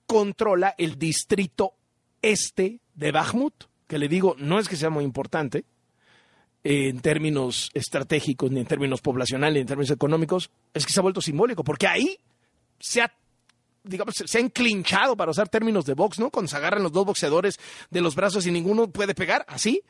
controla 0.07 0.75
el 0.77 0.99
distrito 0.99 1.73
este 2.21 2.83
de 2.93 3.13
Bakhmut, 3.13 3.55
que 3.87 3.99
le 3.99 4.09
digo, 4.09 4.37
no 4.39 4.59
es 4.59 4.69
que 4.69 4.77
sea 4.77 4.91
muy 4.91 5.05
importante 5.05 5.65
en 6.65 7.01
términos 7.01 7.71
estratégicos, 7.73 8.51
ni 8.51 8.61
en 8.61 8.67
términos 8.67 9.01
poblacionales, 9.01 9.55
ni 9.55 9.61
en 9.61 9.69
términos 9.69 9.91
económicos, 9.91 10.51
es 10.75 10.85
que 10.85 10.93
se 10.93 11.01
ha 11.01 11.03
vuelto 11.03 11.23
simbólico, 11.23 11.65
porque 11.65 11.87
ahí 11.87 12.19
se 12.79 13.01
ha 13.01 13.11
digamos, 13.87 14.15
se 14.17 14.39
han 14.39 14.49
clinchado, 14.51 15.17
para 15.17 15.31
usar 15.31 15.49
términos 15.49 15.85
de 15.85 15.95
box, 15.95 16.19
¿no? 16.19 16.31
Cuando 16.31 16.49
se 16.49 16.57
agarran 16.57 16.83
los 16.83 16.93
dos 16.93 17.07
boxeadores 17.07 17.59
de 17.91 18.01
los 18.01 18.15
brazos 18.15 18.47
y 18.47 18.51
ninguno 18.51 18.91
puede 18.91 19.15
pegar, 19.15 19.45
así, 19.49 19.83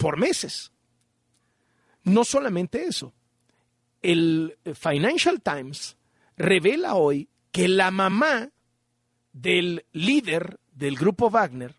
por 0.00 0.18
meses. 0.18 0.72
No 2.04 2.24
solamente 2.24 2.84
eso. 2.84 3.12
El 4.02 4.58
Financial 4.74 5.40
Times 5.40 5.96
revela 6.36 6.94
hoy 6.94 7.28
que 7.50 7.68
la 7.68 7.90
mamá 7.90 8.50
del 9.32 9.86
líder 9.92 10.60
del 10.72 10.96
grupo 10.96 11.30
Wagner 11.30 11.74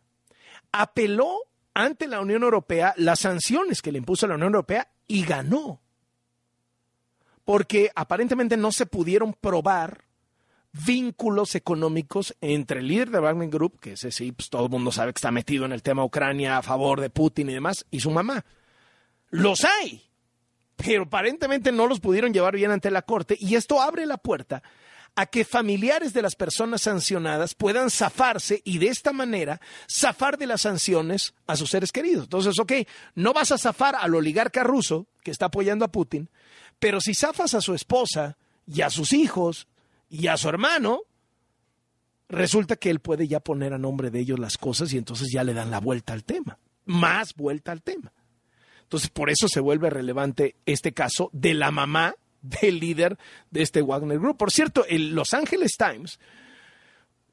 apeló 0.72 1.38
ante 1.74 2.08
la 2.08 2.22
Unión 2.22 2.44
Europea 2.44 2.94
las 2.98 3.20
sanciones 3.20 3.82
que 3.82 3.92
le 3.92 4.00
impuso 4.00 4.28
la 4.28 4.36
Unión 4.36 4.54
Europea 4.54 4.90
y 5.08 5.24
ganó. 5.24 5.82
Porque 7.44 7.92
aparentemente 7.94 8.58
no 8.58 8.72
se 8.72 8.86
pudieron 8.86 9.34
probar 9.34 10.06
vínculos 10.84 11.56
económicos 11.56 12.36
entre 12.42 12.80
el 12.80 12.88
líder 12.88 13.10
de 13.12 13.20
Wagner 13.20 13.50
Group, 13.50 13.80
que 13.80 13.94
ese 13.94 14.12
sí, 14.12 14.32
pues 14.32 14.50
todo 14.50 14.66
el 14.66 14.72
mundo 14.72 14.92
sabe 14.92 15.14
que 15.14 15.18
está 15.18 15.32
metido 15.32 15.66
en 15.66 15.72
el 15.72 15.84
tema 15.84 16.04
Ucrania 16.04 16.58
a 16.58 16.64
favor 16.64 17.00
de 17.00 17.10
Putin 17.10 17.50
y 17.50 17.54
demás, 17.54 17.86
y 17.92 18.00
su 18.02 18.12
mamá. 18.12 18.46
Los 19.30 19.64
hay, 19.64 20.04
pero 20.76 21.04
aparentemente 21.04 21.72
no 21.72 21.88
los 21.88 22.00
pudieron 22.00 22.34
llevar 22.34 22.56
bien 22.56 22.72
ante 22.72 22.92
la 22.92 23.04
corte 23.04 23.38
y 23.40 23.56
esto 23.56 23.82
abre 23.82 24.06
la 24.06 24.18
puerta 24.18 24.64
a 25.18 25.26
que 25.28 25.46
familiares 25.46 26.14
de 26.14 26.22
las 26.22 26.36
personas 26.36 26.82
sancionadas 26.82 27.56
puedan 27.56 27.90
zafarse 27.90 28.62
y 28.66 28.80
de 28.80 28.88
esta 28.88 29.14
manera 29.14 29.62
zafar 29.90 30.38
de 30.38 30.46
las 30.46 30.62
sanciones 30.62 31.34
a 31.48 31.56
sus 31.56 31.70
seres 31.70 31.94
queridos. 31.94 32.26
Entonces, 32.26 32.60
ok, 32.60 32.74
no 33.16 33.32
vas 33.32 33.54
a 33.54 33.58
zafar 33.58 33.96
al 33.96 34.14
oligarca 34.14 34.64
ruso 34.64 35.08
que 35.24 35.32
está 35.32 35.46
apoyando 35.46 35.86
a 35.86 35.92
Putin, 35.92 36.30
pero 36.80 37.00
si 37.00 37.14
zafas 37.14 37.54
a 37.54 37.62
su 37.62 37.74
esposa 37.74 38.38
y 38.68 38.82
a 38.82 38.90
sus 38.90 39.14
hijos 39.14 39.70
y 40.16 40.28
a 40.28 40.38
su 40.38 40.50
hermano, 40.50 41.02
resulta 42.30 42.76
que 42.76 42.90
él 42.90 43.00
puede 43.00 43.28
ya 43.28 43.40
poner 43.40 43.74
a 43.74 43.78
nombre 43.78 44.10
de 44.10 44.20
ellos 44.20 44.40
las 44.40 44.58
cosas 44.58 44.94
y 44.94 44.98
entonces 44.98 45.30
ya 45.32 45.44
le 45.44 45.54
dan 45.54 45.72
la 45.72 45.80
vuelta 45.80 46.14
al 46.14 46.24
tema, 46.24 46.58
más 46.86 47.36
vuelta 47.36 47.72
al 47.72 47.82
tema. 47.82 48.12
Entonces, 48.84 49.10
por 49.10 49.30
eso 49.30 49.48
se 49.48 49.60
vuelve 49.60 49.90
relevante 49.90 50.56
este 50.66 50.94
caso 50.94 51.30
de 51.34 51.54
la 51.56 51.72
mamá 51.72 52.16
del 52.42 52.80
líder 52.80 53.18
de 53.50 53.64
este 53.64 53.82
Wagner 53.82 54.20
Group. 54.20 54.38
Por 54.38 54.52
cierto, 54.52 54.86
el 54.88 55.16
Los 55.16 55.34
Angeles 55.34 55.72
Times 55.78 56.20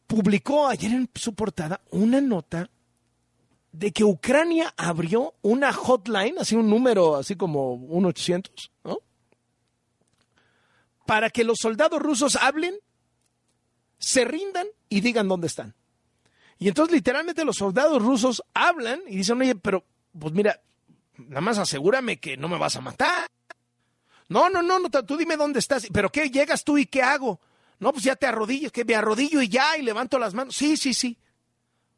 publicó 0.06 0.66
ayer 0.68 0.92
en 0.92 1.10
su 1.14 1.34
portada 1.34 1.82
una 1.90 2.20
nota 2.20 2.70
de 3.72 3.92
que 3.92 4.04
Ucrania 4.04 4.72
abrió 4.76 5.34
una 5.42 5.72
hotline, 5.72 6.38
así 6.38 6.54
un 6.54 6.68
número 6.68 7.16
así 7.16 7.36
como 7.36 7.74
un 7.74 8.04
800, 8.04 8.70
¿no? 8.84 8.98
Para 11.06 11.30
que 11.30 11.44
los 11.44 11.58
soldados 11.60 12.00
rusos 12.00 12.36
hablen, 12.36 12.74
se 13.98 14.24
rindan 14.24 14.66
y 14.88 15.00
digan 15.00 15.28
dónde 15.28 15.46
están. 15.46 15.74
Y 16.58 16.68
entonces 16.68 16.94
literalmente 16.94 17.44
los 17.44 17.56
soldados 17.56 18.02
rusos 18.02 18.42
hablan 18.54 19.00
y 19.08 19.16
dicen, 19.16 19.40
oye, 19.40 19.54
pero 19.54 19.84
pues 20.18 20.32
mira, 20.32 20.60
nada 21.16 21.40
más 21.40 21.58
asegúrame 21.58 22.18
que 22.18 22.36
no 22.36 22.48
me 22.48 22.58
vas 22.58 22.76
a 22.76 22.80
matar. 22.80 23.26
No, 24.28 24.48
no, 24.48 24.62
no, 24.62 24.78
no, 24.78 24.88
tú 24.88 25.16
dime 25.16 25.36
dónde 25.36 25.58
estás. 25.58 25.86
¿Pero 25.92 26.10
qué? 26.10 26.30
¿Llegas 26.30 26.64
tú 26.64 26.78
y 26.78 26.86
qué 26.86 27.02
hago? 27.02 27.40
No, 27.78 27.92
pues 27.92 28.04
ya 28.04 28.16
te 28.16 28.26
arrodillo, 28.26 28.70
que 28.70 28.84
me 28.84 28.94
arrodillo 28.94 29.42
y 29.42 29.48
ya, 29.48 29.76
y 29.76 29.82
levanto 29.82 30.18
las 30.18 30.34
manos. 30.34 30.54
Sí, 30.54 30.76
sí, 30.76 30.94
sí. 30.94 31.18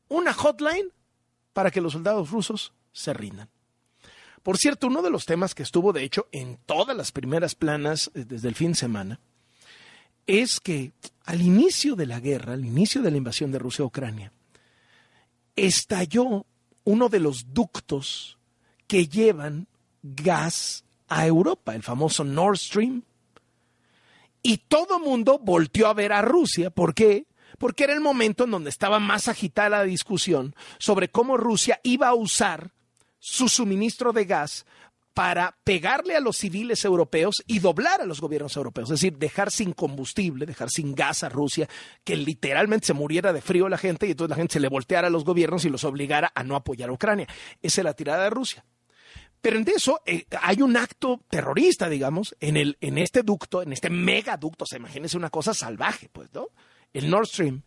Una 0.09 0.33
hotline 0.33 0.91
para 1.53 1.71
que 1.71 1.81
los 1.81 1.93
soldados 1.93 2.31
rusos 2.31 2.73
se 2.93 3.13
rindan. 3.13 3.51
Por 4.45 4.59
cierto, 4.59 4.89
uno 4.89 5.01
de 5.01 5.09
los 5.09 5.25
temas 5.25 5.55
que 5.55 5.63
estuvo, 5.63 5.95
de 5.95 6.05
hecho, 6.05 6.29
en 6.31 6.59
todas 6.67 6.95
las 6.95 7.13
primeras 7.13 7.55
planas 7.55 8.11
eh, 8.15 8.27
desde 8.29 8.49
el 8.49 8.55
fin 8.55 8.73
de 8.73 8.79
semana, 8.79 9.21
es 10.27 10.61
que 10.61 10.93
al 11.25 11.41
inicio 11.41 11.97
de 11.97 12.05
la 12.05 12.21
guerra, 12.21 12.53
al 12.53 12.65
inicio 12.67 13.01
de 13.01 13.11
la 13.11 13.17
invasión 13.17 13.51
de 13.51 13.59
Rusia 13.59 13.85
a 13.85 13.87
Ucrania, 13.87 14.33
estalló 15.57 16.45
uno 16.85 17.09
de 17.09 17.21
los 17.21 17.55
ductos 17.55 18.37
que 18.87 19.09
llevan 19.09 19.67
gas 20.03 20.85
a 21.09 21.27
Europa, 21.27 21.75
el 21.75 21.83
famoso 21.83 22.23
Nord 22.23 22.59
Stream. 22.59 23.03
Y 24.43 24.59
todo 24.59 25.01
mundo 25.01 25.41
volteó 25.43 25.87
a 25.87 25.95
ver 25.95 26.13
a 26.13 26.21
Rusia. 26.21 26.69
¿Por 26.69 26.93
qué? 26.95 27.27
Porque 27.57 27.85
era 27.85 27.95
el 27.95 28.01
momento 28.01 28.45
en 28.45 28.51
donde 28.51 28.69
estaba 28.69 28.99
más 28.99 29.27
agitada 29.29 29.71
la 29.71 29.85
discusión 29.85 30.55
sobre 30.79 31.09
cómo 31.09 31.39
Rusia 31.39 31.81
iba 31.83 32.09
a 32.09 32.15
usar 32.15 32.75
su 33.27 33.49
suministro 33.49 34.13
de 34.13 34.27
gas 34.27 34.67
para 35.15 35.57
pegarle 35.65 36.15
a 36.15 36.21
los 36.21 36.37
civiles 36.37 36.85
europeos 36.85 37.37
y 37.47 37.61
doblar 37.61 38.03
a 38.03 38.05
los 38.05 38.21
gobiernos 38.21 38.55
europeos, 38.55 38.91
es 38.91 39.01
decir, 39.01 39.17
dejar 39.17 39.51
sin 39.51 39.73
combustible, 39.73 40.45
dejar 40.45 40.69
sin 40.69 40.95
gas 40.95 41.25
a 41.25 41.31
Rusia, 41.31 41.67
que 42.05 42.17
literalmente 42.17 42.89
se 42.89 42.93
muriera 42.93 43.33
de 43.33 43.41
frío 43.41 43.71
la 43.71 43.79
gente 43.79 44.07
y 44.07 44.11
entonces 44.11 44.29
la 44.29 44.37
gente 44.37 44.53
se 44.53 44.61
le 44.61 44.69
volteara 44.69 45.07
a 45.07 45.11
los 45.11 45.25
gobiernos 45.25 45.65
y 45.65 45.71
los 45.71 45.85
obligara 45.85 46.33
a 46.35 46.43
no 46.43 46.55
apoyar 46.55 46.91
a 46.91 46.93
Ucrania. 46.93 47.27
Esa 47.63 47.81
es 47.81 47.85
la 47.87 47.95
tirada 47.95 48.25
de 48.25 48.31
Rusia. 48.31 48.63
Pero 49.41 49.57
en 49.57 49.67
eso 49.69 50.03
eh, 50.05 50.27
hay 50.43 50.61
un 50.61 50.77
acto 50.77 51.23
terrorista, 51.31 51.89
digamos, 51.89 52.37
en, 52.41 52.59
el, 52.59 52.77
en 52.83 52.99
este 52.99 53.23
ducto, 53.23 53.63
en 53.63 53.73
este 53.73 53.89
megaducto, 53.89 54.67
se 54.67 54.77
imagínese 54.77 55.17
una 55.17 55.31
cosa 55.31 55.55
salvaje, 55.55 56.11
pues, 56.13 56.29
¿no? 56.35 56.49
El 56.93 57.09
Nord 57.09 57.29
Stream. 57.29 57.63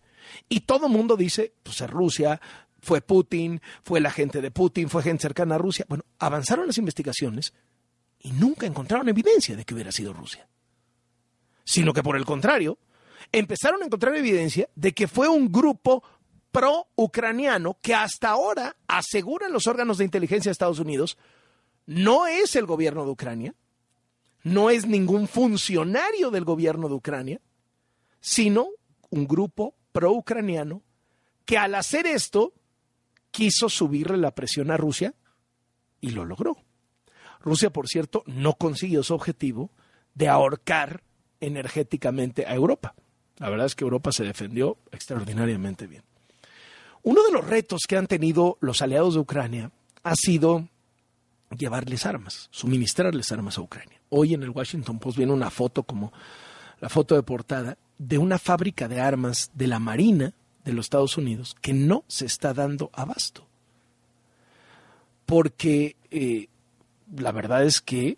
Y 0.50 0.62
todo 0.62 0.88
el 0.88 0.92
mundo 0.92 1.18
dice, 1.18 1.54
pues 1.64 1.82
es 1.82 1.90
Rusia, 1.90 2.40
fue 2.80 3.02
Putin, 3.02 3.62
fue 3.84 4.00
la 4.00 4.12
gente 4.12 4.42
de 4.42 4.52
Putin, 4.52 4.90
fue 4.90 5.04
gente 5.04 5.22
cercana 5.22 5.56
a 5.56 5.58
Rusia. 5.58 5.86
Bueno, 5.88 6.06
avanzaron 6.20 6.68
las 6.68 6.78
investigaciones 6.78 7.54
y 8.20 8.32
nunca 8.32 8.66
encontraron 8.66 9.10
evidencia 9.10 9.56
de 9.56 9.66
que 9.66 9.74
hubiera 9.74 9.92
sido 9.92 10.14
Rusia. 10.14 10.48
Sino 11.64 11.94
que 11.94 12.04
por 12.04 12.16
el 12.16 12.26
contrario, 12.26 12.78
empezaron 13.32 13.82
a 13.82 13.86
encontrar 13.86 14.16
evidencia 14.16 14.70
de 14.76 14.94
que 14.94 15.08
fue 15.08 15.28
un 15.28 15.52
grupo 15.52 16.04
pro-ucraniano 16.52 17.78
que 17.82 17.94
hasta 17.94 18.30
ahora 18.30 18.76
aseguran 18.88 19.52
los 19.52 19.68
órganos 19.68 19.98
de 19.98 20.06
inteligencia 20.06 20.50
de 20.50 20.54
Estados 20.54 20.80
Unidos 20.80 21.18
no 21.86 22.28
es 22.28 22.56
el 22.56 22.66
gobierno 22.66 23.06
de 23.06 23.12
Ucrania, 23.12 23.56
no 24.44 24.70
es 24.70 24.86
ningún 24.86 25.28
funcionario 25.28 26.32
del 26.32 26.46
gobierno 26.46 26.90
de 26.90 26.96
Ucrania, 26.96 27.42
sino 28.20 28.68
un 29.10 29.28
grupo 29.28 29.76
pro-ucraniano 29.92 30.84
que 31.46 31.58
al 31.58 31.76
hacer 31.76 32.06
esto 32.06 32.54
quiso 33.32 33.70
subirle 33.70 34.18
la 34.18 34.32
presión 34.32 34.72
a 34.72 34.78
Rusia 34.78 35.14
y 36.02 36.12
lo 36.12 36.26
logró. 36.26 36.58
Rusia, 37.40 37.70
por 37.70 37.88
cierto, 37.88 38.24
no 38.26 38.54
consiguió 38.54 39.04
su 39.04 39.14
objetivo 39.14 39.70
de 40.16 40.28
ahorcar 40.28 41.04
energéticamente 41.40 42.46
a 42.46 42.56
Europa. 42.56 42.96
La 43.38 43.50
verdad 43.50 43.68
es 43.68 43.76
que 43.76 43.84
Europa 43.84 44.12
se 44.12 44.24
defendió 44.24 44.78
extraordinariamente 44.92 45.88
bien. 45.88 46.04
Uno 47.04 47.24
de 47.24 47.32
los 47.32 47.46
retos 47.46 47.84
que 47.88 47.96
han 47.96 48.08
tenido 48.08 48.58
los 48.60 48.82
aliados 48.82 49.14
de 49.14 49.20
Ucrania 49.20 49.72
ha 50.04 50.16
sido 50.16 50.68
llevarles 51.56 52.06
armas, 52.06 52.50
suministrarles 52.52 53.32
armas 53.32 53.58
a 53.58 53.62
Ucrania. 53.62 54.02
Hoy 54.10 54.34
en 54.34 54.44
el 54.44 54.50
Washington 54.50 55.00
Post 55.00 55.18
viene 55.18 55.34
una 55.34 55.50
foto 55.50 55.84
como 55.84 56.12
la 56.80 56.90
foto 56.90 57.16
de 57.16 57.24
portada 57.24 57.78
de 57.98 58.18
una 58.18 58.38
fábrica 58.38 58.88
de 58.88 59.00
armas 59.00 59.52
de 59.54 59.68
la 59.68 59.80
Marina 59.80 60.34
de 60.68 60.74
los 60.74 60.88
Estados 60.88 61.18
Unidos 61.18 61.56
que 61.62 61.74
no 61.74 62.04
se 62.08 62.26
está 62.26 62.54
dando 62.54 62.90
abasto. 62.94 63.48
Porque 65.26 65.96
eh, 66.12 66.50
la 67.16 67.32
verdad 67.32 67.64
es 67.64 67.80
que 67.80 68.18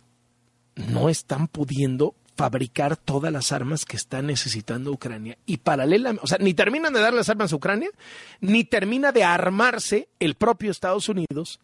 no 0.76 1.10
están 1.10 1.48
pudiendo 1.48 2.16
fabricar 2.36 2.98
todas 2.98 3.32
las 3.32 3.52
armas 3.52 3.86
que 3.86 3.98
está 3.98 4.22
necesitando 4.22 4.92
Ucrania. 4.92 5.38
Y 5.46 5.58
paralelamente, 5.58 6.24
o 6.24 6.28
sea, 6.28 6.38
ni 6.40 6.54
terminan 6.54 6.94
de 6.94 7.02
dar 7.02 7.14
las 7.14 7.30
armas 7.30 7.54
a 7.54 7.56
Ucrania, 7.56 7.90
ni 8.40 8.64
termina 8.64 9.12
de 9.12 9.24
armarse 9.24 10.10
el 10.20 10.36
propio 10.36 10.72
Estados 10.72 11.08
Unidos 11.10 11.60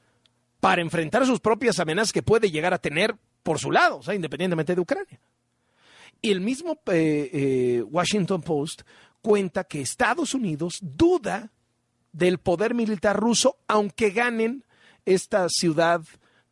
para 0.60 0.82
enfrentar 0.82 1.26
sus 1.26 1.40
propias 1.40 1.80
amenazas 1.80 2.14
que 2.14 2.22
puede 2.22 2.52
llegar 2.52 2.74
a 2.74 2.80
tener 2.80 3.16
por 3.41 3.57
su 3.57 3.72
lado, 3.72 3.98
o 3.98 4.03
sea, 4.03 4.14
independientemente 4.14 4.76
de 4.76 4.82
Ucrania. 4.82 5.20
Y 6.22 6.32
el 6.32 6.41
mismo 6.41 6.80
eh, 6.88 7.30
eh, 7.34 7.84
Washington 7.84 8.41
Post 8.41 8.82
cuenta 9.26 9.64
que 9.64 9.81
Estados 9.81 10.35
Unidos 10.35 10.77
duda 10.84 11.52
del 12.11 12.38
poder 12.38 12.76
militar 12.76 13.19
ruso, 13.19 13.57
aunque 13.68 14.11
ganen 14.11 14.64
esta 15.03 15.49
ciudad 15.49 16.03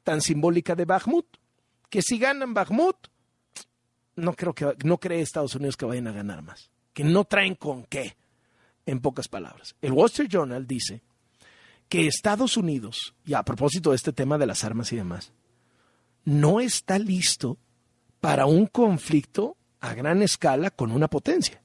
tan 0.02 0.22
simbólica 0.22 0.74
de 0.74 0.86
Bakhmut. 0.86 1.28
Que 1.92 2.02
si 2.02 2.18
ganan 2.18 2.56
Bakhmut, 2.56 2.98
no 4.16 4.34
creo 4.34 4.56
que 4.56 4.74
no 4.84 4.98
cree 4.98 5.22
Estados 5.22 5.54
Unidos 5.54 5.78
que 5.78 5.86
vayan 5.86 6.08
a 6.08 6.14
ganar 6.14 6.42
más. 6.42 6.72
Que 6.94 7.04
no 7.04 7.26
traen 7.26 7.54
con 7.54 7.84
qué, 7.84 8.18
en 8.88 9.02
pocas 9.02 9.28
palabras. 9.28 9.76
El 9.80 9.92
Wall 9.92 10.08
Street 10.08 10.32
Journal 10.32 10.66
dice 10.66 11.04
que 11.90 12.08
Estados 12.08 12.58
Unidos, 12.58 13.14
y 13.24 13.36
a 13.36 13.44
propósito 13.44 13.92
de 13.92 13.98
este 13.98 14.14
tema 14.14 14.40
de 14.40 14.48
las 14.48 14.64
armas 14.64 14.92
y 14.92 14.96
demás, 14.96 15.32
no 16.26 16.60
está 16.60 16.98
listo 16.98 17.60
para 18.20 18.48
un 18.48 18.66
conflicto 18.66 19.58
a 19.80 19.94
gran 19.94 20.24
escala 20.24 20.72
con 20.72 20.92
una 20.92 21.08
potencia. 21.08 21.63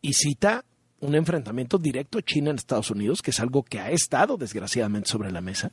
Y 0.00 0.12
cita 0.12 0.64
un 1.00 1.14
enfrentamiento 1.14 1.78
directo 1.78 2.20
China 2.20 2.50
en 2.50 2.56
Estados 2.56 2.90
Unidos, 2.90 3.22
que 3.22 3.30
es 3.30 3.40
algo 3.40 3.62
que 3.62 3.80
ha 3.80 3.90
estado 3.90 4.36
desgraciadamente 4.36 5.08
sobre 5.08 5.30
la 5.30 5.40
mesa. 5.40 5.72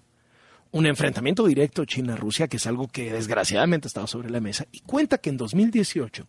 Un 0.71 0.85
enfrentamiento 0.85 1.45
directo 1.45 1.85
China-Rusia, 1.85 2.47
que 2.47 2.57
es 2.57 2.67
algo 2.67 2.87
que 2.87 3.11
desgraciadamente 3.11 3.87
ha 3.87 3.89
estado 3.89 4.07
sobre 4.07 4.29
la 4.29 4.41
mesa. 4.41 4.67
Y 4.71 4.81
cuenta 4.81 5.17
que 5.17 5.29
en 5.29 5.37
2018 5.37 6.27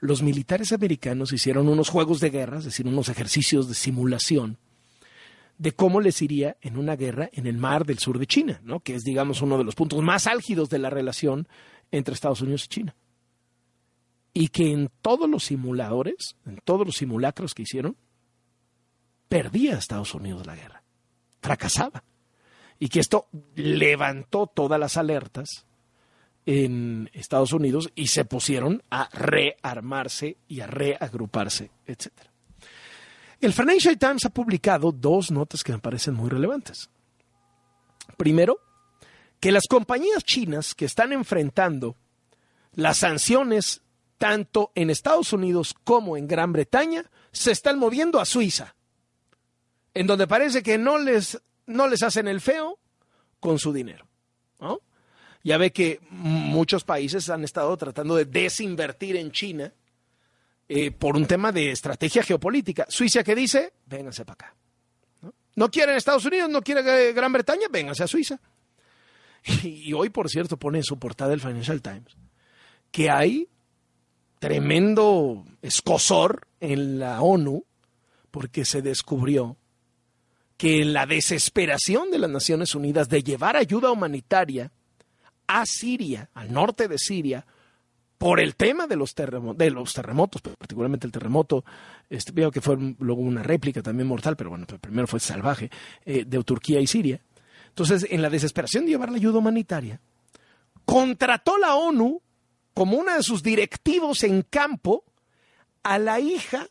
los 0.00 0.22
militares 0.22 0.72
americanos 0.72 1.32
hicieron 1.32 1.68
unos 1.68 1.88
juegos 1.88 2.20
de 2.20 2.30
guerra, 2.30 2.58
es 2.58 2.64
decir, 2.64 2.86
unos 2.86 3.08
ejercicios 3.08 3.68
de 3.68 3.74
simulación 3.74 4.58
de 5.58 5.72
cómo 5.72 6.00
les 6.00 6.22
iría 6.22 6.56
en 6.62 6.78
una 6.78 6.96
guerra 6.96 7.28
en 7.34 7.46
el 7.46 7.58
mar 7.58 7.84
del 7.84 7.98
sur 7.98 8.18
de 8.18 8.26
China, 8.26 8.62
¿no? 8.64 8.80
que 8.80 8.94
es, 8.94 9.02
digamos, 9.02 9.42
uno 9.42 9.58
de 9.58 9.64
los 9.64 9.74
puntos 9.74 10.02
más 10.02 10.26
álgidos 10.26 10.70
de 10.70 10.78
la 10.78 10.88
relación 10.88 11.46
entre 11.90 12.14
Estados 12.14 12.40
Unidos 12.40 12.64
y 12.64 12.68
China. 12.68 12.96
Y 14.32 14.48
que 14.48 14.72
en 14.72 14.90
todos 15.02 15.28
los 15.28 15.44
simuladores, 15.44 16.36
en 16.46 16.58
todos 16.64 16.86
los 16.86 16.96
simulacros 16.96 17.54
que 17.54 17.62
hicieron, 17.62 17.96
perdía 19.28 19.78
Estados 19.78 20.14
Unidos 20.14 20.46
la 20.46 20.56
guerra, 20.56 20.82
fracasaba. 21.40 22.04
Y 22.78 22.88
que 22.88 23.00
esto 23.00 23.28
levantó 23.54 24.46
todas 24.46 24.78
las 24.78 24.96
alertas 24.96 25.66
en 26.46 27.10
Estados 27.12 27.52
Unidos 27.52 27.90
y 27.94 28.06
se 28.06 28.24
pusieron 28.24 28.82
a 28.90 29.08
rearmarse 29.12 30.38
y 30.48 30.60
a 30.60 30.66
reagruparse, 30.66 31.70
etcétera. 31.86 32.30
El 33.40 33.52
Financial 33.52 33.98
Times 33.98 34.24
ha 34.26 34.30
publicado 34.30 34.92
dos 34.92 35.30
notas 35.30 35.64
que 35.64 35.72
me 35.72 35.78
parecen 35.78 36.14
muy 36.14 36.28
relevantes. 36.28 36.90
Primero, 38.16 38.58
que 39.40 39.52
las 39.52 39.66
compañías 39.68 40.24
chinas 40.24 40.74
que 40.74 40.84
están 40.84 41.12
enfrentando 41.12 41.96
las 42.74 42.98
sanciones 42.98 43.82
tanto 44.20 44.70
en 44.74 44.90
Estados 44.90 45.32
Unidos 45.32 45.74
como 45.82 46.14
en 46.14 46.28
Gran 46.28 46.52
Bretaña 46.52 47.10
se 47.32 47.52
están 47.52 47.78
moviendo 47.78 48.20
a 48.20 48.26
Suiza, 48.26 48.76
en 49.94 50.06
donde 50.06 50.26
parece 50.26 50.62
que 50.62 50.76
no 50.76 50.98
les, 50.98 51.40
no 51.64 51.88
les 51.88 52.02
hacen 52.02 52.28
el 52.28 52.42
feo 52.42 52.78
con 53.40 53.58
su 53.58 53.72
dinero. 53.72 54.06
Ya 55.42 55.56
ve 55.56 55.72
que 55.72 56.00
muchos 56.10 56.84
países 56.84 57.30
han 57.30 57.44
estado 57.44 57.74
tratando 57.78 58.14
de 58.14 58.26
desinvertir 58.26 59.16
en 59.16 59.32
China 59.32 59.72
eh, 60.68 60.90
por 60.90 61.16
un 61.16 61.24
tema 61.24 61.50
de 61.50 61.70
estrategia 61.70 62.22
geopolítica. 62.22 62.84
Suiza 62.90 63.24
que 63.24 63.34
dice, 63.34 63.72
vénganse 63.86 64.26
para 64.26 64.34
acá. 64.34 64.54
¿No? 65.56 65.70
quieren 65.70 65.96
Estados 65.96 66.26
Unidos, 66.26 66.50
no 66.50 66.60
quieren 66.60 66.86
eh, 66.86 67.14
Gran 67.14 67.32
Bretaña, 67.32 67.68
vénganse 67.70 68.04
a 68.04 68.06
Suiza. 68.06 68.38
Y, 69.62 69.94
hoy, 69.94 70.10
por 70.10 70.28
cierto, 70.28 70.58
pone 70.58 70.76
en 70.76 70.84
su 70.84 70.98
portada 70.98 71.32
el 71.32 71.40
Financial 71.40 71.80
Times 71.80 72.14
que 72.90 73.10
hay 73.10 73.48
tremendo 74.40 75.44
escosor 75.62 76.48
en 76.60 76.98
la 76.98 77.22
ONU 77.22 77.64
porque 78.30 78.64
se 78.64 78.82
descubrió 78.82 79.56
que 80.56 80.84
la 80.84 81.06
desesperación 81.06 82.10
de 82.10 82.18
las 82.18 82.30
Naciones 82.30 82.74
Unidas 82.74 83.08
de 83.08 83.22
llevar 83.22 83.56
ayuda 83.56 83.90
humanitaria 83.90 84.72
a 85.46 85.64
Siria, 85.66 86.30
al 86.34 86.52
norte 86.52 86.88
de 86.88 86.98
Siria, 86.98 87.46
por 88.18 88.40
el 88.40 88.54
tema 88.56 88.86
de 88.86 88.96
los, 88.96 89.14
terremotos, 89.14 89.58
de 89.58 89.70
los 89.70 89.94
terremotos, 89.94 90.42
particularmente 90.42 91.06
el 91.06 91.12
terremoto, 91.12 91.64
este, 92.08 92.32
veo 92.32 92.50
que 92.50 92.60
fue 92.60 92.76
luego 92.98 93.22
una 93.22 93.42
réplica 93.42 93.82
también 93.82 94.06
mortal, 94.06 94.36
pero 94.36 94.50
bueno, 94.50 94.66
primero 94.66 95.06
fue 95.06 95.20
salvaje, 95.20 95.70
eh, 96.04 96.24
de 96.26 96.44
Turquía 96.44 96.80
y 96.80 96.86
Siria. 96.86 97.20
Entonces, 97.68 98.06
en 98.10 98.20
la 98.20 98.28
desesperación 98.28 98.84
de 98.84 98.92
llevar 98.92 99.10
la 99.10 99.16
ayuda 99.16 99.38
humanitaria, 99.38 100.00
contrató 100.84 101.56
la 101.56 101.74
ONU 101.74 102.20
como 102.80 102.96
una 102.96 103.16
de 103.18 103.22
sus 103.22 103.42
directivos 103.42 104.22
en 104.22 104.40
campo 104.40 105.04
a 105.82 105.98
la 105.98 106.18
hija 106.18 106.66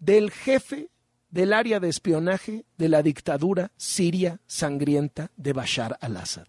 del 0.00 0.32
jefe 0.32 0.90
del 1.30 1.52
área 1.52 1.78
de 1.78 1.88
espionaje 1.88 2.64
de 2.76 2.88
la 2.88 3.00
dictadura 3.00 3.70
siria 3.76 4.40
sangrienta 4.48 5.30
de 5.36 5.52
Bashar 5.52 5.96
al-Assad. 6.00 6.48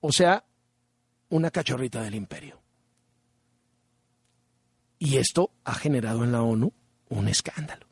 o 0.00 0.12
sea, 0.12 0.46
una 1.28 1.50
cachorrita 1.50 2.00
del 2.00 2.14
imperio. 2.14 2.62
Y 4.98 5.18
esto 5.18 5.50
ha 5.62 5.74
generado 5.74 6.24
en 6.24 6.32
la 6.32 6.40
ONU 6.40 6.72
un 7.10 7.28
escándalo. 7.28 7.86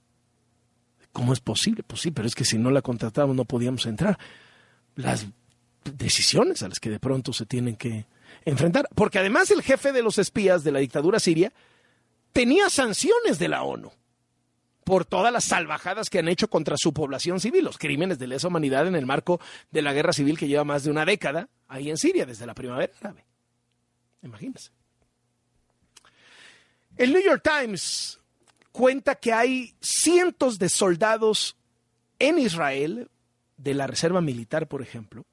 ¿Cómo 1.13 1.35
es 1.35 1.41
posible? 1.41 1.83
Pues 1.83 2.01
sí, 2.01 2.13
pero 2.13 2.27
es 2.27 2.35
que 2.35 2.47
si 2.47 2.57
no 2.57 2.71
la 2.71 2.81
contratamos 2.81 3.37
no 3.37 3.45
podíamos 3.45 3.85
entrar. 3.85 4.19
Las 4.95 5.27
decisiones 5.85 6.63
a 6.63 6.71
las 6.71 6.81
que 6.81 6.89
de 6.89 6.99
pronto 6.99 7.35
se 7.35 7.45
tienen 7.45 7.77
que 7.77 8.07
enfrentar. 8.45 8.89
Porque 8.95 9.19
además 9.19 9.51
el 9.51 9.63
jefe 9.63 9.93
de 9.93 10.03
los 10.03 10.19
espías 10.19 10.65
de 10.65 10.73
la 10.73 10.79
dictadura 10.79 11.21
siria 11.21 11.53
tenía 12.33 12.71
sanciones 12.71 13.39
de 13.39 13.49
la 13.49 13.63
ONU 13.63 13.93
por 14.85 15.05
todas 15.05 15.33
las 15.33 15.45
salvajadas 15.45 16.11
que 16.11 16.19
han 16.19 16.29
hecho 16.29 16.49
contra 16.49 16.77
su 16.77 16.93
población 16.93 17.41
civil, 17.41 17.65
los 17.65 17.79
crímenes 17.79 18.19
de 18.19 18.27
lesa 18.27 18.49
humanidad 18.49 18.87
en 18.87 18.97
el 18.97 19.07
marco 19.07 19.41
de 19.71 19.83
la 19.83 19.93
guerra 19.93 20.13
civil 20.13 20.39
que 20.39 20.49
lleva 20.49 20.65
más 20.65 20.85
de 20.85 20.91
una 20.91 21.05
década 21.05 21.49
ahí 21.69 21.89
en 21.89 21.97
Siria, 21.97 22.27
desde 22.27 22.47
la 22.47 22.55
primavera 22.55 22.93
árabe. 23.01 23.25
Imagínense. 24.23 24.71
El 26.97 27.13
New 27.13 27.23
York 27.23 27.43
Times 27.43 28.21
cuenta 28.73 29.15
que 29.15 29.33
hay 29.33 29.75
cientos 29.81 30.59
de 30.59 30.69
soldados 30.69 31.57
en 32.19 32.39
Israel, 32.39 33.09
de 33.57 33.75
la 33.75 33.87
Reserva 33.87 34.21
Militar, 34.21 34.67
por 34.67 34.83
ejemplo, 34.83 35.25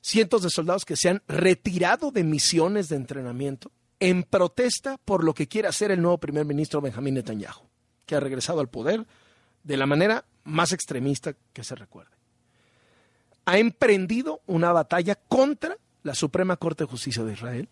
cientos 0.00 0.42
de 0.42 0.50
soldados 0.50 0.84
que 0.84 0.96
se 0.96 1.08
han 1.08 1.22
retirado 1.28 2.10
de 2.10 2.24
misiones 2.24 2.88
de 2.88 2.96
entrenamiento 2.96 3.70
en 4.00 4.22
protesta 4.22 4.98
por 5.04 5.24
lo 5.24 5.34
que 5.34 5.48
quiere 5.48 5.68
hacer 5.68 5.90
el 5.90 6.00
nuevo 6.00 6.18
primer 6.18 6.44
ministro 6.44 6.80
Benjamín 6.80 7.14
Netanyahu, 7.14 7.68
que 8.06 8.14
ha 8.14 8.20
regresado 8.20 8.60
al 8.60 8.68
poder 8.68 9.06
de 9.64 9.76
la 9.76 9.86
manera 9.86 10.24
más 10.44 10.72
extremista 10.72 11.34
que 11.52 11.64
se 11.64 11.74
recuerde. 11.74 12.12
Ha 13.44 13.58
emprendido 13.58 14.40
una 14.46 14.72
batalla 14.72 15.14
contra 15.14 15.76
la 16.02 16.14
Suprema 16.14 16.56
Corte 16.56 16.84
de 16.84 16.90
Justicia 16.90 17.24
de 17.24 17.32
Israel 17.32 17.68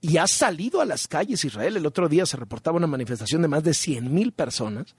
y 0.00 0.16
ha 0.16 0.26
salido 0.26 0.80
a 0.80 0.84
las 0.84 1.08
calles 1.08 1.44
Israel. 1.44 1.76
El 1.76 1.86
otro 1.86 2.08
día 2.08 2.26
se 2.26 2.36
reportaba 2.36 2.76
una 2.76 2.86
manifestación 2.86 3.42
de 3.42 3.48
más 3.48 3.64
de 3.64 3.74
100 3.74 4.12
mil 4.12 4.32
personas, 4.32 4.94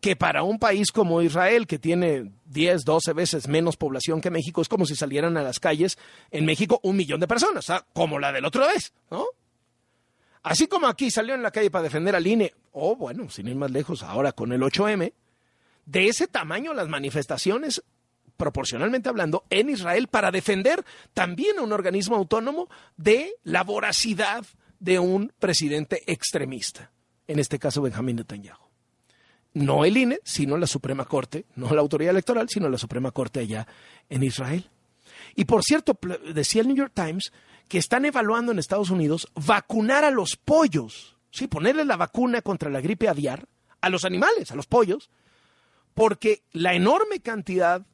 que 0.00 0.16
para 0.16 0.42
un 0.42 0.58
país 0.58 0.90
como 0.90 1.22
Israel, 1.22 1.66
que 1.66 1.78
tiene 1.78 2.32
10, 2.46 2.84
12 2.84 3.12
veces 3.12 3.48
menos 3.48 3.76
población 3.76 4.20
que 4.20 4.30
México, 4.30 4.60
es 4.60 4.68
como 4.68 4.86
si 4.86 4.96
salieran 4.96 5.36
a 5.36 5.42
las 5.42 5.60
calles 5.60 5.98
en 6.30 6.44
México 6.44 6.80
un 6.82 6.96
millón 6.96 7.20
de 7.20 7.28
personas, 7.28 7.66
como 7.92 8.18
la 8.18 8.32
del 8.32 8.44
otro 8.44 8.66
vez, 8.66 8.92
¿no? 9.10 9.26
Así 10.42 10.66
como 10.66 10.86
aquí 10.86 11.10
salió 11.10 11.34
en 11.34 11.42
la 11.42 11.50
calle 11.50 11.70
para 11.70 11.84
defender 11.84 12.16
al 12.16 12.26
INE, 12.26 12.54
o 12.72 12.96
bueno, 12.96 13.28
sin 13.28 13.46
ir 13.46 13.56
más 13.56 13.70
lejos, 13.70 14.02
ahora 14.02 14.32
con 14.32 14.52
el 14.52 14.62
8M, 14.62 15.12
de 15.84 16.08
ese 16.08 16.26
tamaño 16.28 16.72
las 16.72 16.88
manifestaciones 16.88 17.82
proporcionalmente 18.40 19.10
hablando, 19.10 19.44
en 19.50 19.68
Israel 19.68 20.08
para 20.08 20.30
defender 20.30 20.82
también 21.12 21.58
a 21.58 21.62
un 21.62 21.74
organismo 21.74 22.16
autónomo 22.16 22.70
de 22.96 23.34
la 23.44 23.62
voracidad 23.64 24.46
de 24.78 24.98
un 24.98 25.30
presidente 25.38 26.02
extremista, 26.10 26.90
en 27.28 27.38
este 27.38 27.58
caso 27.58 27.82
Benjamín 27.82 28.16
Netanyahu. 28.16 28.70
No 29.52 29.84
el 29.84 29.98
INE, 29.98 30.20
sino 30.24 30.56
la 30.56 30.66
Suprema 30.66 31.04
Corte, 31.04 31.44
no 31.54 31.74
la 31.74 31.82
autoridad 31.82 32.12
electoral, 32.12 32.48
sino 32.48 32.70
la 32.70 32.78
Suprema 32.78 33.10
Corte 33.10 33.40
allá 33.40 33.66
en 34.08 34.22
Israel. 34.22 34.70
Y 35.36 35.44
por 35.44 35.62
cierto, 35.62 35.98
decía 36.32 36.62
el 36.62 36.68
New 36.68 36.76
York 36.76 36.92
Times 36.94 37.32
que 37.68 37.76
están 37.76 38.06
evaluando 38.06 38.52
en 38.52 38.58
Estados 38.58 38.88
Unidos 38.88 39.28
vacunar 39.34 40.04
a 40.04 40.10
los 40.10 40.38
pollos, 40.42 41.18
sí, 41.30 41.46
ponerle 41.46 41.84
la 41.84 41.98
vacuna 41.98 42.40
contra 42.40 42.70
la 42.70 42.80
gripe 42.80 43.06
aviar 43.06 43.46
a 43.82 43.90
los 43.90 44.06
animales, 44.06 44.50
a 44.50 44.54
los 44.54 44.66
pollos, 44.66 45.10
porque 45.92 46.42
la 46.52 46.72
enorme 46.72 47.20
cantidad 47.20 47.84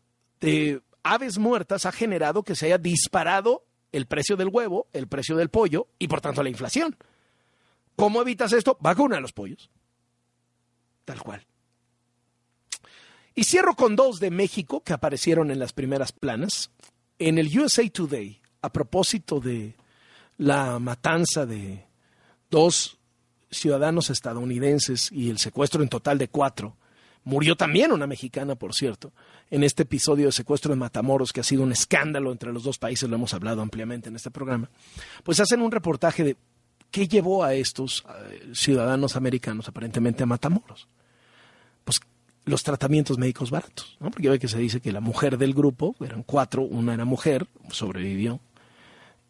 de 0.40 0.82
aves 1.02 1.38
muertas 1.38 1.86
ha 1.86 1.92
generado 1.92 2.42
que 2.42 2.54
se 2.54 2.66
haya 2.66 2.78
disparado 2.78 3.64
el 3.92 4.06
precio 4.06 4.36
del 4.36 4.48
huevo, 4.48 4.88
el 4.92 5.06
precio 5.06 5.36
del 5.36 5.48
pollo 5.48 5.88
y 5.98 6.08
por 6.08 6.20
tanto 6.20 6.42
la 6.42 6.50
inflación. 6.50 6.96
¿Cómo 7.94 8.20
evitas 8.20 8.52
esto? 8.52 8.76
Vacuna 8.80 9.16
a 9.16 9.20
los 9.20 9.32
pollos. 9.32 9.70
Tal 11.04 11.22
cual. 11.22 11.46
Y 13.34 13.44
cierro 13.44 13.74
con 13.74 13.96
dos 13.96 14.18
de 14.18 14.30
México 14.30 14.82
que 14.82 14.92
aparecieron 14.92 15.50
en 15.50 15.58
las 15.58 15.72
primeras 15.72 16.12
planas. 16.12 16.70
En 17.18 17.38
el 17.38 17.58
USA 17.58 17.88
Today, 17.88 18.40
a 18.60 18.72
propósito 18.72 19.40
de 19.40 19.74
la 20.36 20.78
matanza 20.78 21.46
de 21.46 21.86
dos 22.50 22.98
ciudadanos 23.50 24.10
estadounidenses 24.10 25.10
y 25.12 25.30
el 25.30 25.38
secuestro 25.38 25.82
en 25.82 25.88
total 25.88 26.18
de 26.18 26.28
cuatro, 26.28 26.76
Murió 27.26 27.56
también 27.56 27.90
una 27.90 28.06
mexicana, 28.06 28.54
por 28.54 28.72
cierto, 28.72 29.12
en 29.50 29.62
este 29.62 29.84
episodio 29.84 30.26
de 30.26 30.32
secuestro 30.32 30.72
de 30.72 30.78
Matamoros, 30.78 31.32
que 31.32 31.40
ha 31.40 31.44
sido 31.44 31.62
un 31.62 31.72
escándalo 31.72 32.32
entre 32.32 32.52
los 32.52 32.64
dos 32.64 32.78
países, 32.78 33.08
lo 33.08 33.16
hemos 33.16 33.32
hablado 33.34 33.62
ampliamente 33.62 34.08
en 34.08 34.16
este 34.16 34.30
programa. 34.30 34.68
Pues 35.22 35.40
hacen 35.40 35.62
un 35.62 35.70
reportaje 35.70 36.24
de 36.24 36.36
qué 36.90 37.06
llevó 37.06 37.44
a 37.44 37.54
estos 37.54 38.04
eh, 38.30 38.50
ciudadanos 38.54 39.16
americanos 39.16 39.68
aparentemente 39.68 40.22
a 40.22 40.26
Matamoros. 40.26 40.88
Pues 41.84 42.00
los 42.44 42.62
tratamientos 42.62 43.18
médicos 43.18 43.50
baratos, 43.50 43.96
¿no? 44.00 44.10
Porque 44.10 44.28
ve 44.28 44.38
que 44.38 44.48
se 44.48 44.58
dice 44.58 44.80
que 44.80 44.92
la 44.92 45.00
mujer 45.00 45.38
del 45.38 45.54
grupo, 45.54 45.94
eran 46.00 46.22
cuatro, 46.22 46.62
una 46.62 46.94
era 46.94 47.04
mujer, 47.04 47.46
sobrevivió, 47.70 48.40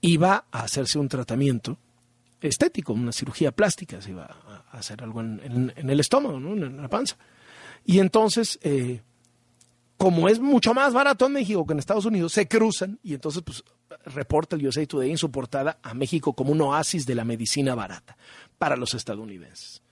iba 0.01 0.47
a 0.51 0.61
hacerse 0.61 0.99
un 0.99 1.09
tratamiento 1.09 1.79
estético, 2.41 2.93
una 2.93 3.13
cirugía 3.13 3.53
plástica, 3.53 4.01
se 4.01 4.11
iba 4.11 4.25
a 4.71 4.79
hacer 4.79 5.03
algo 5.03 5.21
en, 5.21 5.73
el 5.77 6.01
estómago, 6.01 6.39
¿no? 6.39 6.53
en 6.53 6.81
la 6.81 6.89
panza. 6.89 7.17
Y 7.85 7.99
entonces, 7.99 8.59
eh, 8.63 9.01
como 9.97 10.29
es 10.29 10.41
mucho 10.41 10.75
más 10.75 10.93
barato 10.93 11.27
en 11.27 11.33
México 11.33 11.67
que 11.67 11.73
en 11.73 11.79
Estados 11.79 12.05
Unidos, 12.05 12.33
se 12.33 12.49
cruzan 12.49 12.99
y 13.03 13.15
entonces 13.15 13.43
pues, 13.43 13.65
reporta 14.07 14.57
el 14.57 14.67
USA 14.67 14.87
Today 14.87 15.11
en 15.11 15.19
su 15.19 15.31
portada 15.31 15.79
a 15.83 15.95
México 15.95 16.35
como 16.35 16.53
un 16.53 16.61
oasis 16.61 17.07
de 17.07 17.15
la 17.15 17.25
medicina 17.25 17.75
barata 17.75 18.17
para 18.59 18.77
los 18.77 18.95
estadounidenses. 18.95 19.83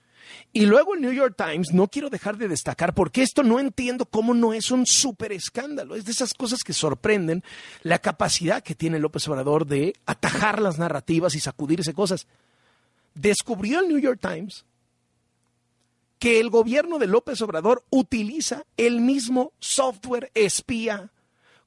Y 0.53 0.65
luego 0.65 0.95
el 0.95 1.01
New 1.01 1.11
York 1.11 1.35
Times, 1.37 1.73
no 1.73 1.87
quiero 1.87 2.09
dejar 2.09 2.37
de 2.37 2.47
destacar, 2.47 2.93
porque 2.93 3.21
esto 3.21 3.43
no 3.43 3.59
entiendo 3.59 4.05
cómo 4.05 4.33
no 4.33 4.53
es 4.53 4.71
un 4.71 4.85
súper 4.85 5.31
escándalo. 5.31 5.95
Es 5.95 6.05
de 6.05 6.11
esas 6.11 6.33
cosas 6.33 6.63
que 6.63 6.73
sorprenden 6.73 7.43
la 7.83 7.99
capacidad 7.99 8.63
que 8.63 8.75
tiene 8.75 8.99
López 8.99 9.27
Obrador 9.27 9.65
de 9.65 9.93
atajar 10.05 10.61
las 10.61 10.79
narrativas 10.79 11.35
y 11.35 11.39
sacudirse 11.39 11.93
cosas. 11.93 12.27
Descubrió 13.13 13.79
el 13.79 13.89
New 13.89 13.99
York 13.99 14.19
Times 14.21 14.65
que 16.19 16.39
el 16.39 16.49
gobierno 16.49 16.99
de 16.99 17.07
López 17.07 17.41
Obrador 17.41 17.83
utiliza 17.89 18.65
el 18.77 19.01
mismo 19.01 19.53
software 19.59 20.31
espía 20.33 21.11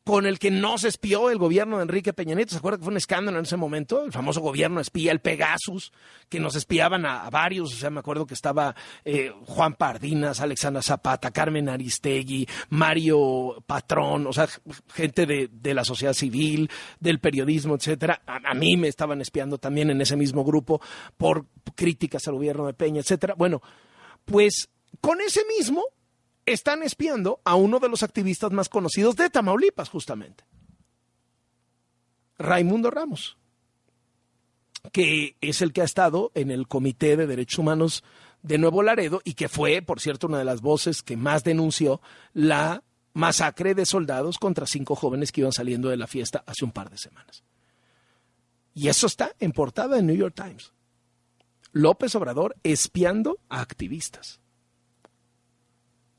con 0.08 0.24
el 0.24 0.38
que 0.38 0.50
no 0.50 0.78
se 0.78 0.88
espió 0.88 1.28
el 1.28 1.36
gobierno 1.36 1.76
de 1.76 1.82
Enrique 1.82 2.14
Peña 2.14 2.34
Nieto. 2.34 2.52
¿Se 2.52 2.56
acuerda 2.56 2.78
que 2.78 2.84
fue 2.84 2.92
un 2.92 2.96
escándalo 2.96 3.36
en 3.36 3.44
ese 3.44 3.58
momento? 3.58 4.06
El 4.06 4.10
famoso 4.10 4.40
gobierno 4.40 4.80
espía, 4.80 5.12
el 5.12 5.20
Pegasus, 5.20 5.92
que 6.30 6.40
nos 6.40 6.56
espiaban 6.56 7.04
a, 7.04 7.28
varios. 7.28 7.74
O 7.74 7.76
sea, 7.76 7.90
me 7.90 8.00
acuerdo 8.00 8.24
que 8.24 8.32
estaba 8.32 8.74
eh, 9.04 9.30
Juan 9.44 9.74
Pardinas, 9.74 10.40
Alexandra 10.40 10.80
Zapata, 10.80 11.30
Carmen 11.30 11.68
Aristegui, 11.68 12.48
Mario 12.70 13.62
Patrón, 13.66 14.26
o 14.26 14.32
sea, 14.32 14.48
gente 14.94 15.26
de, 15.26 15.74
la 15.74 15.84
sociedad 15.84 16.14
civil, 16.14 16.70
del 16.98 17.20
periodismo, 17.20 17.74
etcétera. 17.74 18.22
A, 18.26 18.36
a, 18.52 18.54
mí 18.54 18.78
me 18.78 18.88
estaban 18.88 19.20
espiando 19.20 19.58
también 19.58 19.90
en 19.90 20.00
ese 20.00 20.16
mismo 20.16 20.42
grupo 20.42 20.80
por 21.18 21.44
críticas 21.74 22.26
al 22.28 22.36
gobierno 22.36 22.66
de 22.66 22.72
Peña, 22.72 23.00
etcétera. 23.00 23.34
Bueno, 23.36 23.60
pues 24.28 24.68
con 25.00 25.20
ese 25.20 25.42
mismo 25.56 25.84
están 26.46 26.82
espiando 26.82 27.40
a 27.44 27.54
uno 27.54 27.78
de 27.78 27.88
los 27.88 28.02
activistas 28.02 28.52
más 28.52 28.68
conocidos 28.68 29.16
de 29.16 29.30
Tamaulipas, 29.30 29.88
justamente. 29.88 30.44
Raimundo 32.38 32.90
Ramos, 32.90 33.36
que 34.92 35.36
es 35.40 35.60
el 35.60 35.72
que 35.72 35.80
ha 35.80 35.84
estado 35.84 36.30
en 36.34 36.50
el 36.50 36.68
Comité 36.68 37.16
de 37.16 37.26
Derechos 37.26 37.58
Humanos 37.58 38.04
de 38.42 38.58
Nuevo 38.58 38.82
Laredo 38.82 39.20
y 39.24 39.34
que 39.34 39.48
fue, 39.48 39.82
por 39.82 40.00
cierto, 40.00 40.28
una 40.28 40.38
de 40.38 40.44
las 40.44 40.60
voces 40.60 41.02
que 41.02 41.16
más 41.16 41.42
denunció 41.42 42.00
la 42.32 42.84
masacre 43.12 43.74
de 43.74 43.84
soldados 43.84 44.38
contra 44.38 44.66
cinco 44.66 44.94
jóvenes 44.94 45.32
que 45.32 45.40
iban 45.40 45.52
saliendo 45.52 45.88
de 45.88 45.96
la 45.96 46.06
fiesta 46.06 46.44
hace 46.46 46.64
un 46.64 46.70
par 46.70 46.90
de 46.90 46.98
semanas. 46.98 47.42
Y 48.74 48.86
eso 48.88 49.08
está 49.08 49.32
en 49.40 49.50
portada 49.50 49.98
en 49.98 50.06
New 50.06 50.16
York 50.16 50.34
Times. 50.36 50.72
López 51.78 52.12
Obrador 52.16 52.56
espiando 52.64 53.38
a 53.48 53.60
activistas. 53.60 54.40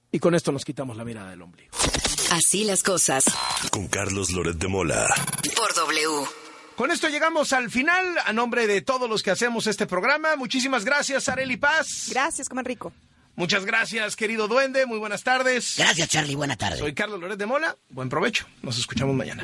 Y 0.10 0.20
con 0.20 0.34
esto 0.34 0.54
nos 0.54 0.64
quitamos 0.64 0.96
la 0.96 1.04
mirada 1.04 1.32
del 1.32 1.42
ombligo. 1.42 1.72
Así 2.32 2.64
las 2.64 2.82
cosas. 2.82 3.26
Con 3.70 3.90
Carlos 3.90 4.32
Loret 4.32 4.56
de 4.56 4.68
Mola. 4.70 5.14
Por 5.56 5.74
W. 5.76 6.26
Con 6.78 6.92
esto 6.92 7.10
llegamos 7.10 7.52
al 7.52 7.70
final. 7.70 8.06
A 8.26 8.32
nombre 8.32 8.68
de 8.68 8.82
todos 8.82 9.10
los 9.10 9.22
que 9.22 9.32
hacemos 9.32 9.68
este 9.68 9.86
programa, 9.86 10.38
muchísimas 10.38 10.86
gracias, 10.86 11.28
Areli 11.28 11.58
Paz. 11.58 12.08
Gracias, 12.10 12.48
coman 12.48 12.64
rico. 12.64 12.94
Muchas 13.36 13.66
gracias, 13.66 14.16
querido 14.16 14.48
duende. 14.48 14.86
Muy 14.86 14.98
buenas 14.98 15.24
tardes. 15.24 15.76
Gracias, 15.78 16.08
Charlie. 16.08 16.36
Buena 16.36 16.56
tarde. 16.56 16.78
Soy 16.78 16.94
Carlos 16.94 17.20
Loret 17.20 17.38
de 17.38 17.46
Mola. 17.46 17.76
Buen 17.90 18.08
provecho. 18.08 18.48
Nos 18.64 18.80
escuchamos 18.80 19.14
mañana. 19.14 19.44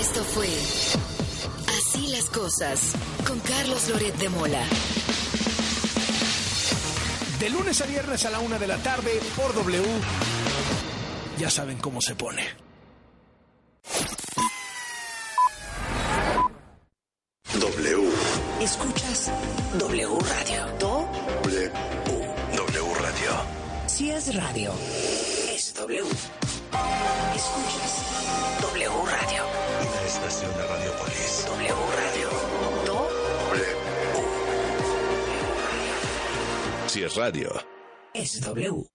Esto 0.00 0.22
fue 0.24 0.46
Así 0.46 2.06
las 2.12 2.24
cosas 2.26 2.92
con 3.26 3.40
Carlos 3.40 3.88
Loret 3.88 4.14
de 4.14 4.28
Mola. 4.28 4.62
De 7.40 7.50
lunes 7.50 7.80
a 7.80 7.86
viernes 7.86 8.24
a 8.26 8.30
la 8.30 8.38
una 8.38 8.58
de 8.58 8.68
la 8.68 8.76
tarde 8.78 9.20
por 9.36 9.52
W. 9.54 9.82
Ya 11.38 11.50
saben 11.50 11.78
cómo 11.78 12.00
se 12.00 12.14
pone. 12.14 12.44
W. 17.54 18.08
Escuchas 18.60 19.32
W 19.78 20.18
Radio. 20.20 20.66
Do 20.78 21.08
W. 21.42 21.72
W 21.72 21.72
Radio. 21.72 22.07
Si 23.98 24.10
es 24.10 24.32
radio, 24.32 24.72
es 25.52 25.74
W. 25.74 26.04
Escuchas 27.34 28.60
W 28.60 28.90
Radio. 29.10 29.42
Una 29.90 30.02
estación 30.06 30.52
de 30.56 30.66
Radiopolis. 30.68 31.44
W 31.48 31.74
Radio. 31.96 32.28
Do 32.86 33.08
W. 33.50 33.66
Si 36.86 37.02
es 37.02 37.16
radio. 37.16 37.50
es 38.14 38.40
W. 38.40 38.86